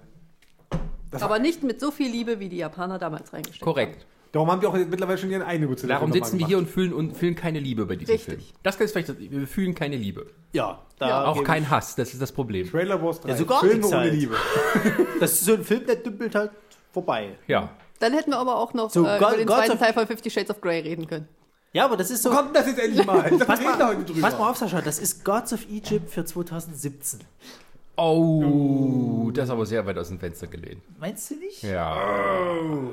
[1.19, 4.05] Aber nicht mit so viel Liebe, wie die Japaner damals reingesteckt Korrekt.
[4.31, 5.95] Darum haben wir auch mittlerweile schon ihren eigenen Godzilla.
[5.95, 8.33] Darum sitzen wir hier und fühlen, und fühlen keine Liebe bei diesem Richtig.
[8.35, 8.45] Film.
[8.63, 10.27] Das ist vielleicht, das- wir fühlen keine Liebe.
[10.53, 11.25] Ja, da Ja.
[11.25, 12.69] Auch kein Hass, das ist das Problem.
[12.69, 13.29] Trailer Wars 3.
[13.29, 14.13] Ja, sogar Filme ohne halt.
[14.13, 14.35] Liebe.
[15.19, 16.51] Das ist so ein Film, der dümpelt halt
[16.93, 17.35] vorbei.
[17.47, 17.61] Ja.
[17.63, 17.69] haben.
[17.99, 20.07] Dann hätten wir aber auch noch So, äh, God- über den Gods zweiten Teil von
[20.07, 21.27] Fifty Shades of Grey reden können.
[21.73, 22.31] Ja, aber das ist so.
[22.31, 23.21] Wo kommt das jetzt endlich mal?
[23.29, 24.21] Dachte, Pass mal, heute drüber.
[24.21, 27.19] pass mal auf, Sascha, das ist Gods of Egypt für 2017.
[27.97, 30.81] Oh, das ist aber sehr weit aus dem Fenster gelehnt.
[30.99, 31.61] Meinst du nicht?
[31.63, 31.93] Ja.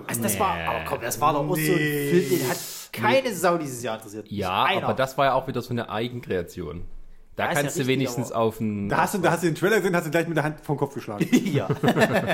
[0.07, 2.59] Also das war, aber komm, das war doch auch so ein Film, den hat
[2.93, 4.25] keine Sau dieses Jahr interessiert.
[4.25, 4.85] Nicht Ja, einer.
[4.85, 6.83] aber das war ja auch wieder so eine Eigenkreation.
[7.37, 8.89] Da Ja, ist ja kannst du richtig, wenigstens aber- auf einen.
[8.89, 10.61] Da hast, du, da hast du den Trailer gesehen, hast du gleich mit der Hand
[10.61, 11.25] vom Kopf geschlagen.
[11.45, 11.69] ja.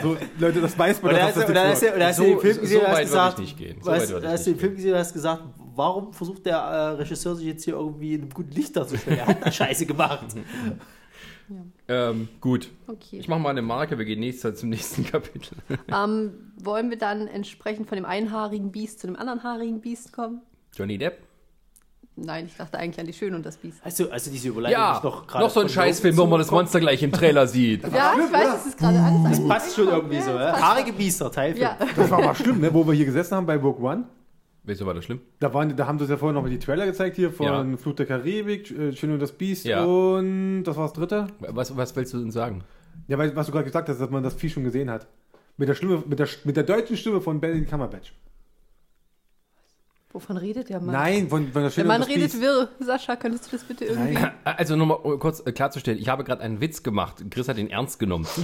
[0.03, 2.07] So, Leute, das weiß man, Oder doch, hast, du, das oder, nichts hast, du, oder
[2.07, 3.77] hast So- du den Film so gesehen und weit hast würde gesagt, ich nicht gehen.
[3.83, 5.43] So ich hast du den nicht Film gesehen und hast gesagt,
[5.75, 9.19] warum versucht der äh, Regisseur sich jetzt hier irgendwie in einem guten Licht darzustellen?
[9.19, 10.25] Er hat da Scheiße gemacht.
[11.89, 12.71] Ähm, gut.
[12.87, 13.19] Okay.
[13.19, 15.57] Ich mache mal eine Marke, wir gehen nächstes zum nächsten Kapitel.
[15.93, 20.41] Ähm, wollen wir dann entsprechend von dem einhaarigen Biest zu dem anderen haarigen Biest kommen?
[20.75, 21.19] Johnny Depp?
[22.17, 23.79] Nein, ich dachte eigentlich an die Schöne und das Biest.
[23.85, 25.51] Also, also diese Überleitung Ja, ist doch noch, gerade.
[25.51, 27.83] so ein Scheißfilm, wo man das Monster gleich im Trailer sieht.
[27.93, 30.57] Ja, ich weiß, es ist gerade alles Das passt schon irgendwie so, ja?
[30.61, 32.73] Haarige Biester, Teil Ja, Das war mal schlimm, ne?
[32.73, 34.05] wo wir hier gesessen haben bei Book One.
[34.67, 35.21] Wieso war das schlimm?
[35.41, 37.73] Da, waren, da haben sie uns ja vorher noch mal die Trailer gezeigt hier von
[37.73, 37.77] Ja.
[37.77, 39.85] Flut der Karibik, äh, Schön und das Biest Ja.
[39.85, 41.27] und das war das dritte.
[41.41, 42.65] Was, was willst du denn sagen?
[43.07, 45.07] Ja, weil, was du gerade gesagt hast, dass man das Vieh schon gesehen hat.
[45.59, 48.13] Mit der, Stimme, mit der, mit der deutschen Stimme von Benedict Cumberbatch.
[50.13, 50.95] wovon redet der Mann?
[50.95, 52.43] Nein, von, von der Schön Der Mann und das redet Biest.
[52.43, 52.69] wirr.
[52.81, 54.15] Sascha, könntest du das bitte irgendwie...
[54.15, 54.31] Nein.
[54.45, 57.23] Also nochmal kurz äh, klarzustellen, ich habe gerade einen Witz gemacht.
[57.31, 58.27] Chris hat ihn ernst genommen.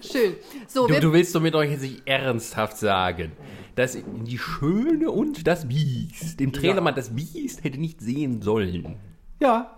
[0.00, 0.36] Schön.
[0.66, 3.32] So, Du, du willst doch mit euch jetzt nicht ernsthaft sagen,
[3.74, 6.80] dass die Schöne und das Biest, im Trailer Ja.
[6.80, 8.96] man das Biest hätte nicht sehen sollen.
[9.40, 9.76] Ja,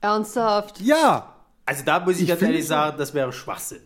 [0.00, 0.80] ernsthaft.
[0.80, 1.34] ja.
[1.66, 3.82] Also da muss ich, Ich ganz ehrlich sagen, das wäre Schwachsinn.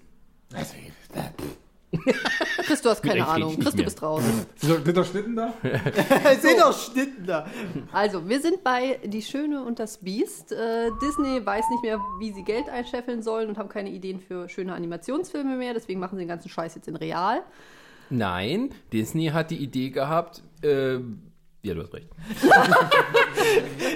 [2.67, 3.59] Chris, du hast keine Ahnung.
[3.59, 4.47] Chris, du bist draußen.
[4.57, 5.55] Sind sind da Schnitten da?
[6.41, 7.47] Seht doch Schnitten da.
[7.93, 10.53] Also, wir sind bei Die Schöne und das Biest.
[10.53, 14.49] Äh, Disney weiß nicht mehr, wie sie Geld einscheffeln sollen und haben keine Ideen für
[14.49, 15.75] schöne Animationsfilme mehr.
[15.75, 17.43] Deswegen machen sie den ganzen Scheiß jetzt in real.
[18.11, 20.95] Nein, Disney hat die Idee gehabt, äh,
[21.63, 22.09] ja, du hast recht.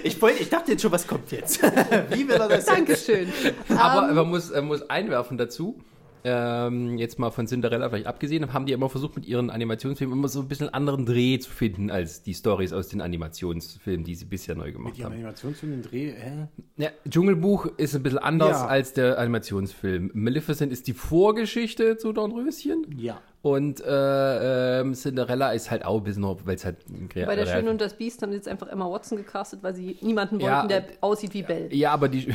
[0.04, 1.62] Ich, wollte, ich dachte jetzt schon, was kommt jetzt?
[2.10, 2.70] Wie will er das jetzt?
[2.70, 3.32] Dankeschön.
[3.76, 5.80] Aber Ähm, man muss, äh, muss einwerfen dazu,
[6.28, 10.28] ähm, jetzt mal von Cinderella vielleicht abgesehen, haben die immer versucht, mit ihren Animationsfilmen immer
[10.28, 14.24] so ein bisschen anderen Dreh zu finden, als die Stories aus den Animationsfilmen, die sie
[14.24, 15.12] bisher neu gemacht Die haben.
[15.14, 16.48] Animationsfilm, den Dreh, hä?
[16.76, 18.66] Ja, Dschungelbuch ist ein bisschen anders Ja.
[18.66, 20.10] als der Animationsfilm.
[20.14, 22.86] Maleficent ist die Vorgeschichte zu Dornröschen.
[22.98, 23.20] Ja.
[23.40, 26.78] Und äh, ähm, Cinderella ist halt auch ein bisschen, weil es halt
[27.14, 29.96] bei der Schöne und das Biest haben sie jetzt einfach Emma Watson gecastet, weil sie
[30.00, 31.72] niemanden wollten, Ja, der aussieht wie Belle.
[31.72, 32.34] Ja, aber die.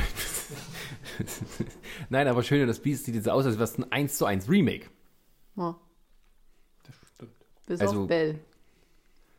[2.08, 4.48] Nein, aber schön, das Biest sieht jetzt aus, als wäre es ein 1 zu 1
[4.48, 4.86] Remake.
[5.56, 5.76] Ja.
[7.66, 8.38] Bis Also- auf Belle.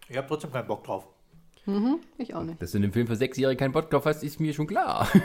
[0.07, 1.07] Ich habe trotzdem keinen Bock drauf.
[2.19, 2.61] Ich auch nicht.
[2.61, 5.07] Dass du in dem Film für Sechsjährige keinen Bock drauf hast, ist mir schon klar.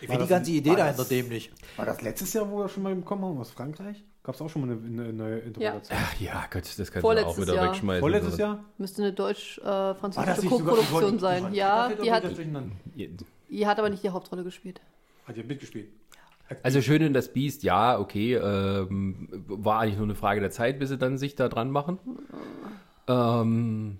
[0.00, 1.50] Ich finde die ganze Idee dahinter dämlich.
[1.76, 4.04] War das letztes Jahr, wo wir schon mal bekommen haben, aus Frankreich?
[4.26, 5.98] Gab es auch schon mal eine, eine neue Interpretation?
[6.04, 7.68] Ach ja, Gott, das kannst du auch Vorletztes wieder Jahr.
[7.68, 8.00] wegschmeißen.
[8.00, 8.64] Vorletztes Jahr?
[8.76, 11.42] Müsste eine deutsch-französische nicht sogar Co-Produktion sein.
[11.44, 12.24] Yvonne- Ja, die hat,
[13.48, 14.80] die hat aber nicht die Hauptrolle gespielt.
[15.28, 15.86] Hat ja mitgespielt.
[16.64, 18.34] Also schön in das Biest, ja, okay.
[18.34, 22.00] Ähm, war eigentlich nur eine Frage der Zeit, bis sie dann sich da dran machen.
[23.06, 23.98] Ähm,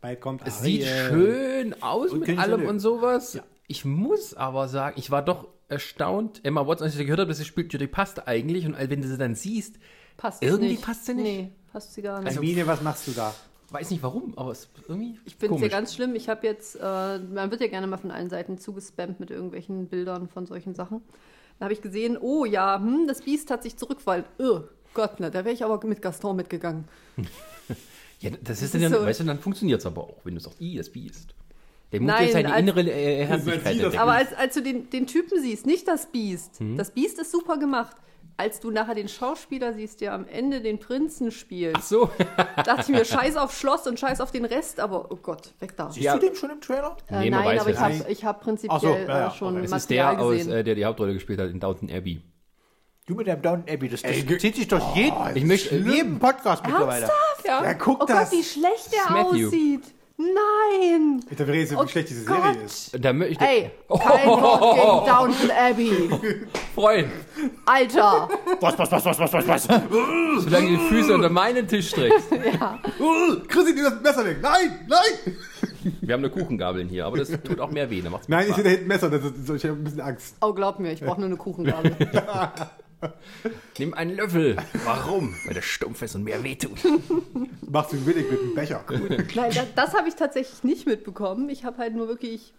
[0.00, 0.82] Bald kommt es Ariel.
[0.82, 3.40] sieht schön aus Und mit allem und sowas.
[3.70, 6.40] Ich muss aber sagen, ich war doch erstaunt.
[6.44, 8.66] Emma Watson, als ich gehört habe, dass sie spielt, die passt eigentlich.
[8.66, 9.76] Und wenn du sie dann siehst,
[10.16, 10.82] Passt Irgendwie nicht.
[10.82, 11.24] passt sie nicht.
[11.24, 12.34] Nee, passt sie gar nicht.
[12.34, 13.32] Hermine, was machst du da?
[13.70, 16.16] weiß nicht warum, aber es ist irgendwie Ich finde es ja ganz schlimm.
[16.16, 19.86] Ich habe jetzt, äh, man wird ja gerne mal von allen Seiten zugespammt mit irgendwelchen
[19.86, 21.00] Bildern von solchen Sachen.
[21.60, 24.24] Da habe ich gesehen, oh ja, hm, das Biest hat sich zurückfallen.
[24.40, 26.86] Oh Gott, ne, da wäre ich aber mit Gaston mitgegangen.
[28.22, 30.40] Ja, das ist, ist dann, so- weißt du, dann funktioniert es aber auch, wenn du
[30.40, 31.34] sagst, i, das Biest.
[31.92, 33.96] Der muss Nein, jetzt seine als- innere äh, Herzlichkeit das-.
[33.96, 36.58] Aber als, als du den, den Typen siehst, nicht das Biest.
[36.60, 36.76] Hm?
[36.76, 37.96] Das Biest ist super gemacht.
[38.36, 42.08] Als du nachher den Schauspieler siehst, der am Ende den Prinzen spielt, Ach so.
[42.64, 45.76] dachte ich mir, scheiß auf Schloss und scheiß auf den Rest, aber oh Gott, weg
[45.76, 45.90] da.
[45.90, 46.14] Siehst Ja.
[46.16, 46.96] du den schon im Trailer?
[47.08, 49.26] Äh, Nee, man nein, weiß aber ich habe ich hab prinzipiell Ach so, ja, ja,
[49.28, 50.52] äh, schon Es ist Material der, aus, gesehen.
[50.52, 52.22] äh, der die Hauptrolle gespielt hat in Downton Abbey.
[53.06, 56.18] Du mit deinem Down Abbey, das, das Ey, zieht sich durch jeden, Ich möchte, jeden
[56.18, 57.06] Podcast mittlerweile.
[57.06, 57.44] Ernsthaft?
[57.46, 57.62] Ja.
[57.64, 58.30] Ja, guck oh das.
[58.30, 59.46] Gott, wie schlecht der Matthew.
[59.48, 59.82] aussieht.
[60.20, 61.20] Nein.
[61.30, 62.42] Ich dachte, wir reden jetzt, Oh wie schlecht diese Gott.
[62.42, 63.04] Serie ist.
[63.04, 66.10] da möchte Ey, kein Wort gegen Downton Abbey.
[66.74, 67.08] Freund,
[67.64, 68.28] Alter.
[68.60, 69.62] Was, was, was, was, was, was, was?
[70.44, 72.30] solange du die Füße unter meinen Tisch streckst.
[72.32, 74.38] Uh, Chrissy, nimm das Messer weg.
[74.42, 75.36] Nein, nein.
[76.02, 78.02] Wir haben eine Kuchengabeln hier, aber das tut auch mehr weh.
[78.02, 78.56] Da Nein, ich Spaß.
[78.56, 79.08] sehe da hinten Messer.
[79.10, 80.36] Das ist, ich habe ein bisschen Angst.
[80.42, 81.96] Oh, glaub mir, ich brauche nur eine Kuchengabel.
[83.78, 84.56] Nimm einen Löffel.
[84.84, 85.34] Warum?
[85.46, 86.78] Weil der stumpf ist und mehr wehtut.
[87.68, 88.84] Machst du willig mit dem Becher.
[89.34, 91.48] Nein, das, das habe ich tatsächlich nicht mitbekommen.
[91.48, 92.52] Ich habe halt nur wirklich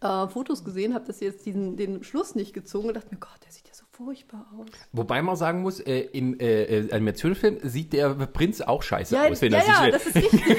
[0.00, 3.38] äh, Fotos gesehen, habe das jetzt diesen, den Schluss nicht gezogen und dachte mir, Gott,
[3.44, 4.68] der sieht ja so furchtbar aus.
[4.92, 9.28] Wobei man sagen muss, äh, im äh, äh, Animationsfilm sieht der Prinz auch scheiße Ja,
[9.28, 10.56] aus, wenn ja, sich ja das ist richtig.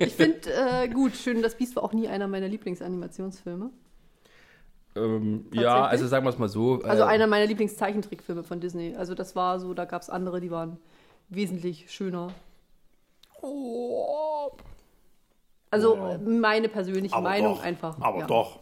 [0.00, 3.70] ich finde, äh, gut, schön, das Biest war auch nie einer meiner Lieblingsanimationsfilme.
[4.96, 6.80] Ähm, Ja, also sagen wir es mal so.
[6.82, 8.94] Also äh, einer meiner Lieblingszeichentrickfilme von Disney.
[8.96, 10.78] Also das war so, da gab es andere, die waren
[11.28, 12.32] wesentlich schöner.
[15.70, 18.00] Also äh, meine persönliche Aber Meinung doch, einfach.
[18.00, 18.26] Aber ja.
[18.26, 18.60] doch.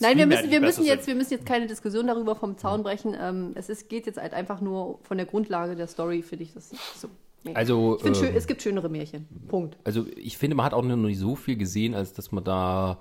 [0.00, 3.16] Nein, wir müssen, wir, müssen jetzt, wir müssen jetzt keine Diskussion darüber vom Zaun brechen.
[3.20, 6.54] Ähm, es ist, geht jetzt halt einfach nur von der Grundlage der Story, finde ich
[6.54, 7.08] das so.
[7.42, 7.54] Nee.
[7.54, 9.28] Also, ich finde, schön, ähm, es gibt schönere Märchen.
[9.48, 9.76] Punkt.
[9.84, 12.98] Also ich finde, man hat auch noch nicht so viel gesehen, als dass man da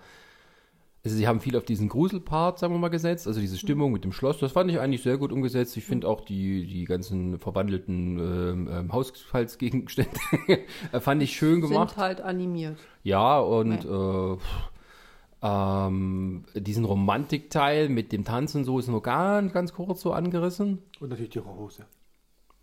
[1.05, 4.05] Also sie haben viel auf diesen Gruselpart, sagen wir mal, gesetzt, also diese Stimmung mit
[4.05, 5.75] dem Schloss, das fand ich eigentlich sehr gut umgesetzt.
[5.75, 10.17] Ich finde auch die, die ganzen verwandelten ähm, ähm, Haushaltsgegenstände
[11.01, 11.95] fand ich schön gemacht.
[11.95, 12.77] Sind halt animiert.
[13.03, 14.37] Ja, und äh,
[15.41, 20.79] ähm, diesen Romantikteil mit dem Tanzen so ist nur ganz, ganz kurz so angerissen.
[21.01, 21.85] Und natürlich die Hose.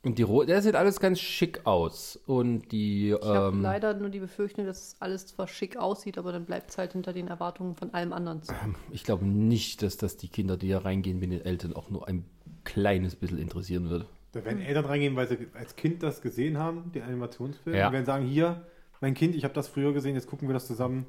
[0.02, 2.16] Und die Ro der sieht alles ganz schick aus.
[2.26, 6.32] Und die, Ich habe ähm, leider nur die Befürchtung, dass alles zwar schick aussieht, aber
[6.32, 8.54] dann bleibt es halt hinter den Erwartungen von allem anderen zu.
[8.90, 12.08] ich glaube nicht, dass das die Kinder, die da reingehen, mit den Eltern auch nur
[12.08, 12.24] ein
[12.64, 14.06] kleines bisschen interessieren wird.
[14.32, 17.76] Da werden Eltern reingehen, weil sie als Kind das gesehen haben, den Animationsfilm.
[17.76, 17.88] Ja.
[17.88, 18.64] Und werden sagen, hier,
[19.00, 21.04] mein Kind, ich habe das früher gesehen, jetzt gucken wir das zusammen.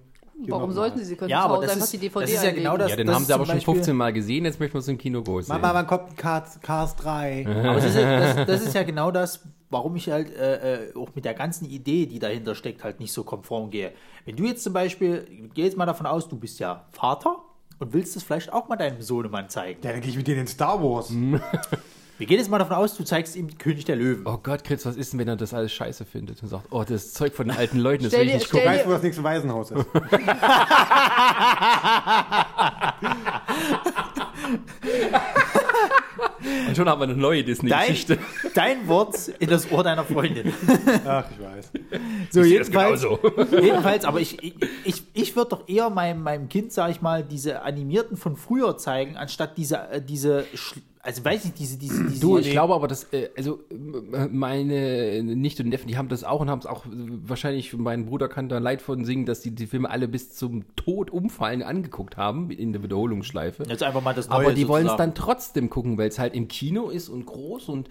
[0.49, 1.03] Warum noch sollten mal.
[1.03, 1.09] sie?
[1.09, 2.63] Sie können Ja, zu aber Hause das einfach ist, die DVD das ist ja einlegen.
[2.63, 2.89] genau das.
[2.91, 4.87] ja, den das haben sie aber schon Beispiel- 15 Mal gesehen, jetzt möchten wir es
[4.87, 5.55] im Kino groß sehen.
[5.61, 7.45] Mama, wann kommt ein Cars, Cars 3?
[7.47, 10.95] Aber das ist, ja, das, das ist ja genau das, warum ich halt äh, äh,
[10.95, 13.91] auch mit der ganzen Idee, die dahinter steckt, halt nicht so konform gehe.
[14.25, 17.37] Wenn du jetzt zum Beispiel, gehe jetzt mal davon aus, du bist ja Vater
[17.79, 19.79] und willst es vielleicht auch mal deinem Sohnemann zeigen.
[19.83, 21.11] Ja, dann gehe ich mit denen in Star Wars.
[22.21, 24.27] Wir gehen jetzt mal davon aus, du zeigst ihm König der Löwen.
[24.27, 26.81] Oh Gott, Chris, was ist denn, wenn er das alles scheiße findet und sagt, oh,
[26.83, 28.65] das ist Zeug von den alten Leuten, das Stell will ich dir- nicht stell Ich
[28.67, 28.79] gucken.
[28.79, 29.85] weiß, wo das nächste Waisenhaus ist.
[36.67, 38.17] Und schon haben wir eine neue Dein, Disney-Geschichte.
[38.53, 40.53] dein Wort in das Ohr deiner Freundin.
[41.05, 41.71] Ach, ich weiß.
[42.31, 43.19] So, Ich sehe das jedenfalls, genauso.
[43.61, 44.53] jedenfalls, aber ich, ich,
[44.83, 48.77] ich, ich würde doch eher meinem, meinem Kind, sag ich mal, diese animierten von früher
[48.77, 50.45] zeigen, anstatt diese, äh, diese,
[51.03, 52.21] also weiß ich, diese, diese, diese.
[52.21, 56.23] Du, ich glaube aber, dass, äh, also äh, meine Nichte und Neffen, die haben das
[56.23, 59.41] auch und haben es auch, äh, wahrscheinlich, mein Bruder kann da leid von singen, dass
[59.41, 63.63] die die Filme alle bis zum Tod umfallen angeguckt haben, in der Wiederholungsschleife.
[63.67, 66.35] Jetzt einfach mal das Neue aber die wollen es dann trotzdem gucken, weil es halt
[66.35, 67.89] im Kino ist und groß und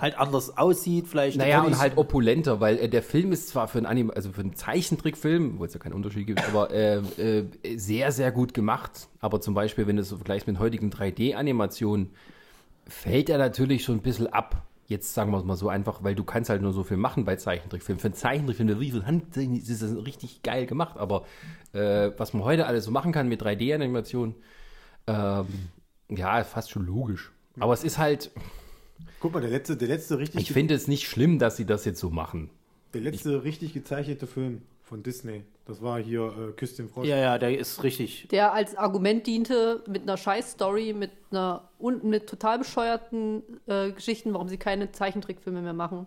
[0.00, 1.36] halt anders aussieht, vielleicht.
[1.36, 4.40] Naja, und halt opulenter, weil äh, der Film ist zwar für einen Anim also für
[4.40, 9.08] einen Zeichentrickfilm, wo es ja keinen Unterschied gibt, aber äh, äh, sehr, sehr gut gemacht.
[9.20, 12.10] Aber zum Beispiel, wenn du es so vergleichst mit heutigen 3D-Animationen,
[12.86, 14.62] fällt er natürlich schon ein bisschen ab.
[14.86, 17.24] Jetzt sagen wir es mal so einfach, weil du kannst halt nur so viel machen
[17.24, 18.00] bei Zeichentrickfilmen.
[18.00, 20.96] Für einen Zeichentrickfilm, der wie viel Hand ist das richtig geil gemacht.
[20.96, 21.26] Aber
[21.72, 24.36] äh, was man heute alles so machen kann mit 3D-Animationen,
[25.06, 25.46] ähm,
[26.08, 27.32] ja, fast schon logisch.
[27.60, 28.30] Aber es ist halt,
[29.20, 31.84] Guck mal, der letzte, der letzte richtig, ich finde es nicht schlimm, dass sie das
[31.84, 32.50] jetzt so machen.
[32.94, 35.44] der letzte richtig gezeichnete Film von Disney.
[35.66, 37.06] Das war hier äh, Küss den Frosch.
[37.06, 38.26] Ja, ja, der ist richtig.
[38.30, 44.32] Der als Argument diente mit einer Scheiß-Story, mit einer und mit total bescheuerten äh, Geschichten,
[44.32, 46.06] warum sie keine Zeichentrickfilme mehr machen.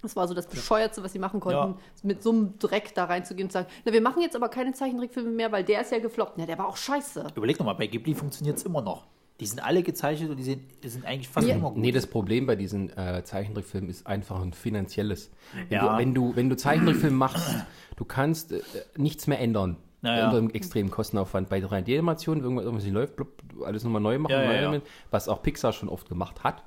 [0.00, 1.76] Das war so das Bescheuertste, was sie machen konnten, Ja.
[2.02, 4.72] mit so einem Dreck da reinzugehen und zu sagen, na, wir machen jetzt aber keine
[4.72, 6.34] Zeichentrickfilme mehr, weil der ist ja gefloppt.
[6.38, 7.26] Na, der war auch scheiße.
[7.36, 9.06] Überleg nochmal, bei Ghibli funktioniert es immer noch.
[9.40, 11.56] Die sind alle gezeichnet und die sind, die sind eigentlich fast Ja.
[11.56, 11.78] immer gut.
[11.78, 15.30] Nee, das Problem bei diesen äh, Zeichentrickfilmen ist einfach ein finanzielles.
[15.52, 15.92] Wenn, Ja.
[15.92, 17.56] du, wenn du wenn du Zeichentrickfilm machst,
[17.96, 18.60] du kannst äh,
[18.96, 19.76] nichts mehr ändern.
[20.02, 20.26] Naja.
[20.26, 21.48] Unter einem extremen Kostenaufwand.
[21.48, 24.82] Bei 3D-Animationen, wenn irgendwas irgendwas nicht läuft, blub, alles nochmal neu machen, Ja, neu ja,
[25.10, 26.62] was auch Pixar schon oft gemacht hat.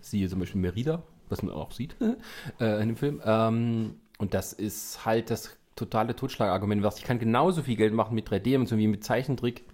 [0.00, 1.94] Siehe zum Beispiel Merida, was man auch sieht
[2.60, 3.20] äh, in dem Film.
[3.24, 6.82] Ähm, und das ist halt das totale Totschlagargument.
[6.82, 9.64] Was ich kann genauso viel Geld machen mit 3D-Animationen wie mit Zeichentrick.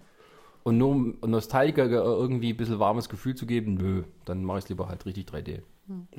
[0.67, 4.65] Und nur um Nostalgiker irgendwie ein bisschen warmes Gefühl zu geben, nö, dann mache ich
[4.65, 5.61] es lieber halt richtig 3D.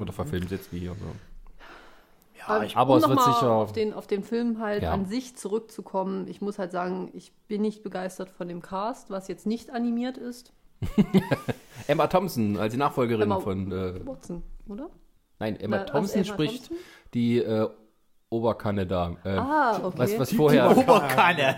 [0.01, 0.93] Oder verfilmen jetzt wie hier.
[0.95, 1.05] So.
[2.39, 4.93] ja, ich, Aber um es wird nochmal sicher- auf den, auf den Film halt Ja.
[4.93, 9.29] an sich zurückzukommen, ich muss halt sagen, ich bin nicht begeistert von dem Cast, was
[9.29, 10.55] jetzt nicht animiert ist.
[11.87, 13.71] Emma Thompson als die Nachfolgerin Emma- von.
[13.71, 14.89] Äh, Watson, oder?
[15.41, 16.77] nein, Emma Na, Thompson Emma spricht Thompson?
[17.13, 17.69] die äh,
[18.31, 19.17] Oberkanne da.
[19.25, 19.99] Äh, Ah, okay.
[19.99, 20.77] was, was die vorher.
[20.77, 21.57] Oberkanne.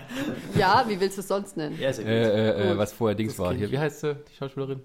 [0.55, 1.77] Ja, wie willst du es sonst nennen?
[1.79, 2.11] Ja, ist ja gut.
[2.11, 3.53] Äh, äh, äh, was vorher Dings war.
[3.53, 4.81] Hier, wie heißt sie, die Schauspielerin?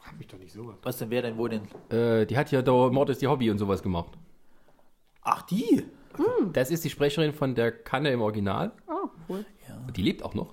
[0.00, 0.74] Frag mich doch nicht sowas.
[0.82, 1.62] Was denn, wer denn, wo denn?
[1.90, 4.12] Äh, die hat ja da Mord ist die Hobby und sowas gemacht.
[5.22, 5.84] Ach, die?
[6.52, 8.72] Das ist die Sprecherin von der Kanne im Original.
[8.86, 9.44] Ah, cool.
[9.96, 10.52] Die lebt auch noch.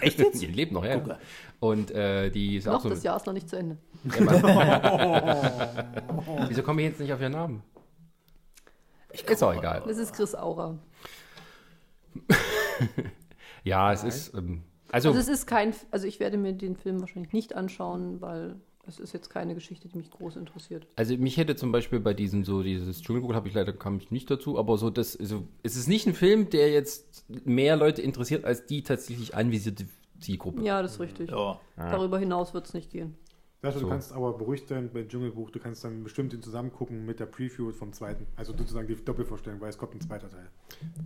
[0.00, 0.40] Echt jetzt?
[0.40, 0.96] die lebt noch, ja.
[0.98, 1.18] Gucke.
[1.60, 2.88] Und äh, die ist auch Noch, so.
[2.90, 3.76] das Jahr ist noch nicht zu Ende.
[6.48, 7.62] Wieso komme ich jetzt nicht auf ihren Namen?
[9.12, 9.82] Ist auch egal.
[9.86, 10.78] Das ist Chris Aura.
[13.64, 14.34] Ja, es ist.
[14.34, 18.20] Ähm, also, Also es ist kein, also ich werde mir den Film wahrscheinlich nicht anschauen,
[18.20, 18.56] weil
[18.86, 20.86] es ist jetzt keine Geschichte, die mich groß interessiert.
[20.96, 24.10] Also mich hätte zum Beispiel bei diesem so dieses Dschungelbuch habe ich leider kam ich
[24.10, 28.02] nicht dazu, aber so das also es ist nicht ein Film, der jetzt mehr Leute
[28.02, 29.86] interessiert als die tatsächlich anvisierte
[30.20, 30.62] Zielgruppe.
[30.62, 31.30] Ja, das ist richtig.
[31.30, 31.60] Ja.
[31.76, 33.16] Darüber hinaus wird es nicht gehen.
[33.62, 33.84] Sascha, So.
[33.84, 37.20] du kannst aber beruhigt sein bei Dschungelbuch, du kannst dann bestimmt den zusammen gucken mit
[37.20, 38.26] der Preview vom zweiten.
[38.36, 40.48] Also sozusagen die Doppelvorstellung, weil es kommt ein zweiter Teil.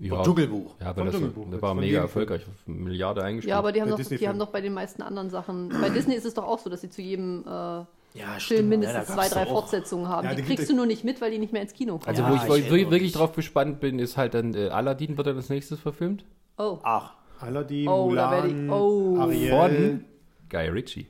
[0.01, 0.75] Ja, Dschungelbuch.
[0.81, 3.51] ja, weil das, Dschungelbuch, das war von mega erfolgreich, Milliarde eingespielt.
[3.51, 5.69] Ja, aber die haben, doch, die haben doch bei den meisten anderen Sachen.
[5.69, 8.69] Bei Disney ist es doch auch so, dass sie zu jedem äh, Ja, Film stimmt.
[8.71, 10.25] mindestens ja, zwei, drei Fortsetzungen haben.
[10.27, 12.09] Ja, die die kriegst du nur nicht mit, weil die nicht mehr ins Kino kommen.
[12.09, 13.13] also Ja, wo ich ich, wirklich mich.
[13.13, 16.25] drauf gespannt bin, ist halt dann äh, Aladdin wird dann als nächstes verfilmt.
[16.57, 19.19] oh, Ach, Aladdin, Oh, da werd ich- Mulan, oh.
[19.21, 19.51] Ariel.
[19.51, 20.05] Von
[20.49, 21.07] Guy Ritchie.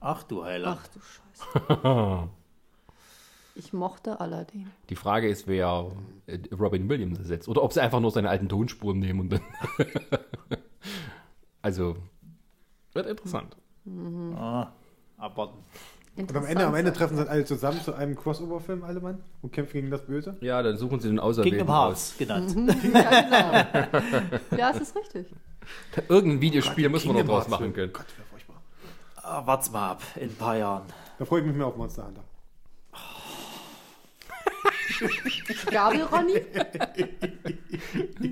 [0.00, 0.78] Ach du Heiler.
[0.80, 2.28] Ach du Scheiße.
[3.56, 4.70] Ich mochte Aladdin.
[4.88, 5.90] Die Frage ist, wer
[6.26, 7.48] äh, Robin Williams ersetzt.
[7.48, 9.40] Oder ob sie einfach nur seine alten Tonspuren nehmen und dann.
[11.62, 11.96] also,
[12.94, 13.56] wird interessant.
[14.36, 14.72] Ah,
[15.18, 15.58] abwarten.
[16.16, 19.22] Und am Ende, am Ende treffen sie dann alle zusammen zu einem Crossover-Film, alle Mann,
[19.42, 20.36] und kämpfen gegen das Böse.
[20.40, 22.18] Ja, dann suchen sie den Auserwählten Kingdom aus.
[22.18, 22.56] Hearts genannt.
[22.94, 24.56] Ja, genau.
[24.56, 25.26] ja, es ist richtig.
[26.08, 27.92] Irgendein Videospiel muss man noch Kingdom draus Hearts machen können.
[27.92, 28.29] Gott, furchtbar.
[29.32, 30.82] Ah, wart's mal ab, in ein paar Jahren.
[31.16, 32.24] Da freue ich mich mehr auf Monster Hunter.
[35.70, 36.40] Gabel, Ronny?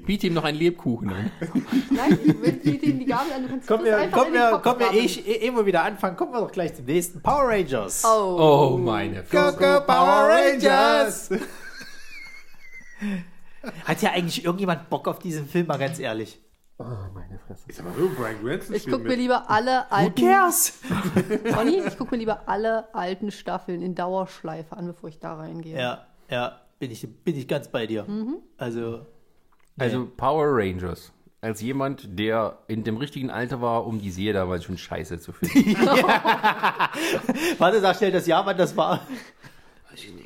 [0.05, 1.31] Biete ihm noch einen Lebkuchen an.
[1.91, 3.43] Nein, ich will die, die, die Gabel an.
[3.45, 6.17] Du kannst Komm, wir, komm, wir, komm wir eh, eh, immer wieder anfangen.
[6.17, 7.23] Kommen wir doch gleich zum nächsten.
[7.23, 8.03] Power Rangers.
[8.05, 8.73] Oh.
[8.73, 11.31] Oh, meine Go, go, Power Rangers!
[13.85, 16.41] Hat ja eigentlich irgendjemand Bock auf diesen Film, mal ganz ehrlich?
[17.67, 20.15] Ist aber so, Brian Cranston Ich gucke mir lieber alle Who alten.
[20.23, 20.79] cares?
[21.57, 25.77] Ronny, ich gucke mir lieber alle alten Staffeln in Dauerschleife an, bevor ich da reingehe.
[25.77, 28.07] Ja, ja, bin ich, bin ich ganz bei dir.
[28.59, 29.07] Also,
[29.77, 31.13] Also Power Rangers.
[31.41, 35.33] Als jemand, der in dem richtigen Alter war, um die Serie damals schon scheiße zu
[35.33, 35.77] finden.
[37.59, 39.01] warte, sag schnell das Jahr, wann das war.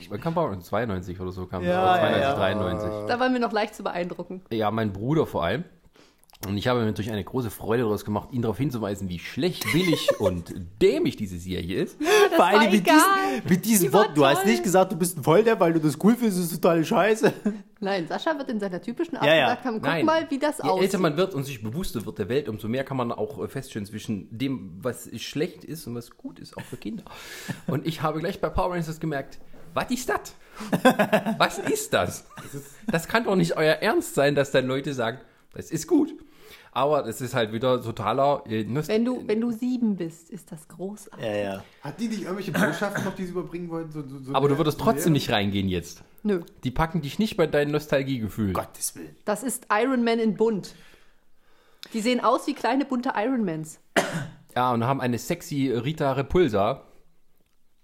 [0.08, 0.66] Wann kam Power Rangers?
[0.66, 2.34] 92 oder so kam Ja, oder 92, ja, ja.
[2.34, 2.90] 93.
[3.08, 4.42] Da waren wir noch leicht zu beeindrucken.
[4.50, 5.64] Ja, mein Bruder vor allem.
[6.48, 9.64] Und ich habe mir natürlich eine große Freude daraus gemacht, ihn darauf hinzuweisen, wie schlecht,
[9.72, 11.96] billig und dämlich diese Serie ist.
[12.00, 14.14] Das Vor allem mit diesen, mit diesen Worten.
[14.14, 16.54] Du hast nicht gesagt, du bist ein Volldepp, weil du das cool findest, das ist
[16.60, 17.32] totale Scheiße.
[17.78, 19.44] Nein, Sascha wird in seiner typischen Art Ja, ja.
[19.50, 20.04] gesagt haben, guck Nein.
[20.04, 20.84] mal, wie das Je aussieht.
[20.84, 23.46] älter man wird und sich bewusster wird der Welt, umso mehr kann man auch äh,
[23.46, 27.04] feststellen zwischen dem, was schlecht ist und was gut ist, auch für Kinder.
[27.68, 29.38] Und ich habe gleich bei Power Rangers gemerkt,
[29.74, 30.34] was ist das?
[31.38, 32.26] Was ist das?
[32.86, 35.18] Das kann doch nicht euer Ernst sein, dass dann Leute sagen,
[35.54, 36.14] das ist gut.
[36.74, 40.66] Aber das ist halt wieder totaler äh, wenn, du, wenn du sieben bist, ist das
[40.68, 41.22] großartig.
[41.24, 41.64] Ja, ja.
[41.82, 43.92] Hat die nicht irgendwelche Botschaften noch, die sie überbringen wollten?
[43.92, 45.18] So, so, so Aber du würdest trotzdem mehr?
[45.20, 46.02] nicht reingehen jetzt.
[46.22, 48.54] Nö, Die packen dich nicht bei deinen Nostalgiegefühlen.
[48.54, 49.14] Gottes Willen.
[49.26, 50.74] das ist Iron Man in bunt.
[51.92, 53.78] Die sehen aus wie kleine bunte Ironmans.
[54.56, 56.82] Ja, und haben eine sexy Rita Repulsa.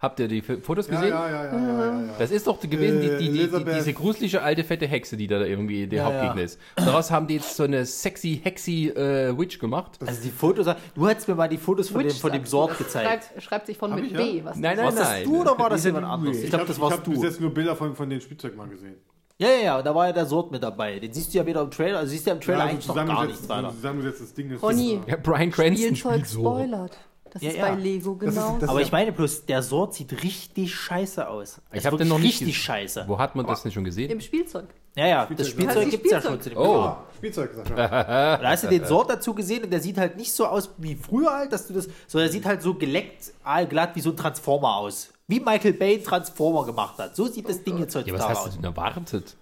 [0.01, 1.09] Habt ihr die Fotos gesehen?
[1.09, 1.61] ja, ja, ja, ja,
[1.93, 2.15] ja, ja.
[2.21, 5.89] Das ist doch gewesen, die, die, die, diese gruselige alte fette Hexe, die da irgendwie
[5.89, 6.43] der Ja, Hauptgegner ja.
[6.45, 6.61] ist.
[6.77, 9.99] Daraus haben die jetzt so eine sexy, hexy äh, Witch gemacht.
[10.07, 12.67] Also die Fotos, du hast mir mal die Fotos von dem, von dem du.
[12.69, 13.09] Das gezeigt.
[13.09, 14.45] Schreibt, schreibt sich von Hab mit ich, B.
[14.45, 15.25] Was Nein, das nein, Warst das nein.
[15.25, 16.37] du oder war das jemand anderes?
[16.45, 17.25] Ich glaube, hab- das ich warst hab bis du.
[17.25, 18.95] jetzt nur Bilder von, von den Spielzeug mal gesehen.
[19.41, 20.99] Ja, ja, ja, da war ja der Sort mit dabei.
[21.01, 22.87] Den siehst du ja wieder im Trailer, also siehst du ja im Trailer Ja, eigentlich
[22.89, 23.71] noch gar nichts weiter.
[23.71, 24.51] zusammengesetztes Ding.
[24.51, 24.95] Das Ronny.
[24.95, 26.97] ist, Ja, Brian Cranston Spielzeug spoilert.
[27.41, 27.69] Das Ja, ist ja.
[27.69, 28.57] bei Lego Das ist- genau.
[28.61, 31.61] das- Aber ich meine bloß, der Sort sieht richtig scheiße aus.
[31.73, 32.61] Ich Das habe den noch nicht richtig gesehen.
[32.63, 33.05] scheiße.
[33.07, 34.11] Wo hat man das denn schon gesehen?
[34.11, 34.67] Im Spielzeug.
[34.97, 35.53] Ja, ja, das Spielzeug.
[35.53, 36.33] Spielzeug Also gibt es ja Spielzeug.
[36.33, 36.75] schon zu dem Oh.
[36.81, 37.75] Ah, Spielzeug, Sascha.
[38.39, 40.97] Da hast du den Sort dazu gesehen und der sieht halt nicht so aus wie
[40.97, 44.17] früher halt, dass du das, sondern er sieht halt so geleckt, aalglatt wie so ein
[44.17, 45.11] Transformer aus.
[45.29, 47.15] Wie Michael Bay einen Transformer gemacht hat.
[47.15, 48.51] So sieht das Ding jetzt Ja, heutzutage was hast aus.
[48.55, 49.37] du denn erwartet?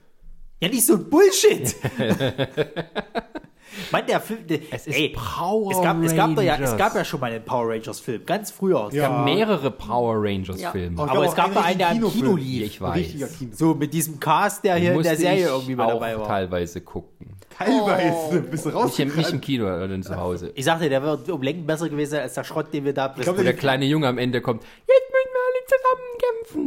[0.61, 1.75] Ja, nicht so ein Bullshit.
[3.93, 6.77] Mann, der Film, der, Es ist ey, Power es gab, es gab ja, es Rangers.
[6.79, 8.89] gab ja schon mal einen Power Rangers Film, ganz früher.
[8.91, 10.71] Es gab mehrere Power Rangers Ja.
[10.71, 11.01] Filme.
[11.03, 12.37] Aber Aber es gab da einen, der im Kino Kinofilm.
[12.39, 12.63] lief.
[12.67, 13.07] Ich weiß.
[13.53, 16.27] So mit diesem Cast, der hier in der Serie ich irgendwie auch dabei war.
[16.27, 17.37] teilweise gucken.
[17.57, 18.41] Teilweise.
[18.43, 18.87] Bist du raus?
[18.87, 20.53] Nicht im, nicht im Kino, sondern zu Hause.
[20.55, 23.39] Ich sagte, der wird um Längen besser gewesen als der Schrott, den wir da glaub,
[23.39, 26.19] Wo der kleine Junge am Ende kommt, jetzt müssen wir alle zusammen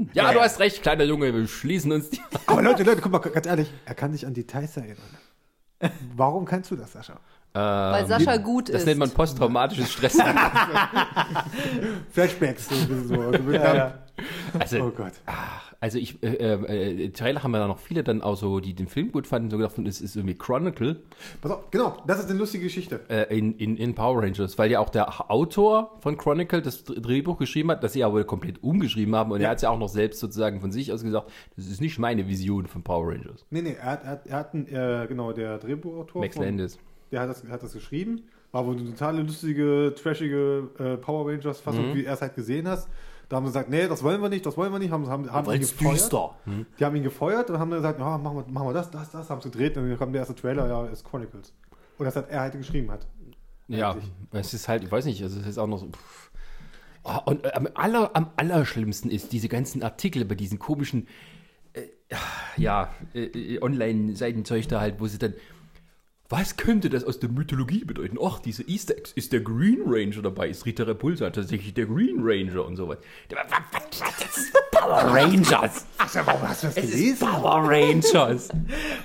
[0.08, 0.12] kämpfen.
[0.16, 0.44] Ja, Ja, du ja.
[0.46, 3.72] hast recht, kleiner Junge, wir schließen uns die Aber Leute, Leute, guck mal, ganz ehrlich.
[3.86, 4.98] Er kann sich an Details erinnern.
[6.16, 7.20] Warum kannst du das, Sascha?
[7.54, 8.86] Weil Sascha gut Das ist.
[8.86, 10.18] nennt man posttraumatisches Stress.
[12.12, 12.70] Flashbacks.
[12.70, 13.22] So, ein bisschen so.
[13.22, 13.94] Also, bekannt.
[14.60, 15.14] Also, Oh Gott.
[15.80, 18.74] also ich, äh, äh, äh, Trailer haben wir da noch viele dann auch so, die
[18.74, 20.98] den Film gut fanden, so gedacht, es ist irgendwie Chronicle
[21.42, 23.00] Pass auf, genau, das ist eine lustige Geschichte.
[23.08, 27.00] äh, in, in, in Power Rangers, weil ja auch der Autor von Chronicle das Dr-
[27.00, 29.80] Drehbuch geschrieben hat, das sie aber komplett umgeschrieben haben und er hat es ja auch
[29.80, 33.46] noch selbst sozusagen von sich aus gesagt, das ist nicht meine Vision von Power Rangers.
[33.50, 36.22] Nee, nee, er hat, er hat, er hat einen, äh, genau, der Drehbuchautor.
[36.22, 36.78] Max von- Landis.
[37.12, 38.24] Der hat das, hat das geschrieben.
[38.52, 42.90] War wohl eine totale lustige, trashige äh, Power Rangers-Fassung, wie er es halt gesehen hast.
[43.30, 44.90] Da haben sie gesagt, nee, das wollen wir nicht, das wollen wir nicht.
[44.90, 45.94] Haben, haben, haben ihn gefeuert.
[45.94, 46.36] düster.
[46.80, 49.12] Die haben ihn gefeuert und haben dann gesagt, ja, machen, wir, machen wir das, das,
[49.12, 49.30] das.
[49.30, 51.54] Haben sie gedreht und dann kam der erste Trailer, ja, ist Chronicles.
[52.00, 53.06] Und das hat er halt geschrieben hat.
[53.68, 54.12] Ja, Eigentlich.
[54.32, 55.88] es ist halt, ich weiß nicht, also es ist auch noch so.
[55.88, 56.32] Pff.
[57.04, 61.08] Oh, und äh, am, aller, am allerschlimmsten ist diese ganzen Artikel bei diesen komischen,
[61.74, 61.84] äh,
[62.58, 65.34] ja, äh, äh, Online-Seitenzeug da halt, wo sie dann,
[66.30, 68.20] was könnte das aus der Mythologie bedeuten?
[68.20, 70.50] Och, diese Easter Eggs, ist der Green Ranger dabei?
[70.50, 73.00] Ist Rita Repulsa tatsächlich der Green Ranger und sowas?
[73.30, 75.86] Was, was, was, das ist Power Rangers!
[75.98, 78.50] Ach, warum hast du das Es ist Power Rangers!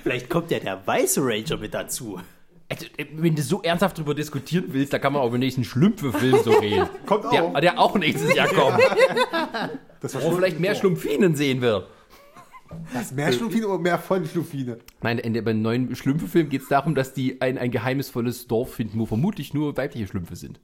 [0.03, 2.21] Vielleicht kommt ja der weiße Ranger mit dazu.
[2.69, 5.41] Also, äh, wenn du so ernsthaft drüber diskutieren willst, da kann man auch über den
[5.41, 6.87] nächsten Schlümpfe-Film so reden.
[7.07, 7.59] Kommt der, auch.
[7.59, 8.79] Der auch nächstes Jahr kommt.
[10.01, 11.87] Das war Wo vielleicht mehr Schlumpfinen sehen wird.
[12.93, 14.77] Das mehr Schlumpfine oder mehr von Schlumpfine?
[15.01, 18.99] Nein, in dem neuen Schlümpfe-Film geht es darum, dass die ein, ein geheimnisvolles Dorf finden,
[18.99, 20.59] wo vermutlich nur weibliche Schlümpfe sind.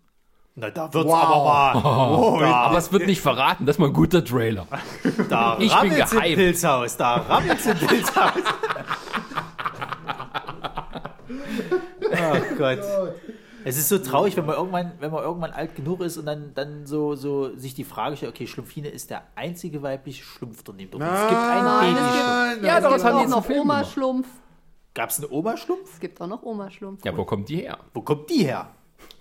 [0.55, 1.23] Na, da wird's Wow.
[1.23, 2.39] aber mal.
[2.41, 4.67] da, Aber es wird nicht verraten, das ist mal ein guter Trailer.
[5.29, 6.19] da ich bin rammelt's im.
[6.35, 6.97] Pilzhaus.
[6.97, 8.31] Da rammelt's im Pilzhaus.
[12.03, 12.79] oh Gott.
[13.63, 16.53] Es ist so traurig, wenn man irgendwann, wenn man irgendwann alt genug ist und dann,
[16.53, 20.91] dann so, so sich die Frage stellt, okay, Schlumpfine ist der einzige weibliche Schlumpf daneben.
[20.91, 22.25] Doch es gibt einen Nein, Babyschlumpf.
[22.25, 23.93] Nein, Ja, es doch, haben die auch noch Film Oma gemacht.
[23.93, 24.27] Schlumpf.
[24.93, 25.93] Gab es einen Oma-Schlumpf?
[25.93, 27.05] Es gibt auch noch Oma Schlumpf.
[27.05, 27.77] Ja, wo kommt die her?
[27.93, 28.71] Wo kommt die her?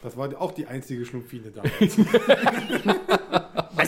[0.02, 1.62] Das war auch die einzige Schlumpfine da.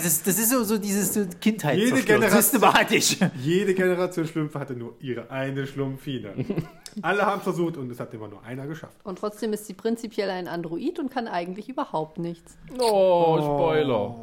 [0.03, 1.79] Das ist, das ist so, so dieses so Kindheit.
[1.79, 3.17] Jede Generation- Systematisch.
[3.43, 6.35] Jede Generation Schlümpfe hatte nur ihre eine Schlumpfine.
[7.03, 8.97] Alle haben versucht und es hat immer nur einer geschafft.
[9.05, 12.57] Und trotzdem ist sie prinzipiell ein Android und kann eigentlich überhaupt nichts.
[12.81, 14.15] Oh, Spoiler.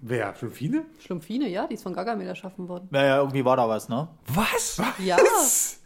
[0.00, 0.34] Wer?
[0.36, 0.84] Schlumpfine?
[1.00, 2.86] Schlumpfine, ja, die ist von Gargamel erschaffen worden.
[2.90, 4.08] Naja, irgendwie war da was, ne?
[4.32, 4.80] Was?
[4.98, 5.16] Ja.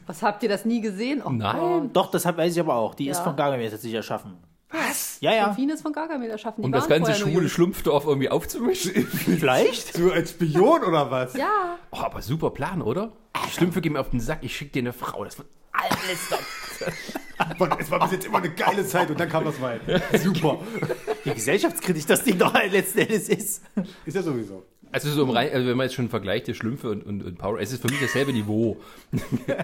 [0.06, 1.22] Was habt ihr das nie gesehen?
[1.24, 1.56] Oh Nein.
[1.58, 1.90] Gott.
[1.94, 2.94] Doch, das hab, weiß ich aber auch.
[2.94, 3.24] Die ist Ja.
[3.24, 4.36] von Gargamel tatsächlich erschaffen.
[4.72, 5.18] Was?
[5.20, 5.56] Ja, ja.
[5.56, 6.62] Ist von Gargamel erschaffen.
[6.62, 7.48] Die Um das ganze schwule.
[7.48, 9.06] Schlumpfdorf irgendwie aufzumischen?
[9.06, 9.94] Vielleicht?
[9.94, 11.34] So als Spion oder was?
[11.34, 11.78] Ja.
[11.90, 13.12] Oh, aber super Plan, oder?
[13.46, 15.24] Die Schlümpfe gehen mir auf den Sack, ich schicke dir eine Frau.
[15.24, 16.86] Das wird alles doch.
[17.78, 19.80] Es war bis jetzt immer eine geile Zeit und dann kam das Wein.
[20.16, 20.60] Super.
[21.24, 23.62] Wie gesellschaftskritisch das Ding doch letzten Endes ist.
[24.04, 24.64] Ist ja sowieso.
[24.92, 27.38] Also, so im Rein, also wenn man jetzt schon vergleicht, die Schlümpfe und, und, und
[27.38, 28.76] Power, es ist für mich dasselbe Niveau.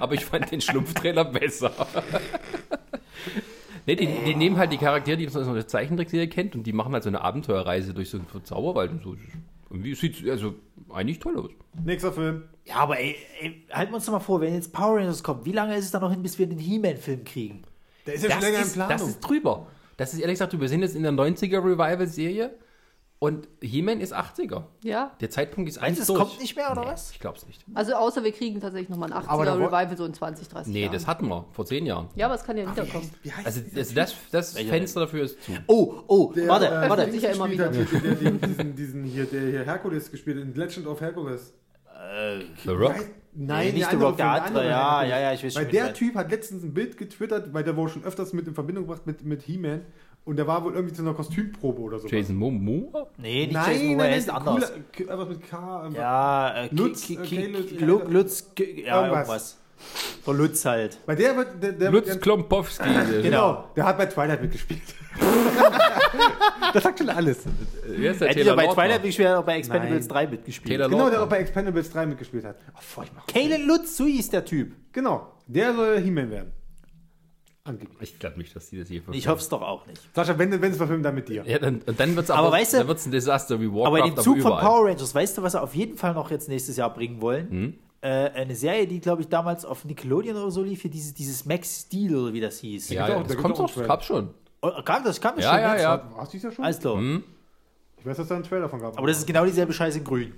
[0.00, 1.72] aber ich fand den Schlumpftrailer besser.
[3.88, 6.72] Nee, die, die nehmen halt die Charaktere, die man aus der Zeichentrickserie kennt, und die
[6.72, 9.16] machen halt so eine Abenteuerreise durch so einen Zauberwald und so.
[9.70, 10.54] Irgendwie sieht also
[10.90, 11.50] eigentlich toll aus.
[11.84, 12.44] Nächster Film.
[12.64, 15.44] Ja, aber ey, ey, halten wir uns doch mal vor, wenn jetzt Power Rangers kommt,
[15.44, 17.62] wie lange ist es da noch hin, bis wir den He-Man-Film kriegen?
[18.06, 18.92] Der ist ja schon Das länger in ist, Planung.
[18.98, 19.66] das ist drüber.
[19.96, 20.62] Das ist ehrlich gesagt drüber.
[20.62, 22.50] Wir sind jetzt in der 90er Revival-Serie
[23.20, 24.64] und He-Man ist 80er.
[24.84, 25.10] Ja.
[25.20, 26.18] Der Zeitpunkt ist eigentlich du, es durch.
[26.20, 27.10] kommt nicht mehr, oder was?
[27.10, 27.64] Ich glaub's nicht.
[27.74, 30.48] Also außer wir kriegen tatsächlich nochmal ein Aber da 80er wo- Revival so in 20,
[30.48, 30.92] 30 Nee, Jahren.
[30.92, 32.08] das hatten wir vor zehn Jahren.
[32.14, 33.10] ja, aber es kann ja wiederkommen.
[33.22, 35.52] Wie heißt Also dieser das, das, das Welcher Fenster dafür ist zu.
[35.66, 36.92] Oh, oh, Der, warte, äh, warte.
[37.02, 37.66] Öffnet sich ja immer wieder.
[37.66, 41.00] hat, Der, der, der, diesen, diesen hier, der hier Herkules gespielt hat, in Legend of
[41.00, 41.54] Hercules.
[42.64, 42.94] The Rock?
[43.34, 45.68] Nein, nicht der The Rock, der andere, andere ja, ja, ja, ich weiß schon, Weil
[45.68, 45.92] wie der.
[45.94, 49.06] Typ hat letztens ein Bild getwittert, weil der wurde schon öfters mit in Verbindung gebracht
[49.06, 49.82] mit, mit He-Man.
[50.28, 52.06] Und der war wohl irgendwie zu einer Kostümprobe oder so.
[52.06, 53.06] Jason Momoa?
[53.16, 54.54] Nee, nicht Nein, Jason nein, Momoa, er ist anders.
[54.54, 55.88] cooler- K- Irgendwas mit K.
[55.94, 59.18] Ja, äh, Lutz, Lu- Lutz, ja, Irgendwas.
[59.18, 59.58] irgendwas.
[60.26, 60.98] Der Lutz halt.
[61.06, 61.62] Bei der wird.
[61.62, 62.84] Der, der, Lutz Klompowski.
[63.22, 64.82] Genau, der hat bei Twilight mitgespielt.
[66.74, 67.38] das sagt schon alles.
[67.86, 68.66] Wer ist der Er hat ja Taylor bei?
[68.74, 70.08] Twilight mitgespielt, auch bei Expendables Nein.
[70.08, 70.68] 3 mitgespielt.
[70.76, 72.56] Taylor Genau, der auch bei Expendables 3 mitgespielt hat.
[72.74, 73.24] Oh, furchtbar.
[73.32, 74.74] Kalen Lutz, so hieß der Typ.
[74.92, 76.52] Genau, der soll He-Man werden.
[77.68, 78.12] Angeblich.
[78.14, 79.18] Ich glaube nicht, dass die das je verfilmen.
[79.18, 80.00] Ich hoffe es doch auch nicht.
[80.14, 81.44] Sascha, wenn wenn es verfilmt, dann mit dir.
[81.46, 83.86] Ja, dann, und dann wird's Aber aber, weißt du- dann wird's ein Desaster wie Warcraft,
[83.86, 84.52] Aber in dem Zug von.
[84.58, 87.78] Power Rangers, weißt du, was sie auf jeden Fall noch jetzt nächstes Jahr bringen wollen?
[88.00, 91.44] Äh, eine Serie, die, glaube ich, damals auf Nickelodeon oder so lief, hier dieses, dieses
[91.44, 92.88] Max Steel oder wie das hieß.
[92.90, 94.30] Ja, ja, da das gibt's kommt doch, gab's schon.
[94.62, 95.82] Oh, kam das, kam das Ja, schon ja, jetzt?
[95.82, 96.10] ja.
[96.16, 96.64] Hast du es ja schon?
[96.64, 96.98] Alles klar.
[97.98, 98.96] Ich weiß, dass da einen Trailer von gab.
[98.96, 100.32] Aber das ist genau dieselbe Scheiße in grün.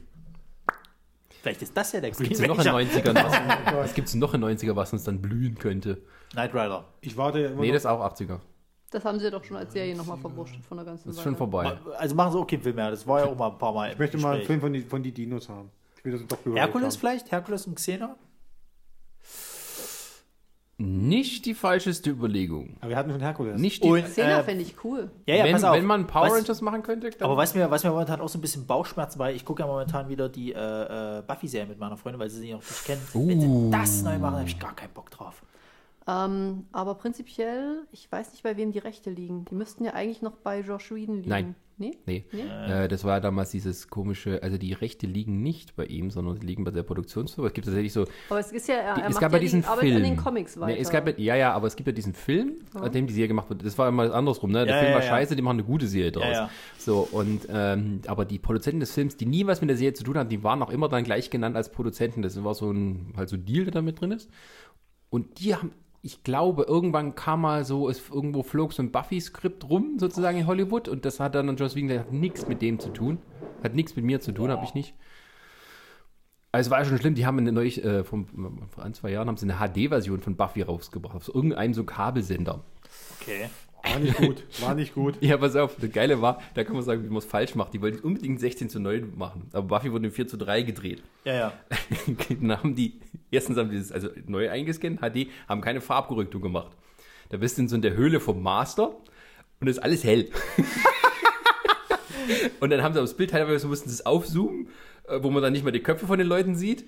[1.42, 2.90] Vielleicht ist das ja der Was Green gibt's denn noch in Ranger.
[2.90, 3.24] 90ern?
[3.24, 5.98] Was, was gibt's denn noch in 90er, was uns dann blühen könnte?
[6.32, 6.84] Knight Rider.
[7.00, 7.74] ich warte ja immer Nee, noch.
[7.74, 8.38] das ist auch 80er.
[8.92, 11.24] Das haben sie doch schon als Serie nochmal verwurstet von der ganzen Das ist Weile.
[11.24, 11.78] schon vorbei.
[11.98, 12.90] Also machen sie auch keinen Film mehr.
[12.90, 13.92] Das war ja auch mal ein paar Mal.
[13.92, 15.70] Ich möchte mal einen Film von die, von die Dinos haben.
[15.96, 17.00] Ich will das doch Herkules haben.
[17.00, 17.30] vielleicht?
[17.30, 18.16] Herkules und Xena?
[20.82, 22.78] Nicht die falscheste Überlegung.
[22.80, 23.60] Aber wir hatten schon Herkules.
[23.60, 25.10] Nicht die, Und, Xena äh, fände ich cool.
[25.26, 25.76] ja, ja, wenn, pass auf.
[25.76, 28.30] wenn man Power was, Rangers machen könnte, dann Aber was mir, was mir momentan auch
[28.30, 31.78] so ein bisschen Bauchschmerzen bei, ich gucke ja momentan wieder die äh, äh, Buffy-Serie mit
[31.78, 33.02] meiner Freundin, weil sie sie noch nicht kennen.
[33.12, 33.64] Wenn Uh.
[33.66, 35.42] sie das neu machen, habe ich gar keinen Bock drauf.
[36.06, 39.44] Ähm, aber prinzipiell, ich weiß nicht, bei wem die Rechte liegen.
[39.44, 41.28] Die müssten ja eigentlich noch bei Josh Whedon liegen.
[41.28, 41.54] Nein.
[41.76, 41.92] Nee?
[42.04, 42.42] Nee, Nee?
[42.42, 46.44] Äh, das war damals dieses komische, also die Rechte liegen nicht bei ihm, sondern sie
[46.46, 47.48] liegen bei der Produktionsfirma.
[47.48, 49.40] Es gibt tatsächlich so, Aber es ist ja, er, die, er es gab ja ja
[49.40, 49.96] diesen die Arbeit Film.
[49.96, 50.74] an den Comics weiter.
[50.74, 53.14] Nee, es gab, ja- ja, ja, aber es gibt ja diesen Film, an dem die
[53.14, 53.64] Serie gemacht wird.
[53.64, 54.66] Das war immer andersrum, ne?
[54.66, 55.08] Der Ja, Film ja, war ja.
[55.10, 56.24] scheiße, die machen eine gute Serie draus.
[56.30, 56.50] ja.
[56.76, 60.04] So, und, ähm, aber die Produzenten des Films, die nie was mit der Serie zu
[60.04, 62.20] tun hatten, die waren auch immer dann gleich genannt als Produzenten.
[62.20, 64.28] Das war so ein, halt so ein Deal, der da mit drin ist.
[65.08, 65.72] Und die haben,
[66.02, 70.46] ich glaube, irgendwann kam mal so, es irgendwo flog so ein Buffy-Skript rum, sozusagen in
[70.46, 73.18] Hollywood, und das hat dann Joss Whedon gesagt, hat nichts mit dem zu tun.
[73.62, 74.94] Hat nichts mit mir zu tun, habe ich nicht.
[76.52, 78.24] Also es war ja schon schlimm, die haben eine neue, äh, vor,
[78.70, 81.84] vor ein, zwei Jahren haben sie eine HD-Version von Buffy rausgebracht, auf so irgendeinem so
[81.84, 82.64] Kabelsender.
[83.20, 83.50] Okay.
[83.82, 84.44] War nicht gut.
[84.60, 85.14] War nicht gut.
[85.20, 87.72] Ja, pass auf, das Geile war, da kann man sagen, wie man es falsch macht.
[87.72, 91.02] Die wollten unbedingt 16 zu 9 machen, aber Buffy wurde in 4 zu 3 gedreht.
[91.24, 91.52] Ja, ja.
[92.40, 93.00] dann haben die,
[93.30, 96.72] erstens haben die das also neu eingescannt, HD, haben keine Farbkorrektur gemacht.
[97.30, 98.96] Da bist du in so in der Höhle vom Master
[99.60, 100.28] und ist alles hell.
[102.60, 104.68] und dann haben sie aufs Bild teilweise mussten sie es aufzoomen,
[105.06, 106.84] äh, wo man dann nicht mal die Köpfe von den Leuten sieht.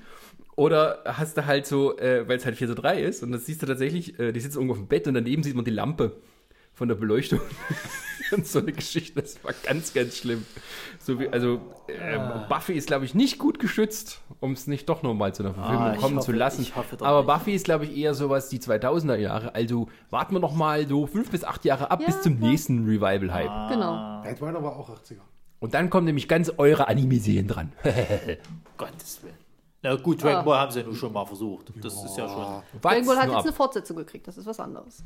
[0.56, 3.46] Oder hast du halt so, äh, weil es halt 4 zu 3 ist und das
[3.46, 5.70] siehst du tatsächlich, äh, die sitzen irgendwo auf dem Bett und daneben sieht man die
[5.70, 6.20] Lampe
[6.74, 7.40] von der Beleuchtung.
[8.32, 10.46] und so eine Geschichte, das war ganz, ganz schlimm.
[10.98, 12.18] So wie, also äh,
[12.48, 15.82] Buffy ist, glaube ich, nicht gut geschützt, um es nicht doch nochmal zu einer Verfilmung
[15.82, 16.62] Ah, kommen hoffe- zu lassen.
[16.62, 17.26] ich hoffe doch Aber nicht.
[17.26, 19.54] Buffy ist, glaube ich, eher sowas die 2000er Jahre.
[19.54, 22.48] Also warten wir noch mal so fünf bis acht Jahre ab Ja, bis zum ja.
[22.48, 23.68] nächsten Revival-Hype.
[23.70, 24.22] Genau.
[24.22, 25.20] Blade Runner war auch 80er.
[25.60, 27.72] Und dann kommen nämlich ganz eure Anime-Serien dran.
[28.78, 29.34] Gottes Willen.
[29.82, 30.42] Na gut, Dragon Ah.
[30.42, 31.72] Ball haben sie ja nun schon mal versucht.
[31.82, 32.80] Das ist ja schon.
[32.80, 33.52] Dragon Ball hat jetzt eine.
[33.52, 35.04] Fortsetzung gekriegt, das ist was anderes.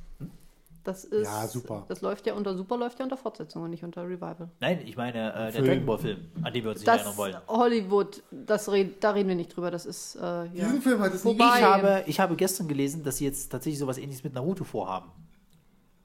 [0.86, 1.84] Das ist, Ja, super.
[1.88, 4.48] Das läuft ja unter Super, läuft ja unter Fortsetzung und nicht unter Revival.
[4.60, 5.64] Nein, ich meine äh, der Film.
[5.66, 7.36] Dragon Ball Film, an dem wir uns nicht Das erinnern wollen.
[7.48, 10.46] Hollywood, das red, da reden wir nicht drüber, das ist, äh, ja.
[10.52, 11.44] Diesen Film hat es Vorbei.
[11.58, 15.10] Ich habe, ich habe gestern gelesen, dass sie jetzt tatsächlich sowas ähnliches mit Naruto vorhaben.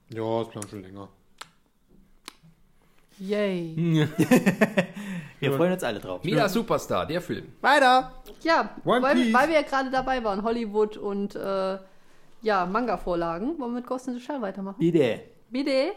[0.10, 1.08] Ja, das plan schon länger.
[3.20, 4.08] Yay.
[5.40, 6.24] Wir freuen uns alle drauf.
[6.24, 7.54] Mila Superstar, der Film.
[7.62, 8.12] Weiter!
[8.42, 9.34] Ja, One weil, Piece.
[9.34, 11.78] weil wir ja gerade dabei waren, Hollywood und äh,
[12.42, 13.60] ja, Manga-Vorlagen.
[13.60, 14.78] Wollen wir mit Ghost in the Shell weitermachen?
[14.80, 15.22] Bitte.
[15.50, 15.92] Bitte?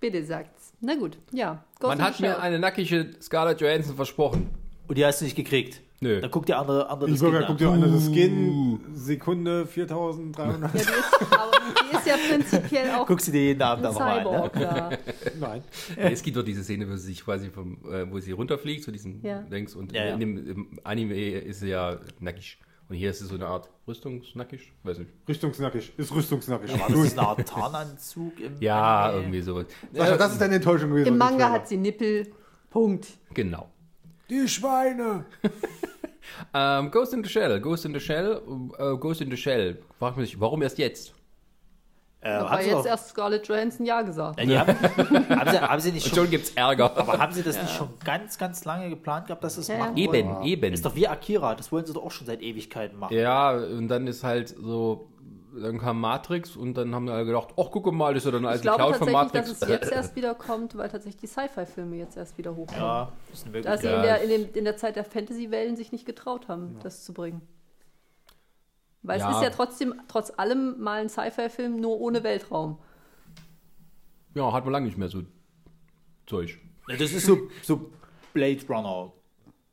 [0.00, 0.72] Bitte sagt's.
[0.80, 1.64] Na gut, ja.
[1.80, 2.30] Ghost Man in hat the Shell.
[2.32, 4.48] mir eine nackige Scarlett Johansson versprochen.
[4.88, 5.80] Und die hast du nicht gekriegt.
[6.00, 6.20] Nö.
[6.20, 7.56] Dann guckt der andere, andere Ich das guck an.
[7.56, 10.62] dir an, das Skin, Sekunde 4300.
[10.62, 11.50] Ja, die ist, aber
[11.90, 14.50] die ist ja prinzipiell auch Guckst du dir jeden Abend nochmal an.
[14.54, 14.60] Ne?
[14.60, 14.90] Ja.
[15.40, 15.62] Nein.
[15.96, 18.92] Es gibt doch diese Szene, wo sie sich quasi vom, äh, wo sie runterfliegt zu
[18.92, 19.40] diesen Ja.
[19.40, 20.12] Dings und Ja, ja.
[20.14, 22.58] in dem im Anime ist sie ja nackig.
[22.88, 25.10] Und hier ist es so eine Art Rüstungsnackig, weiß nicht.
[25.28, 25.92] Rüstungsnackig.
[25.96, 26.78] Ist rüstungsnackig.
[26.78, 28.38] War das eine Art Tarnanzug?
[28.38, 29.22] Im Ja, Anime?
[29.22, 29.66] irgendwie sowas.
[29.92, 31.08] Sascha, das ist deine Enttäuschung gewesen.
[31.08, 32.28] Im Manga hat sie Nippel.
[32.70, 33.08] Punkt.
[33.34, 33.68] genau.
[34.30, 35.24] Die Schweine!
[36.52, 38.42] Ähm, Ghost in the Shell, Ghost in the Shell,
[38.78, 39.78] äh, Ghost in the Shell.
[40.00, 41.14] Frag mich, warum erst jetzt?
[42.20, 44.38] Äh, sie jetzt doch- erst Scarlett Johansson Ja gesagt.
[44.38, 46.96] Nein, die haben, haben, sie, haben sie nicht schon, schon gibt's Ärger.
[46.96, 49.96] aber haben sie das nicht schon ganz, ganz lange geplant gehabt, dass es Ja, machen
[49.96, 50.04] ja.
[50.12, 50.42] Eben, wollen?
[50.46, 50.72] eben.
[50.72, 53.14] Ist doch wie Akira, das wollen sie doch auch schon seit Ewigkeiten machen.
[53.14, 55.08] Ja, und dann ist halt so,
[55.54, 58.32] dann kam Matrix und dann haben wir alle gedacht, ach guck mal, das ist ja
[58.32, 59.60] dann Ich als glaube Cloud von tatsächlich, Matrix.
[59.60, 62.82] dass es jetzt erst wieder kommt, weil tatsächlich die Sci-Fi-Filme jetzt erst wieder hochkommen.
[62.82, 65.76] Ja, das ist eine Da sie in der, in, dem, in der Zeit der Fantasy-Wellen
[65.76, 67.40] sich nicht getraut haben, das zu bringen.
[69.06, 69.30] Weil Ja.
[69.30, 72.78] es ist ja trotzdem, trotz allem mal ein Sci-Fi-Film, nur ohne Weltraum.
[74.34, 75.22] ja, hat man lange nicht mehr so
[76.26, 76.58] Zeug.
[76.88, 77.90] Ja, das ist so, so
[78.34, 79.12] Blade Runner.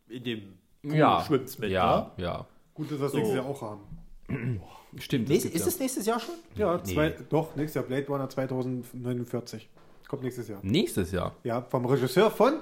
[0.07, 0.39] In dem
[0.83, 2.23] Kuh Ja, schwimmt's mit, ja, ne?
[2.23, 2.45] ja.
[2.73, 3.17] Gut, dass wir das So.
[3.17, 3.81] nächstes Jahr auch haben.
[4.99, 5.27] Stimmt.
[5.29, 6.35] Nächst, gibt's ist es nächstes Jahr schon?
[6.55, 6.93] Ja, Nee.
[6.93, 7.83] zwei, doch, nächstes Jahr.
[7.85, 9.69] Blade Runner 2049.
[10.07, 10.59] Kommt nächstes Jahr.
[10.63, 11.35] Nächstes Jahr.
[11.43, 12.59] Ja, vom Regisseur von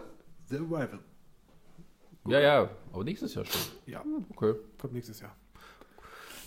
[0.49, 0.99] The Arrival.
[2.27, 3.61] Ja, ja, aber nächstes Jahr schon.
[3.85, 4.03] Ja,
[4.35, 4.53] Okay.
[4.77, 5.35] kommt nächstes Jahr.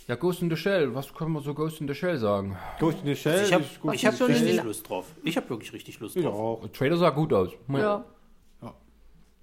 [0.07, 2.57] Ja, Ghost in the Shell, was können wir so Ghost in the Shell sagen?
[2.79, 3.43] Ghost in the Shell.
[3.45, 3.95] Ich habe gut.
[3.95, 5.07] ich hab schon in richtig Lust drauf.
[5.23, 6.35] Ich habe wirklich richtig Lust Ich drauf.
[6.35, 6.61] auch.
[6.63, 7.51] Der Trailer sah gut aus.
[7.69, 8.05] Ja.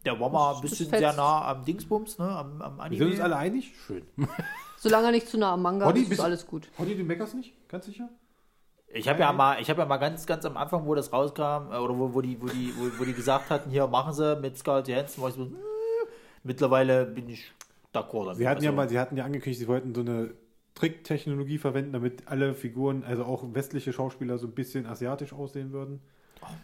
[0.04, 2.26] Der war mal ein bisschen sehr nah am Dingsbums, ne?
[2.28, 2.98] Am, am Wir Anime.
[3.04, 3.72] sind uns alle einig?
[3.86, 4.02] Schön.
[4.78, 6.68] Solange er nicht zu nah am Manga Roddy, ist, ist bist- alles gut.
[6.80, 7.54] Holly, du meckerst nicht?
[7.70, 8.10] Ganz sicher?
[8.94, 11.72] Ich habe ja mal, ich habe ja mal ganz, ganz am Anfang, wo das rauskam,
[11.72, 14.36] äh, oder wo, wo die, wo die, wo, wo die gesagt hatten, hier machen sie
[14.38, 15.48] mit Scarlett Johansson, war ich so, äh,
[16.44, 17.52] mittlerweile bin ich
[17.94, 18.38] d'accord damit.
[18.38, 20.32] Sie hatten ja Also, mal, sie hatten ja angekündigt, sie wollten so eine
[20.76, 26.00] Tricktechnologie verwenden, damit alle Figuren, also auch westliche Schauspieler, so ein bisschen asiatisch aussehen würden.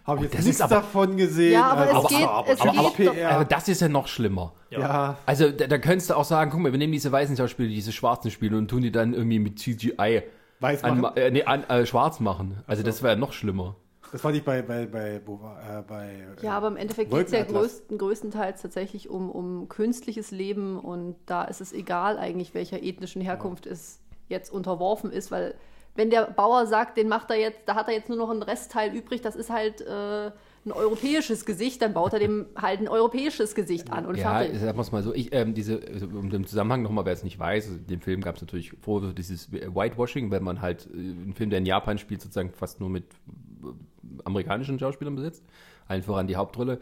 [0.05, 1.53] Habe ich jetzt das nichts ist aber- davon gesehen.
[1.53, 3.29] Ja, aber also, es geht, aber- es aber- geht aber.
[3.29, 4.53] Aber das ist ja noch schlimmer.
[4.71, 5.17] ja.
[5.25, 7.91] Also da, da könntest du auch sagen, guck mal, wir nehmen diese weißen Schauspieler, diese
[7.91, 10.23] schwarzen Spiele und tun die dann irgendwie mit CGI
[10.59, 12.63] Weiß an, äh, nee, an, äh, schwarz machen.
[12.65, 13.75] Also das wäre ja noch schlimmer.
[14.11, 17.11] Das fand ich bei, bei, bei, wo war, äh, bei äh, Ja, aber im Endeffekt
[17.11, 22.17] geht es ja größten, größtenteils tatsächlich um, um künstliches Leben und da ist es egal
[22.17, 25.55] eigentlich, welcher ethnischen Herkunft es jetzt unterworfen ist, weil
[25.97, 28.43] wenn der Bauer sagt, den macht er jetzt, da hat er jetzt nur noch einen
[28.43, 30.31] Restteil übrig, das ist halt äh,
[30.67, 34.59] ein europäisches Gesicht, dann baut er dem halt ein europäisches Gesicht an und Ja, fertig.
[34.59, 37.23] sagen wir es mal so, ich, ähm, diese, also, um den Zusammenhang nochmal, wer es
[37.23, 40.87] nicht weiß, also, den Film gab es natürlich vor, so dieses Whitewashing, wenn man halt
[40.93, 43.05] äh, einen Film, der in Japan spielt, sozusagen fast nur mit
[43.63, 43.67] äh,
[44.25, 45.43] amerikanischen Schauspielern besetzt,
[45.87, 46.79] allen voran die Hauptrolle.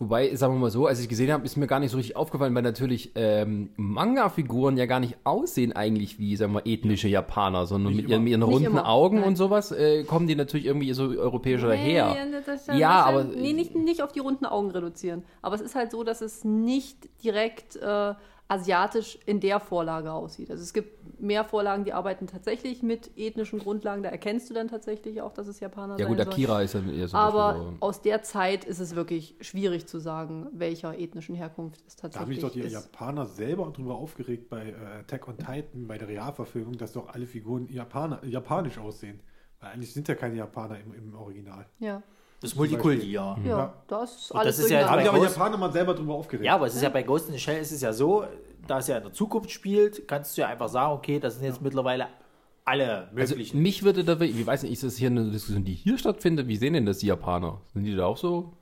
[0.00, 2.14] Wobei, sagen wir mal so, als ich gesehen habe, ist mir gar nicht so richtig
[2.14, 7.66] aufgefallen, weil natürlich ähm, Manga-Figuren ja gar nicht aussehen eigentlich wie, sagen wir, ethnische Japaner,
[7.66, 9.24] sondern mit ihren, mit ihren runden immer, Augen nein.
[9.30, 12.14] und sowas äh, kommen die natürlich irgendwie so europäischer daher.
[12.26, 15.24] Nee, das- Ja, das- aber- Nee, nicht, nicht auf die runden Augen reduzieren.
[15.42, 18.14] Aber es ist halt so, dass es nicht direkt äh,
[18.46, 20.50] asiatisch in der Vorlage aussieht.
[20.50, 24.02] Also es gibt mehr Vorlagen, die arbeiten tatsächlich mit ethnischen Grundlagen.
[24.02, 26.32] Da erkennst du dann tatsächlich auch, dass es Japaner Ja sein gut, soll.
[26.32, 27.16] Akira ist dann eher so.
[27.16, 32.02] Aber aus der Zeit ist es wirklich schwierig zu sagen, welcher ethnischen Herkunft es Da
[32.04, 32.72] haben sich tatsächlich doch die ist.
[32.72, 37.26] Japaner selber drüber aufgeregt bei äh, Attack on Titan, bei der Realverfilmung, dass doch alle
[37.26, 39.20] Figuren Japaner, japanisch aussehen.
[39.60, 41.66] Weil eigentlich sind ja keine Japaner im, im Original.
[41.80, 42.02] Ja.
[42.40, 43.36] Das Multikulti, ja.
[43.42, 43.74] Ja, Ja.
[43.88, 46.14] das ist Und alles das ist ja- Da haben sich aber Japaner mal selber drüber
[46.14, 46.44] aufgeregt.
[46.46, 48.24] Ja, aber es ist ja bei Ghost in the Shell ist es ja so,
[48.68, 51.44] da es ja in der Zukunft spielt, kannst du ja einfach sagen, okay, das sind
[51.44, 52.06] jetzt mittlerweile
[52.64, 53.62] alle Also möglichen.
[53.62, 56.46] mich würde da, ich weiß nicht, ist das hier eine Diskussion, die hier stattfindet?
[56.48, 57.60] Wie sehen denn das die Japaner?
[57.74, 58.52] Sind die da auch so?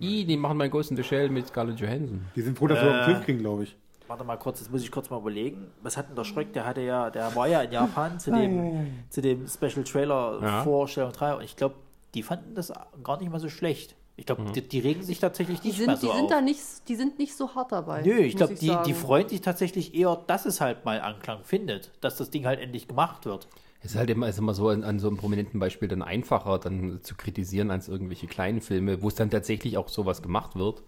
[0.00, 2.26] I, die machen mein Ghost in the Shell mit Scarlett Johansson.
[2.36, 2.92] Die sind froh, dass wir Äh.
[2.92, 3.76] einen Film kriegen, glaube ich.
[4.08, 5.68] Warte mal kurz, jetzt muss ich kurz mal überlegen.
[5.82, 6.52] Was hat denn der Schröck?
[6.52, 10.62] Der hatte ja, der war ja in Japan zu dem, zu dem Special Trailer Ja.
[10.64, 11.76] Vorstellung 3 und ich glaube,
[12.14, 12.72] die fanden das
[13.02, 13.94] gar nicht mal so schlecht.
[14.16, 16.30] Ich glaube, die, die regen sich tatsächlich Die nicht mehr sind, so die sind auf.
[16.30, 18.02] da nicht, die sind nicht so hart dabei.
[18.02, 21.90] Nö, ich glaube, die, die freuen sich tatsächlich eher, dass es halt mal Anklang findet,
[22.02, 23.48] dass das Ding halt endlich gemacht wird.
[23.80, 26.58] Es ist halt immer, ist immer so an, an so einem prominenten Beispiel dann einfacher,
[26.58, 30.82] dann zu kritisieren als irgendwelche kleinen Filme, wo es dann tatsächlich auch sowas gemacht wird.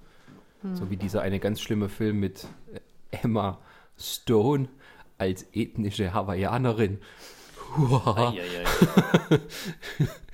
[0.72, 2.80] So wie dieser eine ganz schlimme Film mit äh,
[3.22, 3.58] Emma
[3.98, 4.68] Stone
[5.18, 7.00] als ethnische Hawaiianerin.
[7.76, 8.30] Huah.
[8.30, 9.40] Eieiei.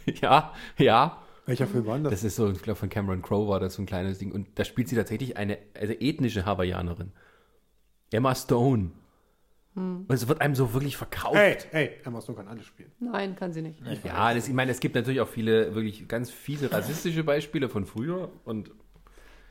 [0.21, 1.19] Ja, ja.
[1.51, 2.11] Welcher Film war das?
[2.13, 4.33] Das ist so, ich glaube, von Cameron Crowe war das so ein kleines Ding.
[4.33, 7.13] Und da spielt sie tatsächlich eine also ethnische Hawaiianerin.
[8.13, 8.93] Emma Stone.
[9.75, 11.37] Und es wird einem so wirklich verkauft.
[11.37, 12.91] Ey, ey, Emma Stone kann alles spielen.
[12.99, 13.81] Nein, kann sie nicht.
[14.05, 17.85] Ja, das, ich meine, es gibt natürlich auch viele wirklich ganz fiese rassistische Beispiele von
[17.87, 18.31] früher.
[18.45, 18.71] Und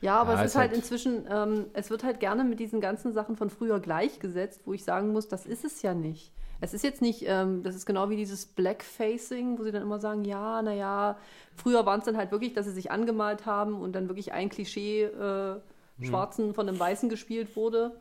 [0.00, 2.60] Ja, aber Ja, es ist ist halt, halt- inzwischen, ähm, es wird halt gerne mit
[2.60, 6.32] diesen ganzen Sachen von früher gleichgesetzt, wo ich sagen muss, das ist es ja nicht.
[6.60, 9.98] Es ist jetzt nicht, ähm, das ist genau wie dieses Blackfacing, wo sie dann immer
[9.98, 11.16] sagen, ja, naja,
[11.54, 14.48] früher waren es dann halt wirklich, dass sie sich angemalt haben und dann wirklich ein
[14.50, 15.60] Klischee äh,
[16.02, 17.92] Schwarzen von einem Weißen gespielt wurde.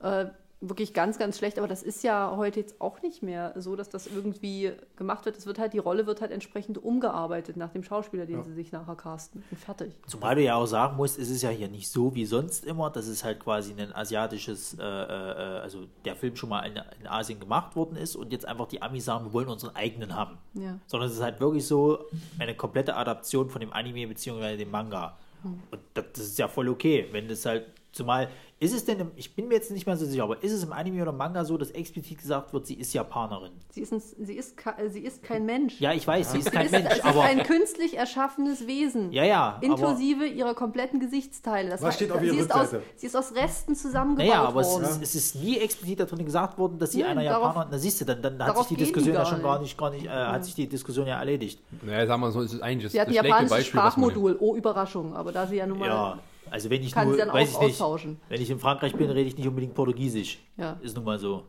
[0.00, 0.26] Äh,
[0.60, 3.88] wirklich ganz, ganz schlecht, aber das ist ja heute jetzt auch nicht mehr so, dass
[3.88, 5.36] das irgendwie gemacht wird.
[5.36, 8.72] Es wird halt, die Rolle wird halt entsprechend umgearbeitet nach dem Schauspieler, den sie sich
[8.72, 9.44] nachher casten.
[9.50, 9.92] Und fertig.
[10.06, 12.90] Zumal du ja auch sagen musst, es ist ja hier nicht so wie sonst immer,
[12.90, 17.06] dass es halt quasi ein asiatisches, äh, äh, also der Film schon mal in, in
[17.06, 20.38] Asien gemacht worden ist und jetzt einfach die Amis sagen, wir wollen unseren eigenen haben.
[20.54, 20.78] Ja.
[20.86, 22.06] Sondern es ist halt wirklich so
[22.40, 24.56] eine komplette Adaption von dem Anime bzw.
[24.56, 25.16] dem Manga.
[25.44, 28.28] Und das, das ist ja voll okay, wenn das halt, zumal,
[28.60, 30.64] ist es denn, im, ich bin mir jetzt nicht mehr so sicher, aber ist es
[30.64, 33.52] im Anime oder Manga so, dass explizit gesagt wird, sie ist Japanerin?
[33.70, 34.56] Sie ist, ein, sie ist,
[34.90, 35.80] sie ist kein Mensch.
[35.80, 37.24] Ja, ich weiß, sie ist kein sie ist, Mensch, sie aber...
[37.24, 39.12] ist ein künstlich erschaffenes Wesen.
[39.12, 41.70] Ja, ja, aber- Inklusive ihrer kompletten Gesichtsteile.
[41.70, 44.60] Das Was steht auf ihrer sie ist, aus, sie ist aus Resten zusammengebaut Naja, aber
[44.62, 44.84] es worden.
[44.84, 47.68] ist, es ist nie explizit darin gesagt worden, dass sie Nein, einer darauf- Japaner.
[47.70, 49.42] Na siehst du, dann, dann hat darauf sich die gehen die Diskussion ja gar schon
[49.42, 49.78] gar nicht.
[49.78, 51.60] gar nicht, äh, hat sich die Diskussion ja erledigt.
[51.82, 53.80] naja, sagen wir so, es ist eigentlich das, sie hat ein das schlechte japanisches Beispiel,
[53.80, 54.36] Sprachmodul.
[54.40, 55.14] Oh, Überraschung.
[55.14, 56.18] Aber da sie ja nun mal.
[56.50, 58.20] Also wenn ich Kann nur, sie dann weiß auch ich nicht, austauschen.
[58.28, 60.38] wenn ich in Frankreich bin, rede ich nicht unbedingt Portugiesisch.
[60.56, 60.78] Ja.
[60.82, 61.44] Ist nun mal so.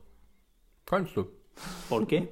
[0.86, 1.26] Kannst du.
[1.90, 2.28] Okay?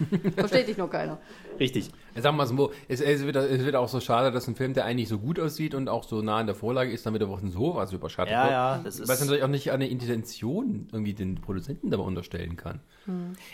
[0.34, 1.18] Versteht dich noch keiner.
[1.58, 1.90] Richtig.
[2.16, 4.72] Sagen wir es so, es, es, wird, es wird auch so schade, dass ein Film,
[4.72, 7.28] der eigentlich so gut aussieht und auch so nah an der Vorlage ist, dann wieder
[7.28, 8.50] auch so was überschattet Ja, wird.
[8.52, 12.80] ja, das ist- Was natürlich auch nicht eine Intention irgendwie den Produzenten dabei unterstellen kann.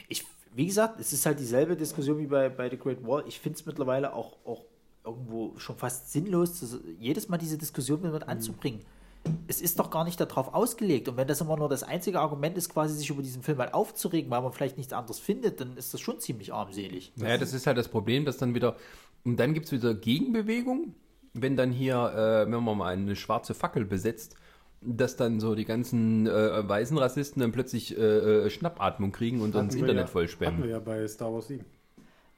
[0.09, 0.25] Ich,
[0.55, 3.25] wie gesagt, es ist halt dieselbe Diskussion wie bei, bei The Great Wall.
[3.27, 4.63] Ich finde es mittlerweile auch, auch
[5.07, 8.13] irgendwo schon fast sinnlos, jedes Mal diese Diskussion Mhm.
[8.13, 8.81] mit anzubringen.
[9.49, 11.09] Es ist doch gar nicht darauf ausgelegt.
[11.09, 13.71] Und wenn das immer nur das einzige Argument ist, quasi sich über diesen Film mal
[13.71, 17.13] aufzuregen, weil man vielleicht nichts anderes findet, dann ist das schon ziemlich armselig.
[17.17, 18.77] Naja, das ist halt das Problem, dass dann wieder,
[19.25, 20.95] und dann gibt es wieder Gegenbewegung,
[21.35, 24.37] wenn dann hier, äh, wenn man mal eine schwarze Fackel besetzt,
[24.81, 29.55] dass dann so die ganzen äh, weißen Rassisten dann plötzlich äh, äh, Schnappatmung kriegen und
[29.55, 31.65] dann das Internet ja, voll Hatten wir ja bei Star Wars 7.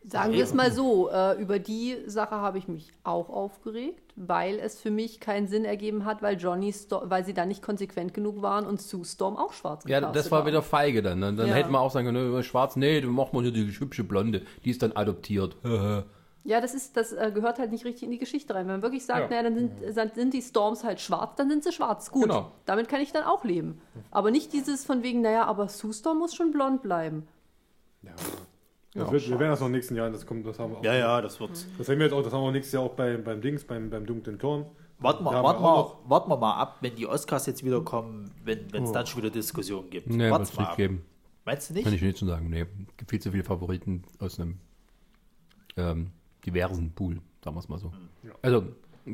[0.04, 4.58] Sagen wir es mal so, äh, über die Sache habe ich mich auch aufgeregt, weil
[4.58, 8.14] es für mich keinen Sinn ergeben hat, weil Johnny Storm, weil sie da nicht konsequent
[8.14, 10.46] genug waren und Sue Storm auch schwarz Ja, das war war.
[10.46, 11.18] wieder feige dann.
[11.18, 11.34] ne?
[11.34, 11.54] Dann Ja.
[11.54, 14.42] hätten wir auch sagen können, ne, schwarz, nee, du mach mal hier die hübsche Blonde,
[14.64, 15.56] die ist dann adoptiert.
[16.44, 18.66] Ja, das ist, das äh, gehört halt nicht richtig in die Geschichte rein.
[18.66, 19.42] Wenn man wirklich sagt, Ja.
[19.42, 22.10] naja, dann sind, dann sind die Storms halt schwarz, dann sind sie schwarz.
[22.10, 22.52] Gut, Genau.
[22.64, 23.82] damit kann ich dann auch leben.
[24.10, 27.28] Aber nicht dieses von wegen, naja, aber Sue Storm muss schon blond bleiben.
[28.02, 28.12] Ja.
[28.98, 30.84] Das wird, wir werden das noch im nächsten Jahr, das kommt, das haben wir auch.
[30.84, 31.50] Ja, ja, das wird.
[31.78, 33.90] Das haben wir jetzt auch, das haben wir nächstes Jahr auch bei, beim Dings, beim,
[33.90, 34.66] beim dunklen Turm.
[35.00, 38.66] Warten wir, warten, wir warten wir mal ab, wenn die Oscars jetzt wieder kommen, wenn
[38.74, 40.08] es dann schon wieder Diskussionen gibt.
[40.08, 40.76] Nee, Warten wird es wir nicht ab.
[40.76, 41.04] geben.
[41.44, 41.84] Meinst du nicht?
[41.84, 42.50] Kann ich nicht so sagen.
[42.50, 42.66] Nee,
[42.96, 44.58] gibt viel zu viele Favoriten aus einem
[45.76, 46.10] ähm,
[46.44, 47.92] diversen Pool, sagen wir es mal so.
[48.42, 48.64] Also,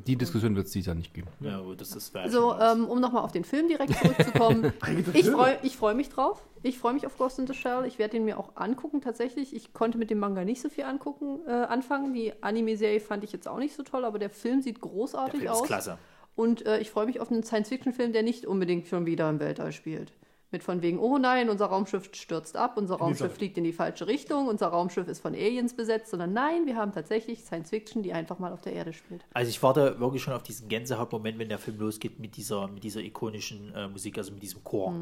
[0.02, 1.28] die Diskussion wird es dieses Jahr nicht geben.
[1.40, 4.72] Ja, gut, das ist Also, ähm, um nochmal auf den Film direkt zurückzukommen.
[5.12, 6.42] ich freue ich freu mich drauf.
[6.62, 7.84] Ich freue mich auf Ghost in the Shell.
[7.86, 9.54] Ich werde ihn mir auch angucken, tatsächlich.
[9.54, 12.14] Ich konnte mit dem Manga nicht so viel angucken, äh, anfangen.
[12.14, 15.40] Die Anime-Serie fand ich jetzt auch nicht so toll, aber der Film sieht der großartig
[15.40, 15.60] Film aus.
[15.60, 15.98] ist klasse.
[16.36, 19.72] Und äh, ich freue mich auf einen Science-Fiction-Film, der nicht unbedingt schon wieder im Weltall
[19.72, 20.12] spielt.
[20.54, 24.06] Mit von wegen, oh nein, unser Raumschiff stürzt ab, unser Raumschiff fliegt in die falsche
[24.06, 28.38] Richtung, unser Raumschiff ist von Aliens besetzt, sondern nein, wir haben tatsächlich Science-Fiction, die einfach
[28.38, 29.24] mal auf der Erde spielt.
[29.34, 32.84] Also ich warte wirklich schon auf diesen Gänsehautmoment, wenn der Film losgeht mit dieser, mit
[32.84, 34.94] dieser ikonischen äh, Musik, also mit diesem Chor.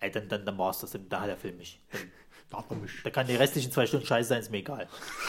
[0.00, 1.80] ey, dann, dann, dann war's das, dann, da hat der Film mich.
[2.82, 3.04] Nicht.
[3.06, 4.88] da kann die restlichen zwei Stunden scheiße sein, ist mir egal.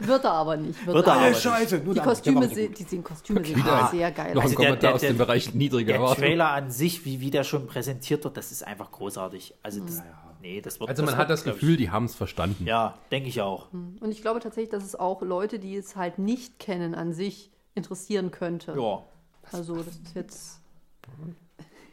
[0.00, 0.86] Wird er aber nicht.
[0.86, 1.40] Wird, Wird er er aber nicht.
[1.42, 4.56] Scheiße, Die der Kostüme, se- die sehen Kostüme sehen Wieder sehr geil Noch ein Also
[4.56, 6.24] der- Kommentar der- aus dem der- Bereich niedrige Der Erwartung.
[6.24, 9.54] Trailer an sich, wie, wie der schon präsentiert wird, das ist einfach großartig.
[9.62, 10.02] Also, das,
[10.42, 12.66] nee, das wird Also man das hat das Gefühl, die haben es verstanden.
[12.66, 13.68] Ja, denke ich auch.
[13.72, 17.50] Und ich glaube tatsächlich, dass es auch Leute, die es halt nicht kennen, an sich
[17.74, 18.74] interessieren könnte.
[18.78, 19.02] Ja.
[19.52, 20.60] Also das ist jetzt.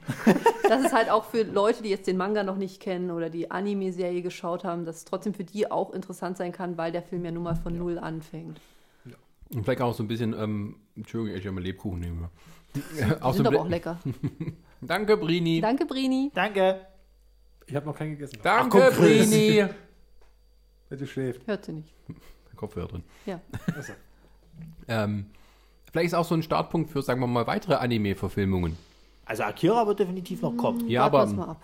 [0.68, 3.52] das ist halt auch für Leute, die jetzt den Manga noch nicht kennen oder die
[3.52, 7.26] Anime-Serie geschaut haben, dass es trotzdem für die auch interessant sein kann, weil der Film
[7.26, 8.60] ja nun mal von null anfängt.
[9.54, 12.24] Und vielleicht auch so ein bisschen, ähm, Entschuldigung, ich habe mal Lebkuchen nehmen.
[12.24, 12.30] auch
[12.74, 14.00] Die so sind ein aber auch lecker.
[14.82, 15.62] Danke, Brini.
[15.62, 16.32] Danke, Brini.
[16.34, 16.82] Danke.
[17.68, 18.40] Ich habe noch keinen gegessen.
[18.42, 18.98] Danke, Ach.
[18.98, 19.66] Brini.
[20.90, 21.48] Bitte schläft.
[21.48, 21.94] Hört sie nicht.
[22.56, 23.04] Kopfhörer drin.
[23.26, 23.42] Ja.
[23.78, 23.94] Achso.
[24.88, 25.26] Ähm,
[25.92, 28.78] vielleicht ist auch so ein Startpunkt für, sagen wir mal, weitere Anime-Verfilmungen.
[29.26, 30.88] Also Akira wird definitiv noch kommen.
[30.90, 31.62] Ja, Warten aber, mal ab.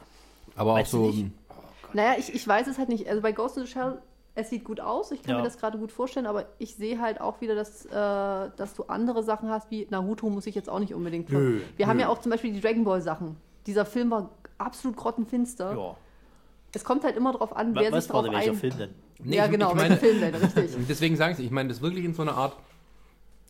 [0.56, 1.07] aber auch so.
[1.07, 1.26] nicht?
[1.94, 3.07] Naja, ich, ich weiß es halt nicht.
[3.10, 3.98] Also bei Ghost in the Shell,
[4.36, 5.11] es sieht gut aus.
[5.11, 5.38] Ich kann Ja.
[5.40, 8.84] mir das gerade gut vorstellen, aber ich sehe halt auch wieder, dass, äh, dass du
[8.88, 11.30] andere Sachen hast, wie Naruto muss ich jetzt auch nicht unbedingt.
[11.31, 12.03] Nö, Wir haben nö.
[12.03, 13.36] ja auch zum Beispiel die Dragon Ball Sachen.
[13.65, 15.76] Dieser Film war absolut grottenfinster.
[15.76, 15.95] Ja.
[16.73, 18.56] Es kommt halt immer darauf an, wer Was sich drauf ein...
[18.56, 18.90] Film denn?
[19.22, 20.72] Nee, ja, ich- genau, ich welcher meine- Film denn, richtig.
[20.88, 22.56] Deswegen sage ich, ich meine, das ist wirklich in so einer Art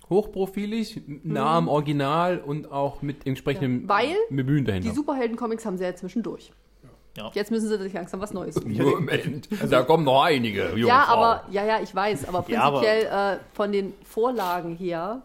[0.09, 3.89] hochprofilig, nah am Original und auch mit entsprechendem Ja.
[3.89, 4.93] Weil Bemühen Die dahinter.
[4.93, 6.51] Superhelden-Comics haben sie ja zwischendurch.
[7.17, 7.31] Ja.
[7.33, 8.71] Jetzt müssen sie sich langsam was Neues suchen.
[8.77, 11.13] Moment, da kommen noch einige, junge Ja, Frau.
[11.15, 15.21] aber, ja, ja, ich weiß, aber Ja, aber- prinzipiell äh, von den Vorlagen her,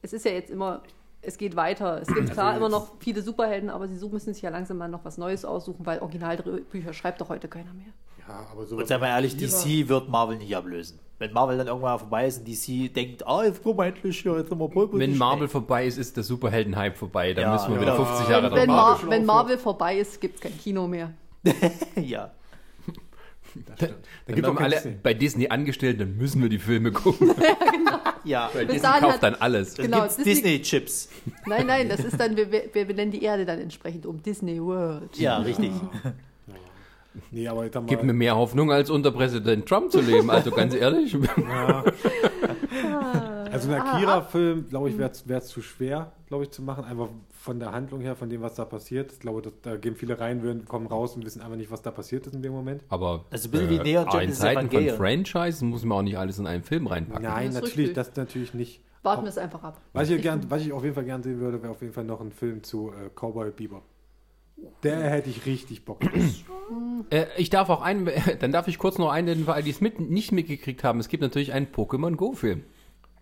[0.00, 0.82] es ist ja jetzt immer,
[1.20, 2.00] es geht weiter.
[2.00, 5.04] Es gibt klar immer noch viele Superhelden, aber sie müssen sich ja langsam mal noch
[5.04, 7.92] was Neues aussuchen, weil Originalbücher schreibt doch heute keiner mehr.
[8.28, 8.76] Ja, aber so.
[8.76, 10.98] Und sei mal ehrlich, DC wird Marvel nicht ablösen.
[11.18, 14.36] Wenn Marvel dann irgendwann vorbei ist und DC denkt, ah, jetzt kommen wir endlich hier,
[14.36, 15.16] jetzt haben wir Pole Wenn.
[15.18, 17.32] Marvel vorbei ist, ist der Superhelden-Hype vorbei.
[17.34, 17.82] Da Ja, müssen wir ja.
[17.82, 18.68] wieder 50 Jahre Wenn, dran wenn.
[18.68, 19.24] Mar wenn.
[19.24, 21.12] Marvel vorbei ist, gibt es kein Kino mehr.
[21.96, 22.30] ja.
[23.76, 23.86] Da
[24.26, 24.96] Wenn gibt wir auch kein alle Disney.
[25.02, 27.32] bei Disney angestellt, dann müssen wir die Filme gucken.
[28.24, 28.50] Ja.
[28.52, 29.74] Weil Bis Disney kauft hat- dann alles.
[29.74, 31.08] Dann Genau, gibt's Disney- Disney-Chips.
[31.46, 34.60] Nein, nein, das ist dann, wir, wir, wir benennen die Erde dann entsprechend um Disney
[34.62, 35.16] World.
[35.16, 35.70] Ja, richtig.
[37.30, 40.30] Nee, aber mal, Gibt mir mehr Hoffnung, als unter Präsident Trump zu leben.
[40.30, 41.14] Also ganz ehrlich.
[43.52, 46.84] also ein Ah, Akira-Film, glaube ich, wäre es zu schwer, glaube ich, zu machen.
[46.84, 47.08] Einfach
[47.40, 49.12] von der Handlung her, von dem, was da passiert.
[49.12, 51.82] Ich glaube, das, da gehen viele rein, würden, kommen raus und wissen einfach nicht, was
[51.82, 52.82] da passiert ist in dem Moment.
[52.88, 54.88] Aber Also ein bisschen wie Neon in Zeiten von.
[54.90, 57.22] Franchises muss man auch nicht alles in einen Film reinpacken.
[57.24, 57.94] Nein, Das ist natürlich, richtig.
[57.94, 58.80] das natürlich nicht.
[59.02, 59.80] Warten wir es einfach ab.
[59.92, 62.04] Was ich, gern, was ich auf jeden Fall gern sehen würde, wäre auf jeden Fall
[62.04, 63.82] noch ein Film zu äh, Cowboy Bieber.
[64.82, 66.00] Der hätte ich richtig Bock.
[67.10, 68.10] Äh, ich darf auch ein,
[68.40, 71.00] dann darf ich kurz noch einblenden, weil die es mit, nicht mitgekriegt haben.
[71.00, 72.64] Es gibt natürlich einen Pokémon Go-Film.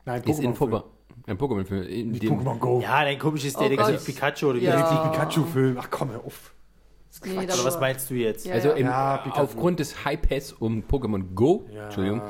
[0.04, 0.52] Nein, Ist in.
[0.54, 0.82] Pokémon.
[1.28, 2.12] Ein Pokémon-Film.
[2.14, 2.80] Pokémon Go.
[2.80, 4.04] Ja, dein komisches Oh Detektiv Gott.
[4.04, 4.72] Pikachu oder Ja.
[4.76, 5.76] Detektiv Pikachu-Film.
[5.78, 6.54] Ach komm, hör auf.
[7.24, 8.46] Nee, Oder was meinst du jetzt?
[8.46, 11.84] Ja, Also im, Ja, aufgrund des Hypes um Pokémon Go, Ja.
[11.84, 12.22] Entschuldigung,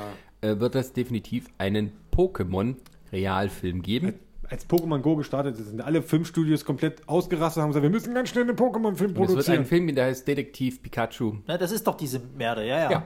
[0.43, 4.15] äh, wird es definitiv einen Pokémon-Realfilm geben.
[4.49, 8.15] Als Pokémon Go gestartet ist, sind alle Filmstudios komplett ausgerastet und haben gesagt, wir müssen
[8.15, 9.59] ganz schnell einen Pokémon-Film Und es wird produzieren.
[9.61, 11.39] ein Film, der heißt Detektiv Pikachu.
[11.47, 12.91] Na, das ist doch diese Merde, ja, ja.
[12.91, 13.03] Ja.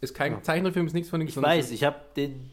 [0.00, 1.36] Ist kein Zeichentrickfilm, ist nichts von nichts.
[1.36, 2.50] Ich weiß, ich habe den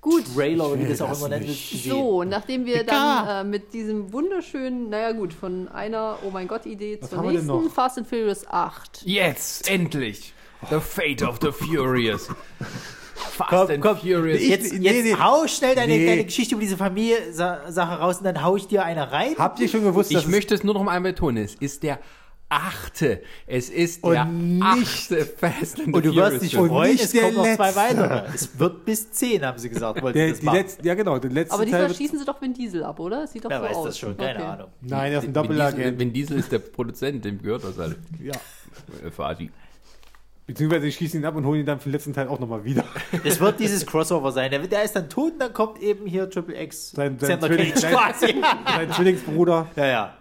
[0.00, 3.24] Gut, Trailer, oder wie das auch immer nennt, so, nachdem wir Pika.
[3.24, 7.70] dann äh, mit diesem wunderschönen, naja gut, von einer Oh mein Gott-Idee zur nächsten?
[7.70, 9.02] Fast and Furious 8.
[9.04, 10.32] Jetzt, endlich!
[10.70, 12.28] The Fate of the Furious.
[13.20, 13.96] Fast Komm, and komm.
[13.98, 14.40] Furious.
[14.42, 15.14] Jetzt, Nee, jetzt nee.
[15.14, 16.06] hau schnell deine, Nee.
[16.06, 19.34] deine Geschichte über diese Familie-Sache raus und dann hau ich dir eine rein.
[19.38, 21.44] Habt ihr schon gewusst, dass Ich möchte es nur noch einmal betonen.
[21.44, 21.98] Es ist der
[22.52, 23.22] achte.
[23.46, 27.34] Es ist Und der nicht- achte Fast and Und du wirst dich freuen, es kommen
[27.36, 28.24] noch zwei weitere.
[28.34, 30.02] Es wird bis zehn, haben sie gesagt.
[30.02, 30.56] wollten der, das die machen.
[30.58, 32.98] letzte, ja genau, der letzte Aber Teil diesmal wird, schießen sie doch Vin Diesel ab,
[32.98, 33.26] oder?
[33.28, 33.84] Sieht doch Wer so weiß aus.
[33.86, 34.48] das schon, keine Okay.
[34.48, 34.68] Ahnung.
[34.80, 35.98] Nein, er ist ein Doppelagent.
[36.00, 37.96] Vin Diesel ist der Produzent, dem gehört das halt.
[38.20, 38.32] Ja.
[39.06, 39.50] Äh, Fadi.
[40.52, 42.64] Beziehungsweise sie schießen ihn ab und holen ihn dann für den letzten Teil auch nochmal
[42.64, 42.84] wieder.
[43.24, 44.50] Es wird dieses Crossover sein.
[44.50, 46.90] Der, der ist dann tot und dann kommt eben hier Triple X.
[46.90, 48.26] Sein- sein Xander Zwilling- Cage sein- quasi.
[48.66, 49.68] Sein Zwillingsbruder.
[49.76, 50.14] ja, ja.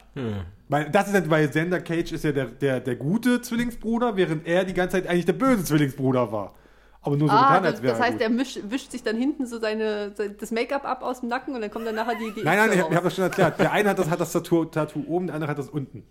[0.67, 4.65] Weil das ist weil Xander Cage ist ja der, der, der gute Zwillingsbruder, während er
[4.65, 6.53] die ganze Zeit eigentlich der böse Zwillingsbruder war.
[7.01, 8.21] Aber nur so Ah, getan, das, als wäre das er heißt, gut.
[8.21, 11.55] er misch, wischt sich dann hinten so seine, sein- das Make-up ab aus dem Nacken
[11.55, 13.57] und dann kommt dann nachher die, die Nein, nein, ich, ich habe das schon erklärt.
[13.59, 16.03] Der eine hat das, hat das Tattoo, Tattoo oben, der andere hat das unten.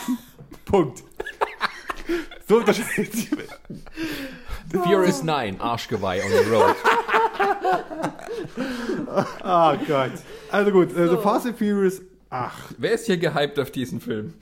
[0.64, 1.02] Punkt.
[2.48, 3.30] So unterscheidet sich.
[4.72, 6.76] The Furious 9, Arschgeweih on the road.
[9.42, 10.12] Oh Gott.
[10.50, 12.76] Also gut, äh, The Fast and Furious 8.
[12.78, 14.34] Wer ist hier gehypt auf diesen Film?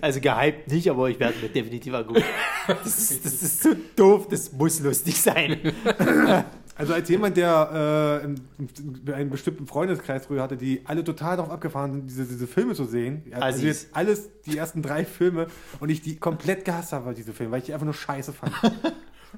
[0.00, 2.22] Also gehypt nicht, aber ich werde mir definitiv angucken.
[2.66, 5.72] Das ist, das ist so doof, das muss lustig sein.
[6.78, 8.40] Also als jemand, der äh, in,
[9.06, 12.74] in einen bestimmten Freundeskreis früher hatte, die alle total darauf abgefahren sind, diese, diese Filme
[12.74, 13.24] zu sehen.
[13.32, 15.48] Also jetzt alles, die ersten drei Filme
[15.80, 18.52] und ich die komplett gehasst habe, diese Filme, weil ich die einfach nur scheiße fand.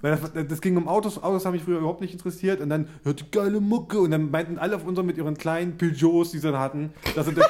[0.02, 2.88] Weil das, das ging um Autos, Autos haben mich früher überhaupt nicht interessiert und dann
[3.02, 6.38] hört die geile Mucke und dann meinten alle auf unserem mit ihren kleinen Peugeots, die
[6.38, 7.46] sie dann hatten, dass sie, das,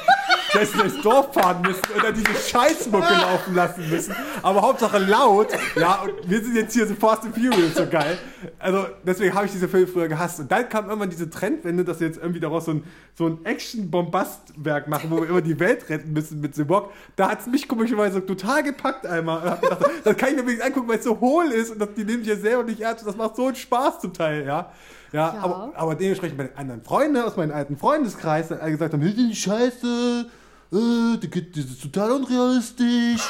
[0.52, 4.14] dass sie durchs Dorf fahren müssen und dann diese Scheißmucke laufen lassen müssen.
[4.42, 5.48] Aber Hauptsache laut.
[5.76, 8.18] Ja, und wir sind jetzt hier so Fast and Furious so geil.
[8.58, 10.40] Also deswegen habe ich diese Filme früher gehasst.
[10.40, 13.44] Und dann kam irgendwann diese Trendwende, dass sie jetzt irgendwie daraus so ein, so ein
[13.44, 16.92] Action-Bombastwerk machen, wo wir immer die Welt retten müssen mit Sibok.
[17.16, 19.42] Da hat es mich komischerweise total gepackt einmal.
[19.42, 21.78] Und hab gedacht, das kann ich mir wenigstens angucken, weil es so hohl ist und
[21.78, 23.02] das, die nehmen sich ja selber nicht ernst.
[23.04, 24.72] Und das macht so einen Spaß zum Teil, ja.
[25.12, 25.40] Ja, Ja.
[25.42, 29.34] Aber, aber dementsprechend meine anderen Freunde aus meinem alten Freundeskreis dann alle gesagt haben, die
[29.34, 30.26] Scheiße,
[30.72, 31.18] äh,
[31.54, 33.22] das ist total unrealistisch.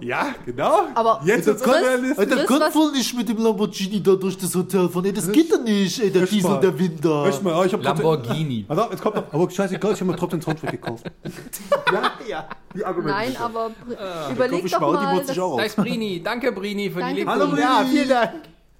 [0.00, 0.88] ja, genau.
[0.94, 2.16] Aber jetzt wird's Chris, unrealistisch.
[2.26, 5.04] Chris, Der kann was- wohl nicht mit dem Lamborghini da durch das Hotel fahren.
[5.04, 6.60] Ey, das geht doch nicht, ey, der Diesel, mal.
[6.60, 7.24] der Winter.
[7.24, 8.64] Hörst mal, oh, ich hab Lamborghini.
[8.68, 11.04] Also, jetzt kommt noch, aber scheißegal, ich habe mir trotzdem einen Soundtrack gekauft.
[11.92, 12.48] ja, Ja.
[12.74, 13.14] die Argumente.
[13.18, 16.22] Nein, aber pr- überleg ich doch mal, die ich auch Da ist Brini.
[16.22, 17.64] Danke, Brini, für Danke, die Hallo, Lebkuchen.
[17.64, 17.78] Brini.
[17.78, 18.32] Ja, vielen Dank.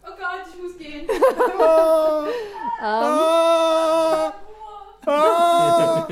[0.05, 1.07] Oh Gott, ich muss gehen.
[2.85, 4.33] Ah,
[5.07, 6.07] ah.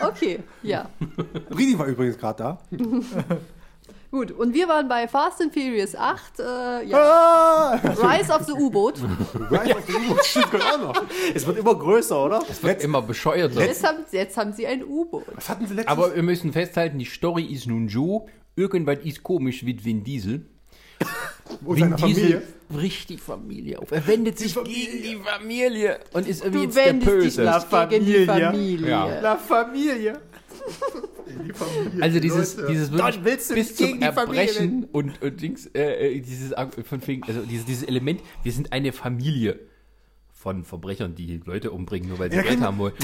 [0.00, 0.88] Okay, ja.
[1.50, 2.58] Brini war übrigens gerade da.
[4.12, 6.42] Gut, und wir waren bei Fast and Furious 8, äh,
[6.84, 6.98] ja.
[6.98, 7.80] Ah.
[7.82, 9.00] Rise of the U-Boot.
[9.50, 10.22] Right auf die Uhr.
[10.22, 11.02] Stimmt, kommt auch noch.
[11.34, 12.42] Es wird immer größer, oder?
[12.46, 13.64] Es wird immer bescheuerter.
[13.64, 15.24] Jetzt haben, jetzt haben sie ein U-Boot.
[15.34, 19.22] Was hatten sie letztes Aber wir müssen festhalten, die Story ist nun so, irgendwas ist
[19.22, 20.44] komisch mit Vin Diesel.
[21.64, 22.42] Und seiner Familie?
[22.68, 23.90] bricht die Familie auf.
[23.92, 27.42] Er wendet sich gegen die Familie und ist irgendwie Du jetzt der Böse.
[27.42, 28.50] La die Familia.
[28.50, 28.88] Familie.
[28.88, 29.20] Ja.
[29.20, 30.20] La Familie.
[32.00, 35.22] Also dieses, dieses wirklich Dann willst du bis nicht zum gegen die Familie Erbrechen und,
[35.22, 36.52] und Dings, äh, äh, dieses,
[36.84, 39.60] von wegen, also dieses, dieses Element, wir sind eine Familie
[40.30, 42.66] von Verbrechern, die Leute umbringen, nur weil sie Ja, Geld genau.
[42.66, 42.94] haben wollen.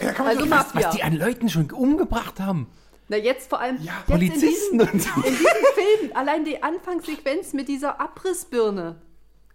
[0.00, 0.82] Ja, Also Mafia.
[0.88, 2.68] Was die an Leuten schon umgebracht haben.
[3.08, 5.10] Na jetzt vor allem jetzt in Polizisten diesem, und so.
[5.16, 8.96] in diesem Film, allein die Anfangssequenz mit dieser Abrissbirne.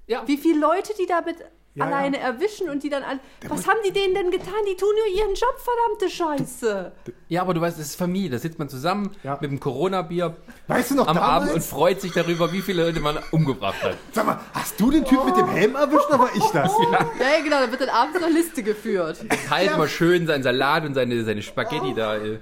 [0.08, 0.24] Ja.
[0.28, 1.38] Wie viele Leute die damit
[1.74, 3.20] Ja, alleine erwischen und die dann alle.
[3.48, 4.54] Was haben die denen denn getan?
[4.70, 6.92] Die tun nur ihren Job, verdammte Scheiße.
[7.30, 8.30] Ja, aber du weißt, es ist Familie.
[8.32, 9.38] Da sitzt man zusammen Ja.
[9.42, 10.36] mit dem Corona-Bier
[10.68, 11.44] Weißt du noch am damals?
[11.44, 13.98] Abend und freut sich darüber, wie viele Leute man umgebracht hat.
[14.12, 16.72] Sag mal, hast du den Typ mit dem Helm erwischt oder war ich das?
[16.92, 17.00] Ja,
[17.38, 19.24] ja genau, da wird dann abends eine Liste geführt.
[19.50, 22.16] Halt mal schön seinen Salat und seine, seine Spaghetti da.
[22.18, 22.40] äh.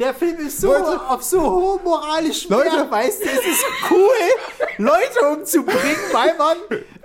[0.00, 0.98] Der Film ist so Leute.
[1.08, 2.90] auf so hohem moralischen Leute.
[2.90, 6.56] Weißt du, es ist cool, Leute umzubringen, weil man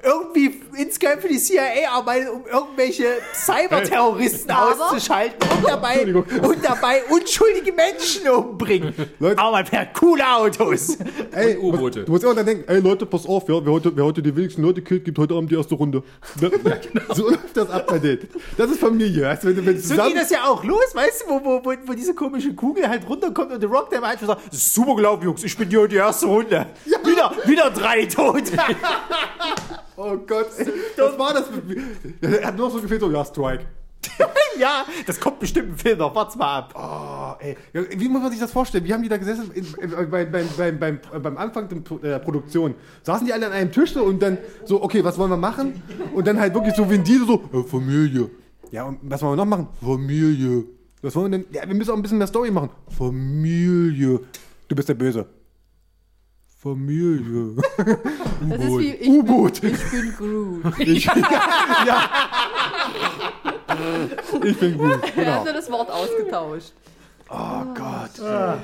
[0.03, 7.73] irgendwie insgeheim für die CIA arbeitet, um irgendwelche Cyberterroristen auszuschalten und dabei, und dabei unschuldige
[7.73, 8.93] Menschen umbringen.
[9.19, 9.39] Leute.
[9.39, 10.97] Aber man fährt coole Autos.
[11.31, 12.05] Ey, U-Boote.
[12.05, 14.35] Du musst immer dann denken, ey Leute, pass auf, ja, wer, heute, wer heute die
[14.35, 16.03] wenigsten Leute killt, gibt heute Abend die erste Runde.
[16.41, 16.51] Ne?
[17.13, 18.27] So läuft das ab bei denen.
[18.57, 19.23] Das ist Familie.
[19.23, 21.73] Weißt wenn, wenn So zusammen, geht das ja auch los, weißt du, wo, wo, wo,
[21.85, 24.95] wo diese komische Kugel halt runterkommt und The Rock dann einfach sagt, "Das ist super
[24.95, 26.67] gelaufen, Jungs, ich bin hier die erste Runde.
[26.85, 28.43] Wieder, wieder drei tot.
[29.97, 30.67] Oh Gott, ey,
[30.97, 31.45] was war das?
[32.21, 33.65] Er hat nur noch so gefehlt, so, ja, Strike.
[34.59, 36.73] ja, das kommt bestimmt im Film noch, wart's mal ab.
[36.75, 37.57] Oh, ey.
[37.97, 38.85] Wie muss man sich das vorstellen?
[38.85, 42.19] Wie haben die da gesessen in, in, beim, beim, beim, beim, beim Anfang der der
[42.19, 42.75] Produktion?
[43.03, 45.81] Saßen die alle an einem Tisch so und dann so, okay, was wollen wir machen?
[46.13, 48.29] Und dann halt wirklich so wie ein Diesel so, äh, Familie.
[48.71, 49.67] Ja, und was wollen wir noch machen?
[49.81, 50.65] Familie.
[51.01, 51.47] Was wollen wir denn?
[51.51, 52.69] Ja, wir müssen auch ein bisschen mehr Story machen.
[52.97, 54.19] Familie.
[54.67, 55.25] Du bist der Böse.
[56.65, 57.55] Familie.
[58.49, 59.61] Das ist wie ich, U-Boot.
[59.61, 60.79] bin, ich bin Groot.
[60.79, 62.09] Ich, ja.
[64.43, 64.99] ich bin gut.
[65.03, 65.31] Er Genau.
[65.31, 66.73] hat nur das Wort ausgetauscht.
[67.29, 68.59] Oh Gott.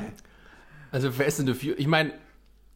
[0.92, 2.14] Also Fast and the Furious, ich meine,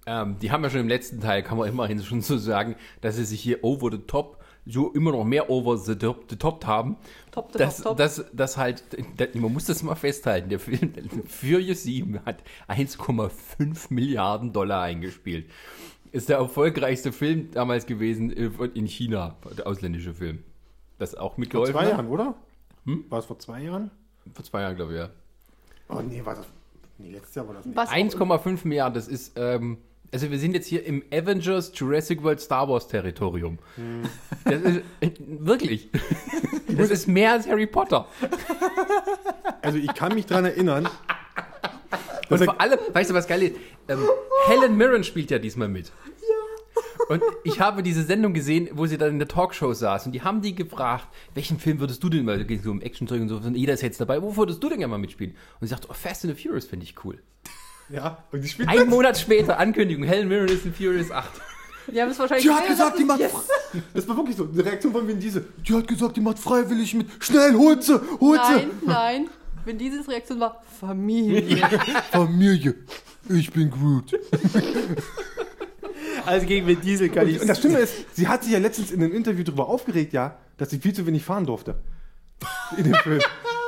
[0.06, 3.16] ähm, die haben ja schon im letzten Teil, kann man immerhin schon so sagen, dass
[3.16, 6.66] sie sich hier over the top so immer noch mehr over the top, the top
[6.66, 6.98] haben.
[7.32, 7.98] Top, the dass, top, top.
[7.98, 8.84] Dass, dass halt,
[9.18, 10.94] das, man muss das mal festhalten, der Film
[11.28, 15.50] Furious 7 hat 1,5 Milliarden Dollar eingespielt.
[16.12, 20.44] Ist der erfolgreichste Film damals gewesen äh, in China, der ausländische Film.
[20.98, 21.92] Das auch Vor mitgeholfen zwei hat?
[21.92, 22.36] Jahren, oder?
[22.86, 23.92] War es vor zwei Jahren?
[24.34, 25.10] Vor zwei Jahren, glaube ich, ja.
[25.90, 26.48] Oh nee, war das.
[26.98, 27.76] Nee, letztes Jahr war das nicht.
[27.76, 29.78] Was 1,5 Milliarden, das ist, ähm,
[30.16, 33.60] also wir sind jetzt hier im Avengers Jurassic World Star Wars Territorium.
[34.46, 35.90] Das ist, äh, wirklich.
[36.70, 38.08] Das ist mehr als Harry Potter.
[39.62, 40.88] Also ich kann mich dran erinnern.
[42.30, 43.56] Und vor allem, weißt du, was geil ist?
[43.90, 44.08] Ähm,
[44.48, 45.92] Helen Mirren spielt ja diesmal mit.
[47.10, 50.22] Und ich habe diese Sendung gesehen, wo sie dann in der Talkshow saß und die
[50.22, 53.58] haben die gefragt, welchen Film würdest du denn, es so um Action-Zeug und so, und
[53.58, 55.36] jeder ist jetzt dabei, wo würdest du denn gerne mal mitspielen?
[55.60, 57.20] Und sie sagte, oh, Fast and the Furious finde ich cool.
[57.90, 61.30] Ja, und die spielt Ein Monat später, Ankündigung, Helen Mirren ist in Furious 8.
[61.94, 63.22] Die haben es wahrscheinlich Die hat gesagt, die macht.
[63.22, 63.44] fre-
[63.94, 64.46] Das war wirklich so.
[64.46, 65.46] Die Reaktion von Vin Diesel.
[65.68, 67.08] Die hat gesagt, die macht freiwillig mit.
[67.20, 69.30] Schnell, holt sie, holt Nein, nein.
[69.66, 71.48] Wenn dieses Reaktion war, Familie.
[71.48, 71.62] sie.
[72.12, 72.76] Familie.
[73.30, 74.14] Ich bin Groot.
[76.26, 77.40] Also gegen Vin Diesel kann ich.
[77.40, 80.38] Und das Schlimme ist, sie hat sich ja letztens in einem Interview darüber aufgeregt, ja,
[80.58, 81.76] dass sie viel zu wenig fahren durfte.
[82.78, 83.22] In dem Film.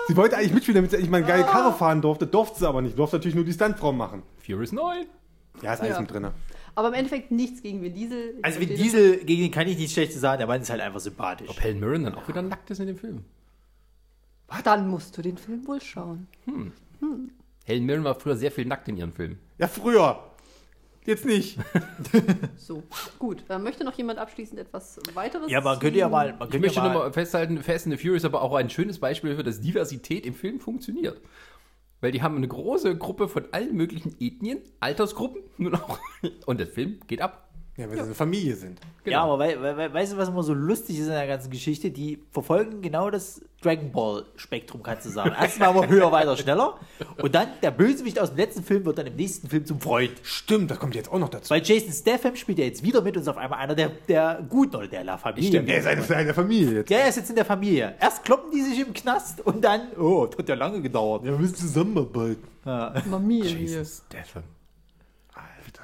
[0.08, 2.68] Sie wollte eigentlich mitspielen, damit sie endlich mal eine geile Karre fahren durfte, durfte sie
[2.68, 2.98] aber nicht.
[2.98, 4.24] Durfte natürlich nur die Stuntfrau machen.
[4.38, 5.06] Furious 9.
[5.62, 6.02] Ja, ist alles Ja.
[6.02, 6.28] mit drin.
[6.76, 8.36] Aber im Endeffekt nichts gegen Vin Diesel.
[8.38, 10.38] Ich Also Vin verstehe Diesel, gegen den kann ich nichts Schlechtes sagen.
[10.38, 11.50] Der Mann ist halt einfach sympathisch.
[11.50, 13.26] Ob Helen Mirren dann auch wieder nackt ist in dem Film?
[14.48, 14.64] das.
[14.64, 16.28] Dann musst du den Film wohl schauen.
[17.66, 19.40] Helen Mirren war früher sehr viel nackt in ihren Filmen.
[19.58, 20.27] Ja, früher.
[21.08, 21.58] Jetzt nicht.
[22.58, 22.84] So,
[23.18, 23.46] gut.
[23.50, 25.50] Äh, möchte noch jemand abschließend etwas weiteres?
[25.50, 26.34] Ja, man könnte ja mal.
[26.34, 28.54] Man Ich könnte möchte ja mal nochmal festhalten, Fast and the Furious ist aber auch
[28.56, 31.22] ein schönes Beispiel dafür, dass Diversität im Film funktioniert.
[32.02, 35.98] Weil die haben eine große Gruppe von allen möglichen Ethnien, Altersgruppen nun auch.
[36.46, 37.47] Und der Film geht ab.
[37.78, 38.80] Ja, weil sie eine Familie sind.
[39.06, 41.52] Ja, aber wei wei wei- weißt du, was immer so lustig ist in der ganzen
[41.52, 41.92] Geschichte?
[41.92, 45.32] Die verfolgen genau das Dragon Ball Spektrum, kannst du sagen.
[45.40, 46.80] Erstmal aber höher, weiter, schneller.
[47.22, 50.12] Und dann der Bösewicht aus dem letzten Film wird dann im nächsten Film zum Freund.
[50.24, 51.52] Stimmt, das kommt jetzt auch noch dazu.
[51.52, 54.44] Weil Jason Statham spielt ja jetzt wieder mit und ist auf einmal einer der, der
[54.50, 55.50] Guten oder der La Familie.
[55.50, 56.90] Stimmt, Er ist eine, eine Familie jetzt.
[56.90, 57.96] Ja, er ist jetzt in der Familie.
[58.00, 61.24] Erst kloppen die sich im Knast und dann, oh, das hat ja lange gedauert.
[61.24, 62.42] Ja, wir müssen zusammenarbeiten.
[63.10, 63.86] Familie.
[63.86, 64.44] Statham.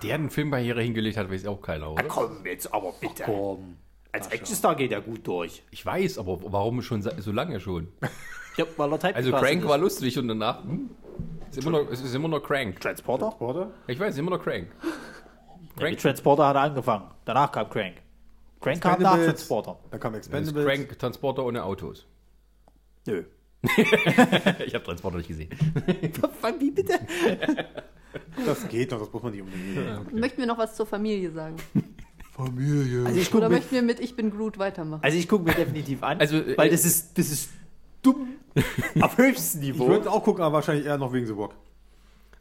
[0.03, 2.03] Der eine Filmbarriere hingelegt hat, weiß auch keiner, oder?
[2.03, 3.23] Komm jetzt aber bitte.
[3.23, 3.77] Komm.
[4.11, 5.63] Als Actionstar geht er gut durch.
[5.71, 7.87] Ich weiß, aber warum schon so lange schon?
[8.57, 9.67] Ja, weil er Also Crank ist.
[9.67, 10.91] war lustig und danach hm,
[11.49, 12.79] ist immer noch, es ist immer noch Crank.
[12.79, 13.71] Transporter?
[13.87, 14.67] Ich weiß, immer noch Crank.
[15.79, 17.05] Ja, mit Transporter hat er angefangen.
[17.25, 17.95] Danach kam Crank.
[18.61, 19.15] Crank kam nach.
[19.15, 19.79] Transporter.
[19.89, 20.65] Dann kam Expendables.
[20.65, 22.05] Crank Transporter ohne Autos.
[23.07, 23.23] Nö.
[24.65, 25.49] Ich habe Transporter nicht gesehen.
[26.59, 26.99] Wie bitte?
[28.45, 30.13] Das geht noch, das muss man nicht unbedingt.
[30.13, 31.55] Möchten wir noch was zur Familie sagen?
[32.31, 33.05] Familie.
[33.05, 35.03] Also ich gucke Oder möchten wir mit Ich bin Groot weitermachen?
[35.03, 37.49] also ich guck mir definitiv an, Also, äh, weil das ist, das ist
[38.01, 38.27] dumm
[39.01, 39.87] auf höchstem Ich Niveau.
[39.87, 41.53] würde auch gucken, aber wahrscheinlich eher noch wegen The Rock.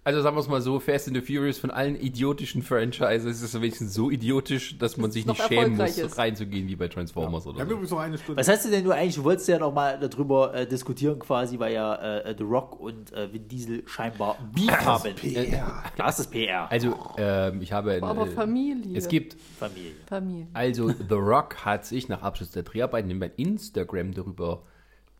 [0.04, 3.42] Also sagen wir es mal so, Fast and the Furious von allen idiotischen Franchises ist
[3.42, 6.18] es wenigstens so idiotisch, dass man sich nicht schämen muss, ist.
[6.18, 7.74] reinzugehen wie bei Transformers Wir oder haben so.
[7.74, 8.40] übrigens noch eine Stunde.
[8.40, 11.56] Was hast du denn nur eigentlich, du wolltest ja noch mal darüber äh, diskutieren quasi,
[11.60, 15.14] weil ja äh, The Rock und äh, Vin Diesel scheinbar Beef haben.
[15.14, 15.84] PR.
[16.08, 16.68] Ist das PR.
[16.68, 18.00] Also, ähm, ich habe...
[18.02, 18.98] Aber äh, Familie.
[18.98, 19.92] Es gibt Familie.
[20.06, 20.48] Familie.
[20.52, 24.64] Also, The Rock hat sich nach Abschluss der Dreharbeiten bei Instagram darüber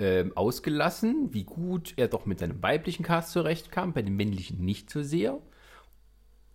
[0.03, 4.91] ähm, ausgelassen, wie gut er doch mit seinem weiblichen Cast zurechtkam, bei dem männlichen nicht
[4.91, 5.39] so sehr.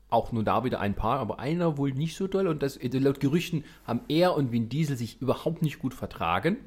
[0.10, 2.48] Auch nur da wieder ein paar, aber einer wohl nicht so doll.
[2.48, 6.58] Und das, äh, laut Gerüchten haben er und Vin Diesel sich überhaupt nicht gut vertragen.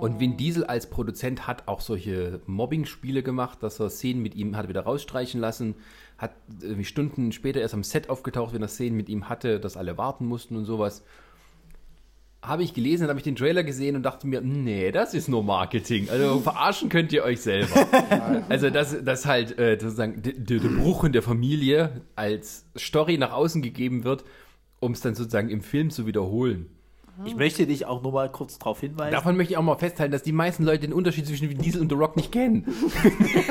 [0.00, 4.56] Und Vin Diesel als Produzent hat auch solche Mobbing-Spiele gemacht, dass er Szenen mit ihm
[4.56, 5.74] hat wieder rausstreichen lassen,
[6.18, 9.76] hat irgendwie Stunden später erst am Set aufgetaucht, wenn er Szenen mit ihm hatte, dass
[9.76, 11.04] alle warten mussten und sowas.
[12.42, 15.28] Habe ich gelesen, dann habe ich den Trailer gesehen und dachte mir, nee, das ist
[15.28, 16.10] nur Marketing.
[16.10, 17.86] Also verarschen könnt ihr euch selber.
[18.48, 23.32] also das, das halt äh, sozusagen der, der Bruch in der Familie als Story nach
[23.32, 24.24] außen gegeben wird,
[24.80, 26.68] um es dann sozusagen im Film zu wiederholen.
[27.24, 29.12] Ich möchte dich auch nur mal kurz darauf hinweisen.
[29.12, 31.90] Davon möchte ich auch mal festhalten, dass die meisten Leute den Unterschied zwischen Diesel und
[31.90, 32.66] The Rock nicht kennen.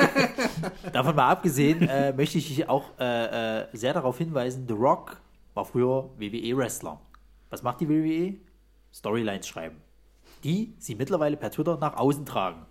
[0.92, 5.20] Davon mal abgesehen, äh, möchte ich dich auch äh, äh, sehr darauf hinweisen, The Rock
[5.54, 7.00] war früher WWE-Wrestler.
[7.50, 8.34] Was macht die WWE?
[8.92, 9.76] Storylines schreiben.
[10.44, 12.66] Die sie mittlerweile per Twitter nach außen tragen.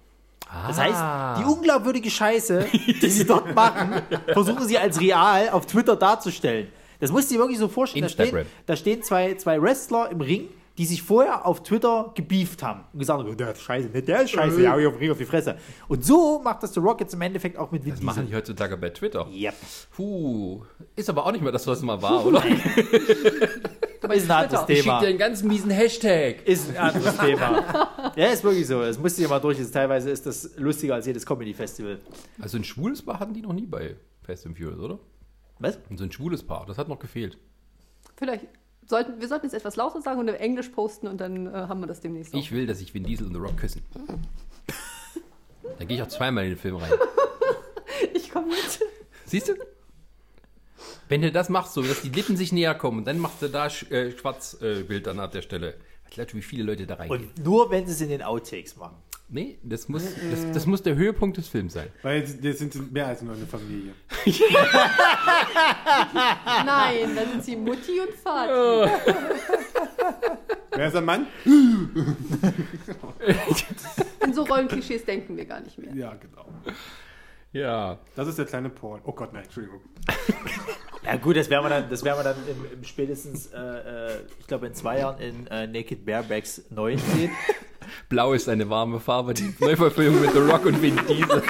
[0.67, 2.67] Das heißt, die unglaubwürdige Scheiße,
[3.01, 4.01] die sie dort machen,
[4.33, 6.67] versuchen sie als real auf Twitter darzustellen.
[6.99, 8.03] Das musst du dir wirklich so vorstellen.
[8.03, 10.49] Da stehen, da stehen zwei, zwei Wrestler im Ring,
[10.81, 14.31] die sich vorher auf Twitter gebieft haben und gesagt haben, der ist scheiße, der ist
[14.31, 15.55] scheiße, ja, ich auf Ring auf die Fresse.
[15.87, 18.35] Und so macht das The Rock jetzt im Endeffekt auch mit Vin Das machen die
[18.35, 19.27] heutzutage bei Twitter.
[19.31, 19.53] Yep.
[19.95, 20.63] Puh,
[20.95, 22.43] ist aber auch nicht mehr das, was es mal war, oder?
[24.11, 24.99] Ist ein anderes Ich schick Thema.
[24.99, 26.45] dir einen ganz miesen Hashtag.
[26.45, 28.11] Ist ein anderes Thema.
[28.15, 28.81] Ja, ist wirklich so.
[28.81, 29.59] Das musst du dir mal durch.
[29.59, 31.99] Ist, teilweise ist das lustiger als jedes Comedy-Festival.
[32.41, 34.99] Also ein schwules Paar hatten die noch nie bei Fast and Furious, oder?
[35.59, 35.77] Was?
[35.89, 37.37] Und so ein schwules Paar, das hat noch gefehlt.
[38.17, 38.47] Vielleicht
[38.91, 41.79] sollten wir sollten es etwas lauter sagen und in Englisch posten und dann äh, haben
[41.79, 42.33] wir das demnächst.
[42.35, 42.39] auch.
[42.39, 43.81] Ich will, dass sich Vin Diesel und The Rock küssen.
[45.79, 46.91] Dann gehe ich auch zweimal in den Film rein.
[48.13, 48.79] ich komme mit.
[49.25, 49.53] Siehst du?
[51.09, 53.47] Wenn du das machst, so dass die Lippen sich näher kommen, und dann machst du
[53.47, 55.75] da Sch äh, Schwarzbild dann an der Stelle.
[56.05, 57.29] Ich glaube, wie viele Leute da reingehen.
[57.29, 58.97] Und nur wenn sie es in den Outtakes machen.
[59.33, 61.87] Nee, das muss, das, das muss der Höhepunkt des Films sein.
[62.01, 63.93] Weil jetzt sind sie mehr als nur eine Familie.
[66.65, 68.91] Nein, da sind sie Mutti und Vati.
[70.75, 71.27] Wer ist der Mann?
[74.25, 75.95] In so Rollenklischees denken wir gar nicht mehr.
[75.95, 76.45] Ja, genau.
[77.53, 77.99] Ja.
[78.15, 79.01] Das ist der kleine Paul.
[79.03, 79.81] Oh Gott, nein, Entschuldigung.
[81.03, 84.21] Ja gut, das werden wir dann, das werden wir dann im, im spätestens, äh, äh,
[84.39, 87.31] ich glaube in zwei Jahren in äh, Naked Barebacks 9 sehen.
[88.09, 89.33] Blau ist eine warme Farbe.
[89.33, 91.41] Die Neuverfilmung mit The Rock und Vin Diesel.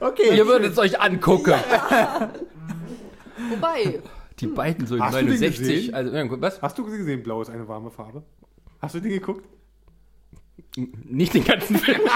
[0.00, 0.36] Okay.
[0.36, 1.54] Ihr würdet es euch angucken.
[3.50, 4.00] Wobei,
[4.40, 5.58] Die beiden so in Hast du den 69.
[5.58, 5.94] gesehen?
[5.94, 6.60] Also, ja, was?
[6.60, 8.24] Hast du gesehen, blau ist eine warme Farbe?
[8.80, 9.44] Hast du den geguckt?
[11.04, 12.00] Nicht den ganzen Film.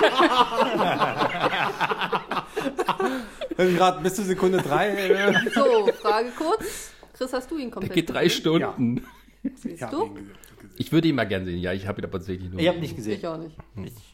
[3.56, 4.90] Gerade bis zur Sekunde drei.
[4.90, 6.92] Äh, so, Frage kurz.
[7.12, 8.40] Chris, hast du ihn Der komplett geht drei gesehen?
[8.40, 9.04] Stunden.
[9.42, 10.16] Siehst ich hab du?
[10.76, 11.58] Ich würde ihn mal gern sehen.
[11.58, 12.60] Ja, ich habe ihn aber tatsächlich nur.
[12.60, 13.18] Ich habe nicht gesehen.
[13.18, 13.56] Ich auch nicht.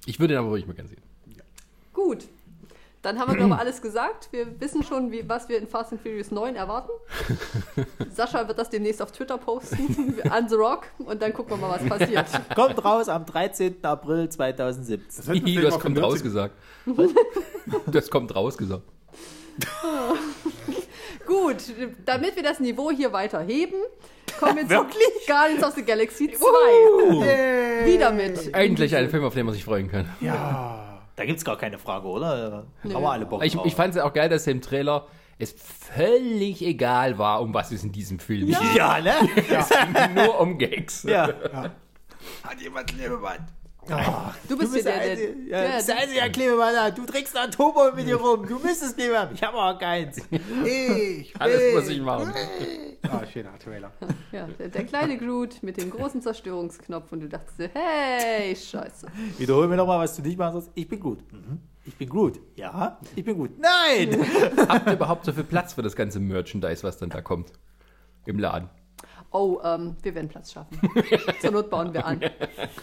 [0.07, 1.03] Ich würde ihn aber wirklich mal gern sehen.
[1.93, 2.25] Gut.
[3.03, 4.29] Dann haben wir, glaube ich, alles gesagt.
[4.33, 6.91] Wir wissen schon, wie, was wir in Fast and Furious 9 erwarten.
[8.13, 11.81] Sascha wird das demnächst auf Twitter posten, an The Rock, und dann gucken wir mal,
[11.81, 12.27] was passiert.
[12.55, 13.77] Kommt raus am 13.
[13.83, 15.05] April 2017.
[15.17, 16.55] Das mal hast kommt für raus 90 gesagt.
[17.87, 18.83] Das kommt raus gesagt.
[21.27, 21.57] Gut,
[22.05, 23.77] damit wir das Niveau hier weiter heben,
[24.39, 24.87] kommen wir zu
[25.27, 27.87] Guardians of the Galaxy 2.
[27.87, 28.55] Wieder mit.
[28.55, 30.09] Endlich ein Film, auf den man sich freuen kann.
[31.19, 32.65] Da gibt es gar keine Frage, oder?
[32.85, 32.95] Nö.
[32.95, 33.67] haben wir alle Bock Ich, drauf.
[33.67, 37.83] ich fand es auch geil, dass im Trailer es völlig egal war, um was es
[37.83, 38.57] in diesem Film geht.
[38.77, 39.15] ja, ne?
[39.49, 41.03] Es ging nur um Gags.
[41.03, 41.27] Ja.
[42.45, 42.97] Hat jemand
[43.97, 44.35] Klebeband?
[44.49, 46.95] Du bist Du bist der, der, Einzige, der, ja, ja, bist der Einzige, der Klebemann.
[46.95, 48.47] Du trägst ein Atombombe mit dir rum.
[48.47, 49.31] Du müsstest Klebemann.
[49.35, 50.21] Ich habe aber keins.
[50.65, 52.33] Ich Alles muss ich machen.
[53.03, 53.93] Ah, schöner Trailer.
[54.33, 59.07] ja, der, der kleine Groot mit dem großen Zerstörungsknopf und du dachtest dir, hey, scheiße.
[59.39, 60.71] Wiederhol mir nochmal, was du nicht machen sollst.
[60.75, 61.21] Ich bin gut.
[61.33, 61.61] Mhm.
[61.87, 62.39] Ich bin gut.
[62.57, 63.53] Ja, ich bin gut.
[63.59, 64.21] Nein!
[64.69, 67.53] Habt ihr überhaupt so viel Platz für das ganze Merchandise, was dann da kommt?
[68.27, 68.69] Im Laden.
[69.31, 70.81] Oh, ähm, wir werden Platz schaffen.
[71.41, 72.21] Zur Not bauen wir an.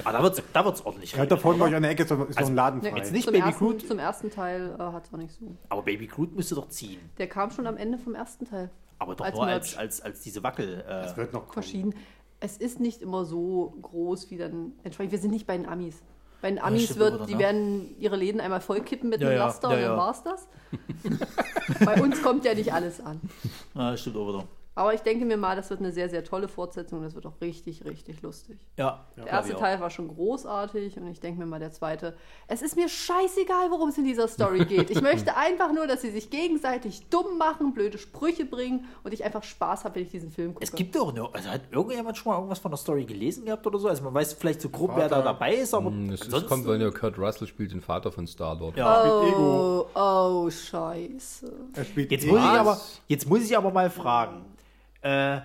[0.03, 2.11] Ah, da wird's, da wird's ordentlich Ja, da vorne bei euch an der Ecke ist
[2.11, 2.97] noch Also, ein Laden Nee, frei.
[2.99, 3.87] jetzt nicht zum, Baby ersten, Groot?
[3.87, 5.45] zum ersten Teil äh, hat es auch nicht so.
[5.69, 6.99] Aber Baby Groot müsste doch ziehen.
[7.17, 8.69] Der kam schon am Ende vom ersten Teil.
[8.99, 10.81] Aber doch Als nur als, als, als diese Wackel.
[10.81, 11.53] Äh, Das wird noch kommen.
[11.53, 11.95] Verschieden.
[12.39, 15.13] Es ist nicht immer so groß wie dann entsprechend.
[15.13, 16.03] Wir sind nicht bei den Amis.
[16.41, 17.39] Bei den Amis stimmt wird, aber, die ne?
[17.39, 19.97] werden ihre Läden einmal vollkippen mit Ja, einem ja, Laster ja, und dann ja.
[19.97, 20.47] war's das.
[21.85, 23.19] bei uns kommt ja nicht alles an.
[23.73, 24.43] ah, stimmt auch wieder.
[24.77, 27.01] Aber ich denke mir mal, das wird eine sehr, sehr tolle Fortsetzung.
[27.01, 28.59] Das wird auch richtig, richtig lustig.
[28.75, 32.13] Ja, Der erste Teil war schon großartig und ich denke mir mal, der zweite.
[32.49, 34.89] Es ist mir scheißegal, worum es in dieser Story geht.
[34.89, 39.23] Ich möchte einfach nur, dass sie sich gegenseitig dumm machen, blöde Sprüche bringen und ich
[39.23, 40.65] einfach Spaß habe, wenn ich diesen Film gucke.
[40.65, 43.65] Es gibt doch nur, also hat irgendjemand schon mal irgendwas von der Story gelesen gehabt
[43.65, 43.87] oder so?
[43.87, 46.67] Also man weiß vielleicht so grob, wer da dabei ist, aber Hm, Es, ansonsten- kommt,
[46.67, 48.75] weil der Kurt Russell spielt den Vater von Star-Lord.
[48.75, 48.99] ja.
[49.21, 49.87] Spielt Ego.
[49.95, 49.99] Oh,
[50.45, 51.51] oh, scheiße.
[51.75, 54.43] Er spielt Jetzt muss, ich aber, jetzt muss ich aber mal fragen.
[55.05, 55.41] Äh,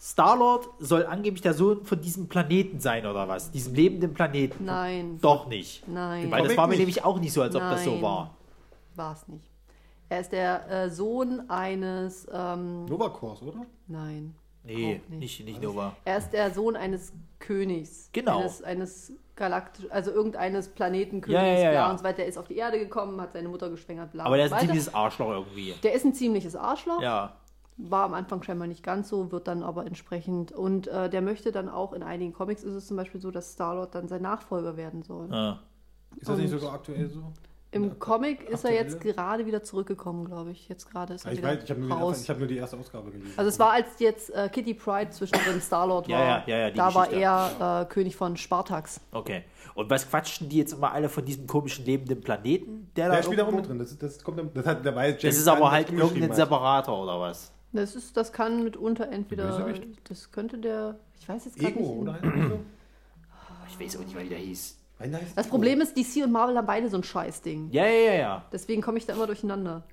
[0.00, 3.50] Star-Lord soll angeblich der Sohn von diesem Planeten sein oder was?
[3.50, 4.64] Diesem lebenden Planeten.
[4.64, 5.86] Nein, Doch nicht.
[5.88, 6.78] nein, Weil das war mir nicht.
[6.78, 8.02] nämlich auch nicht so, als ob das so Nein.
[8.02, 8.34] war.
[8.94, 9.50] war es nicht.
[10.08, 13.66] Er ist der äh, Sohn eines, ähm, Novakors, oder?
[13.88, 14.34] nein.
[14.64, 15.20] Nee, nicht.
[15.20, 15.96] nicht, nicht Nova.
[16.04, 18.10] Er ist der Sohn eines Königs.
[18.12, 18.40] Genau.
[18.40, 21.90] Eines, eines galaktisch, also irgendeines Planetenkönigs, Ja, ja, ja, ja.
[21.90, 22.18] und so weiter.
[22.18, 24.56] Der ist auf die Erde gekommen, hat seine Mutter geschwängert, bla Aber der ist ein
[24.56, 24.66] weiter.
[24.66, 25.74] ziemliches Arschloch irgendwie.
[25.82, 27.00] Der ist ein ziemliches Arschloch.
[27.00, 27.34] Ja.
[27.80, 30.50] War am Anfang scheinbar nicht ganz so, wird dann aber entsprechend.
[30.52, 33.52] Und äh, der möchte dann auch, in einigen Comics ist es zum Beispiel so, dass
[33.52, 35.28] Star-Lord dann sein Nachfolger werden soll.
[35.30, 35.60] ja.
[36.16, 37.22] Ist das nicht Und- sogar aktuell so?
[37.70, 39.14] Im Comic ist er jetzt aktuelle?
[39.14, 40.70] gerade wieder zurückgekommen, glaube ich.
[40.70, 42.08] Jetzt gerade ist er Ich wieder weiß, ich habe nur, die raus.
[42.16, 43.32] erste- ich hab nur die erste Ausgabe gelesen.
[43.36, 46.24] Also es war, als jetzt äh, Kitty Pride zwischendrin Star-Lord Ja, war.
[46.26, 47.22] ja, ja, ja, die da war Geschichte.
[47.24, 49.02] er äh, König von Spartax.
[49.12, 49.44] Okay.
[49.74, 52.90] Und was quatschen die jetzt immer alle von diesem komischen lebenden Planeten?
[52.96, 53.78] Der, Der da spielt da auch irgendwo- mit drin.
[53.78, 56.32] Das, das kommt, das hat, der weiß Das ist aber halt irgendein.
[56.32, 57.52] Separator oder was?
[57.72, 59.48] Das, ist, das kann mitunter entweder.
[59.48, 59.82] Bösewicht?
[60.08, 60.96] Das könnte der.
[61.20, 61.98] Ich weiß jetzt gerade Ego, nicht.
[62.00, 62.18] oder?
[62.22, 62.60] Irgendwie so?
[63.68, 64.78] Ich weiß auch nicht, wie der hieß.
[65.00, 65.50] Nein, Das Ego.
[65.56, 67.68] Problem ist, DC und Marvel haben beide so ein Scheißding.
[67.70, 68.44] Ja, ja, ja, ja.
[68.52, 69.84] Deswegen komme ich da immer durcheinander.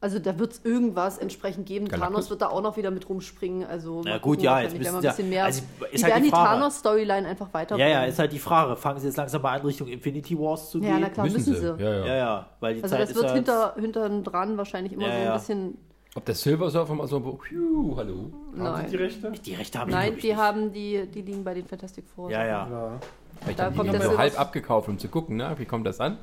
[0.00, 1.86] Also da wird es irgendwas entsprechend geben.
[1.88, 2.08] Galactus?
[2.14, 3.66] Thanos wird da auch noch wieder mit rumspringen.
[3.66, 5.44] Also Na gut, gucken, ja, jetzt müssen ein bisschen mehr.
[5.46, 6.34] also, ist die halt werden die die.
[6.36, 7.76] Thanos-Storyline einfach weiter.
[7.76, 8.76] Ja, ja, ist halt die Frage.
[8.76, 11.00] Fangen sie jetzt langsam mal an, Richtung Infinity Wars zu Ja, gehen?
[11.00, 11.66] na klar, müssen, sie.
[11.66, 12.06] Ja, ja.
[12.06, 15.04] Ja, ja, weil die Also Zeit das ist wird ja hinter, hintern dran wahrscheinlich immer
[15.06, 15.32] Ja, so ein ja.
[15.34, 15.78] bisschen.
[16.16, 18.32] Ob der Silver Surfer mal so, phew, hallo.
[18.54, 18.86] Nein.
[18.90, 19.30] Die Rechte?
[19.32, 20.36] Die Rechte haben Nein, ich, die nicht.
[20.38, 22.30] haben die, die liegen bei den Fantastic Four.
[22.30, 22.68] Ja, ja.
[22.68, 23.00] Ja.
[23.42, 25.54] Vielleicht Da haben die kommt die Silver- halb abgekauft, um zu gucken, ne?
[25.58, 26.18] wie kommt das an?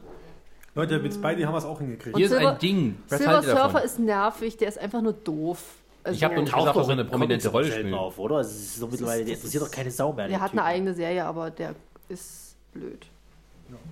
[0.73, 2.17] Leute, mit Spidey haben wir es auch hingekriegt.
[2.17, 2.97] Hier ist ein Ding.
[3.07, 3.81] Was Silver Surfer davon?
[3.83, 5.75] ist nervig, der ist einfach nur doof.
[6.03, 7.93] Also, Ich hab doch nicht Taucht gesagt, dass er doch eine in prominente Rolle spielt.
[7.93, 8.39] auf, oder?
[8.39, 10.27] Es ist so mittlerweile, der das interessiert doch keine Sau mehr.
[10.27, 10.65] der den hat eine Typen.
[10.73, 11.75] eigene Serie, aber der
[12.09, 13.05] ist blöd.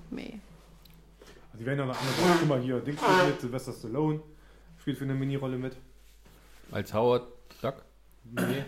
[0.09, 0.39] Nee.
[1.59, 2.37] Die werden ja noch andere.
[2.39, 4.19] Guck mal hier, Dings spielt mit, Sylvester Stallone
[4.79, 5.77] spielt für eine Mini-Rolle mit.
[6.71, 7.27] Als Howard
[7.61, 7.83] Duck?
[8.23, 8.63] Nee,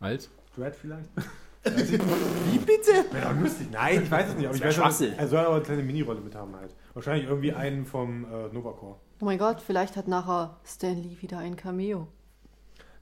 [0.00, 0.30] Als?
[0.56, 1.08] Dread vielleicht?
[1.64, 3.04] Wie bitte?
[3.10, 3.68] Wäre doch lustig.
[3.70, 4.46] Nein, ich weiß es nicht.
[4.46, 5.14] Aber ich weiß, Schwachsinn.
[5.14, 6.74] er soll aber eine kleine Mini-Rolle mit haben halt.
[6.92, 8.96] Wahrscheinlich irgendwie einen vom äh, Novacore.
[9.20, 12.08] Oh mein Gott, vielleicht hat nachher Stan Lee wieder ein Cameo.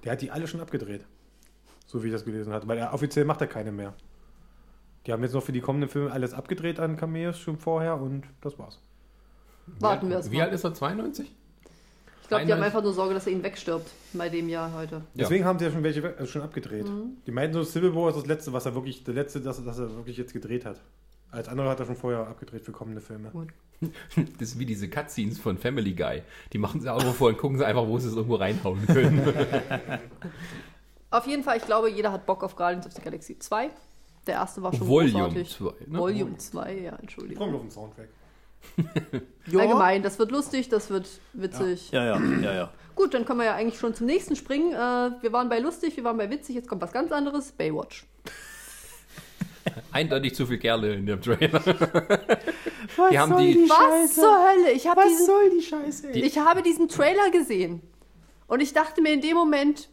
[0.05, 1.05] Der hat die alle schon abgedreht.
[1.86, 2.69] So wie ich das gelesen hatte.
[2.69, 3.94] Weil er offiziell macht er keine mehr.
[5.06, 8.24] Die haben jetzt noch für die kommenden Filme alles abgedreht an Cameos schon vorher und
[8.40, 8.81] das war's.
[9.81, 10.44] Warten wir es Wie mal.
[10.44, 10.74] alt ist er?
[10.74, 11.35] 92?
[12.33, 12.65] Ich glaube, die haben 91?
[12.65, 14.97] einfach nur Sorge, dass er ihn wegstirbt bei dem Jahr heute.
[14.97, 15.01] Ja.
[15.15, 16.87] Deswegen haben sie ja schon welche we- äh, schon abgedreht.
[17.27, 19.79] Die meinten so, Civil War ist das letzte, was er wirklich, der letzte, das, das
[19.79, 20.81] er wirklich jetzt gedreht hat.
[21.31, 23.31] Als andere hat er schon vorher abgedreht für kommende Filme.
[24.39, 26.23] Das ist wie diese Cutscenes von Family Guy.
[26.53, 29.21] Die machen sie auch vor und gucken sie einfach, wo sie es irgendwo reinhauen können.
[31.11, 33.71] Auf jeden Fall, ich glaube, jeder hat Bock auf Guardians of the Galaxy 2.
[34.27, 35.51] Der erste war schon Volume großartig.
[35.51, 35.99] 2, ne?
[35.99, 37.47] Volume 2, ja, Ich Entschuldigung.
[37.49, 38.09] mich auf den Soundtrack.
[39.55, 41.90] Allgemein, das wird lustig, das wird witzig.
[41.90, 42.70] Ja, ja, ja, ja.
[42.94, 44.72] Gut, dann können wir ja eigentlich schon zum nächsten springen.
[44.72, 44.76] Äh,
[45.22, 47.52] wir waren bei lustig, wir waren bei witzig, jetzt kommt was ganz anderes.
[47.52, 48.06] Baywatch.
[49.93, 51.64] Eindeutig zu viel Kerle in dem Trailer.
[52.97, 54.72] Was Die haben die- Was zur Hölle?
[54.72, 56.10] Ich habe diesen, soll die Scheiße?
[56.10, 57.80] ich habe diesen Trailer gesehen
[58.48, 59.89] und ich dachte mir in dem Moment,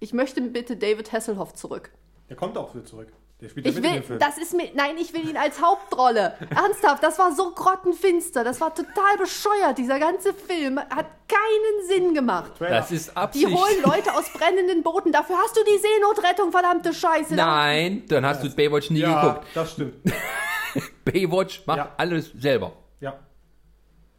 [0.00, 1.90] ich möchte bitte David Hasselhoff zurück.
[2.28, 3.08] Der kommt auch wieder zurück.
[3.40, 4.18] Der spielt ja Ich in will, dem Film.
[4.18, 6.34] das ist mir, nein, ich will ihn als Hauptrolle.
[6.54, 9.78] Ernsthaft, das war so grottenfinster, das war total bescheuert.
[9.78, 12.52] Dieser ganze Film hat keinen Sinn gemacht.
[12.58, 13.46] Das ist Die Absicht.
[13.46, 15.10] holen Leute aus brennenden Booten.
[15.12, 17.34] Dafür hast du die Seenotrettung, verdammte Scheiße.
[17.34, 19.46] Nein, dann hast du Baywatch nie ja, geguckt.
[19.54, 19.94] das stimmt.
[21.04, 21.94] Baywatch macht Ja.
[21.96, 22.72] alles selber.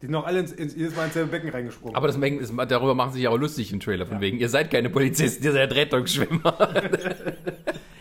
[0.02, 0.06] Ja.
[0.06, 1.94] Die sind auch alle ins, ins, jedes Mal ins selbe Becken reingesprungen.
[1.96, 4.70] Aber das, ist- darüber machen sie sich auch lustig im Trailer, von wegen, ihr seid
[4.70, 6.56] keine Polizisten, ihr seid Rettungsschwimmer.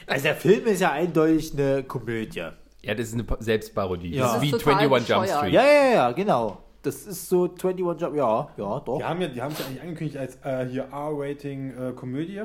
[0.07, 2.43] Also der Film ist ja eindeutig eine Komödie.
[2.81, 4.09] Ja, das ist eine Pa- Selbstparodie.
[4.13, 4.23] Ja.
[4.23, 5.27] Das ist wie Das ist total 21 Jump.
[5.37, 5.53] Street.
[5.53, 6.57] Ja, ja, ja, genau.
[6.81, 8.15] Das ist so 21 Jump.
[8.17, 8.97] Ja, ja, doch.
[8.97, 12.41] die haben ja, die haben es ja eigentlich angekündigt als äh, hier R-Rating äh, Komödie.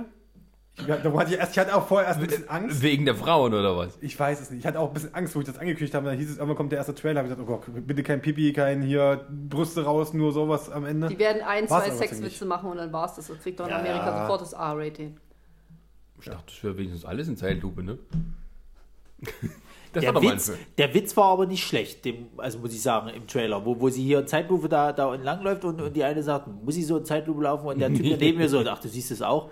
[0.79, 2.83] Ich, da hatte ich, erst, ich hatte auch vorher erst ein bisschen Angst.
[2.83, 3.97] Wegen der Frauen oder was?
[4.03, 4.61] Ich weiß es nicht.
[4.61, 6.05] Ich hatte auch ein bisschen Angst, wo ich das angekündigt habe.
[6.07, 7.21] Dann hieß es, irgendwann kommt der erste Trailer.
[7.21, 10.85] Hab ich gesagt, oh Gott, bitte kein Pipi, kein hier Brüste raus, nur sowas am
[10.85, 11.09] Ende.
[11.09, 13.29] Die werden ein, War's zwei Sexwitze machen und dann war's das.
[13.29, 13.79] Das kriegt doch in Ja.
[13.79, 15.17] Amerika sofort das R-Rating.
[16.19, 17.99] Ich dachte, das wäre wenigstens alles in Zeitlupe, ne?
[19.97, 23.09] Das Der war Witz, der Witz war aber nicht schlecht, dem, also muss ich sagen,
[23.09, 26.05] im Trailer, wo, wo sie hier in Zeitlupe da, da entlang läuft und, und die
[26.05, 28.79] eine sagt, muss ich so in Zeitlupe laufen und der Typ daneben mir so, ach,
[28.81, 29.51] du siehst es auch.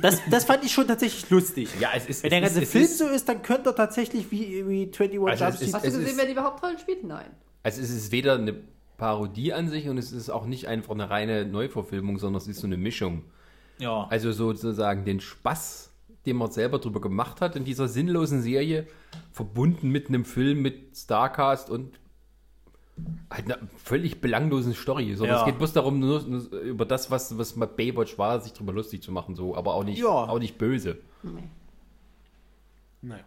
[0.00, 1.68] Das, das fand ich schon tatsächlich lustig.
[1.78, 2.22] Ja, es ist.
[2.22, 4.82] Wenn der es ganze ist, Film ist, so ist, dann könnte er tatsächlich wie, wie
[4.84, 5.74] 21 Also Jump es ist- Street.
[5.74, 7.04] Hast du es gesehen, wer die Hauptrollen spielt?
[7.04, 7.26] Nein.
[7.62, 8.54] Also es ist weder eine
[8.96, 12.60] Parodie an sich und es ist auch nicht einfach eine reine Neuverfilmung, sondern es ist
[12.60, 13.24] so eine Mischung.
[13.78, 14.06] Ja.
[14.10, 15.91] Also sozusagen den Spaß,
[16.26, 18.86] den man selber drüber gemacht hat in dieser sinnlosen Serie,
[19.32, 21.98] verbunden mit einem Film mit Starcast und
[23.30, 25.14] halt einer völlig belanglosen Story.
[25.14, 25.40] Sondern Ja.
[25.40, 28.72] es geht bloß darum, nur, nur über das, was, was mal Baywatch war, sich drüber
[28.72, 30.08] lustig zu machen, so, aber auch nicht, Ja.
[30.08, 30.98] auch nicht böse.
[33.00, 33.24] Naja.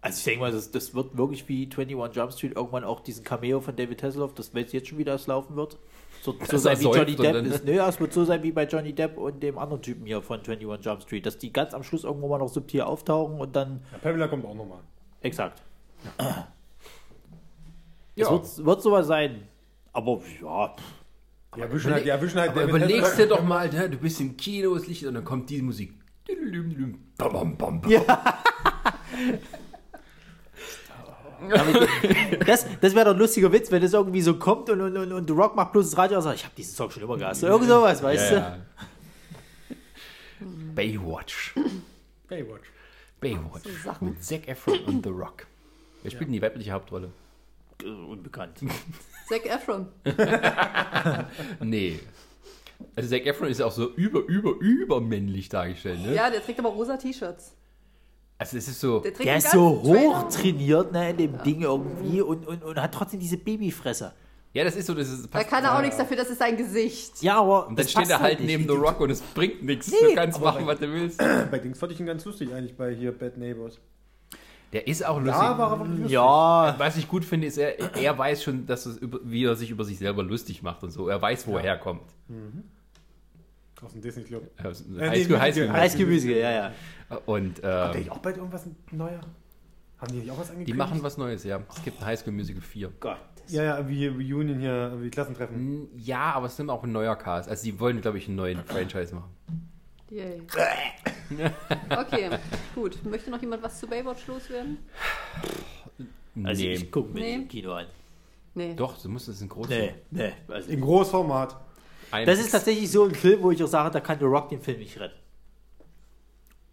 [0.00, 3.24] Also ich denke mal, das, das wird wirklich wie 21 Jump Street irgendwann auch diesen
[3.24, 5.76] Cameo von David Hasselhoff, das weiß jetzt schon, wie das laufen wird.
[6.22, 7.64] So, so sein wie Johnny Depp ist.
[7.64, 10.20] Nö, ja, es wird so sein wie bei Johnny Depp und dem anderen Typen hier
[10.20, 13.54] von 21 Jump Street, dass die ganz am Schluss irgendwo mal noch subtil auftauchen und
[13.56, 14.80] dann Ja, Pamela kommt auch nochmal.
[15.20, 15.62] exakt.
[16.18, 16.48] Ja.
[18.16, 19.42] Es wird, wird sowas sein.
[19.92, 20.74] Aber ja,
[21.56, 24.36] Die erwischen halt, die erwischen halt Aber überlegst dir doch mal, ne, du bist im
[24.36, 25.94] Kino, es Licht und dann kommt diese Musik.
[27.18, 27.92] Bam, bam, bam, bam.
[32.46, 35.12] Das, das wäre doch ein lustiger Witz, wenn das irgendwie so kommt und, und, und,
[35.12, 37.16] und The Rock macht bloß das Radio und sagt, ich habe diesen Song schon immer
[37.16, 37.42] gehasst.
[37.42, 38.58] Irgend sowas, weißt Ja, ja.
[40.74, 41.54] Baywatch.
[42.28, 42.68] Baywatch.
[43.20, 43.64] Baywatch.
[43.64, 44.10] So Sachen.
[44.10, 45.46] Mit Zac Efron und The Rock.
[46.02, 47.10] Wer spielt denn die weibliche Hauptrolle?
[47.78, 47.86] du?
[47.86, 48.58] Äh, Unbekannt.
[49.28, 49.88] Zac Efron.
[51.60, 51.98] Nee.
[52.94, 56.14] Also Zac Efron ist ja auch so über, über, übermännlich dargestellt, ne?
[56.14, 57.54] Ja, der trägt aber rosa T-Shirts.
[58.38, 62.20] Also es ist so, Der Der ist so hoch trainiert ne, in dem Ding irgendwie
[62.20, 64.12] und, und, und hat trotzdem diese Babyfresse.
[64.54, 66.56] ja, das ist so, das ist Da kann er auch nichts dafür, das ist sein
[66.56, 67.20] Gesicht.
[67.20, 67.62] Ja, aber.
[67.66, 68.46] Und dann das steht passt er halt nicht.
[68.46, 69.90] neben The Rock und es bringt nichts.
[69.90, 71.18] Nee, du kannst aber machen, bei- was du willst.
[71.50, 73.78] Bei Dings fand ich ihn ganz lustig eigentlich bei hier Bad Neighbors.
[74.72, 75.34] Der ist auch lustig.
[75.40, 76.12] Da war er wirklich lustig.
[76.14, 79.56] Ja, Was ich gut finde, ist, er, er weiß schon, dass es über, wie er
[79.56, 81.08] sich über sich selber lustig macht und so.
[81.08, 82.02] Er weiß, wo er herkommt.
[83.82, 84.42] Aus dem Disney Club.
[84.58, 85.62] Äh, nee, Highschool, Highschool.
[85.66, 85.80] Musical.
[85.80, 86.72] Eisgemüse, ja, ja.
[87.26, 89.20] Und Hat äh, der nicht auch bald irgendwas neuer?
[89.98, 90.76] Haben die nicht auch was die angekündigt?
[90.78, 91.60] machen was Neues, ja.
[91.74, 92.92] Es gibt ein Highschool Musical 4.
[93.00, 93.16] Gott.
[93.48, 95.88] Ja, ja, wie Reunion hier, wie Klassentreffen.
[95.96, 97.48] Ja, aber es nimmt auch ein neuer Cast.
[97.48, 99.30] Also die wollen, glaube ich, einen neuen Franchise machen.
[100.10, 100.42] Yay.
[101.90, 102.30] Okay,
[102.74, 103.04] gut.
[103.04, 104.78] Möchte noch jemand was zu Baywatch loswerden?
[106.42, 106.72] Also nee.
[106.72, 107.34] ich gucke mir Nee.
[107.34, 107.86] im Kino an.
[108.54, 108.74] Nee.
[108.74, 110.32] Doch, du musst es in groß Nee, nee.
[110.48, 111.56] Also In Großformat.
[112.10, 114.48] Ein- das ist tatsächlich so ein Film, wo ich auch sage, da kann The Rock
[114.50, 115.18] den Film nicht retten.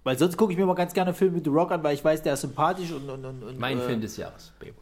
[0.04, 2.04] Weil sonst gucke ich mir mal ganz gerne Filme mit The Rock an, weil ich
[2.06, 3.10] weiß, der ist sympathisch und.
[3.10, 4.82] und, und, und Mein äh, Film des Jahres, Baywatch.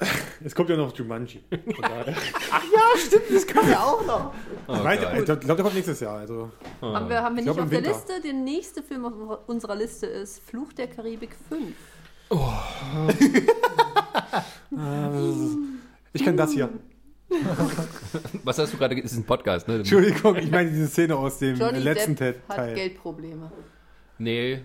[0.44, 1.42] Es kommt ja noch Jumanji.
[1.82, 2.06] Daher.
[2.08, 4.32] Ja, stimmt, das kann ja auch noch.
[4.68, 6.18] Oh, ich glaube, der kommt nächstes Jahr.
[6.18, 6.50] Also,
[6.80, 7.80] Haben wir, haben wir Ich nicht glaub, auf der.
[7.80, 8.20] Liste?
[8.22, 11.74] Der nächste Film auf unserer Liste ist Fluch der Karibik 5.
[16.12, 16.70] ich kann das hier.
[18.44, 19.04] Was hast du gerade gesagt?
[19.06, 19.76] Das ist ein Podcast, ne?
[19.76, 22.58] Entschuldigung, ich meine diese Szene aus dem Johnny letzten Depp Teil.
[22.70, 23.50] hat Geldprobleme.
[24.18, 24.62] Nee, Ich glaube,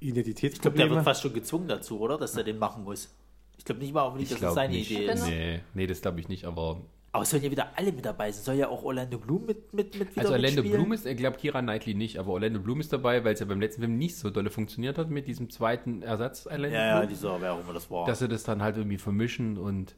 [0.00, 0.90] der Identitätsprobleme.
[0.96, 2.18] wird fast schon gezwungen dazu, oder?
[2.18, 3.14] Dass er den machen muss.
[3.56, 4.90] Ich glaube nicht mal unbedingt, ich dass das seine nicht.
[4.90, 5.20] Idee ist.
[5.20, 5.28] noch?
[5.28, 6.80] Nee, nee, das glaube ich nicht, aber.
[7.10, 8.44] Aber es sollen ja wieder alle mit dabei sein.
[8.44, 10.72] Soll ja auch Orlando Bloom mit, mit, mit wieder Also Orlando mitspielen?
[10.82, 13.46] Bloom ist, ich glaube Kira Knightley nicht, aber Orlando Bloom ist dabei, weil es ja
[13.46, 16.96] beim letzten Film nicht so dolle funktioniert hat mit diesem zweiten Ersatz Orlando Ja, ja,
[16.98, 17.08] Bloom.
[17.08, 18.06] dieser, wer auch immer das war.
[18.06, 19.94] dass sie das dann halt irgendwie vermischen und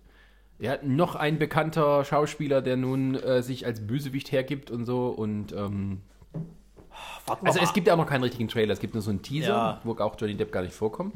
[0.60, 5.52] ja, noch ein bekannter Schauspieler, der nun äh, sich als Bösewicht hergibt und so und
[5.52, 6.00] ähm,
[7.26, 7.64] Warten also mal.
[7.64, 9.80] es gibt ja auch noch keinen richtigen Trailer, es gibt nur so einen Teaser, Ja.
[9.84, 11.14] wo auch Johnny Depp gar nicht vorkommt.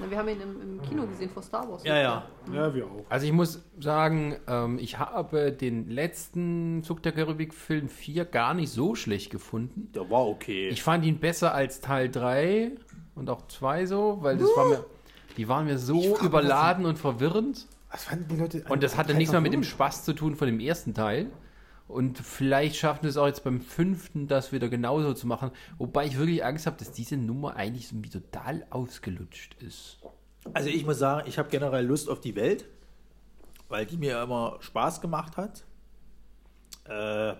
[0.00, 1.82] Na, wir haben ihn im, im Kino gesehen vor Star Wars.
[1.84, 2.24] Ja, ja.
[2.52, 3.04] Ja, wir auch.
[3.08, 8.54] Also ich muss sagen, ähm, ich habe den letzten Zug der Karibik Film 4 gar
[8.54, 9.90] nicht so schlecht gefunden.
[9.94, 10.68] Der war okay.
[10.68, 12.72] Ich fand ihn besser als Teil 3
[13.14, 14.84] und auch 2 so, weil das war mir,
[15.36, 17.66] die waren mir so überladen und verwirrend.
[17.90, 18.64] Was fanden die Leute?
[18.68, 21.30] Und das hatte nichts mehr mit dem Spaß zu tun von dem ersten Teil.
[21.88, 25.52] Und vielleicht schaffen wir es auch jetzt beim fünften, das wieder genauso zu machen.
[25.78, 29.98] Wobei ich wirklich Angst habe, dass diese Nummer eigentlich so wie total ausgelutscht ist.
[30.52, 32.66] Also ich muss sagen, ich habe generell Lust auf die Welt,
[33.68, 35.64] weil die mir immer Spaß gemacht hat.
[36.88, 37.34] Äh,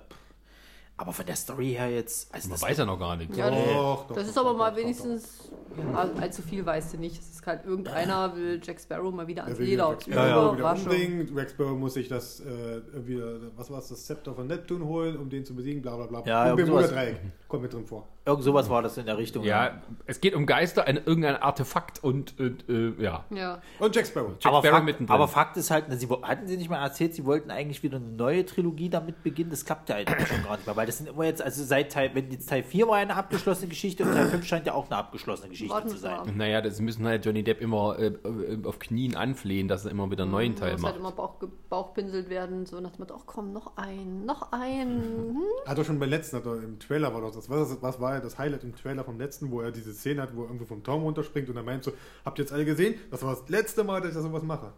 [0.99, 3.37] aber von der Story her jetzt, also Man das weiß ja noch gar nichts.
[3.37, 6.65] Ja, das, Doch, doch, das doch, ist aber doch, mal doch, wenigstens, ja, allzu viel
[6.65, 7.21] weißt du nicht.
[7.21, 9.91] Es ist halt irgendeiner will Jack Sparrow mal wieder ans Leder.
[9.91, 10.87] Rex Sparrow wieder Überraschung.
[10.87, 11.37] umbringen.
[11.37, 13.23] Rex Sparrow muss sich das, äh, irgendwie,
[13.57, 16.23] was war es, das Zepter von Neptun holen, um den zu besiegen, bla bla bla.
[16.25, 16.91] Ja, sowas.
[16.91, 18.09] Dreieck kommt mit drin vor.
[18.25, 19.45] Irgend sowas war das in der Richtung.
[19.45, 23.25] Ja, es geht um Geister, ein, irgendein Artefakt und äh, äh, ja.
[23.31, 23.63] Ja.
[23.79, 24.33] Und Jack Sparrow.
[24.41, 27.25] Jack aber, Sparrow Fakt, aber Fakt ist halt, sie, hatten sie nicht mal erzählt, sie
[27.25, 29.51] wollten eigentlich wieder eine neue Trilogie damit beginnen.
[29.51, 31.93] Das klappt ja eigentlich schon gar nicht mehr, weil das sind immer jetzt, also seit
[31.93, 34.87] Teil, wenn jetzt Teil 4 war eine abgeschlossene Geschichte und Teil 5 scheint ja auch
[34.87, 36.37] eine abgeschlossene Geschichte Warten zu sein.
[36.37, 40.11] Naja, das müssen halt Johnny Depp immer äh, äh, auf Knien anflehen, dass er immer
[40.11, 40.93] wieder einen neuen Teil Muss macht.
[40.95, 41.35] halt immer Bauch,
[41.69, 44.89] Bauchpinselt werden, so nach dem Motto, ach komm, noch ein, noch ein.
[44.89, 45.43] Hm?
[45.65, 48.15] Hat er schon beim letzten, hat er im Trailer war doch das, was, was war
[48.15, 50.65] ja das Highlight im Trailer vom letzten, wo er diese Szene hat, wo er irgendwo
[50.65, 51.93] vom Turm runterspringt und er meint so,
[52.25, 52.95] habt ihr jetzt alle gesehen?
[53.11, 54.73] Das war das letzte Mal, dass ich da sowas mache.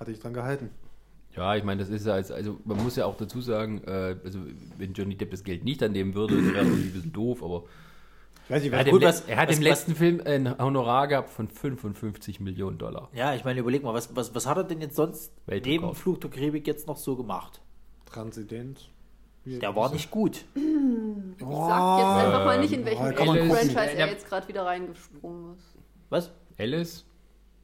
[0.00, 0.70] Hatte ich dran gehalten.
[1.36, 4.16] Ja, ich meine, das ist ja, als- also man muss ja auch dazu sagen, äh,
[4.24, 4.40] also
[4.76, 7.42] wenn Johnny Depp das Geld nicht annehmen würde, dann wäre es irgendwie ein bisschen doof,
[7.44, 7.64] aber
[8.44, 10.22] Ich weiß nicht, er hat, gut, im, was- er hat was- im was- letzten Film
[10.24, 13.08] ein Honorar gehabt von 55 Millionen Dollar.
[13.12, 16.20] Ja, ich meine, überleg mal, was, was, was hat er denn jetzt sonst neben Flug
[16.22, 17.60] der Karibik jetzt noch so gemacht?
[18.06, 18.88] Transident.
[19.58, 20.44] Der war nicht gut.
[20.54, 20.62] Ich
[21.40, 21.48] sag
[21.98, 23.52] jetzt einfach mal nicht, in welchem Oh, kann man gucken.
[23.54, 24.06] Franchise Ja.
[24.06, 25.74] er jetzt gerade wieder reingesprungen ist.
[26.10, 26.30] Was?
[26.58, 27.04] Alice?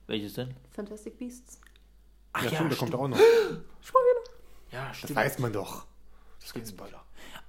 [0.07, 0.55] Welches denn?
[0.71, 1.61] Fantastic Beasts.
[2.33, 3.19] Ach Ja, stimmt, der kommt auch noch.
[4.73, 5.17] Ja, Das stimmt.
[5.17, 5.87] weiß man doch.
[6.41, 7.01] Das kein Spoiler.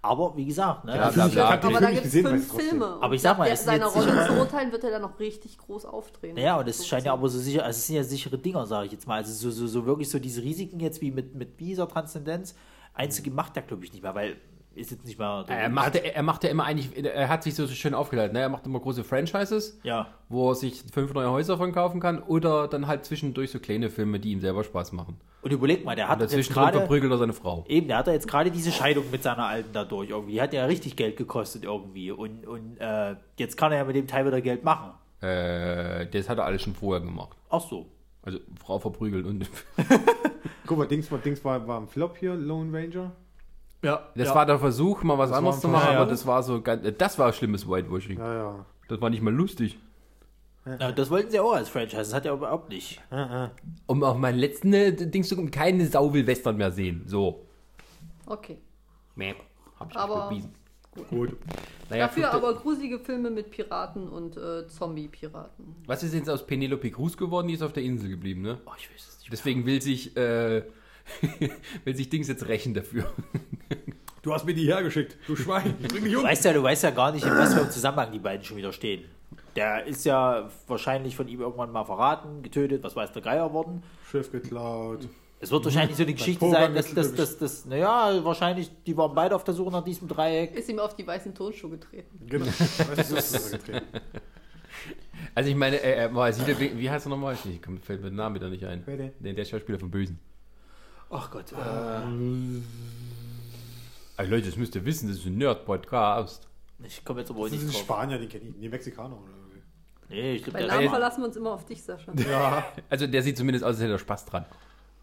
[0.04, 0.96] Aber wie gesagt, ne?
[0.96, 1.50] Ja, bla, ich- bla.
[1.50, 2.54] Aber da gibt es fünf.
[2.54, 2.98] Filme.
[3.02, 5.20] Aber ich sag mal, der, es sind seiner Rolle zu urteilen, wird er dann noch
[5.20, 6.36] richtig groß aufdrehen.
[6.36, 8.68] Naja, und es So scheint ja aber so sicher, also es sind ja sichere Dinger,
[8.68, 9.16] sage ich jetzt mal.
[9.16, 12.54] Also so, so, so wirklich so diese Risiken jetzt wie mit, mit dieser Transzendenz
[12.96, 14.38] einzige macht er, glaube ich, nicht mehr, weil
[14.76, 15.46] ist jetzt nicht mehr.
[15.48, 18.42] Er macht, er macht ja immer eigentlich, er hat sich so schön aufgeleitet, ne?
[18.42, 20.08] er macht immer große Franchises, ja.
[20.28, 23.90] wo er sich fünf neue Häuser von kaufen kann oder dann halt zwischendurch so kleine
[23.90, 25.18] Filme, die ihm selber Spaß machen.
[25.42, 26.80] Und überleg mal, der hat jetzt gerade.
[26.80, 27.66] verprügelt er seine Frau.
[27.68, 30.34] Eben, der hat jetzt gerade diese Scheidung mit seiner Alten dadurch irgendwie.
[30.34, 32.12] Die hat ja richtig Geld gekostet irgendwie.
[32.12, 34.94] Und, und äh, jetzt kann er ja mit dem Teil wieder Geld machen.
[35.22, 37.38] Äh, das hat er alles schon vorher gemacht.
[37.50, 37.86] Ach so.
[38.24, 39.48] Also Frau verprügelt und
[40.68, 43.12] Guck mal, Dings, war- Dings war, war ein Flop hier, Lone Ranger.
[43.84, 44.10] Ja.
[44.16, 44.36] Das ja.
[44.36, 46.00] war der Versuch, mal was Das anderes zu machen, Versuch.
[46.02, 48.18] aber das war so ganz, das war schlimmes Whitewashing.
[48.18, 48.66] Ja, ja.
[48.88, 49.78] Das war nicht mal lustig.
[50.66, 51.98] ja, das wollten sie auch als Franchise.
[51.98, 53.00] Das hat er überhaupt nicht.
[53.86, 57.04] Um auf meinen letzten äh, Dings zu kommen, keine Sau will Western mehr sehen.
[57.06, 57.46] So.
[58.26, 58.58] Okay.
[59.16, 59.36] Mäh.
[59.80, 60.54] Hab ich Aber- bewiesen.
[61.10, 61.36] Gut.
[61.90, 65.76] Naja, Dafür aber gruselige Filme mit Piraten und äh, Zombie-Piraten.
[65.86, 67.50] Was ist jetzt aus Penelope Cruz geworden?
[67.50, 68.60] Die ist auf der Insel geblieben, ne?
[68.66, 69.15] Oh, ich weiß es.
[69.32, 70.64] Deswegen will sich, äh,
[71.84, 73.12] will sich Dings jetzt rächen dafür.
[74.22, 75.76] Du hast mir die hergeschickt, du Schwein.
[75.88, 76.26] Bring mich Du um.
[76.26, 78.58] weißt ja, du weißt ja gar nicht, in was für einem Zusammenhang die beiden schon
[78.58, 79.06] wieder stehen.
[79.56, 83.84] Der ist ja wahrscheinlich von ihm irgendwann mal verraten, getötet, was weiß der Geier worden.
[84.10, 85.08] Schiff geklaut.
[85.40, 89.14] Es wird wahrscheinlich so eine Geschichte sein, dass das, das, das, naja, wahrscheinlich, die waren
[89.14, 90.56] beide auf der Suche nach diesem Dreieck.
[90.56, 92.26] Ist ihm auf die weißen Tonschuhe getreten.
[92.28, 92.48] Genau.
[92.48, 93.86] Weißt du, das ist getreten.
[95.34, 97.36] Also ich meine, äh, äh, wieder, wie heißt er nochmal?
[97.44, 98.84] Ich komm, fällt mir der Name wieder nicht ein.
[98.86, 99.12] Wer denn?
[99.20, 100.20] Der, der Schauspieler vom Bösen.
[101.10, 101.46] Ach Gott.
[104.18, 106.48] Ey Leute, das müsst ihr wissen, das ist ein Nerd-Podcast.
[106.84, 107.80] Ich komme jetzt aber Das nicht ist ein.
[107.82, 108.56] Spanier, den kenne ich.
[108.58, 109.62] Nee, Mexikaner oder irgendwie.
[110.10, 112.12] Nee, ich glaube, Bei der Namen verlassen wir uns immer auf dich, Sascha.
[112.30, 112.66] Ja.
[112.90, 114.46] Also der sieht zumindest aus, als hätte er Spaß dran.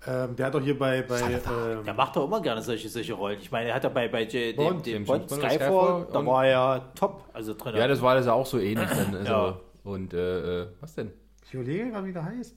[0.07, 1.03] ähm, der hat doch hier bei.
[1.03, 3.39] bei ähm, Der macht doch immer gerne solche, solche Rollen.
[3.40, 6.07] Ich meine, er hat ja bei, bei J- dem, Bond, dem dem Bond, Skyfall, Skyfall
[6.12, 7.24] da war er top.
[7.32, 7.77] Also drin.
[7.77, 9.15] Ja, das war das ja auch so ähnlich dann.
[9.15, 9.61] Also, Ja.
[9.84, 11.10] Und äh, äh, was denn?
[11.44, 12.56] ich überlege gerade, wie der heißt.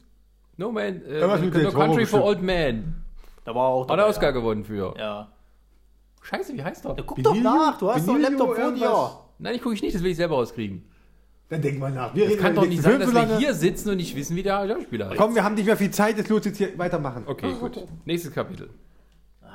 [0.58, 2.24] No Man, äh, mit no Country for bestimmt.
[2.24, 2.96] Old Men.
[3.44, 4.32] da war auch Hat er dabei, Oscar ja.
[4.32, 4.94] gewonnen für.
[4.98, 5.32] Ja.
[6.22, 6.96] Scheiße, wie heißt der?
[6.98, 7.04] ja.
[7.06, 8.82] Guck doch nach, du hast doch einen Benilio Laptop vor dir.
[8.86, 9.18] irgendwas?
[9.38, 10.86] Nein, ich gucke ich nicht, das will ich selber rauskriegen.
[11.50, 12.16] Dann denk mal nach.
[12.16, 13.38] Wir Es reden kann doch nicht sein, dass so wir lange.
[13.38, 15.18] hier sitzen und nicht wissen, wie der Schauspieler heißt.
[15.18, 17.24] Komm, wir haben nicht mehr viel Zeit, jetzt los jetzt hier weitermachen.
[17.28, 17.86] Okay, gut.
[18.06, 18.70] Nächstes Kapitel.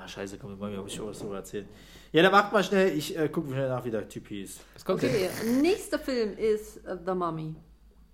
[0.02, 1.66] Ah, scheiße, komm, mal, habe ich schon was darüber erzählt.
[2.10, 4.58] Ja, dann macht mal schnell, ich äh, gucke schnell nach, wie der Typ hieß.
[4.72, 5.10] Was kommt denn?
[5.10, 5.28] Okay,
[5.60, 7.54] nächster Film ist äh, The Mummy.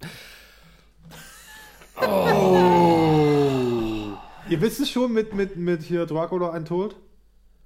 [4.49, 6.97] Ihr wisst es schon mit, mit, mit hier Dracula Untold?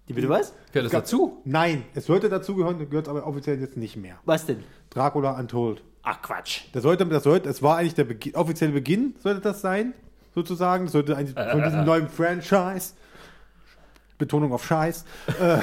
[0.06, 0.52] Die bitte was?
[0.72, 1.40] Gehört das dazu?
[1.46, 4.18] Nein, es sollte dazugehören, gehört aber offiziell jetzt nicht mehr.
[4.26, 4.62] Was denn?
[4.90, 5.82] Dracula Untold.
[6.02, 6.64] Ach, Quatsch.
[6.72, 9.94] Das sollte, das sollte, es war eigentlich der Beginn, offizielle Beginn, sollte das sein,
[10.34, 10.84] sozusagen.
[10.84, 12.92] Das sollte eigentlich von diesem neuen Franchise.
[14.20, 15.04] Betonung auf Scheiß.
[15.40, 15.58] äh,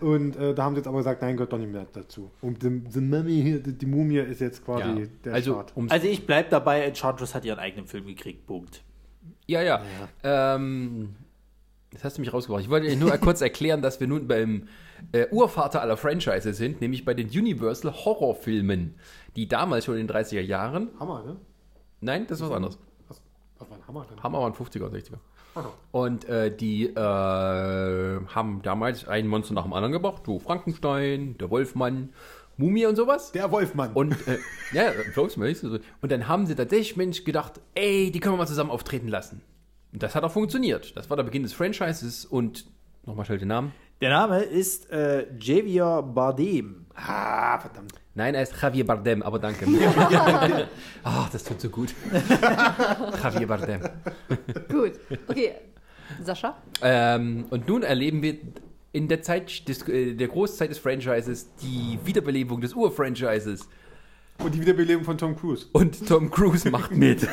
[0.04, 2.30] und äh, da haben sie jetzt aber gesagt, nein, gehört doch nicht mehr dazu.
[2.42, 5.06] Und die, die, Mummy hier, die, Mumie ist jetzt quasi Ja.
[5.24, 5.72] der Also, Start.
[5.88, 8.82] Also ich bleib dabei, Enchantress hat ihren eigenen Film gekriegt, Punkt.
[9.46, 9.82] Ja, ja.
[10.22, 11.14] Ähm,
[11.92, 12.62] das hast du mich rausgebracht.
[12.62, 14.68] Ich wollte dir nur kurz erklären, dass wir nun beim
[15.12, 18.94] äh, Urvater aller Franchise sind, nämlich bei den Universal Horrorfilmen,
[19.34, 20.88] die damals schon in den 30er Jahren.
[21.00, 21.36] Hammer, ne?
[22.00, 22.78] Nein, das ist was anderes.
[23.08, 23.22] Was,
[23.58, 24.22] was war ein Hammer denn?
[24.22, 25.18] Hammer waren 50er und 60er.
[25.92, 30.22] Und äh, die äh, haben damals ein Monster nach dem anderen gebracht.
[30.26, 32.10] So Frankenstein, der Wolfmann,
[32.56, 33.32] Mumie und sowas.
[33.32, 33.92] Der Wolfmann.
[33.92, 34.38] Und äh,
[34.72, 35.54] ja, Wolfsmann.
[36.00, 39.42] Und dann haben sie tatsächlich Mensch gedacht, ey, die können wir mal zusammen auftreten lassen.
[39.92, 40.96] Und das hat auch funktioniert.
[40.96, 42.66] Das war der Beginn des Franchises und
[43.04, 43.72] nochmal schnell den Namen.
[44.00, 46.86] Der Name ist äh, Javier Bardem.
[46.94, 47.94] ah, verdammt.
[48.16, 49.66] Nein, er ist Javier Bardem, aber danke.
[51.04, 51.94] Ach, das tut so gut.
[53.22, 53.82] Javier Bardem.
[54.70, 54.92] Gut.
[55.28, 55.52] Okay.
[56.24, 56.56] Sascha?
[56.80, 58.38] Ähm, und nun erleben wir
[58.92, 63.68] in der Zeit des, äh, der Großzeit des Franchises die Wiederbelebung des Ur-Franchises.
[64.38, 65.66] Und die Wiederbelebung von Tom Cruise.
[65.72, 67.28] Und Tom Cruise macht mit.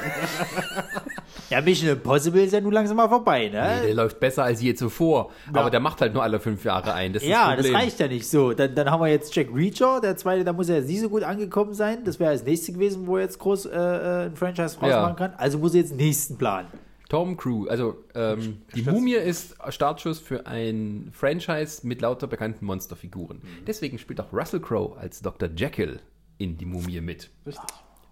[1.50, 3.82] Ja, Mission Impossible ist ja nun langsam mal vorbei, Nee, ne?
[3.86, 5.32] der läuft besser als je zuvor.
[5.54, 7.14] Aber der macht halt nur alle fünf Jahre ein.
[7.14, 8.54] Das ist ja, das das reicht ja nicht so.
[8.54, 11.10] Dann, dann haben wir jetzt Jack Reacher, der zweite, da muss er jetzt nicht so
[11.10, 12.04] gut angekommen sein.
[12.06, 14.88] Das wäre das nächste gewesen, wo er jetzt groß äh, äh, ein Franchise Ja.
[14.88, 15.34] rausmachen kann.
[15.38, 16.68] Also muss er jetzt den nächsten planen.
[17.10, 23.38] Tom Cruise, also ähm, die Mumie ist Startschuss für ein Franchise mit lauter bekannten Monsterfiguren.
[23.38, 23.66] Mhm.
[23.68, 25.48] Deswegen spielt auch Russell Crowe als Dr.
[25.56, 26.00] Jekyll
[26.40, 27.30] in die Mumie mit.
[27.46, 27.64] Richtig.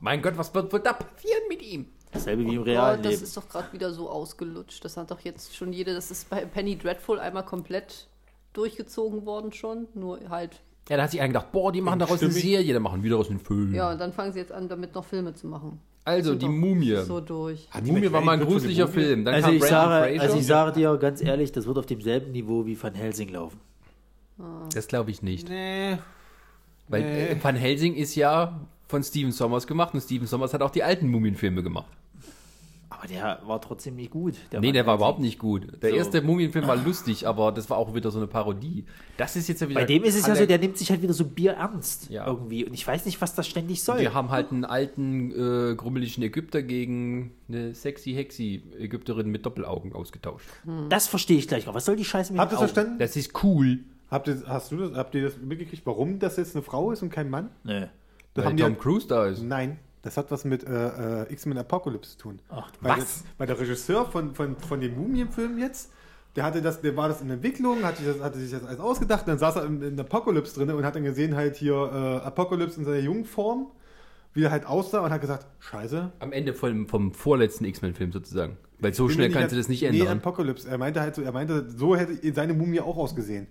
[0.01, 1.87] Mein Gott, was wird, wird da passieren mit ihm?
[2.11, 4.83] Dasselbe wie im Oh, realen das ist doch gerade wieder so ausgelutscht.
[4.83, 8.07] Das hat doch jetzt schon jede, das ist bei Penny Dreadful einmal komplett
[8.53, 9.87] durchgezogen worden schon.
[9.93, 12.43] Nur halt, Ja, da hat sich einer gedacht, boah, die machen daraus eine Stimmig.
[12.57, 13.73] Serie, dann machen wieder aus einem Film.
[13.73, 15.79] ja, und dann fangen sie jetzt an, damit noch Filme zu machen.
[16.03, 16.95] Also, die Mumie.
[16.97, 17.67] So durch.
[17.69, 18.87] Hat Die Mumie war mal ein gruseliger?
[18.87, 19.23] Film.
[19.23, 22.31] Dann Also kam ich, sage, also ich sage dir ganz ehrlich, das wird auf demselben
[22.31, 23.59] Niveau wie Van Helsing laufen.
[24.73, 25.47] das glaube ich nicht.
[25.47, 25.97] Nee.
[26.87, 27.27] Weil Nee.
[27.27, 30.83] äh, Van Helsing ist ja von Steven Sommers gemacht und Steven Sommers hat auch die
[30.83, 31.85] alten Mumienfilme gemacht.
[33.03, 34.35] Aber der war trotzdem nicht gut.
[34.51, 35.81] nee, Van der war überhaupt nicht gut.
[35.81, 35.95] Der So.
[35.95, 38.85] erste Mumienfilm war lustig, aber das war auch wieder so eine Parodie.
[39.17, 39.79] Das ist jetzt ja wieder.
[39.79, 42.27] Bei dem ist es ja so, der nimmt sich halt wieder so Bier ernst Ja.
[42.27, 42.63] irgendwie.
[42.63, 43.99] Und ich weiß nicht, was das ständig soll.
[43.99, 45.31] Wir haben halt einen alten,
[45.71, 50.47] äh, grummeligen Ägypter gegen eine sexy Hexi-Ägypterin mit Doppelaugen ausgetauscht.
[50.89, 51.73] Das verstehe ich gleich noch.
[51.73, 52.99] Was soll die Scheiße mit Habt ihr das verstanden?
[52.99, 53.79] Das ist cool.
[54.11, 57.01] Habt ihr, hast du das, habt ihr das mitgekriegt, warum das jetzt eine Frau ist
[57.01, 57.49] und kein Mann?
[57.63, 57.87] Nö.
[58.33, 59.41] Das Weil haben die Tom Cruise da ist.
[59.41, 62.39] Nein, das hat was mit äh, äh, X-Men Apocalypse zu tun.
[62.49, 62.99] Ach, weil was?
[62.99, 65.91] Das, weil der Regisseur von, von, von dem Mumienfilm jetzt,
[66.35, 68.79] der hatte das, der war das in Entwicklung, hatte, sich das, hatte sich das alles
[68.79, 72.25] ausgedacht, dann saß er in, in Apocalypse drin und hat dann gesehen halt hier äh,
[72.25, 73.67] Apocalypse in seiner jungen Form,
[74.33, 76.11] wie er halt aussah und hat gesagt, scheiße.
[76.19, 78.57] Am Ende vom, vom vorletzten X-Men-Film sozusagen.
[78.79, 80.17] Weil so schnell kannst du das nicht Nee, ändern.
[80.17, 80.67] Apocalypse.
[80.67, 83.45] Er meinte halt so, er meinte, so hätte seine Mumie auch ausgesehen.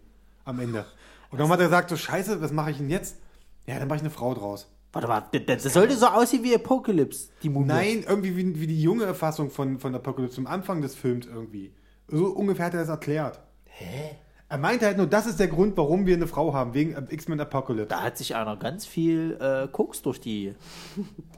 [0.44, 0.84] Am Ende.
[1.30, 3.18] Und dann hat er gesagt, so scheiße, was mache ich denn jetzt?
[3.66, 4.68] Ja, dann mache ich eine Frau draus.
[4.92, 7.66] Warte mal, das, das sollte so aussehen wie Apocalypse, die Mumie.
[7.68, 11.72] Nein, irgendwie wie, wie die junge Erfassung von, von Apocalypse zum Anfang des Films irgendwie.
[12.08, 13.40] So ungefähr hat er das erklärt.
[13.66, 14.16] Hä?
[14.48, 17.38] Er meinte halt nur, das ist der Grund, warum wir eine Frau haben, wegen X-Men
[17.38, 17.86] Apocalypse.
[17.86, 20.54] Da hat sich einer ganz viel äh, Koks durch die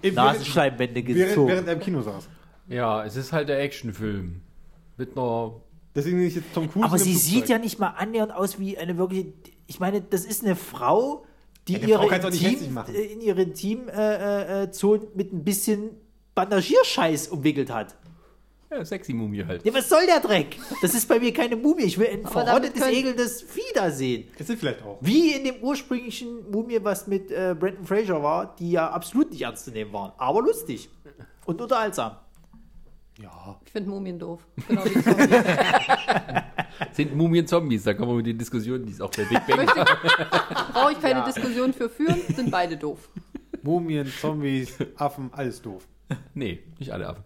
[0.00, 1.48] Während- Nasenscheibenwände Während, gezogen.
[1.48, 2.30] während er im Kino saß.
[2.68, 4.40] Ja, es ist halt der Actionfilm.
[4.96, 5.52] Mit einer.
[5.94, 6.86] Deswegen nenne ich jetzt Tom Cruise.
[6.86, 7.30] Aber sie Flugzeug.
[7.32, 9.34] sieht ja nicht mal annähernd aus wie eine wirkliche.
[9.66, 11.26] Ich meine, das ist eine Frau,
[11.68, 12.94] die Ja, eine ihre Intim, machen.
[12.94, 15.90] äh, in ihre äh, äh, Zone mit ein bisschen
[16.34, 17.94] Bandagierscheiß umwickelt hat.
[18.70, 19.64] Ja, sexy Mumie halt.
[19.66, 20.56] Ja, was soll der Dreck?
[20.80, 21.82] Das ist bei mir keine Mumie.
[21.82, 24.28] Ich will ein verrottetes, ekelndes Vieh da sehen.
[24.38, 24.96] Ist es vielleicht auch.
[25.02, 29.42] Wie in dem ursprünglichen Mumie, was mit äh, Brandon Fraser war, die ja absolut nicht
[29.42, 30.12] ernst zu nehmen waren.
[30.16, 30.88] Aber lustig.
[31.44, 32.16] Und unterhaltsam.
[33.20, 33.60] Ja.
[33.64, 34.46] Ich finde Mumien doof.
[34.68, 35.30] Genau wie Zombies.
[36.92, 37.84] Sind Mumien Zombies?
[37.84, 39.58] Da kommen wir mit die Diskussion, die ist auch der Big Bang.
[39.58, 39.84] Möchte-
[40.72, 43.08] Brauche ich keine Diskussion für führen, sind beide doof.
[43.62, 45.86] Mumien, Zombies, Affen, alles doof.
[46.34, 47.22] nee, nicht alle Affen.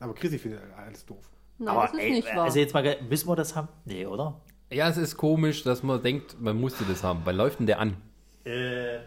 [0.00, 1.28] Aber Chrissy findet alles doof.
[1.58, 2.44] Nein, das ist ey, nicht wahr.
[2.44, 3.68] also jetzt mal, müssen wir das haben?
[3.84, 4.40] Nee, oder?
[4.70, 7.20] Ja, es ist komisch, dass man denkt, man musste das haben.
[7.24, 7.96] Wann läuft denn der an?
[8.44, 8.98] Äh,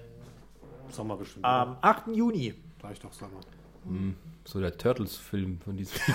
[0.90, 1.46] Sommer bestimmt.
[1.46, 2.08] am 8.
[2.14, 2.54] Juni.
[2.82, 3.40] Sag ich doch Sommer.
[4.46, 6.00] So der Turtles-Film von diesem.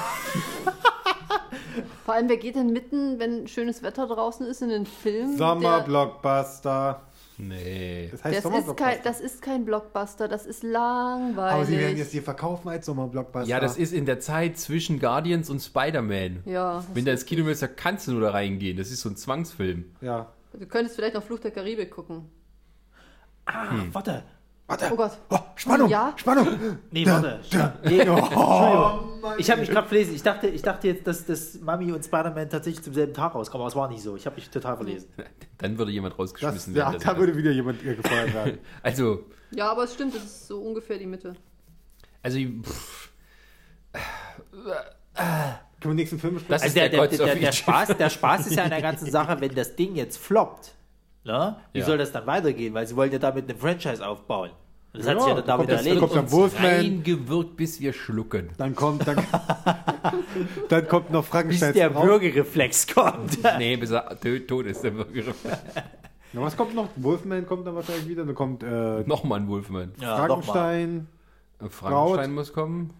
[2.05, 5.37] Vor allem, wer geht denn mitten, wenn schönes Wetter draußen ist, in den Film?
[5.37, 7.03] Sommerblockbuster.
[7.39, 8.09] nee.
[8.13, 8.91] Das heißt das, ist Sommerblockbuster.
[8.93, 11.53] kein, das ist kein Blockbuster, das ist langweilig.
[11.55, 13.49] Aber sie werden jetzt hier verkaufen als Sommerblockbuster.
[13.49, 16.43] Ja, das ist in der Zeit zwischen Guardians und Spider-Man.
[16.47, 18.77] ja, Wenn du ins Kino willst, da kannst du nur da reingehen.
[18.77, 19.85] Das ist so ein Zwangsfilm.
[20.01, 20.33] Ja.
[20.53, 22.31] du könntest vielleicht noch Fluch der Karibik gucken.
[23.45, 23.95] Ah, Hm.
[23.95, 24.23] warte.
[24.69, 24.89] Warte.
[24.93, 25.13] Oh Gott.
[25.31, 25.89] Oh, Spannung.
[25.89, 26.13] Ja?
[26.17, 26.49] Spannung.
[26.91, 27.41] Nee, warte.
[27.85, 29.13] Nee, Entschuldigung.
[29.39, 30.15] Ich habe mich gerade verlesen.
[30.15, 33.63] Ich dachte, ich dachte jetzt, dass das Mami und Spider-Man tatsächlich zum selben Tag rauskommen,
[33.63, 34.17] aber es war nicht so.
[34.17, 35.09] Ich habe mich total verlesen.
[35.59, 37.03] Dann würde jemand Das, rausgeschmissen ja, werden.
[37.05, 38.59] da würde wieder jemand äh, gefeuert werden.
[38.83, 41.35] also, Ja, aber es stimmt, das ist so ungefähr die Mitte.
[42.23, 43.11] also pff,
[43.93, 44.05] Können
[45.15, 46.53] wir den nächsten Film besprechen?
[46.55, 47.53] das Also ist der, der, der, der.
[47.53, 50.73] Spaß, der Spaß ist ja an der ganzen Sache, wenn das Ding jetzt floppt.
[51.27, 51.57] Ne?
[51.73, 51.85] Wie Ja.
[51.85, 52.73] soll das dann weitergehen?
[52.73, 54.51] Weil sie wollen ja damit eine Franchise aufbauen.
[54.93, 55.99] Das hat Ja, sich ja da dann damit erledigt.
[56.01, 56.65] kommt dann Wolfman.
[56.65, 58.51] Reingewirkt, bis wir schlucken.
[58.57, 59.17] Dann kommt, dann,
[60.69, 62.03] dann kommt noch bis Frankensteins der Frau.
[62.03, 63.39] Bürgerreflex kommt.
[63.59, 65.33] nee, bis er tot, ist der Bürger.
[66.33, 66.89] Na, was kommt noch?
[66.97, 68.25] Wolfman kommt dann wahrscheinlich wieder.
[68.25, 69.93] Dann kommt äh, Nochmal ein Wolfman.
[70.01, 70.17] Ja.
[70.17, 71.09] Frankenstein,
[71.69, 72.91] Frankenstein muss kommen.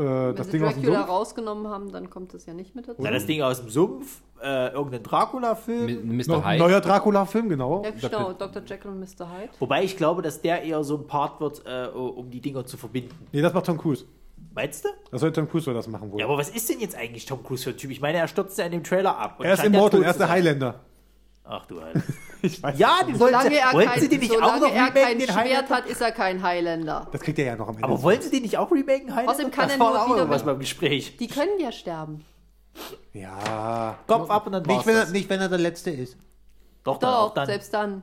[0.00, 1.10] Äh, Wenn das sie Ding aus dem Dracula Sumpf.
[1.10, 3.00] rausgenommen haben, dann kommt das ja nicht mit dazu.
[3.02, 5.86] Na, das Ding aus dem Sumpf, äh, irgendein Dracula-Film.
[5.86, 6.28] Mi- Mr.
[6.38, 6.64] Noch ein Hyde.
[6.64, 7.82] neuer Dracula-Film, genau.
[7.84, 8.62] Ja, genau, Dr.
[8.66, 9.30] Jekyll und Mr.
[9.30, 9.50] Hyde.
[9.58, 12.76] Wobei ich glaube, dass der eher so ein Part wird, äh, um die Dinger zu
[12.76, 13.14] verbinden.
[13.32, 14.04] Nee, das macht Tom Cruise.
[14.54, 14.88] Meinst du?
[15.12, 16.18] Das soll Tom Cruise soll das machen wohl.
[16.18, 17.90] Ja, aber was ist denn jetzt eigentlich Tom Cruise für ein Typ?
[17.90, 19.36] Ich meine, er stürzt ja in dem Trailer ab.
[19.38, 20.36] und er ist scheint ja Immortal, tot er ist zu der sein.
[20.36, 20.80] Highlander.
[21.52, 22.78] Ach du weiß.
[22.78, 25.02] Ja, den wollen Solange er wollten kein, sie den nicht auch solange noch er remaken,
[25.02, 25.76] kein den Schwert Highlander?
[25.76, 27.08] hat, ist er kein Highlander.
[27.10, 27.84] Das kriegt er ja noch am Ende.
[27.84, 29.32] Aber wollen sie den nicht auch remaken, Highlander?
[29.32, 31.16] Außerdem kann das er war nur auch wieder irgendwas beim Gespräch.
[31.16, 32.24] Die können ja sterben.
[33.12, 33.98] Ja.
[34.06, 36.16] Kopf ab und dann Nicht wenn, er, nicht, wenn er der Letzte ist.
[36.84, 37.46] Doch, dann, auch Doch, dann.
[37.46, 38.02] selbst dann.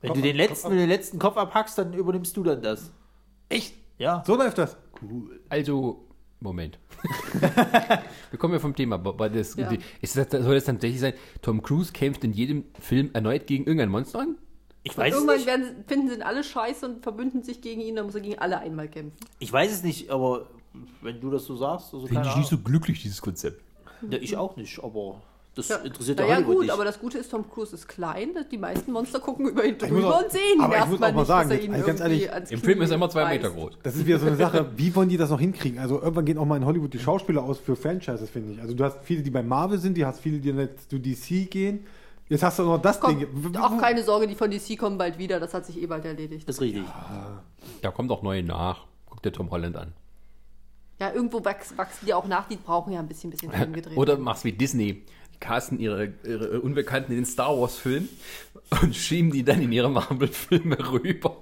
[0.00, 2.42] Wenn Kopf du den ab, letzten, wenn du den letzten Kopf abhackst, dann übernimmst du
[2.42, 2.90] dann das.
[3.50, 3.74] Echt?
[3.98, 4.22] Ja.
[4.26, 4.76] So läuft das.
[5.50, 6.03] Also,
[6.44, 6.78] Moment.
[8.30, 8.96] wir kommen ja vom Thema.
[8.96, 9.72] Aber das, Ja.
[10.00, 13.64] ist das, soll das dann tatsächlich sein, Tom Cruise kämpft in jedem Film erneut gegen
[13.64, 14.36] irgendein Monster an?
[14.84, 15.46] Ich weiß es Irgendwann nicht.
[15.46, 18.58] werden, finden sie alle scheiße und verbünden sich gegen ihn, dann muss er gegen alle
[18.60, 19.16] einmal kämpfen.
[19.38, 20.46] Ich weiß es nicht, aber
[21.00, 23.62] wenn du das so sagst, also Finde ich nicht so glücklich, dieses Konzept.
[24.10, 25.22] Ja, ich auch nicht, aber
[25.54, 26.72] das Ja, interessiert ja ja Hollywood gut, nicht.
[26.72, 30.16] aber das Gute ist, Tom Cruise ist klein, die meisten Monster gucken über ihn drüber
[30.16, 31.86] auch- und sehen aber ich muss auch mal nicht, sagen, dass er jetzt, ihn also
[31.86, 33.28] ganz irgendwie ehrlich, Im Film ist er immer zwei.
[33.28, 33.78] Meter groß.
[33.82, 35.78] Das ist wieder so eine Sache, wie wollen die das noch hinkriegen?
[35.78, 38.60] Also irgendwann gehen auch mal in Hollywood die Schauspieler aus für Franchises, finde ich.
[38.60, 41.50] Also du hast viele, die bei Marvel sind, die hast viele, die jetzt zu DC
[41.50, 41.86] gehen.
[42.28, 43.56] Jetzt hast du noch das Komm, Ding.
[43.56, 46.48] Auch keine Sorge, die von DC kommen bald wieder, das hat sich eh bald erledigt.
[46.48, 46.84] das ist richtig.
[47.82, 48.86] Da kommt auch neue nach.
[49.06, 49.92] Guck dir Tom Holland an.
[51.00, 53.96] Ja, irgendwo wachs, wachsen die auch nach, die brauchen ja ein bisschen, bisschen Film gedreht.
[53.96, 55.02] Oder mach's wie Disney.
[55.44, 58.08] Die casten ihre, ihre Unbekannten in den Star Wars-Film
[58.82, 61.36] und schieben die dann in ihre Marvel-Filme rüber.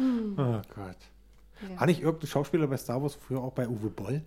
[0.00, 0.96] Oh Gott.
[1.60, 1.80] Ja.
[1.80, 4.22] War nicht irgendein Schauspieler bei Star Wars früher auch bei Uwe Boll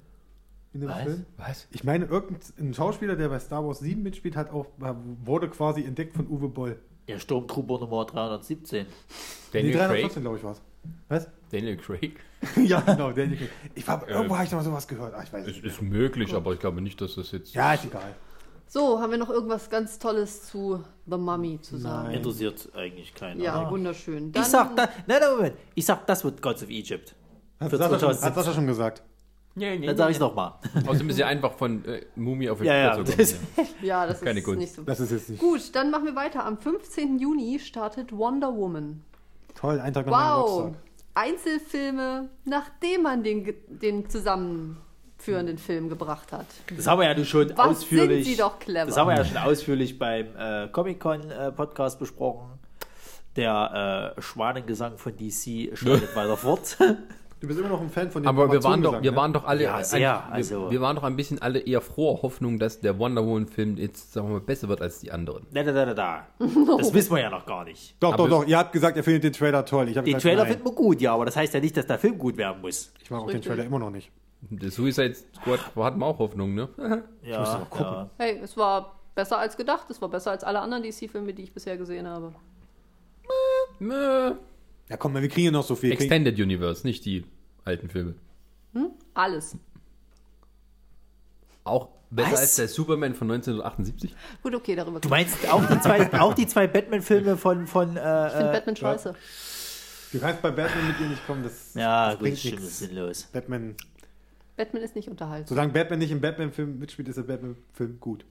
[0.73, 1.03] in dem Was?
[1.03, 1.25] Film?
[1.37, 1.67] Was?
[1.71, 4.67] Ich meine, irgendein Schauspieler, der bei Star Wars 7 mitspielt, hat auch,
[5.23, 6.77] wurde quasi entdeckt von Uwe Boll.
[7.07, 8.85] Der Sturmtrooper Nummer 317.
[9.53, 9.87] Daniel nee, Craig?
[9.87, 10.61] 314, glaube ich, war es.
[11.09, 11.27] Was?
[11.51, 12.19] Daniel Craig?
[12.55, 13.49] ja, genau, Daniel Craig.
[13.75, 15.13] Ich war, irgendwo habe ich noch mal sowas gehört.
[15.13, 15.65] Ah, ich weiß Es nicht.
[15.65, 17.53] ist möglich, aber ich glaube nicht, dass das jetzt.
[17.53, 18.15] Ja, ist egal.
[18.67, 22.07] So, haben wir noch irgendwas ganz Tolles zu The Mummy zu sagen?
[22.07, 22.17] Nein.
[22.17, 23.41] Interessiert eigentlich keinen.
[23.41, 24.31] Ja, aber- wunderschön.
[24.33, 25.55] Ich sag, da, nein, nein, Moment.
[25.75, 27.13] Ich sag, das wird Gods of Egypt.
[27.59, 28.33] Hat Sascha, schon, hat 2017.
[28.33, 29.03] Sascha schon gesagt.
[29.53, 30.53] Dann sag ich nochmal.
[30.87, 33.67] Außerdem ist ja einfach von äh, Mumie auf Ja, ja, Ägypter das- zu kommen.
[33.83, 34.59] Ja, das Keine ist Kunst.
[34.61, 34.83] nicht so.
[34.83, 36.45] Das ist jetzt nicht Gut, dann machen wir weiter.
[36.45, 37.19] Am 15.
[37.19, 39.03] Juni startet Wonder Woman.
[39.55, 39.79] Toll.
[39.79, 40.57] Ein Tag nach meinem Wow!
[40.57, 40.83] Geburtstag.
[41.13, 46.45] Einzelfilme, nachdem man den, den zusammenführenden Film gebracht hat.
[46.75, 48.25] Das haben wir ja schon Was ausführlich.
[48.25, 48.85] sind Sie doch clever.
[48.85, 52.59] Das haben wir ja schon ausführlich beim äh, Comic-Con-Podcast besprochen.
[53.35, 56.77] Der äh, Schwanengesang von DC schreitet weiter fort.
[57.41, 59.17] Du bist immer noch ein Fan von dem Aber wir waren doch, wir ne?
[59.17, 62.21] waren doch alle, Ja, sehr, wir, also- wir waren doch ein bisschen alle eher froher
[62.21, 65.47] Hoffnung, dass der Wonder Woman Film jetzt, sagen wir mal, besser wird als die anderen.
[65.51, 66.27] da, da, da, da, da.
[66.77, 67.95] Das wissen wir ja noch gar nicht.
[67.99, 68.47] Doch, Aber- doch, doch.
[68.47, 69.87] Ihr habt gesagt, ihr findet den Trailer toll.
[69.87, 71.97] Ich Den gesagt, Trailer finden wir gut, ja, aber das heißt ja nicht, dass der
[71.97, 72.93] Film gut werden muss.
[73.01, 73.47] Ich mag auch den Richtig.
[73.51, 74.11] Trailer immer noch nicht.
[74.41, 76.69] Der Suicide Squad hatten wir auch Hoffnung, ne?
[77.23, 78.09] Ja, ja.
[78.17, 79.89] Hey, es war besser als gedacht.
[79.89, 82.33] Es war besser als alle anderen DC-Filme, die ich bisher gesehen habe.
[83.79, 84.31] Meh.
[84.91, 85.89] Ja, komm mal, wir kriegen ja noch so viel.
[85.93, 87.23] Extended Universe, nicht die
[87.63, 88.13] alten Filme.
[89.13, 89.55] Alles.
[91.63, 92.39] Auch besser Was?
[92.41, 94.13] als der Superman von 1978.
[94.43, 98.27] Gut, okay, darüber Du meinst auch die zwei, auch die zwei Batman-Filme von, von äh,
[98.27, 99.15] Ich finde äh, Batman scheiße.
[100.11, 102.61] Du kannst bei Batman mit dir nicht kommen, das, Ja, das gut, bringt nichts.
[102.63, 103.23] ist sinnlos.
[103.31, 103.75] Batman,
[104.57, 105.55] Batman ist nicht unterhaltsam.
[105.55, 108.25] solange Batman nicht im Batman-Film mitspielt, ist der Batman-Film gut.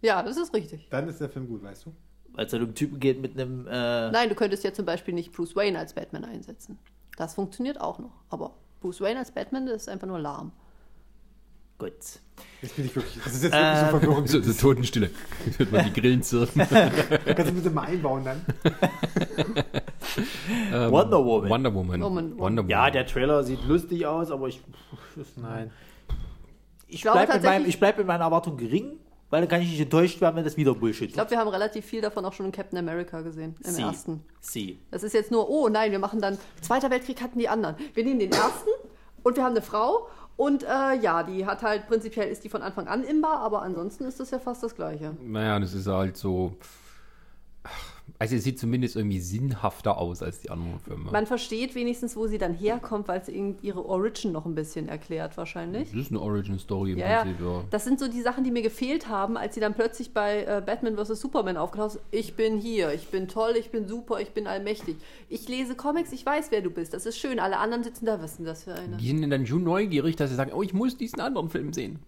[0.00, 0.86] Ja, das ist richtig.
[0.88, 1.94] Dann ist der Film gut, weißt du?
[2.36, 3.66] Es halt um Typen geht mit einem.
[3.66, 6.78] Äh, Nein, du könntest ja zum Beispiel nicht Bruce Wayne als Batman einsetzen.
[7.16, 8.12] Das funktioniert auch noch.
[8.28, 10.52] Aber Bruce Wayne als Batman, das ist einfach nur lahm.
[11.78, 11.92] gut.
[12.62, 14.28] Jetzt bin ich wirklich, das ist jetzt wirklich so verwirrend.
[14.28, 15.10] So, so Totenstille.
[15.46, 16.66] Jetzt hört man die Grillen zirpen.
[16.68, 18.42] Kannst du bitte mal einbauen dann?
[20.72, 21.50] Ähm, Wonder Woman.
[21.50, 22.00] Wonder Woman.
[22.02, 22.38] Woman.
[22.38, 22.68] Wonder Woman.
[22.70, 24.60] Ja, der Trailer sieht lustig aus, aber ich.
[25.36, 25.70] Nein.
[26.88, 28.98] Ich glaube bleibe mit, meinem- ich bleib mit meiner Erwartung gering,
[29.30, 31.48] weil dann kann ich nicht enttäuscht werden, wenn das wieder Bullshit Ich glaube, wir haben
[31.48, 33.56] relativ viel davon auch schon in Captain America gesehen.
[33.64, 33.82] Im Sie.
[33.82, 34.24] ersten.
[34.40, 34.78] Sie.
[34.90, 37.76] Das ist jetzt nur, oh nein, wir machen dann, Zweiter Weltkrieg hatten die anderen.
[37.94, 38.70] Wir nehmen den ersten
[39.22, 42.62] und wir haben eine Frau und äh, ja, die hat halt, prinzipiell ist die von
[42.62, 45.16] Anfang an imbar, aber ansonsten ist das ja fast das Gleiche.
[45.22, 46.56] Naja, das ist halt so.
[48.18, 51.10] Also, es sieht zumindest irgendwie sinnhafter aus als die anderen Filme.
[51.10, 54.88] Man versteht wenigstens, wo sie dann herkommt, weil es irgend- ihre Origin noch ein bisschen
[54.88, 55.90] erklärt wahrscheinlich.
[55.90, 57.22] das ist eine Origin-Story im ja.
[57.22, 57.64] Prinzip, ja.
[57.70, 60.62] Das sind so die Sachen, die mir gefehlt haben, als sie dann plötzlich bei äh,
[60.64, 61.20] Batman vs.
[61.20, 62.00] Superman aufgetaucht ist.
[62.10, 64.96] Ich bin hier, ich bin toll, ich bin super, ich bin allmächtig.
[65.28, 66.94] Ich lese Comics, ich weiß, wer du bist.
[66.94, 67.38] Das ist schön.
[67.38, 68.96] Alle anderen sitzen da, was ist denn das für eine?
[68.96, 71.98] Die sind dann schon neugierig, dass sie sagen, oh, ich muss diesen anderen Film sehen.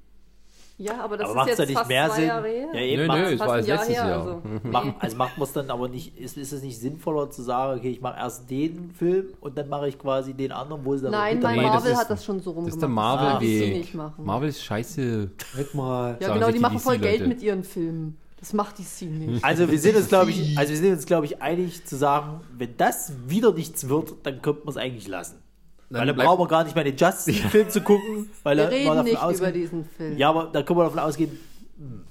[0.81, 2.27] Ja, aber das aber ist macht es jetzt ja nicht fast mehr zwei Sinn?
[2.29, 2.69] Jahre her.
[2.73, 3.03] Ja, eben.
[3.03, 4.21] Nö, macht, nö, es war ein das Jahr letztes her, Jahr.
[4.21, 4.43] also.
[4.71, 7.79] Machen, also macht man es dann aber nicht, ist, ist es nicht sinnvoller zu sagen,
[7.81, 11.03] okay, ich mache erst den Film und dann mache ich quasi den anderen, wo sie
[11.03, 12.75] dann Nein, bei das Marvel ist- hat das schon so Das rumgemacht.
[12.75, 13.77] ist der Das darf sie Marvel-Weg.
[13.79, 14.25] nicht machen.
[14.25, 15.31] Marvel ist scheiße.
[15.57, 16.17] Halt mal.
[16.21, 17.17] ja, genau, die die machen voll DC-Leute.
[17.19, 18.17] Geld mit ihren Filmen.
[18.39, 19.45] Das macht die DC nicht.
[19.45, 22.41] Also wir sind uns, glaube ich, also wir sind uns, glaube ich, einig zu sagen,
[22.57, 25.43] wenn das wieder nichts wird, dann könnte man es eigentlich lassen.
[25.91, 28.69] Dann weil dann brauchen wir gar nicht mehr den Justice League-Film zu gucken, weil Wir
[28.71, 30.17] reden nicht ausgehen- über diesen Film.
[30.19, 31.39] Ja, aber da können wir davon ausgehen.
[31.79, 32.05] hm.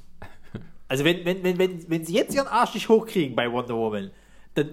[0.89, 4.09] Also wenn, wenn, wenn, wenn, wenn sie jetzt ihren Arsch nicht hochkriegen bei Wonder Woman,
[4.53, 4.69] dann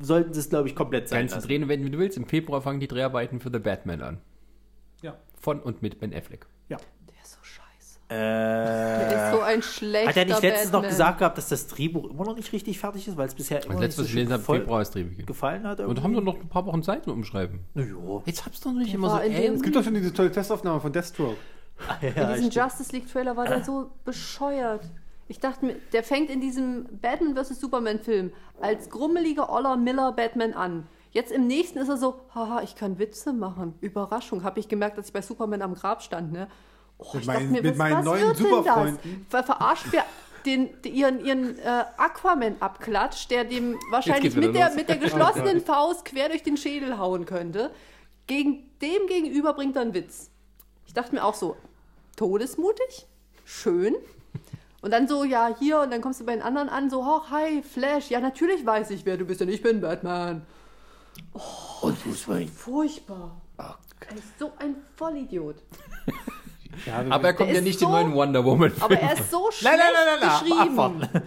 [0.00, 1.48] sollten sie es, glaube ich, komplett sein Kannst du lassen.
[1.48, 2.16] drehen, wenn du willst.
[2.16, 4.18] Im Februar fangen die Dreharbeiten für The Batman an.
[5.02, 5.16] Ja.
[5.38, 6.46] Von und mit Ben Affleck.
[6.70, 6.78] Ja.
[6.78, 7.38] Der ist so
[8.10, 9.08] scheiße.
[9.10, 10.90] Der ist so Äh, ein schlechter hat er nicht letztens noch Batman.
[10.90, 13.68] gesagt gehabt, dass das Drehbuch immer noch nicht richtig fertig ist, weil es bisher immer
[13.68, 15.26] Das noch letzte, nicht was so ich gelesen habe, voll Februar ist Drehbeginn.
[15.26, 15.80] gefallen hat?
[15.80, 17.60] Und haben doch noch ein paar Wochen Zeit zum Umschreiben.
[17.74, 18.22] Na jo.
[18.26, 19.56] Jetzt hab's doch nicht Der immer so ernst.
[19.56, 21.36] Es gibt doch schon diese tolle Testaufnahme von Deathstroke.
[22.02, 22.54] Ja, In diesem stimmt.
[22.54, 24.82] Justice League Trailer war der so bescheuert.
[25.28, 27.60] Ich dachte mir, der fängt in diesem Batman vs.
[27.60, 30.86] Superman Film als grummeliger Oller Miller Batman an.
[31.12, 33.74] Jetzt im nächsten ist er so, haha, ich kann Witze machen.
[33.80, 36.48] Überraschung, habe ich gemerkt, dass ich bei Superman am Grab stand, ne?
[37.02, 39.26] Oh, Mit mir, mit was, meinen was neuen Superfreunden.
[39.30, 39.44] das?
[39.46, 40.04] Ver verarscht wer
[40.44, 44.74] den, den, ihren, ihren äh, Aquaman abklatscht, der dem wahrscheinlich mit der, los.
[44.74, 47.70] mit der geschlossenen Faust quer durch den Schädel hauen könnte.
[48.26, 50.30] Gegen dem gegenüber bringt er einen Witz.
[50.86, 51.56] Ich dachte mir auch so,
[52.16, 53.06] todesmutig,
[53.44, 53.94] schön.
[54.82, 57.30] Und dann so, ja, hier, und dann kommst du bei den anderen an, so, hoch,
[57.30, 60.42] hi, Flash, ja, natürlich weiß ich, wer du bist, denn ich bin Batman.
[61.82, 62.50] Und Bruce Wayne.
[62.50, 63.40] Furchtbar.
[63.58, 65.56] Er ist so ein Vollidiot.
[66.86, 68.72] Ja, Aber er kommt ja nicht so- in neuen Wonder Woman.
[68.80, 70.30] Aber er ist so schlecht Nein, nein, nein,
[71.00, 71.22] geschrieben.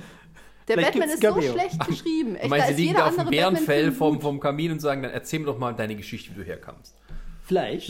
[0.67, 1.51] Der Vielleicht Batman ist so Cameo.
[1.53, 2.37] schlecht geschrieben.
[2.47, 5.11] Meinst du, ist die liegen da auf dem Bärenfell vom, vom Kamin und sagen, dann
[5.11, 6.95] erzähl mir doch mal deine Geschichte, wie du herkamst.
[7.43, 7.89] Vielleicht.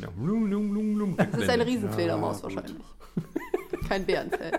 [0.00, 0.08] Ja.
[1.16, 2.74] Das ist eine Riesenfledermaus wahrscheinlich.
[3.88, 4.52] Kein Bärenfell.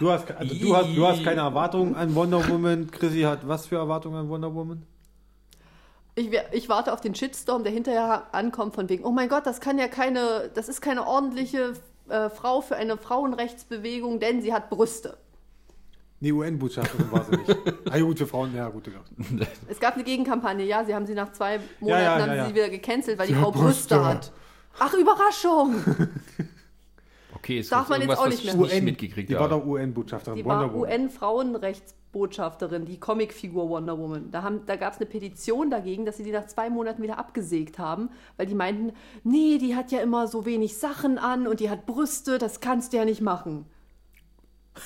[0.00, 2.90] Du hast, also du, hast, du hast keine Erwartungen an Wonder Woman.
[2.90, 4.82] Chrissy hat was für Erwartungen an Wonder Woman?
[6.18, 9.60] Ich, ich warte auf den Shitstorm, der hinterher ankommt von wegen, oh mein Gott, das
[9.60, 11.74] kann ja keine, das ist keine ordentliche
[12.08, 15.16] äh, Frau für eine Frauenrechtsbewegung, denn sie hat Brüste.
[16.20, 17.56] Nee, UN-Botschafterin war sie nicht.
[17.90, 18.88] Ah, gut, für Frauen, ja, gut.
[18.88, 19.46] Ja.
[19.68, 22.34] Es gab eine Gegenkampagne, ja, sie haben sie nach zwei Monaten Ja, ja, haben ja,
[22.34, 22.46] ja.
[22.48, 24.04] sie wieder gecancelt, weil die Sie Frau hat Brüste Brüste.
[24.04, 24.32] hat.
[24.80, 25.76] Ach, Überraschung!
[27.48, 28.62] Okay, ist Darf das man jetzt auch nicht ich mehr.
[28.66, 30.36] nicht mitgekriegt Die war doch UN-Botschafterin.
[30.36, 30.80] Die Wonder war.
[30.80, 34.30] UN-Frauenrechtsbotschafterin, die Comicfigur Wonder Woman.
[34.30, 37.18] Da, haben- da gab es eine Petition dagegen, dass sie die nach zwei Monaten wieder
[37.18, 38.92] abgesägt haben, weil die meinten,
[39.24, 42.92] nee, die hat ja immer so wenig Sachen an und die hat Brüste, das kannst
[42.92, 43.64] du ja nicht machen.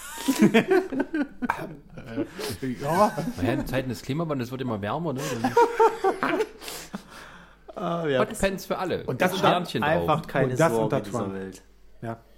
[2.81, 5.21] Ja, Naja, in Zeiten des Klimawandels wird immer wärmer, ne?
[7.75, 8.21] Ah, ja.
[8.21, 9.03] Hotpants für alle.
[9.05, 10.29] Und das Sternchen Einfach drauf.
[10.29, 11.35] keine Und das Sorge dieser.
[11.35, 11.63] Welt.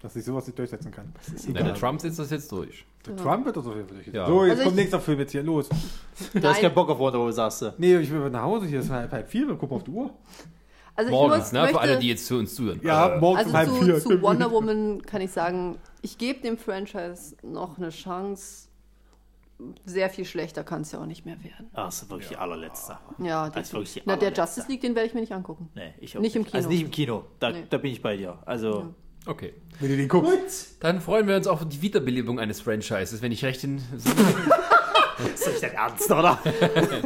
[0.04, 1.12] Ja, dass sich sowas nicht durchsetzen kann.
[1.48, 2.84] Na, der Trump setzt das jetzt durch.
[3.06, 4.16] Der Trump wird das auf jeden Fall durchsetzen.
[4.16, 4.26] Ja.
[4.26, 5.42] So, jetzt Also kommt nächster Film jetzt hier.
[5.42, 5.68] Los.
[6.34, 7.74] Du hast keinen Bock auf Wonder Woman, sagst du.
[7.78, 8.66] Nee, ich will nach Hause.
[8.66, 9.48] Hier ist halb, halb vier.
[9.48, 10.10] Wir gucken auf die Uhr.
[10.94, 11.58] Also Morgens, ich muss, ne?
[11.60, 12.80] möchte, Für alle, die jetzt zu uns zuhören.
[12.84, 13.98] Ja, Äh, morgens um halb also vier.
[13.98, 18.68] zu, zu Wonder Woman kann ich sagen, ich gebe dem Franchise noch eine Chance.
[19.86, 21.68] Sehr viel schlechter kann es ja auch nicht mehr werden.
[21.72, 22.98] Ach, das ist wirklich die allerletzte.
[23.18, 24.40] Ja, Das ist wirklich die Na, der allerletzte.
[24.42, 25.68] Justice League, den werde ich mir nicht angucken.
[25.74, 26.56] Nee, ich auch Nicht im Kino.
[26.56, 27.24] Also nicht im Kino.
[27.40, 27.64] Da, Nee.
[27.70, 28.38] da bin ich bei dir.
[28.46, 28.94] Also,
[29.26, 29.54] Okay.
[29.80, 30.76] Wenn du den guckst.
[30.80, 33.78] Dann freuen wir uns auf die Wiederbelebung eines Franchises, wenn ich recht in.
[35.34, 36.38] ist nicht dein Ernst, oder?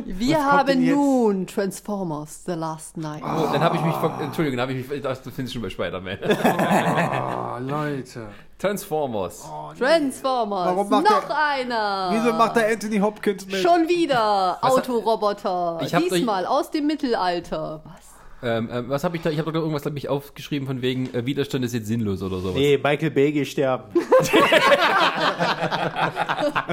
[0.04, 3.22] Wir denn haben nun Transformers The Last Night.
[3.22, 3.94] Oh, dann habe ich mich.
[3.94, 4.98] Entschuldigung, dann habe ich mich.
[4.98, 6.18] Ich dachte, du findest schon bei Spider-Man.
[6.44, 8.28] Ah, Leute.
[8.58, 9.48] Transformers.
[9.78, 10.66] Transformers.
[10.66, 12.10] Warum macht Noch der- einer.
[12.12, 13.56] Wieso macht der Anthony Hopkins mit?
[13.56, 15.78] Schon wieder Autoroboter.
[15.82, 17.82] Ich Diesmal aus dem Mittelalter.
[17.84, 18.07] Was?
[18.40, 19.30] Ähm, ähm, was habe ich da?
[19.30, 22.54] Ich habe doch irgendwas, ich, aufgeschrieben von wegen äh, Widerstand ist jetzt sinnlos oder sowas.
[22.54, 23.92] Nee, Michael Bay geht sterben.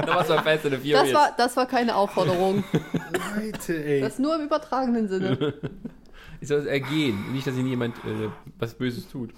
[0.06, 1.02] was war Fast and the Furious?
[1.02, 2.62] Das war, das war keine Aufforderung.
[3.36, 4.00] Leute, ey.
[4.00, 5.54] Das nur im übertragenen Sinne.
[6.40, 7.32] Ich soll es ergehen.
[7.32, 8.28] Nicht, dass ihnen jemand äh,
[8.58, 9.30] was Böses tut.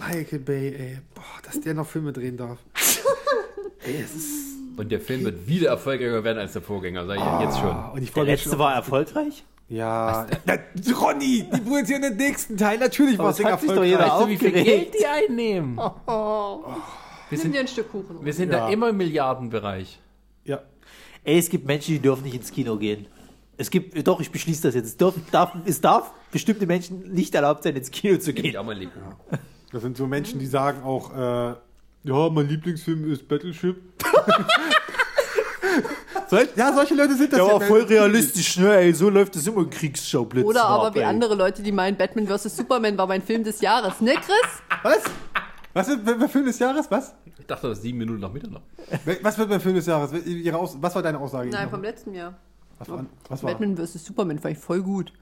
[0.00, 0.98] Michael Bay, ey.
[1.14, 2.58] Boah, dass der noch Filme drehen darf.
[3.84, 4.48] ey, es ist.
[4.76, 7.90] Und der Film wird wieder erfolgreicher werden als der Vorgänger, sage ich jetzt schon.
[7.92, 8.58] Und ich Der letzte schon.
[8.58, 9.44] war erfolgreich?
[9.68, 10.26] Ja.
[10.46, 10.54] Na,
[10.98, 12.78] Ronny, die produzieren den nächsten Teil.
[12.78, 14.50] Natürlich war Aber es hat sich doch jeder Weißt du, wie viel.
[14.52, 15.76] Geld die einnehmen?
[15.76, 15.92] Wir
[17.30, 18.24] Nimm sind, dir ein Stück Kuchen.
[18.24, 18.60] wir sind Ja.
[18.60, 20.00] da immer im Milliardenbereich.
[20.44, 20.62] Ja.
[21.24, 23.06] Ey, es gibt Menschen, die dürfen nicht ins Kino gehen.
[23.58, 24.86] Es gibt, doch, ich beschließe das jetzt.
[24.86, 28.46] Es, dürfen, darf, es darf bestimmte Menschen nicht erlaubt sein, ins Kino zu gehen.
[28.46, 28.90] ich auch mal lieb.
[29.72, 31.54] Das sind so Menschen, die sagen auch, äh,
[32.04, 33.76] ja, mein Lieblingsfilm ist Battleship.
[36.28, 37.46] Sol ja, solche Leute sind das ja.
[37.46, 38.76] war voll realistisch, ne?
[38.76, 40.48] Ey, so läuft es immer in Kriegsschauplätzen.
[40.48, 41.04] Oder aber ab, wie ey.
[41.04, 42.56] andere Leute, die meinen, Batman vs.
[42.56, 44.00] Superman war mein Film des Jahres.
[44.00, 44.62] Ne, Chris?
[44.82, 45.02] Was?
[45.74, 46.90] Was wird mein Film des Jahres?
[46.90, 47.14] Was?
[47.38, 48.62] Ich dachte, das ist sieben Minuten nach Mitternacht.
[49.22, 50.12] Was wird mein Film des Jahres?
[50.26, 51.50] Ihre Aus was war deine Aussage?
[51.50, 52.34] Nein, vom letzten Jahr.
[52.78, 53.06] was war?
[53.28, 53.50] Was war?
[53.52, 54.04] Batman vs.
[54.04, 55.12] Superman fand ich voll gut.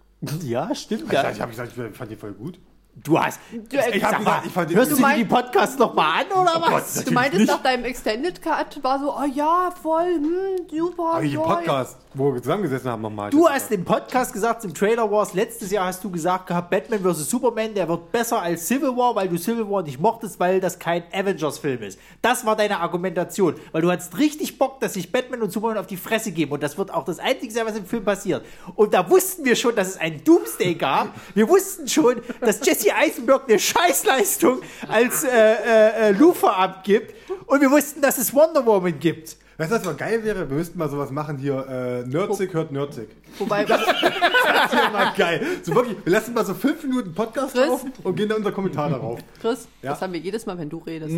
[0.43, 1.05] Ja, stimmt.
[1.07, 1.31] Ich, Ja.
[1.31, 2.59] ich habe gesagt, ich fand die voll gut.
[3.05, 3.39] Du hast.
[3.53, 6.61] Du, Ich sag mal, ich fand Hörst du mein- die Podcasts noch mal an, oder
[6.73, 7.05] was?
[7.05, 11.03] du meintest nach deinem Extended Cut war so, oh ja, voll, hm, super.
[11.13, 11.57] Aber hier toll.
[11.57, 13.31] Podcast, wo wir zusammengesessen haben nochmal.
[13.31, 17.01] Du hast im Podcast gesagt, im Trailer Wars, letztes Jahr hast du gesagt gehabt, Batman
[17.01, 17.29] vs.
[17.29, 20.79] Superman, der wird besser als Civil War, weil du Civil War nicht mochtest, weil das
[20.79, 21.99] kein Avengers-Film ist.
[22.23, 25.87] Das war deine Argumentation, weil du hattest richtig Bock, dass sich Batman und Superman auf
[25.87, 28.45] die Fresse geben und das wird auch das Einzige sein, was im Film passiert.
[28.75, 31.09] Und da wussten wir schon, dass es einen Doomsday gab.
[31.35, 37.15] Wir wussten schon, dass Jesse Eisenberg eine Scheißleistung als äh, äh, äh, Lufa abgibt
[37.47, 39.37] und wir wussten, dass es Wonder Woman gibt.
[39.59, 40.49] Weißt du, was mal geil wäre?
[40.51, 41.67] Wir müssten mal sowas machen hier.
[41.67, 43.09] Äh, Nerdzig hört Nerdzig.
[43.39, 45.41] Wobei, Das wäre mal geil.
[45.63, 47.67] So wirklich, wir lassen mal so fünf Minuten Podcast Chris?
[47.67, 49.19] drauf und gehen dann unser Kommentar darauf.
[49.41, 49.91] Chris, Ja.
[49.93, 51.15] das haben wir jedes Mal, wenn du redest.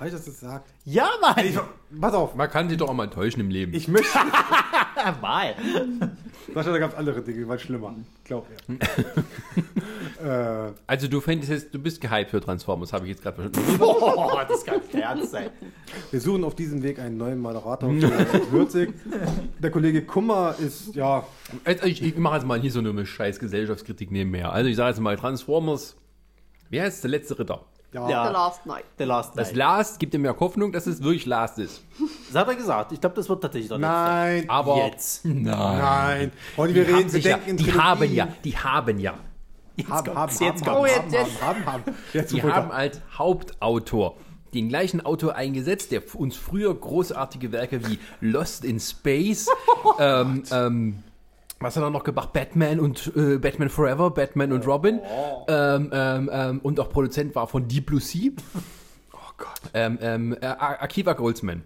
[0.00, 0.66] Habe ich das jetzt gesagt?
[0.86, 1.44] Ja, Mann!
[1.44, 1.58] Ich,
[2.00, 3.74] pass auf, Man kann sich doch auch mal täuschen im Leben.
[3.74, 4.08] ich möchte.
[5.20, 5.54] Mal.
[6.54, 7.94] Sascha, da gab es andere Dinge, die waren schlimmer.
[8.24, 8.78] Glaub mir.
[10.68, 13.78] äh, also du fändest jetzt, du bist gehypt für Transformers, habe ich jetzt gerade verstanden.
[13.82, 15.50] Oh, das kann nicht ernst sein.
[16.10, 18.94] wir suchen auf diesem Weg einen neuen Moderator für Würzig.
[19.58, 21.26] Der Kollege Kummer ist, ja,
[21.64, 24.52] Also ich, ich mache jetzt mal hier so eine scheiß Gesellschaftskritik nebenher.
[24.52, 25.96] Also ich sage jetzt mal Transformers.
[26.70, 27.66] Wie heißt der letzte Ritter?
[27.92, 28.26] Ja, Ja.
[28.28, 28.84] The Last Night.
[28.98, 29.56] The Last Das Night.
[29.56, 31.82] Last gibt ihm ja Hoffnung, dass es wirklich Last ist.
[32.32, 32.92] Das hat er gesagt.
[32.92, 35.24] Ich glaube, das wird tatsächlich doch Nein, Aber Jetzt.
[35.24, 35.42] nein.
[35.44, 36.32] nein.
[36.56, 37.84] Und wir Die, haben, reden, wir sich ja, denken in die Trilogien.
[37.84, 39.14] haben ja, die haben ja,
[39.76, 40.80] Jetzt Haben, kommt's, haben, jetzt haben, kommt's.
[40.80, 41.94] Oh, jetzt- haben, jetzt- haben, haben, haben.
[42.12, 44.16] Jetzt die haben als Hauptautor
[44.52, 49.46] den gleichen Autor eingesetzt, der uns früher großartige Werke wie Lost in Space,
[50.00, 51.02] ähm, ähm,
[51.60, 52.32] was hat er noch gemacht?
[52.32, 55.00] Batman und äh, Batman Forever, Batman und Robin
[55.46, 58.32] ähm, ähm, ähm, und auch Produzent war von Deep Blue Sea.
[59.12, 59.60] Oh Gott.
[59.74, 61.62] Ähm, ähm, äh, Akiva Goldsman.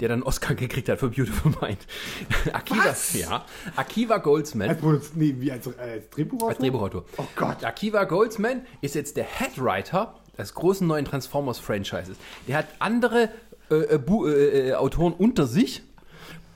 [0.00, 1.78] Der dann einen Oscar gekriegt hat für Beautiful Mind.
[2.52, 3.44] Akiva, ja.
[3.76, 4.70] Akiva Goldsman.
[4.70, 6.48] Als, nee, wie als, als Drehbuchautor?
[6.48, 7.04] Als Drehbuchautor.
[7.18, 7.62] Oh Gott.
[7.62, 12.16] Akiva Goldsman ist jetzt der Headwriter des großen neuen Transformers-Franchises.
[12.48, 13.30] Der hat andere
[13.70, 15.82] äh, äh, äh, äh, Autoren unter sich,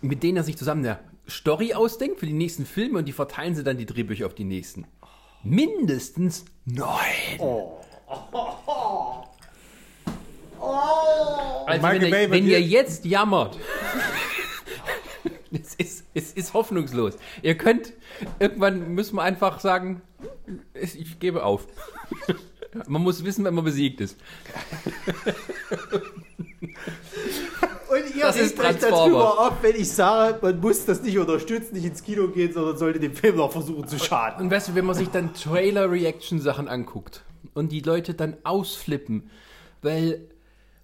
[0.00, 0.98] mit denen er sich zusammen eine
[1.30, 4.44] Story ausdenkt für die nächsten Filme und die verteilen sie dann die Drehbücher auf die
[4.44, 4.86] nächsten.
[5.42, 6.90] Mindestens neun.
[11.66, 13.58] Also Michael wenn, Bay ihr, wenn ihr jetzt jammert,
[15.52, 17.16] es ist, es ist hoffnungslos.
[17.42, 17.92] Ihr könnt,
[18.38, 20.02] irgendwann müssen wir einfach sagen,
[20.74, 21.66] ich gebe auf.
[22.86, 24.16] Man muss wissen, wenn man besiegt ist.
[28.20, 28.96] Ihr Das ist Transformer.
[28.96, 32.76] darüber auf, wenn ich sage, man muss das nicht unterstützen, nicht ins Kino gehen, sondern
[32.76, 34.44] sollte dem Film auch versuchen zu schaden.
[34.44, 37.22] Und weißt du, wenn man sich dann Trailer-Reaction-Sachen anguckt
[37.54, 39.30] und die Leute dann ausflippen,
[39.80, 40.28] weil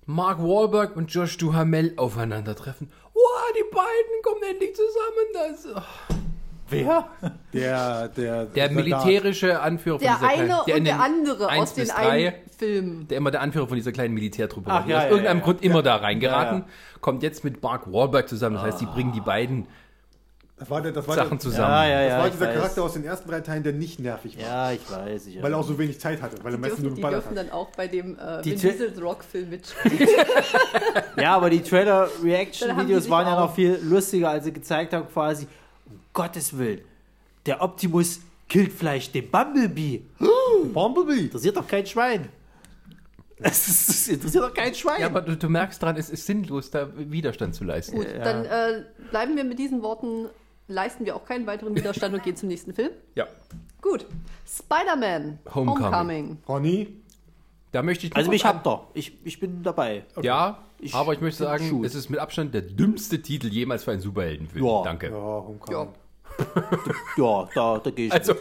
[0.07, 2.91] Mark Wahlberg und Josh Duhamel aufeinandertreffen.
[3.13, 5.27] Wow, die beiden kommen endlich zusammen.
[5.35, 6.15] Das, oh.
[6.69, 7.09] Wer?
[7.53, 11.53] Der, der, Der militärische Anführer Der von dieser eine kleinen, der in und der andere
[11.61, 13.09] aus den drei, einen Filmen.
[13.09, 15.45] der immer der Anführer von dieser kleinen Militärtruppe Ach, war, ja, aus ja, irgendeinem ja.
[15.45, 16.67] Grund immer da reingeraten, Ja,
[17.01, 18.57] kommt jetzt mit Mark Wahlberg zusammen.
[18.57, 19.67] Das heißt, die bringen die beiden
[20.59, 21.71] Das war, der, das war, Sachen der, zusammen.
[21.71, 22.19] Ja, ja, das ja.
[22.19, 22.55] war ich dieser weiß.
[22.57, 24.45] Charakter aus den ersten drei Teilen, der nicht nervig war.
[24.45, 25.27] Ja, ich weiß.
[25.27, 27.31] Ich Weil er auch so wenig Zeit hatte, weil er Die dürfen, nur die dürfen
[27.31, 27.37] hat.
[27.37, 30.09] dann auch bei dem äh, Die Diesel Rock-Film mitspielen.
[31.19, 35.09] Ja, aber die die Trailer-Reaction-Videos sich waren ja noch viel lustiger, als sie gezeigt haben,
[35.09, 35.47] quasi,
[36.17, 36.81] Gottes Willen,
[37.47, 40.03] der Optimus killt vielleicht den Bumblebee.
[40.73, 41.25] Bumblebee!
[41.25, 42.29] Interessiert doch kein Schwein.
[43.39, 45.01] Das, ist, das interessiert doch kein Schwein.
[45.01, 47.97] Ja, aber du, du merkst dran, es ist sinnlos, da Widerstand zu leisten.
[47.97, 48.25] Gut, Ja.
[48.25, 50.27] dann äh, bleiben wir mit diesen Worten,
[50.69, 52.91] leisten wir auch keinen weiteren Widerstand und gehen zum nächsten Film.
[53.15, 53.27] Ja.
[53.83, 54.07] Gut.
[54.47, 56.39] Spider-Man Homecoming.
[56.49, 56.89] Ronny,
[57.73, 58.81] Da möchte ich also mich habt ihr.
[58.95, 60.05] Ich, ich bin dabei.
[60.23, 63.91] Ja, Ich aber ich möchte sagen, es ist mit Abstand der dümmste Titel jemals für
[63.93, 64.65] einen Superheldenfilm.
[64.65, 64.83] Ja.
[64.83, 65.09] Danke.
[65.09, 65.73] ja, Homecoming.
[65.89, 65.93] Ja,
[67.17, 68.13] da, da gehe ich.
[68.13, 68.35] Also,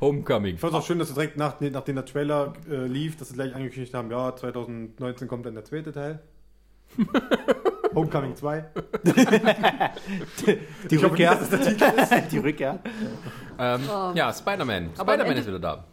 [0.00, 0.54] Homecoming.
[0.54, 3.28] Ich fand es auch schön, dass sie direkt nach, nachdem der Trailer äh, lief, dass
[3.28, 6.20] sie gleich angekündigt haben, ja, 2019 kommt dann der zweite Teil.
[7.94, 8.64] Homecoming 2.
[9.04, 9.12] die
[10.46, 11.34] hoffe nicht, Rückkehr.
[11.34, 12.78] dass das der Titel die Rückkehr.
[13.58, 13.80] Ähm,
[14.14, 14.90] ja, Spider-Man.
[14.94, 15.84] Spider-Man ist wieder da.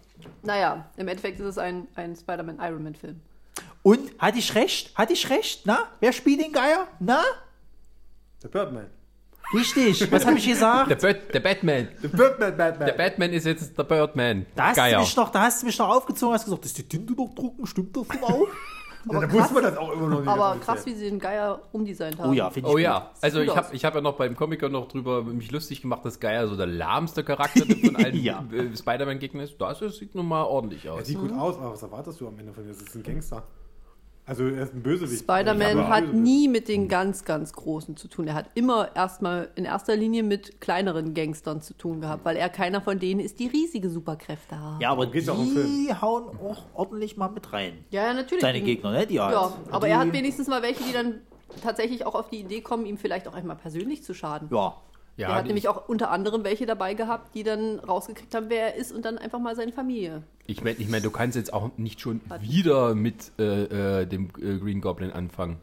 [0.44, 3.20] Naja, im Endeffekt ist es ein, ein Spider-Man-Iron Man-Film.
[3.84, 4.98] Und, hatte ich recht?
[4.98, 5.62] Hatte ich recht?
[5.66, 5.80] Na?
[6.00, 6.88] Wer spielt den Geier?
[7.00, 7.24] Na?
[8.44, 8.88] Der Birdman.
[9.54, 10.12] Richtig.
[10.12, 10.90] Was habe ich gesagt?
[10.90, 11.88] Der, Bat der Batman.
[12.04, 12.86] Der Birdman, Batman.
[12.88, 14.46] Der Batman ist jetzt der Birdman.
[14.56, 15.00] Da hast, du Geier.
[15.00, 17.66] mich noch, da hast du mich noch aufgezogen hast gesagt, ist die Tinte noch drucken?
[17.66, 18.48] Stimmt das denn auch?
[19.12, 20.28] ja, da wusste man das auch immer noch nicht.
[20.28, 22.30] Aber krass, wie sie den Geier umdesignt haben.
[22.30, 22.82] Oh ja, finde ich Oh gut.
[22.84, 26.04] ja, also ich habe ich hab ja noch beim Comic noch drüber mich lustig gemacht,
[26.04, 28.44] dass Geier so der lahmste Charakter von allen Ja.
[28.52, 29.56] äh, Spider-Man-Gegnern ist.
[29.62, 31.06] Das sieht nun mal ordentlich Er aus.
[31.08, 32.70] sieht gut aus, aber was erwartest du am Ende von dir?
[32.74, 33.44] Das ist ein Gangster.
[34.28, 35.22] Also er ist ein Bösewicht.
[35.22, 36.22] Spider-Man Aber hat Bösewicht.
[36.22, 38.28] nie mit den ganz, ganz Großen zu tun.
[38.28, 42.50] Er hat immer erstmal in erster Linie mit kleineren Gangstern zu tun gehabt, weil er
[42.50, 44.82] keiner von denen ist, die riesige Superkräfte haben.
[44.82, 47.86] Ja, aber die hauen auch ordentlich mal mit rein.
[47.90, 48.42] ja, ja, natürlich.
[48.42, 49.08] Seine Gegner, ne?
[49.08, 49.34] Die halt.
[49.34, 51.22] Ja, aber die, er hat wenigstens mal welche, die dann
[51.64, 54.50] tatsächlich auch auf die Idee kommen, ihm vielleicht auch einmal persönlich zu schaden.
[54.52, 54.76] Ja.
[55.18, 58.74] Ja, er hat nämlich auch unter anderem welche dabei gehabt, die dann rausgekriegt haben, wer
[58.74, 60.22] er ist und dann einfach mal seine Familie.
[60.46, 64.30] Ich meine, ich mein, du kannst jetzt auch nicht schon wieder mit äh, äh, dem
[64.40, 65.58] äh, Green Goblin anfangen.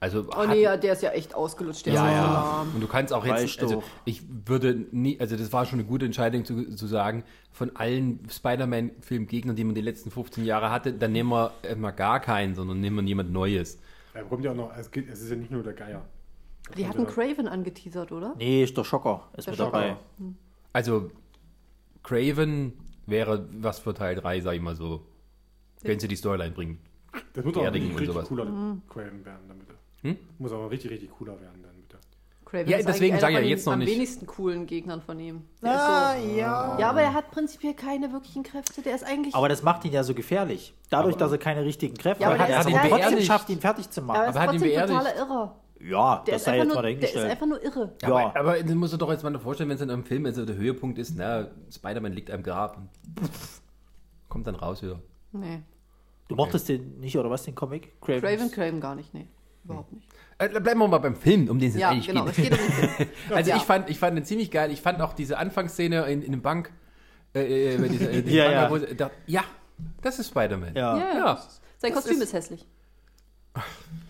[0.00, 1.84] Also Oh hat- nee, ja, der ist ja echt ausgelutscht.
[1.86, 2.66] Der ja, ist ja.
[2.74, 6.06] Und du kannst auch jetzt, also ich würde nie, also das war schon eine gute
[6.06, 11.12] Entscheidung zu, zu sagen, von allen Spider-Man-Filmgegnern, die man die letzten 15 Jahre hatte, dann
[11.12, 13.78] nehmen wir immer gar keinen, sondern nehmen wir jemand Neues.
[14.14, 16.02] Er kommt ja auch noch, es, geht, es ist ja nicht nur der Geier.
[16.76, 18.34] Die hatten Craven angeteasert, oder?
[18.38, 19.28] Nee, ist der Schocker.
[19.36, 19.96] Ist Der mit dabei.
[20.72, 21.10] Also
[22.02, 22.72] Craven
[23.06, 25.06] wäre was für Teil 3, sag ich mal so.
[25.82, 26.78] Wenn sie die Storyline bringen.
[27.32, 28.28] Das muss auch richtig, und richtig sowas.
[28.28, 28.82] cooler Mhm.
[28.88, 29.66] Craven werden, damit.
[30.02, 30.16] Hm?
[30.38, 31.98] Muss aber richtig, richtig cooler werden, dann bitte.
[32.44, 33.90] Craven Ja, ist deswegen eigentlich sag ich ja jetzt den noch am nicht.
[33.94, 35.42] wenigsten coolen Gegnern von ihm.
[35.62, 36.74] Der Ah, ist ja.
[36.76, 38.82] so, ja, aber er hat prinzipiell keine wirklichen Kräfte.
[38.82, 39.34] Der ist eigentlich.
[39.34, 40.74] Aber das macht ihn ja so gefährlich.
[40.90, 43.26] Dadurch, dass er keine richtigen Kräfte Ja, aber hat, der hat er halt trotzdem beerdigt.
[43.26, 44.22] schafft, ihn fertig zu aber machen.
[44.22, 44.98] er ist aber hat ihn trotzdem beerdigt.
[44.98, 45.56] totaler Irrer.
[45.82, 47.30] Ja, Der das ist, sei einfach jetzt nur, mal der ist dahingestellt.
[47.30, 47.92] einfach nur irre.
[48.02, 48.08] Ja.
[48.08, 50.44] Aber, aber das musst du doch jetzt mal vorstellen, wenn es in einem Film also
[50.44, 52.88] der Höhepunkt ist, na, Spider-Man liegt am Grab und
[53.26, 53.60] pff,
[54.28, 55.00] kommt dann raus wieder.
[55.32, 55.62] Nee.
[56.28, 58.00] Du mochtest den nicht, oder was, den Comic?
[58.00, 58.20] Craven.
[58.20, 59.26] Craven, Craven gar nicht, nee.
[59.64, 60.06] Überhaupt nicht.
[60.38, 62.26] Äh, bleiben wir mal beim Film, um den es Ja, eigentlich genau.
[62.26, 62.50] Es geht.
[62.50, 63.08] geht um den Film.
[63.30, 63.56] Also Ja.
[63.56, 64.70] ich fand, ich fand den ziemlich geil.
[64.70, 66.72] Ich fand auch diese Anfangsszene in, in dem Bank,
[67.34, 68.68] äh, äh, bei dieser, äh, Ja, ja.
[68.68, 69.44] Bank, wo- da, ja,
[70.02, 70.74] das ist Spider-Man.
[70.76, 70.96] Ja.
[70.96, 71.12] Ja, ja.
[71.12, 71.18] ja.
[71.26, 71.36] Ja.
[71.78, 72.66] Sein Das Kostüm ist- ist, hässlich.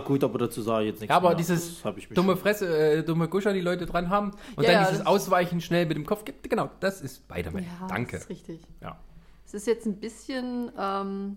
[0.00, 1.36] gut, aber dazu sage ich jetzt nichts Ja, aber mehr.
[1.36, 4.64] dieses Das hab ich mich dumme Fresse, äh, dumme Guscher, die Leute dran haben und
[4.64, 7.64] Ja, dann ja, dieses Ausweichen schnell mit dem Kopf, genau, das ist Spider-Man.
[7.64, 8.12] Ja, Danke.
[8.12, 8.60] das ist richtig.
[8.80, 8.98] Ja.
[9.44, 11.36] Es ist jetzt ein bisschen ähm,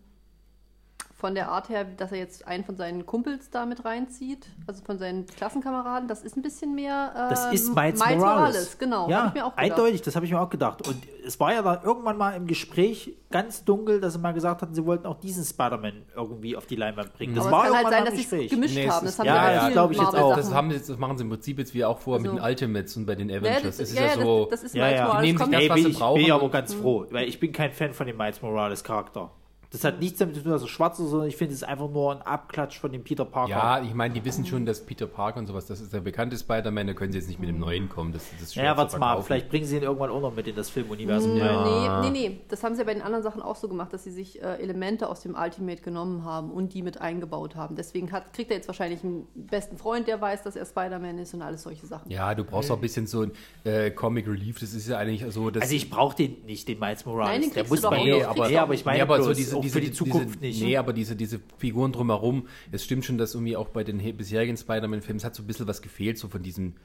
[1.19, 4.81] von der Art her, dass er jetzt einen von seinen Kumpels da mit reinzieht, also
[4.85, 6.07] von seinen Klassenkameraden.
[6.07, 7.11] Das ist ein bisschen mehr.
[7.13, 8.77] Äh, Das ist Miles, Morales.
[8.79, 9.71] Genau, hab Ja, ich mir auch gedacht.
[9.71, 10.87] eindeutig, das habe ich mir auch gedacht.
[10.87, 14.61] Und es war ja dann irgendwann mal im Gespräch ganz dunkel, dass sie mal gesagt
[14.61, 17.35] hatten, sie wollten auch diesen Spider-Man irgendwie auf die Leinwand bringen.
[17.35, 18.49] Das Aber war es kann halt sein, dass sie es Gespräch.
[18.51, 19.05] gemischt Nee, haben.
[19.05, 20.35] Das haben ja, ja, vielen glaub ich jetzt auch.
[20.37, 22.39] Das, haben, sie jetzt- das machen sie im Prinzip jetzt wie auch vor mit Also-
[22.41, 23.61] den Ultimates und bei den Ja, Avengers.
[23.63, 24.39] das, es ist ja, ja, ja, so.
[24.49, 25.05] das, das ist Ja, Miles ja.
[25.05, 25.21] Morales.
[25.21, 26.73] Die nehmen sich kommt das, was bin sie ich, brauchen bin ich aber und- ganz
[26.73, 29.31] froh, weil ich bin kein Fan von dem Miles Morales Charakter.
[29.71, 31.67] Das hat nichts damit zu tun, dass er schwarz ist, sondern ich finde, es ist
[31.67, 33.51] einfach nur ein Abklatsch von dem Peter Parker.
[33.51, 36.37] Ja, ich meine, die wissen schon, dass Peter Parker und sowas, das ist der bekannte
[36.37, 38.11] Spider-Man, da können sie jetzt nicht mit dem neuen kommen.
[38.11, 40.55] Das, das ist Ja, warte mal, vielleicht bringen sie ihn irgendwann auch noch mit in
[40.55, 42.01] das Filmuniversum rein.
[42.01, 42.39] Nee, nee, nee.
[42.47, 44.55] Das haben sie ja bei den anderen Sachen auch so gemacht, dass sie sich äh,
[44.55, 47.75] Elemente aus dem Ultimate genommen haben und die mit eingebaut haben.
[47.75, 51.35] Deswegen hat, kriegt er jetzt wahrscheinlich einen besten Freund, der weiß, dass er Spider-Man ist
[51.35, 52.09] und alles solche Sachen.
[52.09, 53.31] Ja, du brauchst auch ein bisschen so ein
[53.65, 54.59] äh, Comic Relief.
[54.59, 57.29] Das ist ja eigentlich so, dass Also ich brauche den nicht, den Miles Morales.
[57.33, 58.25] Nein, den der kriegst muss du doch nee, nicht.
[58.25, 60.35] aber, nee, aber ich meine nee, aber bloß, so diese, auch diese, für die Zukunft
[60.35, 60.61] diese, nicht.
[60.63, 64.11] Nee, aber diese, diese Figuren drumherum, es stimmt schon, dass irgendwie auch bei den he-
[64.13, 66.75] bisherigen Spider-Man-Filmen es hat so ein bisschen was gefehlt, so von diesem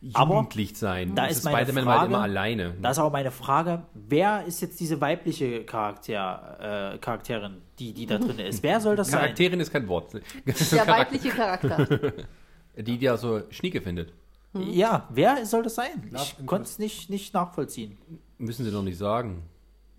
[0.00, 1.14] jugendlich sein.
[1.14, 2.74] da Das ist meine Spider-Man war halt Frage- immer alleine.
[2.82, 8.06] Da ist aber meine Frage, wer ist jetzt diese weibliche Charakter, äh, Charakterin, die, die
[8.06, 8.62] da drin ist?
[8.64, 9.20] Wer soll das sein?
[9.20, 10.14] Charakterin ist kein Wort.
[10.44, 12.12] Das ist Der Charakter- weibliche Charakter.
[12.74, 14.14] Die, die ja so Schnieke findet.
[14.54, 16.10] Ja, wer soll das sein?
[16.14, 17.98] Ich konnte es nicht, nicht nachvollziehen.
[18.38, 19.42] Müssen sie doch nicht sagen.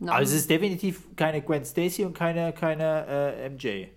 [0.04, 3.88] Na, Aber es ist definitiv keine Gwen Stacy und keine, keine äh, MJ.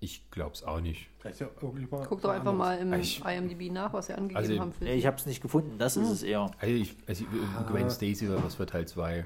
[0.00, 1.08] Ich glaub's auch nicht.
[1.38, 4.72] Ja Guck doch einfach mal im Ich- IMDb nach, was sie angegeben Also- haben.
[4.72, 6.50] Für Nee, Ich habe es nicht gefunden, das ist es eher.
[6.60, 7.24] Also, ich, also
[7.70, 9.24] Gwen Stacy oder was für Teil 2.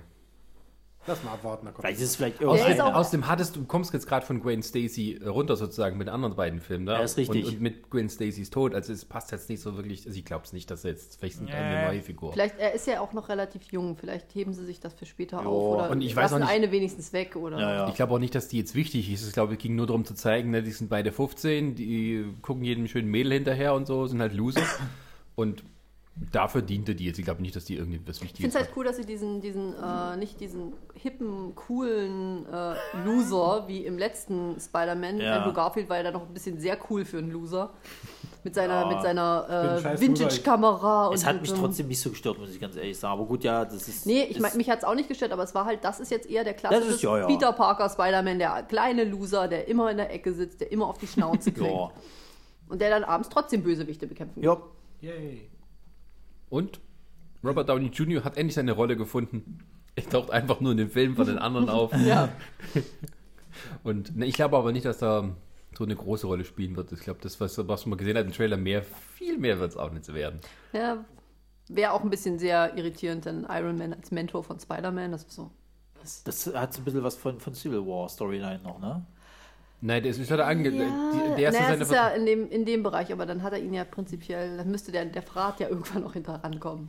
[1.07, 1.67] Lass mal abwarten.
[1.67, 2.81] Da kommt Vielleicht ist es vielleicht irgendein.
[2.81, 6.37] auch- Außerdem hattest du, kommst jetzt gerade von Gwen Stacy runter sozusagen mit den anderen
[6.37, 6.93] beiden Filmen, ne?
[6.93, 7.45] Ja, ist richtig.
[7.47, 10.25] Und, und mit Gwen Stacys Tod, also es passt jetzt nicht so wirklich, also ich
[10.25, 11.51] glaube es nicht, dass er jetzt vielleicht Nee.
[11.51, 12.33] eine neue Figur.
[12.33, 13.97] Vielleicht, er ist ja auch noch relativ jung.
[13.97, 16.51] Vielleicht heben sie sich das für später Jo, auf oder und ich weiß lassen nicht-
[16.53, 17.59] eine wenigstens weg oder.
[17.59, 17.89] Ja, ja.
[17.89, 19.27] Ich glaube auch nicht, dass die jetzt wichtig ist.
[19.27, 22.63] Ich glaube, es ging nur darum zu zeigen, ne, die sind beide 15, die gucken
[22.63, 24.63] jedem schönen Mädel hinterher und so, sind halt Loser.
[25.35, 25.65] und
[26.31, 27.19] dafür diente die jetzt.
[27.19, 29.07] Ich glaube nicht, dass die irgendwie was Ich Wichtiges finde es halt cool, dass sie
[29.07, 32.75] diesen, diesen äh, nicht diesen hippen, coolen äh,
[33.05, 35.19] Loser wie im letzten Spider-Man.
[35.21, 35.39] Ja.
[35.39, 37.71] Andrew Garfield war ja dann noch ein bisschen sehr cool für einen Loser.
[38.45, 38.87] Mit seiner, Ja.
[38.89, 41.07] mit seiner äh, Vintage-Kamera.
[41.09, 43.13] und Es hat mich trotzdem nicht so gestört, muss ich ganz ehrlich sagen.
[43.21, 44.05] Aber gut, ja, das ist.
[44.05, 46.11] Nee, ich mein, mich hat es auch nicht gestört, aber es war halt, das ist
[46.11, 47.27] jetzt eher der klassische ist- ja, ja.
[47.27, 50.99] Peter Parker Spider-Man, der kleine Loser, der immer in der Ecke sitzt, der immer auf
[50.99, 51.71] die Schnauze kriegt.
[51.71, 51.91] Ja.
[52.69, 54.45] Und der dann abends trotzdem Bösewichte bekämpfen kann.
[54.45, 54.61] ja.
[55.01, 55.49] Yay.
[56.53, 56.81] Und
[57.43, 58.25] Robert Downey Jr.
[58.25, 59.61] hat endlich seine Rolle gefunden.
[59.97, 61.93] Er taucht einfach nur in den Filmen von den anderen auf.
[62.05, 62.29] Ja.
[63.83, 65.35] Und ne, ich glaube aber nicht, dass er
[65.75, 66.93] so eine große Rolle spielen wird.
[66.93, 69.77] Ich glaube, das, was, was man gesehen hat im Trailer, mehr, viel mehr wird es
[69.79, 70.41] auch nicht werden.
[70.75, 71.03] ja
[71.69, 75.33] Wäre auch ein bisschen sehr irritierend, denn Iron Man als Mentor von Spider-Man, das ist
[75.33, 75.51] so.
[76.03, 79.07] Das, das hat so ein bisschen was von, von Civil War Storyline noch, ne?
[79.85, 82.25] Nein, das ist ja der, Ange die, der erste naja, seine es ist ja in
[82.25, 85.23] dem, in dem Bereich, aber dann hat er ihn ja prinzipiell, dann müsste der, der
[85.23, 86.89] Verrat ja irgendwann noch hinter rankommen.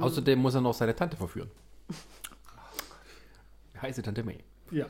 [0.00, 1.48] Außerdem muss er noch seine Tante verführen.
[3.80, 4.38] Heiße Tante May.
[4.72, 4.86] Ja.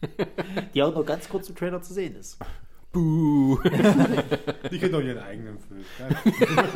[0.74, 2.38] Die auch nur ganz kurz im Trailer zu sehen ist.
[2.92, 3.58] Buh.
[4.70, 5.84] Die kriegt doch ihren eigenen Film.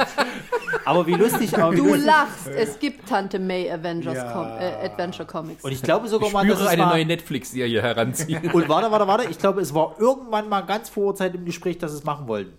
[0.85, 1.75] Aber wie lustig auch.
[1.75, 4.33] Du lachst, es gibt Tante May Avengers Ja.
[4.33, 5.65] Com äh, Adventure Comics.
[5.65, 8.51] Und ich glaube Ich sogar mal, dass es eine neue Netflix-Serie heranziehen.
[8.53, 9.29] Und warte, warte, warte.
[9.31, 12.05] Ich glaube, es war irgendwann mal ganz vor der Zeit im Gespräch, dass sie es
[12.05, 12.53] machen wollten.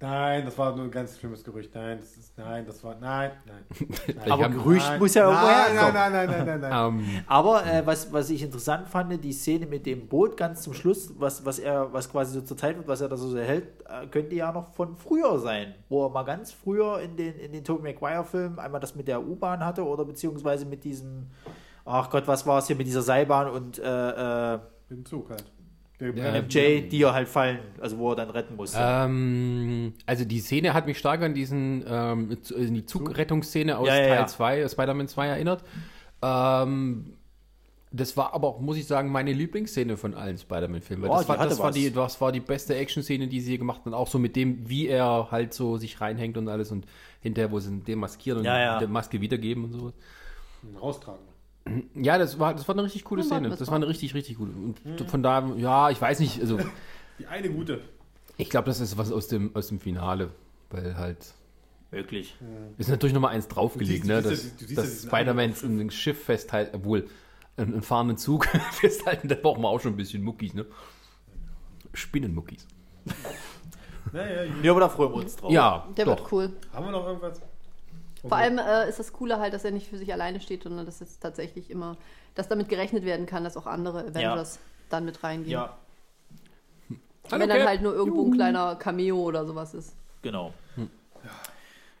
[0.00, 1.74] Nein, das war nur ein ganz schlimmes Gerücht.
[1.74, 3.88] Nein, das ist, nein, das war, nein, nein.
[4.16, 4.30] nein.
[4.30, 5.94] Aber Gerücht nein, muss ja irgendwo nein, herkommen.
[5.94, 6.94] nein, nein, nein, nein, nein, nein.
[7.00, 10.74] ähm, Aber äh, was, was ich interessant fand, die Szene mit dem Boot ganz zum
[10.74, 13.68] Schluss, was, was er, was quasi so zur Zeit wird, was er da so erhält,
[13.88, 15.74] äh, könnte ja noch von früher sein.
[15.88, 19.24] Wo er mal ganz früher in den, in den Tobey Maguire-Filmen einmal das mit der
[19.24, 21.30] U-Bahn hatte oder beziehungsweise mit diesem,
[21.84, 24.58] ach Gott, was war es hier mit dieser Seilbahn und äh, äh,
[24.88, 25.44] Mit dem Zug halt.
[26.00, 28.78] Der Ja, MJ, die er halt fallen, also wo er dann retten musste.
[28.80, 33.96] ähm, also die Szene hat mich stark an diesen ähm, in die Zugrettungsszene aus Ja,
[33.96, 34.16] ja.
[34.16, 35.62] Teil 2, Spider-Man 2 erinnert.
[36.20, 37.14] Ähm,
[37.92, 41.04] das war aber auch, muss ich sagen, meine Lieblingsszene von allen Spider-Man-Filmen.
[41.04, 43.52] weil Oh, das, die war, das, war die, das war die beste Action-Szene, die sie
[43.52, 43.94] je gemacht haben.
[43.94, 46.86] Auch so mit dem, wie er halt so sich reinhängt und alles und
[47.20, 48.78] hinterher, wo sie ihn demaskieren und Ja, ja.
[48.80, 49.92] der Maske wiedergeben und so.
[50.80, 51.20] Raustragen.
[51.94, 53.48] Ja, das war, das war eine richtig coole Ja, Szene.
[53.48, 54.52] das Das war- eine richtig, richtig gute.
[54.52, 56.58] Und von da, ja, ich weiß nicht, also
[57.18, 57.80] Die eine gute.
[58.36, 60.30] ich glaube, das ist was aus dem, aus dem Finale,
[60.70, 61.32] weil halt
[61.90, 62.36] Möglich.
[62.76, 65.90] ist natürlich nochmal eins draufgelegt, Du ne, dass, siehst ja- ja dass diesen Spider-Man ein
[65.90, 67.08] Schiff festhält, obwohl
[67.56, 70.66] einen, einen fahrenden Zug festhalten, da brauchen wir auch schon ein bisschen Muckis, ne?
[71.94, 72.66] Spinnenmuckis.
[74.12, 74.44] Naja.
[74.62, 75.50] Ja, aber da freuen wir uns drauf.
[75.50, 76.18] Ja, der doch.
[76.18, 76.52] wird cool.
[76.72, 77.40] Haben wir noch irgendwas?
[78.28, 80.86] Vor allem äh, ist das Coole halt, dass er nicht für sich alleine steht, sondern
[80.86, 81.96] dass es tatsächlich immer,
[82.34, 85.52] dass damit gerechnet werden kann, dass auch andere Avengers dann mit reingehen.
[85.52, 85.76] Ja,
[86.88, 89.94] Und wenn dann halt nur irgendwo ein kleiner Cameo oder sowas ist.
[90.22, 90.52] genau.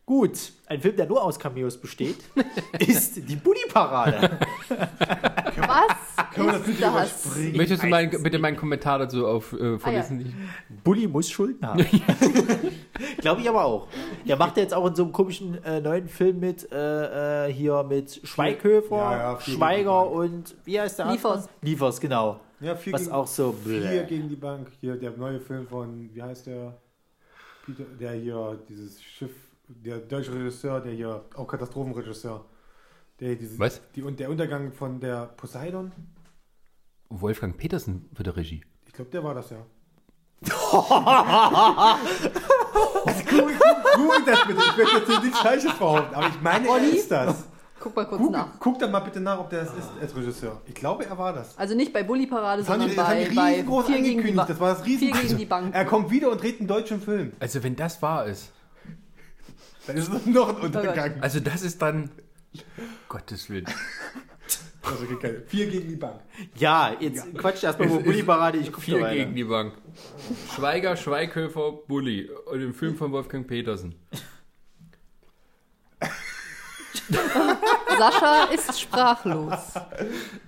[0.06, 2.18] Gut, ein Film, der nur aus Cameos besteht,
[2.78, 4.38] ist die Bulli-Parade.
[5.56, 6.92] Was Können wir das bitte das?
[6.92, 7.56] überspringen?
[7.56, 10.34] Möchtest du mein, bitte meinen Kommentar dazu auf, äh, vorlesen?
[10.82, 11.84] Bulli muss Schulden haben.
[13.20, 13.88] Glaube ich aber auch.
[14.26, 17.82] Der macht jetzt auch in so einem komischen äh, neuen Film mit, äh, äh, hier
[17.84, 21.32] mit Schweighöfer, Ja, ja, Schweiger und wie heißt der Liefers.
[21.42, 21.48] andere?
[21.62, 22.40] Liefers, genau.
[22.60, 24.68] Ja, vier Was gegen, auch so Vier gegen die Bank.
[24.80, 26.78] Hier der neue Film von, wie heißt der?
[27.66, 29.32] Peter, der hier dieses Schiff,
[29.68, 32.44] der deutsche Regisseur, der hier, auch Katastrophenregisseur.
[33.20, 33.80] Der dieses, Was?
[33.94, 35.92] Die, und der Untergang von der Poseidon.
[37.08, 38.64] Wolfgang Petersen für die Regie.
[38.86, 39.58] Ich glaube, der war das ja.
[43.30, 43.56] Google,
[43.96, 44.60] Google das bitte.
[44.60, 47.44] Ich möchte jetzt hier nichts Falsches behaupten, aber ich meine, er ist das.
[47.80, 48.48] Guck mal kurz Guck, nach.
[48.58, 50.60] guck dann mal bitte nach, ob der das ist als Regisseur.
[50.66, 51.56] Ich glaube, er war das.
[51.58, 54.02] Also nicht bei Bully Parade, Das haben sondern die, das haben bei, bei riesengroß Vier
[54.02, 55.74] gegen die Das war das riesen Vier gegen die Bank.
[55.74, 57.32] Er kommt wieder und dreht einen deutschen Film.
[57.40, 58.52] Also wenn das wahr ist.
[59.86, 61.20] Dann ist es noch ein Untergang.
[61.20, 62.10] Also das ist dann.
[63.08, 63.66] Gottes Willen.
[64.86, 66.20] Also, okay, keine- vier gegen die Bank.
[66.56, 69.72] Ja, jetzt quatsch erstmal über Bulli-Parade, ich gucke Vier gegen die Bank.
[70.54, 72.28] Schweiger, Schweighöfer, Bulli.
[72.44, 73.94] Und im Film von Wolfgang Petersen.
[77.98, 79.74] Sascha ist sprachlos.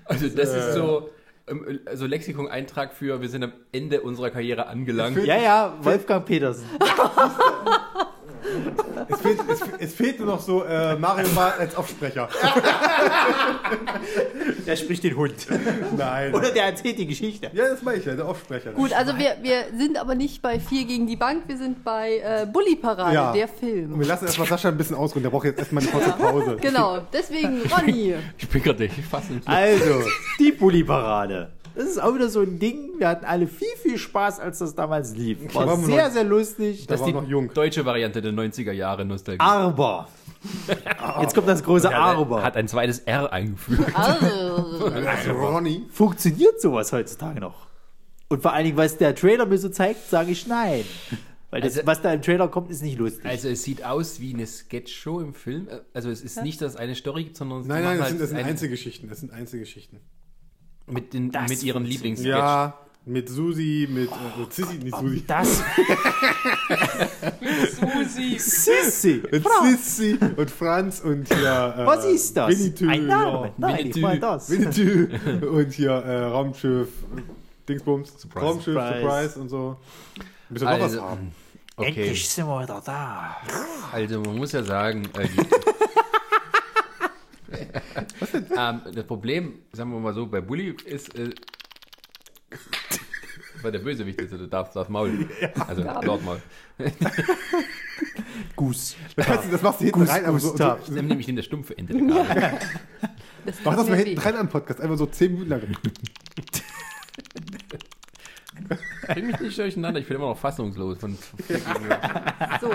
[0.05, 1.09] Also das ist so.
[1.47, 5.17] ähm, Also Lexikon-Eintrag für, wir sind am Ende unserer Karriere angelangt.
[5.25, 6.67] Ja, ja, Wolfgang Petersen.
[9.09, 12.29] Es fehlt, es, es fehlt nur noch so äh, Mario Barth als Aufsprecher.
[14.67, 15.35] Der spricht den Hund.
[15.97, 16.35] Nein.
[16.35, 17.51] Oder der erzählt die Geschichte.
[17.53, 18.73] Ja, das meine ich ja, der Aufsprecher.
[18.73, 22.19] Gut, also wir, wir sind aber nicht bei 4 gegen die Bank, wir sind bei
[22.19, 23.33] äh, Bully Parade, Ja.
[23.33, 23.99] der Und Film.
[24.01, 25.23] wir lassen erstmal Sascha ein bisschen ausruhen.
[25.23, 26.57] Der braucht jetzt erstmal eine kurze Pause.
[26.61, 28.15] Genau, deswegen Ronny.
[28.39, 29.47] Ich bin gerade nicht fassungslos.
[29.47, 30.03] Also,
[30.39, 31.51] die Bulli-Parade.
[31.77, 32.91] Das ist auch wieder so ein Ding.
[32.99, 35.39] Wir hatten alle viel, viel Spaß, als das damals lief.
[35.55, 36.87] War wir sehr, noch- sehr lustig.
[36.87, 37.53] Da war noch jung.
[37.53, 39.41] Deutsche Variante der 90er Jahre Nostalgie.
[39.41, 40.09] Aber.
[41.21, 42.43] Jetzt kommt das große Aber.
[42.43, 43.95] Hat ein zweites R eingefügt.
[43.95, 45.85] Also Ronny.
[45.91, 47.67] Funktioniert sowas heutzutage noch?
[48.29, 50.85] Und vor allen Dingen, was der Trailer mir so zeigt, sage ich nein.
[51.51, 53.25] Weil das, Also- was da im Trailer kommt, ist nicht lustig.
[53.25, 55.69] Also es sieht aus wie eine Sketchshow im Film.
[55.95, 58.11] Also es ist nicht, dass es eine Story gibt, sondern sie Nein, nein, das halt
[58.11, 59.09] sind, das sind ein- Einzelgeschichten.
[59.09, 60.01] Das sind Einzelgeschichten.
[60.87, 61.85] Mit, den, Das mit ihren.
[61.85, 62.29] Lieblingssketch.
[62.31, 62.75] Ja,
[63.05, 65.25] mit Susi, mit, äh, mit Sissi, nicht Susi.
[65.27, 65.63] das.
[68.39, 69.23] Sissi.
[69.31, 71.75] Mit Sissi und Franz und hier.
[71.79, 72.51] Äh, Was ist das?
[72.51, 73.47] Winnetou, Ein Name.
[73.47, 73.53] Ja.
[73.57, 74.51] Nein, ich meine das.
[74.51, 76.89] Winnetou und hier äh, Raumschiff,
[77.69, 78.45] Dingsbums, Surprise.
[78.47, 79.01] Raumschiff, Surprise.
[79.01, 79.77] Surprise, und so.
[80.49, 81.33] Müssen wir noch Also, was haben.
[81.77, 81.89] okay.
[81.89, 83.37] Endlich sind wir wieder da.
[83.93, 85.29] Also man muss ja sagen, äh,
[87.49, 91.31] die, ähm, das Problem, sagen wir mal so, bei Bully ist, äh,
[93.63, 95.29] weil der Bösewicht ist, du darfst das Maul.
[95.67, 96.41] Also dort mal.
[98.55, 98.97] Gus.
[99.17, 100.77] Das, das machst du hinten Gus- rein, aber so, so.
[100.83, 102.59] Ich nehme nämlich in der stumpfe Ende der Gabel.
[103.47, 105.63] Das mach das mal hinten rein am Podcast, einfach so 10 Minuten lang.
[109.09, 110.99] Bring mich nicht durcheinander, ich bin immer noch fassungslos.
[110.99, 111.17] Von,
[112.61, 112.71] So,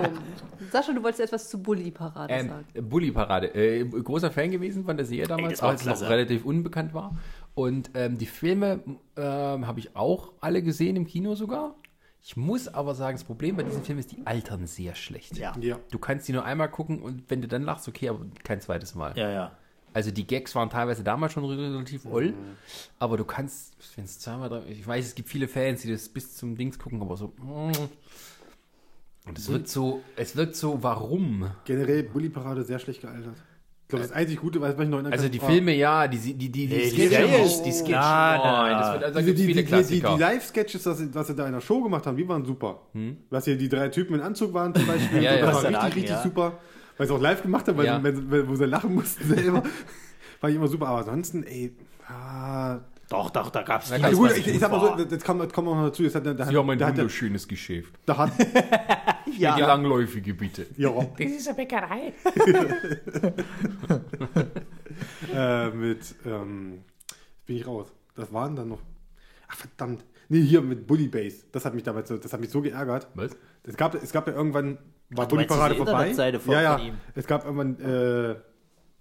[0.72, 2.90] Sascha, du wolltest etwas zu Bully Parade ähm, sagen.
[2.90, 3.54] Bully-Parade.
[3.54, 7.18] Äh, großer Fan gewesen von der Serie damals, war als es noch relativ unbekannt war.
[7.54, 8.80] Und ähm, die Filme
[9.18, 11.76] ähm, habe ich auch alle gesehen im Kino sogar.
[12.24, 15.38] Ich muss aber sagen, das Problem bei diesen Filmen ist, die altern sehr schlecht.
[15.38, 15.56] Ja.
[15.60, 15.80] Ja.
[15.90, 18.94] Du kannst die nur einmal gucken und wenn du dann lachst, okay, aber kein zweites
[18.94, 19.18] Mal.
[19.18, 19.52] Ja, ja.
[19.94, 22.34] Also die Gags waren teilweise damals schon relativ oll,
[23.00, 26.08] aber du kannst, wenn es zweimal, drei, ich weiß, es gibt viele Fans, die das
[26.08, 27.34] bis zum Dings gucken, aber so.
[27.38, 27.72] mm.
[29.28, 31.52] Und es wirkt so, es wirkt so, warum?
[31.66, 33.36] Generell Bully-Parade sehr schlecht gealtert.
[33.84, 36.18] Ich glaube, das einzig Gute, was ich noch in der Also die Filme, ja, die,
[36.18, 38.80] die, die, die, Nee, die Sketche, Serie nicht, ist- die Sketche, Na, na, nein, na.
[38.80, 40.00] das wird, also die.
[40.22, 42.80] Live-Sketches, was sie, da in der Show gemacht haben, die waren super.
[43.30, 45.24] Was hier die drei Typen in Anzug waren zum Beispiel, Hm?
[45.24, 46.58] Ja, das war richtig, richtig super.
[47.02, 48.04] Weil sie auch live gemacht haben, weil, Ja.
[48.04, 49.64] wenn, wenn, wo sie lachen mussten selber.
[50.40, 50.86] war ich immer super.
[50.90, 51.76] Aber ansonsten, ey,
[52.08, 52.78] ah,
[53.10, 55.64] Doch, doch, da gab es also gut, ich, ich sag mal so, das kommt, auch
[55.64, 56.04] noch dazu.
[56.04, 57.92] Das hat, da, Sie haben ein da, hat, wunderschönes Geschäft.
[58.06, 58.34] da hat,
[59.36, 59.56] ja.
[59.56, 60.68] Die langläufige bitte.
[60.78, 62.14] ja, Das ist eine Bäckerei.
[65.34, 67.88] äh, mit, ähm, jetzt bin ich raus.
[68.16, 68.82] Das waren dann noch,
[69.48, 70.06] ach verdammt.
[70.32, 71.44] Nee, hier mit Bully Base.
[71.52, 73.10] Das hat mich damals so, das hat mich so geärgert.
[73.16, 73.32] Was?
[73.64, 74.78] Es gab, es gab ja irgendwann,
[75.10, 76.14] war Ach, Bully Parade vorbei.
[76.48, 76.80] Ja, ja.
[77.16, 78.36] Es gab irgendwann, äh,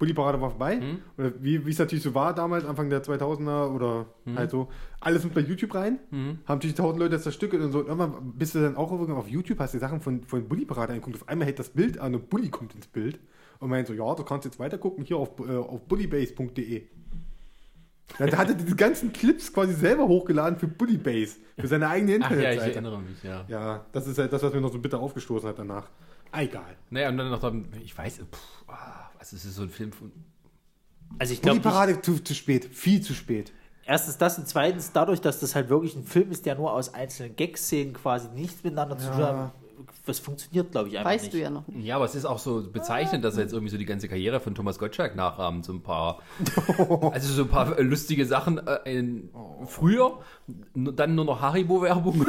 [0.00, 0.80] Bully Parade war vorbei.
[0.80, 0.98] Hm?
[1.16, 4.38] Oder wie es natürlich so war damals, Anfang der 2000er oder Hm?
[4.38, 4.70] halt so.
[4.98, 6.00] Alles mit bei YouTube rein.
[6.10, 7.78] Haben natürlich tausend Leute das zerstückelt und so.
[7.78, 10.64] Und irgendwann bist du dann auch irgendwann auf YouTube, hast die Sachen von, von Bully
[10.64, 11.14] Parade angeguckt.
[11.14, 13.20] Auf einmal hält das Bild an und Bully kommt ins Bild.
[13.60, 16.88] Und meint so, ja, du kannst jetzt weiter gucken hier auf, äh, auf bullybase.de.
[18.18, 22.18] Ja, da hat er diese ganzen Clips quasi selber hochgeladen für Bullybase, für seine eigene
[22.22, 22.72] Ach ja, ich Internetseite.
[22.72, 23.44] erinnere mich, ja.
[23.48, 25.88] Ja, das ist halt das, was mir noch so bitter aufgestoßen hat danach.
[26.32, 26.76] Ah, egal.
[26.90, 29.92] Naja, und dann noch, dann, ich weiß, pff, ah, was ist das so ein Film
[29.92, 30.12] von,
[31.18, 33.52] Also ich glaube, Bully-Parade zu, zu spät, viel zu spät.
[33.84, 36.92] erstens das und zweitens dadurch, dass das halt wirklich ein Film ist, der nur aus
[36.94, 39.52] einzelnen Gag-Szenen quasi nichts miteinander zu tun hat,
[40.06, 41.34] das funktioniert, glaube ich, einfach Weißt nicht.
[41.34, 41.84] du ja noch nicht.
[41.84, 44.40] Ja, aber es ist auch so bezeichnend, dass er jetzt irgendwie so die ganze Karriere
[44.40, 45.64] von Thomas Gottschalk nachahmt.
[45.64, 46.20] So ein paar,
[47.12, 49.30] also so ein paar äh, lustige Sachen äh, in,
[49.66, 50.18] früher,
[50.74, 52.26] dann nur noch Haribo-Werbung.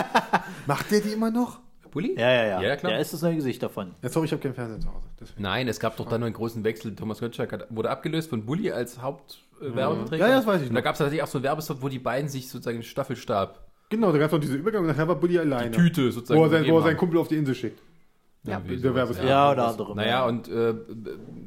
[0.66, 1.60] Macht der die immer noch?
[1.90, 2.14] Bulli?
[2.16, 2.62] Ja, ja, ja.
[2.62, 2.92] Ja, klar.
[2.92, 3.94] Der ist das neue Gesicht davon.
[4.02, 5.08] Ja, sorry, ich habe keinen Fernseher zu Hause.
[5.20, 5.42] Deswegen.
[5.42, 6.94] Nein, es gab doch dann noch einen großen Wechsel.
[6.94, 10.24] Thomas Gottschalk hat, wurde abgelöst von Bulli als Hauptwerbeträger.
[10.24, 11.88] Ja, ja, das weiß ich Und da gab es tatsächlich auch so einen Werbespot, wo
[11.88, 15.06] die beiden sich sozusagen im Staffelstab, Genau, da gab es noch diese Übergang und nachher
[15.08, 15.72] war Bully alleine.
[15.72, 16.40] Tüte sozusagen.
[16.40, 16.96] Wo er, sein, wo er seinen.
[16.96, 17.82] Kumpel auf die Insel schickt.
[18.44, 19.28] Ja, wie der Werbespot.
[19.28, 19.94] Ja, oder andere.
[19.94, 20.74] Naja, und äh,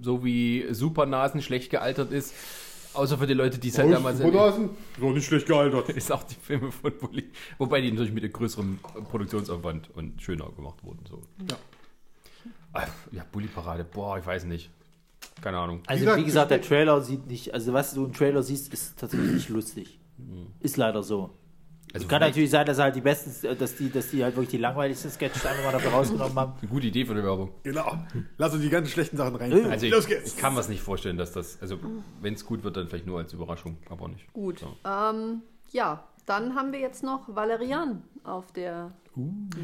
[0.02, 2.36] so wie Supernasen schlecht gealtert ist,
[2.94, 4.70] außer für die Leute, die es halt damals Supernasen?
[5.00, 5.90] So nicht schlecht gealtert.
[5.96, 7.32] ist auch die Filme von Bulli.
[7.58, 11.00] Wobei die natürlich mit einem größeren Produktionsaufwand und schöner gemacht wurden.
[11.10, 11.24] So.
[11.50, 11.58] Ja.
[12.74, 14.70] Ah, Ja, Bully-Parade, boah, ich weiß nicht.
[15.42, 15.82] Keine Ahnung.
[15.88, 18.72] Also Wie gesagt, wie gesagt, der Trailer sieht nicht, also was du im Trailer siehst,
[18.74, 20.00] ist tatsächlich nicht lustig.
[20.60, 21.32] Ist leider so.
[21.94, 24.58] Also Kann natürlich sein, dass halt die besten, dass die, dass die halt wirklich die
[24.58, 26.54] langweiligsten Sketches einfach mal dafür rausgenommen haben.
[26.60, 27.52] eine gute Idee für eine Werbung.
[27.62, 28.00] Genau.
[28.38, 29.54] Lass uns die ganzen schlechten Sachen rein.
[29.70, 30.34] Also Los ich, geht's.
[30.34, 31.78] ich kann mir es nicht vorstellen, dass das, also
[32.20, 34.32] wenn es gut wird, dann vielleicht nur als Überraschung, aber nicht.
[34.34, 34.60] Gut.
[34.60, 34.76] So.
[34.90, 38.92] Ähm, ja, dann haben wir jetzt noch Valerian auf der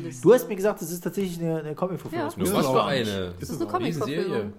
[0.03, 0.21] Liste.
[0.21, 2.29] Du hast mir gesagt, das ist tatsächlich eine, eine Comic-Verfilmung.
[2.37, 2.53] Ja.
[2.53, 3.33] Was für eine.
[3.39, 3.71] Das ist eine.
[3.71, 4.53] Comic-Verfilmung.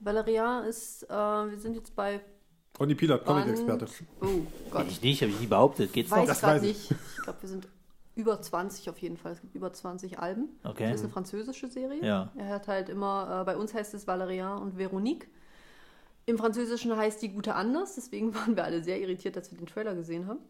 [0.00, 2.20] Valerian ist, äh, wir sind jetzt bei
[2.78, 3.86] Ronny Pilat, Comic-Experte.
[4.20, 4.26] Oh
[4.70, 4.86] Gott.
[4.88, 5.92] Ich nicht, habe ich nie behauptet.
[5.92, 6.24] Geht's Weiß noch?
[6.24, 6.90] ich Das weiß ich.
[6.90, 7.00] nicht.
[7.16, 7.68] Ich glaube, wir sind
[8.14, 9.32] über 20 auf jeden Fall.
[9.32, 10.48] Es gibt über 20 Alben.
[10.64, 10.84] Okay.
[10.86, 12.04] Das ist eine französische Serie.
[12.04, 12.32] Ja.
[12.36, 15.28] Er hat halt immer, äh, bei uns heißt es Valerian und Veronique.
[16.26, 19.66] Im Französischen heißt die Gute anders, deswegen waren wir alle sehr irritiert, dass wir den
[19.66, 20.40] Trailer gesehen haben.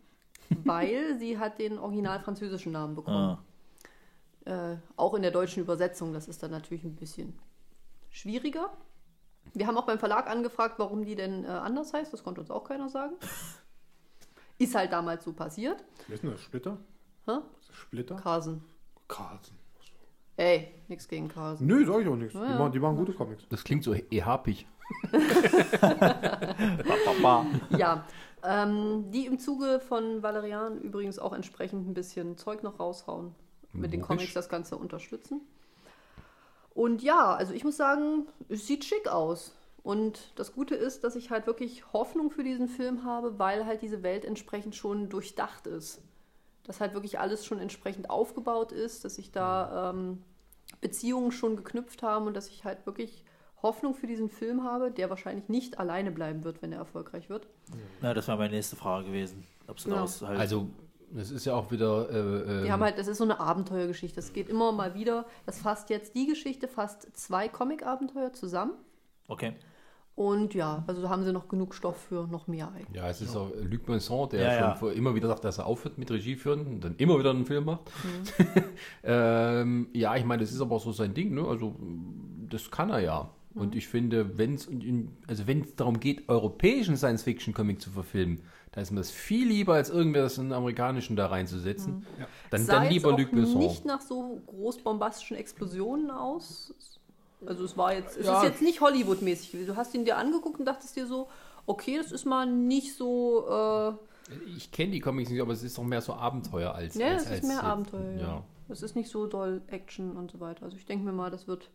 [0.65, 3.39] weil sie hat den original französischen Namen bekommen.
[4.47, 4.73] Ah.
[4.73, 7.39] Äh, auch in der deutschen Übersetzung, das ist dann natürlich ein bisschen
[8.11, 8.71] schwieriger.
[9.55, 12.13] Wir haben auch beim Verlag angefragt, warum die denn äh, anders heißt.
[12.13, 13.15] Das konnte uns auch keiner sagen.
[14.59, 15.85] Ist halt damals so passiert.
[16.09, 16.41] Wer ist denn das?
[16.41, 16.79] Splitter?
[17.27, 17.33] Hä?
[17.69, 18.17] Das Splitter?
[18.17, 18.65] Carlsen.
[19.07, 19.57] Carlsen.
[20.37, 21.67] Ey, nichts gegen Carlsen.
[21.67, 22.33] Nö, sag ich auch nichts.
[22.33, 22.59] Die, Ja.
[22.59, 23.45] machen, die machen gute Comics.
[23.51, 24.67] Das klingt so ehapig.
[25.81, 27.47] Papa.
[27.77, 28.05] Ja,
[28.43, 33.35] ähm, die im Zuge von Valerian übrigens auch entsprechend ein bisschen Zeug noch raushauen.
[33.73, 34.17] Mit den Logisch.
[34.17, 35.41] Comics das Ganze unterstützen.
[36.79, 39.53] Und ja, also ich muss sagen, es sieht schick aus.
[39.83, 43.83] Und das Gute ist, dass ich halt wirklich Hoffnung für diesen Film habe, weil halt
[43.83, 46.01] diese Welt entsprechend schon durchdacht ist.
[46.63, 50.23] Dass halt wirklich alles schon entsprechend aufgebaut ist, dass sich da ähm,
[50.81, 53.25] Beziehungen schon geknüpft haben und dass ich halt wirklich
[53.61, 57.49] Hoffnung für diesen Film habe, der wahrscheinlich nicht alleine bleiben wird, wenn er erfolgreich wird.
[58.01, 59.45] Na, das wäre meine nächste Frage gewesen.
[59.67, 59.97] Ob sie Ja.
[59.97, 60.39] daraus halt.
[60.39, 60.69] Also,
[61.13, 62.09] das ist ja auch wieder.
[62.11, 64.21] Äh, Die ähm, haben halt, das ist so eine Abenteuergeschichte.
[64.21, 65.27] Es geht immer mal wieder.
[65.47, 68.73] Das fasst jetzt die Geschichte, fasst zwei Comic-Abenteuer zusammen.
[69.29, 69.55] okay.
[70.15, 72.97] Und ja, also da haben sie noch genug Stoff für noch mehr eigentlich.
[72.97, 74.75] Ja, es ist auch Luc Besson, der Ja, schon ja.
[74.75, 77.47] vor, immer wieder sagt, dass er aufhört mit Regie führen und dann immer wieder einen
[77.47, 77.83] Film macht.
[78.03, 78.45] Mhm.
[79.05, 81.47] ähm, ja, ich meine, das ist aber auch so sein Ding, ne?
[81.47, 81.77] Also
[82.51, 83.31] das kann er ja.
[83.55, 83.61] Mhm.
[83.61, 84.69] Und ich finde, wenn es
[85.29, 88.41] also wenn es darum geht, europäischen Science-Fiction-Comic zu verfilmen,
[88.79, 92.07] da ist mir das viel lieber, als irgendwer das in einen amerikanischen da reinzusetzen.
[92.51, 92.67] Dann, Mhm.
[92.67, 93.59] Sah dann jetzt lieber auch Luc Besson.
[93.59, 96.73] nicht nach so groß bombastischen Explosionen aus.
[97.45, 98.39] Also es war jetzt, es Ja.
[98.41, 99.51] ist jetzt nicht Hollywood-mäßig.
[99.51, 99.67] gewesen.
[99.69, 101.27] Du hast ihn dir angeguckt und dachtest dir so,
[101.67, 103.49] okay, das ist mal nicht so,
[104.31, 106.95] äh, Ich kenne die Comics nicht, aber es ist doch mehr so Abenteuer als.
[106.95, 108.21] ja, als, es als ist mehr jetzt- Abenteuer, ja.
[108.21, 108.45] ja.
[108.69, 110.65] Es ist nicht so doll Action und so weiter.
[110.65, 111.69] Also ich denke mir mal, das wird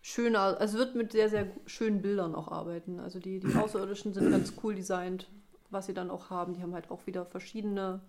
[0.00, 3.00] schöner, also es wird mit sehr, sehr schönen Bildern auch arbeiten.
[3.00, 5.28] Also die, die Außerirdischen sind ganz cool designt,
[5.74, 6.54] was sie dann auch haben.
[6.54, 8.00] Die haben halt auch wieder verschiedene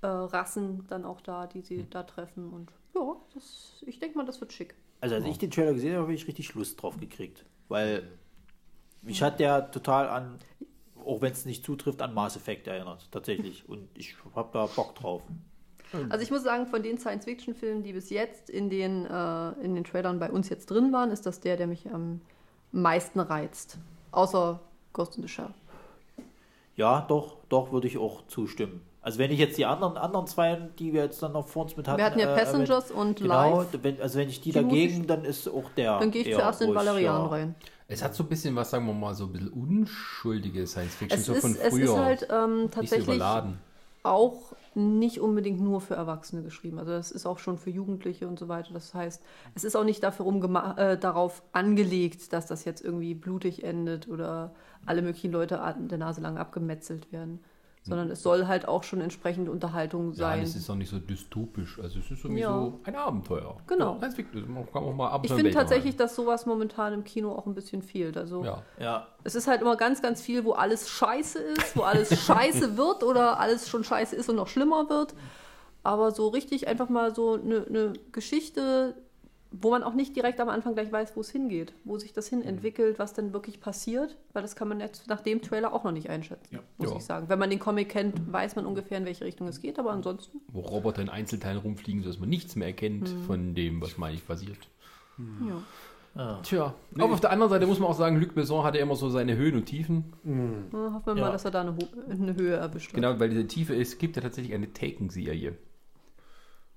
[0.00, 2.50] äh, Rassen dann auch da, die sie da treffen.
[2.50, 4.74] Und ja, das, ich denke mal, das wird schick.
[5.00, 7.44] Also als ich den Trailer gesehen habe, habe ich richtig Lust drauf gekriegt.
[7.68, 8.08] Weil
[9.02, 10.38] mich hat der total an,
[11.04, 13.08] auch wenn es nicht zutrifft, an Mass Effect erinnert.
[13.10, 13.68] Tatsächlich.
[13.68, 15.22] Und ich habe da Bock drauf.
[16.08, 19.84] Also ich muss sagen, von den Science-Fiction-Filmen, die bis jetzt in den, äh, in den
[19.84, 22.22] Trailern bei uns jetzt drin waren, ist das der, der mich am
[22.70, 23.76] meisten reizt.
[24.10, 24.60] Außer
[24.94, 25.52] Ghost in the Shell.
[26.76, 28.80] Ja, doch, doch würde ich auch zustimmen.
[29.02, 31.76] Also wenn ich jetzt die anderen, anderen zwei, die wir jetzt dann noch vor uns
[31.76, 31.98] mit hatten.
[31.98, 33.78] Wir hatten ja äh, Passengers und Genau, Live.
[33.82, 35.98] wenn, also wenn ich die, Die dagegen, ich- dann ist auch der.
[35.98, 37.26] Dann gehe ich eher zuerst in Valerian ja.
[37.26, 37.54] rein.
[37.88, 41.26] Es hat so ein bisschen was, sagen wir mal, so ein bisschen unschuldige Science-Fiction, Es
[41.26, 41.84] so ist, von es früher.
[41.84, 43.58] ist halt ähm, so tatsächlich überladen.
[44.02, 46.78] auch nicht unbedingt nur für Erwachsene geschrieben.
[46.78, 48.72] Also das ist auch schon für Jugendliche und so weiter.
[48.72, 49.22] Das heißt,
[49.54, 50.26] es ist auch nicht dafür
[50.78, 54.52] äh, darauf angelegt, dass das jetzt irgendwie blutig endet oder
[54.86, 57.40] alle möglichen Leute an der Nase lang abgemetzelt werden.
[57.84, 60.42] Sondern es soll halt auch schon entsprechende Unterhaltung Ja, sein.
[60.44, 61.80] es ist auch nicht so dystopisch.
[61.82, 62.52] Also es ist irgendwie Ja.
[62.52, 63.56] so ein Abenteuer.
[63.66, 63.98] Genau.
[64.00, 64.08] Ja.
[64.46, 67.82] Man kann auch mal ich finde tatsächlich, dass sowas momentan im Kino auch ein bisschen
[67.82, 68.16] fehlt.
[68.16, 68.62] Also rein.
[68.78, 68.84] Ja.
[68.84, 72.76] Ja, es ist halt immer ganz, ganz viel, wo alles scheiße ist, wo alles scheiße
[72.76, 75.14] wird oder alles schon scheiße ist und noch schlimmer wird.
[75.82, 78.94] Aber so richtig einfach mal so eine, eine Geschichte,
[79.52, 82.26] wo man auch nicht direkt am Anfang gleich weiß, wo es hingeht, wo sich das
[82.28, 85.84] hin entwickelt, was denn wirklich passiert, weil das kann man jetzt nach dem Trailer auch
[85.84, 86.96] noch nicht einschätzen, muss Ja.
[86.96, 87.28] ich sagen.
[87.28, 90.40] Wenn man den Comic kennt, weiß man ungefähr, in welche Richtung es geht, aber ansonsten,
[90.48, 93.22] Wo Roboter in Einzelteilen rumfliegen, sodass man nichts mehr erkennt Hm.
[93.24, 94.58] von dem, was man eigentlich passiert.
[95.46, 95.62] ja.
[96.42, 99.08] Tja, aber auf der anderen Seite muss man auch sagen, Luc Besson hatte immer so
[99.08, 100.12] seine Höhen und Tiefen.
[100.70, 101.20] Na, hoffen wir Ja.
[101.26, 102.88] mal, dass er da eine, Ho eine Höhe erwischt.
[102.88, 102.94] hat.
[102.94, 105.56] Genau, weil diese Tiefe ist, gibt ja tatsächlich eine Taken-Serie,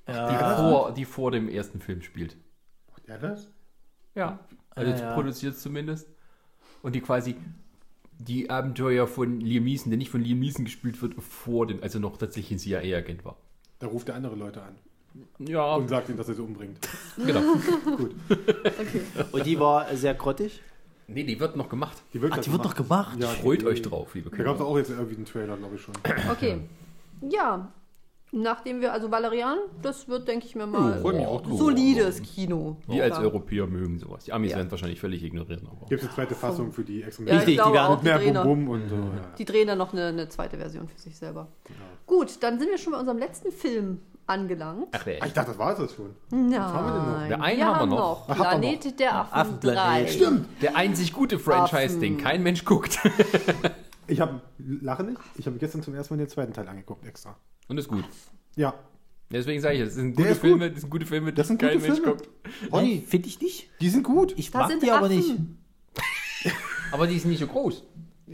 [0.08, 2.38] die, ja, vor, die vor dem ersten Film spielt.
[3.08, 3.51] Ja, das?
[4.16, 4.40] Ja,
[4.72, 5.14] also Ja, ja.
[5.14, 6.08] produziert zumindest.
[6.82, 7.35] Und die quasi
[8.17, 12.00] die Abenteuer von Liam Neeson, der nicht von Liam Neeson gespielt wird, vor dem, also
[12.00, 13.35] noch tatsächlich ein CIA-Agent war.
[13.80, 14.75] Da ruft er andere Leute an.
[15.40, 16.77] Ja, und sagt ihm, dass er sie umbringt.
[17.17, 17.42] genau.
[18.30, 19.01] Okay.
[19.32, 20.61] Und die war sehr grottig.
[21.08, 22.01] Nee, die wird noch gemacht.
[22.14, 23.17] Die wird, Ach, die wird doch gemacht.
[23.22, 24.66] Ja, Freut die- euch drauf, liebe Da gab es Kinder.
[24.66, 25.93] auch jetzt irgendwie einen Trailer, glaube ich schon.
[26.32, 26.61] okay.
[27.22, 27.72] Ja.
[28.32, 31.58] Nachdem wir, also Valerian, das wird, denke ich mir mal, auch drauf.
[31.58, 32.78] solides Kino.
[32.88, 33.24] Wir als Ja.
[33.24, 34.26] Europäer mögen sowas.
[34.26, 34.58] Die Amis Ja.
[34.58, 35.66] werden wahrscheinlich völlig ignorieren.
[35.72, 38.02] Aber Gibt es eine zweite Fassung für die extra Ja, ich Richtig, die werden auch,
[38.04, 38.95] mehr Bum noch, Bum und so.
[38.95, 39.02] Ja.
[39.38, 41.48] die drehen dann noch eine, eine zweite Version für sich selber.
[42.06, 44.88] Gut, dann sind wir schon bei unserem letzten Film angelangt.
[44.92, 46.16] Ach, Ah, Ich dachte, das war es jetzt schon.
[46.32, 47.28] Nein, haben wir denn noch?
[47.28, 48.28] Der einen wir haben wir haben noch.
[48.28, 48.38] noch.
[48.38, 50.08] Wir Planet der Affen, Affenplanet.
[50.08, 50.12] 3.
[50.12, 50.48] Stimmt.
[50.62, 52.02] Der einzig gute Franchise, Affen.
[52.02, 53.00] den kein Mensch guckt.
[54.08, 57.36] Ich habe, lache nicht, ich habe gestern zum ersten Mal den zweiten Teil angeguckt, extra.
[57.68, 58.03] Und ist gut.
[58.56, 58.74] Ja.
[59.32, 60.50] Deswegen sage ich, das sind gute ist gut.
[60.52, 62.16] Filme, das sind gute Filme, die Das sind kein gute Mensch Filme.
[62.18, 62.30] guckt.
[62.72, 63.69] Ronny, Finde ich nicht.
[63.82, 64.34] die sind gut.
[64.38, 65.18] Ich Da mag sind die aber Affen.
[65.18, 66.53] nicht.
[66.92, 67.84] Aber die sind nicht so groß.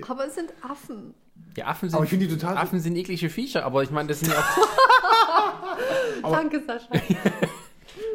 [0.08, 1.14] Aber es sind Affen.
[1.56, 4.10] Die Affen sind, Aber ich finde die total- Affen sind eklige Viecher, aber ich meine,
[4.10, 4.40] das sind ja
[6.24, 6.32] auch.
[6.32, 6.88] Danke, Sascha.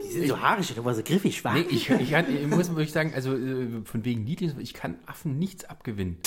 [0.07, 1.55] Die sind so haarig und immer so griffig schwach.
[1.55, 4.97] Nee, ich, ich, kann, ich muss wirklich sagen, also äh, von wegen niedlich, ich kann
[5.07, 6.19] Affen nichts abgewinnen.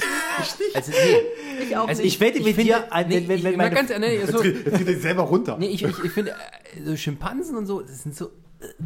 [0.74, 1.64] Also, nee.
[1.64, 2.14] Ich auch Also nicht.
[2.16, 4.78] ich wette mit finde- dir, an, nee, wenn, wenn, ich, meine ganz ehrlich, so, Jetzt
[4.78, 5.58] geht er selber runter.
[5.58, 8.30] nee, ich, ich, ich finde, äh, so Schimpansen und so, das sind so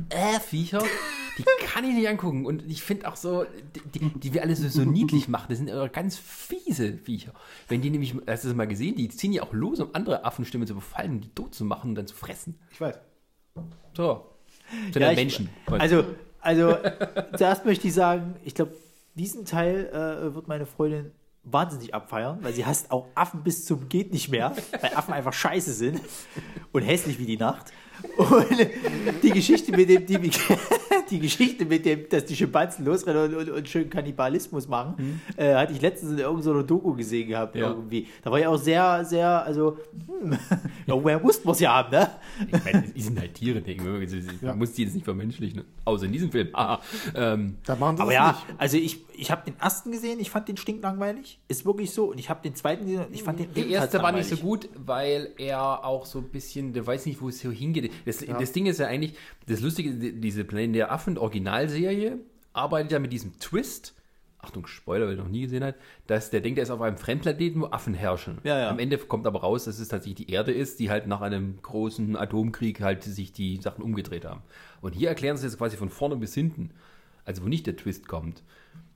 [0.10, 0.84] äh, Viecher,
[1.38, 2.46] die kann ich nicht angucken.
[2.46, 5.58] Und ich finde auch so, die, die, die wir alle so, so niedlich machen, das
[5.60, 7.34] sind aber ganz fiese Viecher.
[7.68, 10.26] Wenn die nämlich, hast du das mal gesehen, die ziehen ja auch los, um andere
[10.26, 12.60] Affenstimmen zu befallen, die tot zu machen und dann zu fressen.
[12.72, 13.00] Ich weiß.
[13.96, 14.26] So.
[14.92, 15.50] Sind Ja, ja, ich- Menschen.
[15.68, 16.04] Also,
[16.42, 16.78] also
[17.38, 18.74] zuerst möchte ich sagen, ich glaube,
[19.16, 21.12] diesen Teil äh, wird meine Freundin
[21.44, 25.34] wahnsinnig abfeiern, weil sie hasst auch Affen bis zum geht nicht mehr, weil Affen einfach
[25.34, 26.00] scheiße sind
[26.72, 27.72] und hässlich wie die Nacht.
[28.18, 28.46] Und
[29.24, 30.20] die Geschichte mit dem, die,
[31.10, 35.56] die Geschichte mit dem, dass die Schimpansen losrennen und, und, und schön Kannibalismus machen, äh,
[35.56, 37.70] hatte ich letztens in irgendeiner Doku gesehen gehabt Ja.
[37.70, 38.08] irgendwie.
[38.22, 39.78] Da war ja auch sehr, sehr, also,
[40.22, 40.38] hm,
[40.86, 42.10] irgendwoher mussten wir es ja haben, ne?
[42.52, 44.12] Ich meine, die sind halt Tiere, denke ich.
[44.24, 44.56] Man Ja.
[44.56, 45.64] muss die jetzt nicht vermenschlichen.
[45.86, 46.50] Außer in diesem Film.
[46.54, 46.80] Ah,
[47.16, 48.60] ähm, Da machen sie Aber ja, nicht.
[48.60, 51.40] also ich, ich habe den ersten gesehen, ich fand den stinklangweilig.
[51.48, 52.06] Ist wirklich so.
[52.12, 54.38] Und ich habe den zweiten gesehen und ich fand den Der erste war nicht so
[54.38, 57.92] gut, weil er auch so ein bisschen, der weiß nicht, wo es so hingeht.
[58.06, 59.16] Das, das Ding ist ja eigentlich,
[59.48, 62.18] das Lustige, die- diese Planet der Affen Originalserie
[62.54, 63.94] arbeitet ja mit diesem Twist.
[64.40, 67.62] Achtung, Spoiler, wer noch nie gesehen hat, dass der denkt, er ist auf einem Fremdplaneten,
[67.62, 68.40] wo Affen herrschen.
[68.44, 68.70] Ja, ja.
[68.70, 71.62] Am Ende kommt aber raus, dass es tatsächlich die Erde ist, die halt nach einem
[71.62, 74.42] großen Atomkrieg halt sich die Sachen umgedreht haben.
[74.82, 76.72] Und hier erklären sie es quasi von vorne bis hinten.
[77.24, 78.44] Also wo nicht der Twist kommt.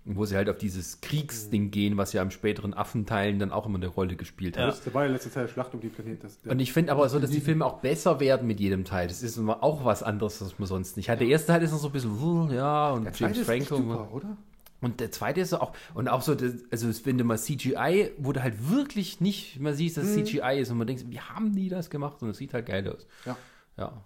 [0.09, 3.77] Wo sie halt auf dieses Kriegsding gehen, was ja im späteren Affenteilen dann auch immer
[3.77, 4.67] eine Rolle gespielt hat.
[4.67, 6.21] Das war ja letzte Teil Schlacht um die Planeten.
[6.21, 9.07] Das, Und ich finde aber so, dass die Filme auch besser werden mit jedem Teil.
[9.07, 11.19] Das ist immer auch was anderes, was man sonst nicht hat.
[11.19, 13.77] Der erste Teil ist noch so ein bisschen, uh, ja, und der James Franco.
[13.77, 14.37] super, oder?
[14.79, 16.33] Und der zweite ist auch, und auch so,
[16.71, 20.59] also wenn du mal CGI, wo du halt wirklich nicht mal siehst, dass es CGI
[20.59, 22.21] ist und man denkt, wie haben die das gemacht?
[22.21, 23.07] Und es sieht halt geil aus.
[23.25, 23.35] Ja.
[23.77, 24.03] Ja.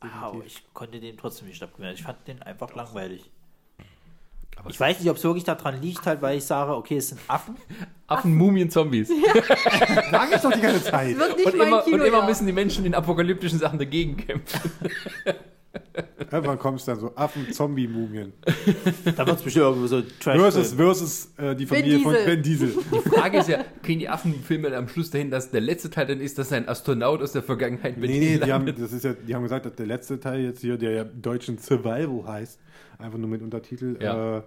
[0.00, 1.94] Ah, ich konnte den trotzdem nicht abgewinnen.
[1.94, 3.30] Ich fand den einfach langweilig.
[4.60, 7.08] Aber Ich weiß nicht, ob es wirklich daran liegt, halt, weil ich sage, okay, es
[7.08, 7.56] sind Affen.
[8.06, 9.08] Affen, Mumien, Zombies.
[10.10, 11.16] Sag ich doch die ganze Zeit.
[11.16, 11.96] Und immer, Kino.
[11.96, 12.26] und immer ja.
[12.26, 14.70] müssen die Menschen in apokalyptischen Sachen dagegen kämpfen.
[16.32, 18.32] Irgendwann kommt es dann so Affen-Zombie-Mumien.
[19.16, 22.26] Da wird es bestimmt irgendwo so trash Versus, versus äh, die Familie von Diesel.
[22.26, 22.68] Ben Diesel.
[23.04, 26.20] Die Frage ist ja, kriegen die Affenfilme am Schluss dahin, dass der letzte Teil dann
[26.20, 29.12] ist, dass ein Astronaut aus der Vergangenheit mit Nee, nee, die haben, das ist ja,
[29.14, 32.58] die haben gesagt, dass der letzte Teil jetzt hier, der ja im deutschen Survival heißt,
[32.98, 34.38] einfach nur mit Untertitel, Ja.
[34.38, 34.42] äh,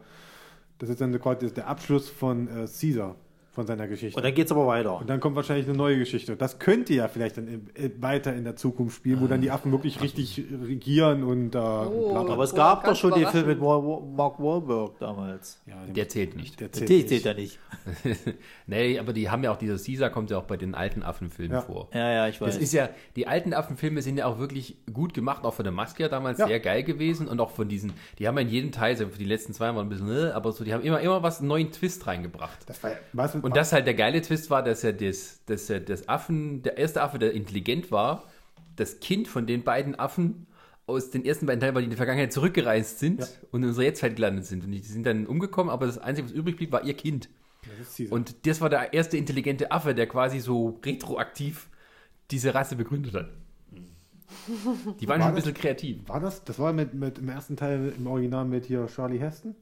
[0.79, 3.15] das ist dann quasi der Abschluss von äh, Caesar,
[3.53, 4.17] von seiner Geschichte.
[4.17, 4.97] Und dann geht es aber weiter.
[4.99, 6.35] Und dann kommt wahrscheinlich eine neue Geschichte.
[6.35, 9.71] Das könnte ja vielleicht dann äh, weiter in der Zukunft spielen, wo dann die Affen
[9.71, 12.09] wirklich richtig regieren und äh, Oh.
[12.11, 12.33] bla bla.
[12.33, 13.27] Aber es gab doch ganz schon den.
[13.27, 15.61] Film mit Mark Wahlberg damals.
[15.65, 16.59] Ja, Der zählt nicht.
[16.59, 17.59] der Der zählt zählt ja nicht.
[18.67, 21.55] nee, aber die haben ja auch, dieser Caesar kommt ja auch bei den alten Affenfilmen
[21.57, 21.61] Ja.
[21.61, 21.89] vor.
[21.93, 22.53] Ja, ja, ich weiß.
[22.55, 25.71] Das ist ja, die alten Affenfilme sind ja auch wirklich gut gemacht, auch von der
[25.73, 26.47] Maske ja damals Ja.
[26.47, 29.25] sehr geil gewesen und auch von diesen, die haben ja in jedem Teil, so die
[29.25, 31.71] letzten zwei waren ein bisschen, äh, aber so, die haben immer, immer was, einen neuen
[31.71, 32.57] Twist reingebracht.
[32.67, 35.79] Das war, was Und das halt der geile Twist war, dass er das, dass er
[35.79, 38.23] das Affen, der erste Affe, der intelligent war,
[38.75, 40.47] das Kind von den beiden Affen
[40.87, 43.27] aus den ersten beiden Teilen, weil die in die Vergangenheit zurückgereist sind Ja.
[43.51, 44.63] und in unserer Jetztzeit gelandet sind.
[44.65, 47.29] Und die sind dann umgekommen, aber das Einzige, was übrig blieb, war ihr Kind.
[47.79, 47.99] das.
[48.11, 51.69] Und das war der erste intelligente Affe, der quasi so retroaktiv
[52.31, 53.29] diese Rasse begründet hat.
[54.99, 55.97] Die waren War schon ein das- bisschen kreativ.
[56.09, 56.43] war das?
[56.43, 59.55] Das war mit, mit im ersten Teil im Original mit hier Charlie Heston?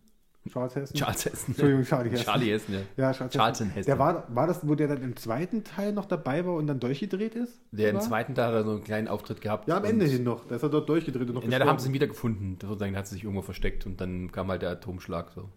[0.50, 0.98] Charles Heston?
[0.98, 1.52] Charles Hessen.
[1.52, 2.26] Entschuldigung, Charlie Heston.
[2.26, 2.80] Charlie Hessen, ja.
[2.98, 3.70] Ja, Charles Charlton Heston.
[3.70, 3.86] Heston.
[3.86, 6.80] Der war, war das, wo der dann im zweiten Teil noch dabei war und dann
[6.80, 7.62] durchgedreht ist?
[7.72, 8.06] Der im Oder?
[8.06, 9.68] zweiten Teil hat er so einen kleinen Auftritt gehabt.
[9.68, 10.48] Ja, am Ende hin noch.
[10.48, 12.58] Da ist er dort durchgedreht und noch Ja, da haben sie ihn wiedergefunden.
[12.60, 15.32] Sozusagen, da hat sie sich irgendwo versteckt und dann kam halt der Atomschlag.
[15.36, 15.50] So.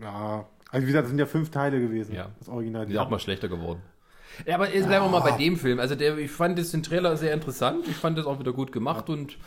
[0.00, 2.14] Ja, also wie gesagt, das sind ja fünf Teile gewesen.
[2.14, 2.30] Ja.
[2.38, 2.86] Das Original.
[2.86, 3.80] Die sind auch mal schlechter geworden.
[4.46, 5.78] Ja, aber jetzt bleiben wir mal bei dem Film.
[5.78, 7.86] Also der, ich fand das den Trailer sehr interessant.
[7.88, 9.38] Ich fand das auch wieder gut gemacht und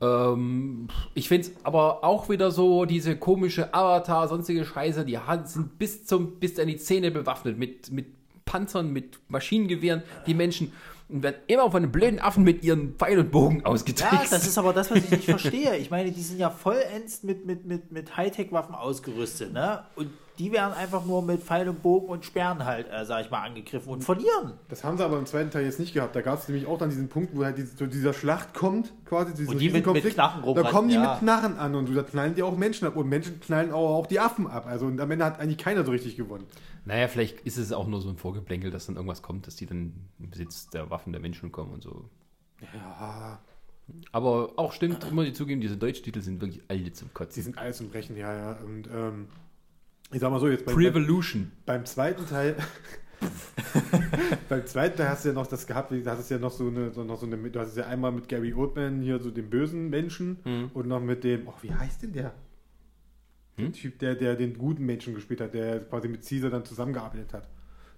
[0.00, 5.78] ähm, ich finde es aber auch wieder so, diese komische Avatar, sonstige Scheiße, die sind
[5.78, 8.06] bis zum, bis an die Zähne bewaffnet mit, mit
[8.44, 10.72] Panzern, mit Maschinengewehren, die Menschen
[11.08, 14.32] und werden immer von den blöden Affen mit ihren Pfeil und Bogen Ja, ausgetrickst.
[14.32, 15.76] das ist aber das, was ich nicht verstehe.
[15.76, 19.82] Ich meine, die sind ja vollends mit, mit, mit, mit Hightech-Waffen ausgerüstet, ne?
[19.96, 23.30] Und die werden einfach nur mit Pfeil und Bogen und Sperren halt, äh, sag ich
[23.30, 24.54] mal, angegriffen und verlieren.
[24.68, 26.16] Das haben sie aber im zweiten Teil jetzt nicht gehabt.
[26.16, 28.92] Da gab es nämlich auch dann diesen Punkt, wo halt diese, zu dieser Schlacht kommt,
[29.04, 31.10] quasi zu diesem Und die mit- mit Knarren Da rumrennen, kommen die ja.
[31.12, 32.96] mit Knarren an und da knallen die auch Menschen ab.
[32.96, 34.66] Und Menschen knallen auch, auch die Affen ab.
[34.66, 36.44] Also und am Ende hat eigentlich keiner so richtig gewonnen.
[36.86, 39.66] Naja, vielleicht ist es auch nur so ein Vorgeplänkel, dass dann irgendwas kommt, dass die
[39.66, 42.06] dann im Besitz der Waffen der Menschen kommen und so.
[42.74, 43.38] Ja,
[44.12, 47.42] Aber auch stimmt, muss ich zugeben, diese Deutschtitel sind wirklich alle zum sie Kotzen.
[47.42, 48.52] sind alles zum Brechen, ja, ja.
[48.64, 49.28] Und ähm,
[50.12, 51.52] ich sag mal so, jetzt bei, Prevolution.
[51.66, 52.56] beim zweiten Teil.
[54.48, 56.90] beim zweiten Teil hast du ja noch das gehabt, du hattest ja noch so eine,
[56.92, 59.50] so noch so eine, du hast es ja einmal mit Gary Oldman hier so den
[59.50, 60.70] bösen Menschen Mhm.
[60.74, 62.32] und noch mit dem, oh, wie heißt denn der?
[63.58, 63.72] Der Hm?
[63.72, 67.48] Typ, der, der den guten Menschen gespielt hat, der quasi mit Caesar dann zusammengearbeitet hat.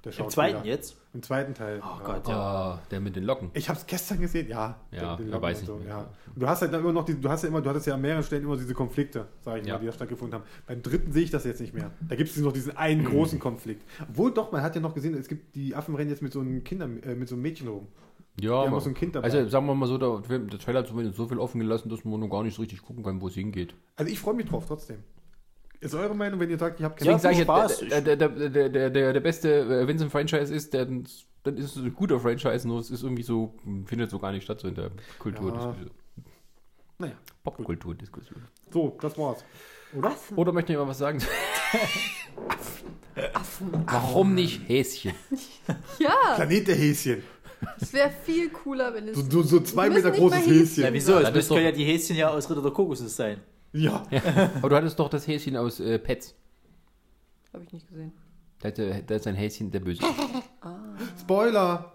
[0.05, 0.97] Der Im zweiten jetzt?
[1.15, 1.81] Im zweiten Teil.
[1.81, 2.05] Oh ja.
[2.05, 2.35] Gott, ja.
[2.37, 3.51] Ah, der mit den Locken.
[3.55, 4.81] Ich habe es gestern gesehen, ja.
[4.91, 5.89] Ja, Den Locken weiß und ich so, nicht.
[5.89, 6.01] ja.
[6.35, 7.95] Und du hast halt dann immer noch die, du hast ja immer, du hattest ja
[7.95, 9.75] an mehreren Stellen immer diese Konflikte, sage ich Ja.
[9.75, 10.45] mal, die da stattgefunden haben.
[10.67, 11.93] Beim dritten sehe ich das jetzt nicht mehr.
[12.09, 13.11] Da gibt es noch diesen einen Mhm.
[13.11, 13.85] großen Konflikt.
[14.09, 16.41] Obwohl doch, man hat ja noch gesehen, es gibt die Affen rennen jetzt mit so
[16.41, 17.87] einem Kinder, äh, mit so einem Mädchen rum.
[18.41, 19.27] Ja, aber- so ein Kind dabei.
[19.27, 22.05] Also sagen wir mal so, der, der Trailer hat zumindest so viel offen gelassen, dass
[22.05, 23.75] man noch gar nicht so richtig gucken kann, wo es hingeht.
[23.95, 25.01] Also ich freue mich drauf trotzdem.
[25.83, 27.79] Ist eure Meinung, wenn ihr sagt, ich habe Ja, sage ich, viel Spaß.
[27.81, 28.29] der, der, der,
[28.69, 29.51] der, der, der, beste,
[29.83, 32.89] äh, wenn es ein Franchise ist, der, dann ist es ein guter Franchise, nur es
[32.93, 33.55] ist irgendwie so,
[33.87, 35.91] findet so gar nicht statt so in der Kulturdiskussion.
[36.99, 38.43] Naja, Popkulturdiskussion.
[38.71, 39.45] so, das war's.
[39.93, 40.15] Oder?
[40.37, 41.19] Oder möchte jemand was sagen?
[43.87, 45.13] Warum nicht Häschen?
[45.99, 47.23] Ja, Planet der Häschen.
[47.81, 49.17] es wäre viel cooler, wenn es.
[49.17, 50.59] So, so, so zwei Meter großes Häschen.
[50.61, 50.85] Häschen.
[50.85, 51.21] Ja, wieso?
[51.21, 53.41] Ja, Es können ja die Häschen ja aus Ritter der Kokosnuss sein.
[53.73, 54.07] Ja.
[54.57, 56.35] Aber du hattest doch das Häschen aus äh, Pets.
[57.53, 58.13] Habe ich nicht gesehen.
[58.61, 60.03] Da, hatte- da ist ein Häschen der Böse.
[61.21, 61.93] Spoiler.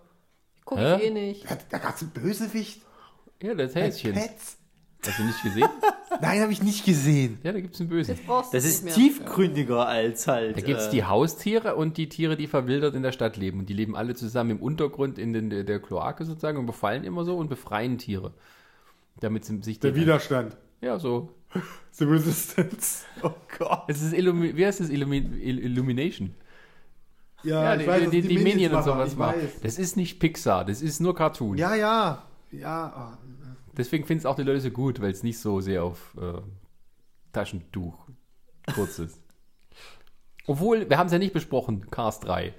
[0.65, 0.97] Guck Hä?
[0.97, 1.49] ich eh nicht.
[1.49, 2.81] Da, da gab es einen Bösewicht.
[3.41, 4.13] Ja, das Häschen.
[4.13, 4.57] Pets.
[5.05, 5.69] Hast du nicht gesehen?
[6.21, 7.37] Nein, habe ich nicht gesehen.
[7.43, 8.17] Ja, da gibt es einen Bösen.
[8.51, 10.57] Das ist tiefgründiger als halt.
[10.57, 13.59] Da gibt es äh, die Haustiere und die Tiere, die verwildert in der Stadt leben.
[13.59, 17.03] Und die leben alle zusammen im Untergrund in den, der, der Kloake sozusagen und befallen
[17.03, 18.33] immer so und befreien Tiere.
[19.19, 20.57] Damit sie sich Der Widerstand.
[20.81, 21.29] Ja, so.
[21.91, 23.03] The Resistance.
[23.23, 23.83] Oh Gott.
[23.87, 24.89] Es ist Illumi wie heißt das?
[24.89, 26.35] Illumi Il- Illumination.
[27.43, 29.39] Ja, die, ich weiß, die, die, die Minion und sowas machen.
[29.63, 31.57] Das ist nicht Pixar, das ist nur Cartoon.
[31.57, 32.23] Ja, ja.
[32.51, 33.27] Ja, oh.
[33.75, 36.41] Deswegen finden es auch die Leute so gut, weil es nicht so sehr auf äh,
[37.33, 38.07] Taschentuch
[38.75, 39.19] kurz ist.
[40.47, 42.53] Obwohl, wir haben es ja nicht besprochen, Cars 3.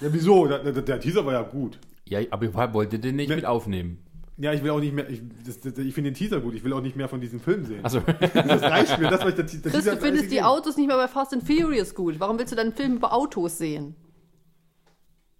[0.00, 0.46] ja wieso?
[0.46, 1.78] Der, der, der Teaser war ja gut.
[2.06, 4.03] Ja, aber ich wollte den nicht Ne- mit aufnehmen.
[4.36, 5.08] Ja, ich will auch nicht mehr.
[5.08, 6.54] Ich, ich finde den Teaser gut.
[6.54, 7.84] Ich will auch nicht mehr von diesem Film sehen.
[7.84, 9.08] Also, Das reicht mir.
[9.08, 10.42] Das, was ich, der, der Chris, du findest die.
[10.42, 12.18] Autos nicht mehr bei Fast and Furious gut.
[12.18, 13.94] Warum willst du dann einen Film über Autos sehen?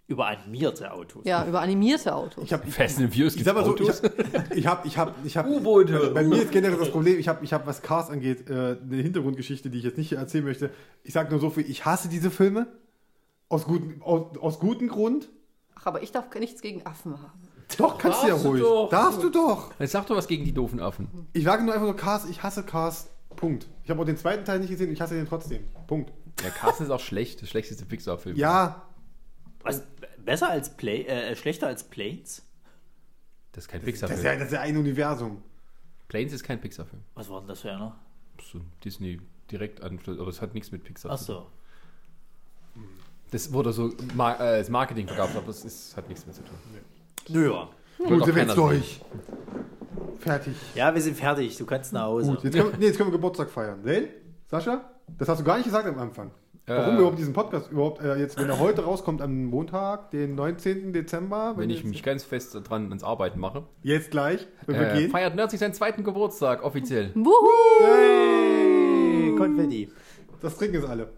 [0.06, 1.24] über animierte Autos.
[1.24, 2.44] Ja, über animierte Autos.
[2.44, 4.02] Ich habe Fast and Furious ich gibt's sag mal so, ich Autos?
[4.02, 6.10] habe ich habe ich habe ich habe U-Boote.
[6.12, 8.97] bei mir ist generell das Problem, ich habe ich habe was Cars angeht, äh, eine
[9.02, 10.70] Hintergrundgeschichte, die ich jetzt nicht erzählen möchte.
[11.05, 12.66] Ich sage nur so viel, ich hasse diese Filme
[13.48, 15.31] aus guten aus, aus gutem Grund.
[15.74, 17.43] Ach, aber ich darf nichts gegen Affen haben.
[17.77, 18.62] Doch, kannst du ja Darfst du ruhig.
[18.62, 18.89] doch.
[18.91, 19.73] Darfst du doch.
[19.78, 21.09] Jetzt sag doch was gegen die doofen Affen.
[21.33, 23.09] Ich sage nur einfach nur Cars, ich hasse Cars.
[23.36, 23.67] Punkt.
[23.83, 25.65] Ich habe auch den zweiten Teil nicht gesehen, ich hasse den trotzdem.
[25.86, 26.12] Punkt.
[26.43, 28.36] Der Cars ist auch schlecht, der schlechteste Pixar-Film.
[28.36, 28.83] Ja,
[29.62, 29.83] Was,
[30.25, 32.43] besser als Play, äh, schlechter als Planes?
[33.53, 34.25] Das ist kein das ist Pixar-Film.
[34.25, 35.43] ja, das ist ja ein Universum.
[36.09, 37.03] Planes ist kein Pixar-Film.
[37.15, 37.97] Was war denn das für einer?
[38.36, 39.20] Das ist so ein Disney
[39.51, 41.43] direkt an, aber es hat nichts mit Pixar Ach zu tun.
[42.75, 42.83] so.
[43.31, 46.43] Das wurde so ma äh, als Marketing verkauft, aber es ist, hat nichts mehr zu
[46.43, 46.57] tun.
[47.28, 47.51] Nö.
[47.51, 47.69] ja.
[47.99, 49.01] Gut, sind wir jetzt durch.
[50.19, 50.55] Fertig.
[50.75, 51.57] Ja, wir sind fertig.
[51.57, 52.33] Du kannst nach Hause.
[52.33, 53.81] Gut, jetzt können, wir, nee, jetzt können wir Geburtstag feiern.
[53.85, 54.09] Len?
[54.51, 54.81] Sascha?
[55.19, 56.31] Das hast du gar nicht gesagt am Anfang.
[56.67, 56.93] Warum Äh.
[56.93, 60.94] wir überhaupt diesen Podcast überhaupt äh, jetzt, wenn er heute rauskommt, am Montag, den 19.
[60.94, 63.65] Dezember, Wenn ich jetzt, mich ganz fest dran ans Arbeiten mache.
[63.83, 65.11] jetzt gleich, wenn wir Äh, gehen.
[65.11, 67.11] feiert Nerdsig seinen zweiten Geburtstag, offiziell.
[67.15, 67.51] Wuhu!
[67.85, 69.91] Hey, Konfetti.
[70.41, 71.09] Das trinken es alle.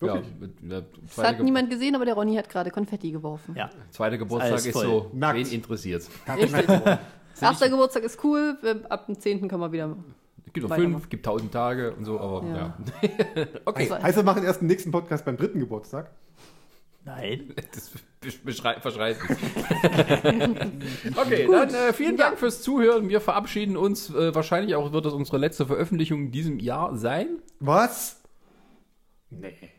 [0.00, 0.32] Ja, Wirklich?
[0.38, 0.84] mit, mit,
[1.16, 3.54] Das hat Ge niemand gesehen, aber der Ronny hat gerade Konfetti geworfen.
[3.56, 3.68] Ja.
[3.90, 4.84] zweiter Geburtstag alles ist voll.
[4.84, 5.38] so, Nackt.
[5.38, 6.08] wen interessiert.
[7.40, 8.56] Erster Geburtstag ist cool,
[8.88, 9.48] ab dem 10.
[9.48, 9.96] können wir wieder.
[10.46, 10.92] Es gibt auch Weitermachen.
[10.94, 12.76] fünf, gibt tausend Tage und so, aber ja.
[13.02, 13.46] Ja.
[13.64, 16.10] okay, Heißt, wir machen erst den nächsten Podcast beim dritten Geburtstag?
[17.04, 17.54] Nein.
[17.72, 17.90] das
[18.80, 19.16] verschreit
[21.16, 23.08] okay, dann äh, vielen Dank fürs Zuhören.
[23.08, 24.10] Wir verabschieden uns.
[24.10, 27.38] Äh, wahrscheinlich auch wird das unsere letzte Veröffentlichung in diesem Jahr sein.
[27.60, 28.22] Was?
[29.30, 29.70] Nee.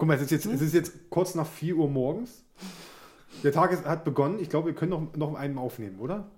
[0.00, 2.42] Guck mal, es ist, jetzt, es ist jetzt kurz nach 4 Uhr morgens.
[3.44, 4.38] Der Tag ist, hat begonnen.
[4.38, 6.30] Ich glaube, wir können noch, noch einen aufnehmen, oder?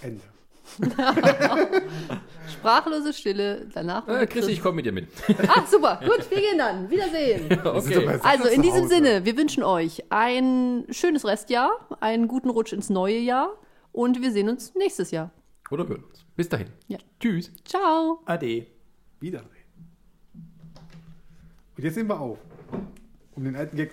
[0.00, 0.22] Ende.
[2.50, 4.08] Sprachlose Stille, danach.
[4.08, 5.08] Äh, Chris, ich komme mit dir mit.
[5.46, 6.00] Ah, super.
[6.02, 6.90] Gut, wir gehen dann.
[6.90, 7.50] Wiedersehen.
[7.64, 8.20] Okay.
[8.22, 8.88] Also in diesem.
[8.88, 13.50] Sinne, wir wünschen euch ein schönes Restjahr, einen guten Rutsch ins neue Jahr
[13.92, 15.32] und wir sehen uns nächstes Jahr.
[15.70, 16.24] Oder hören uns.
[16.34, 16.68] Bis dahin.
[16.88, 16.96] Ja.
[17.20, 17.52] Tschüss.
[17.66, 18.22] Ciao.
[18.24, 18.68] Ade.
[19.20, 19.53] Wiedersehen.
[21.76, 22.38] Und jetzt nehmen wir auf.
[23.34, 23.92] Um den alten Gag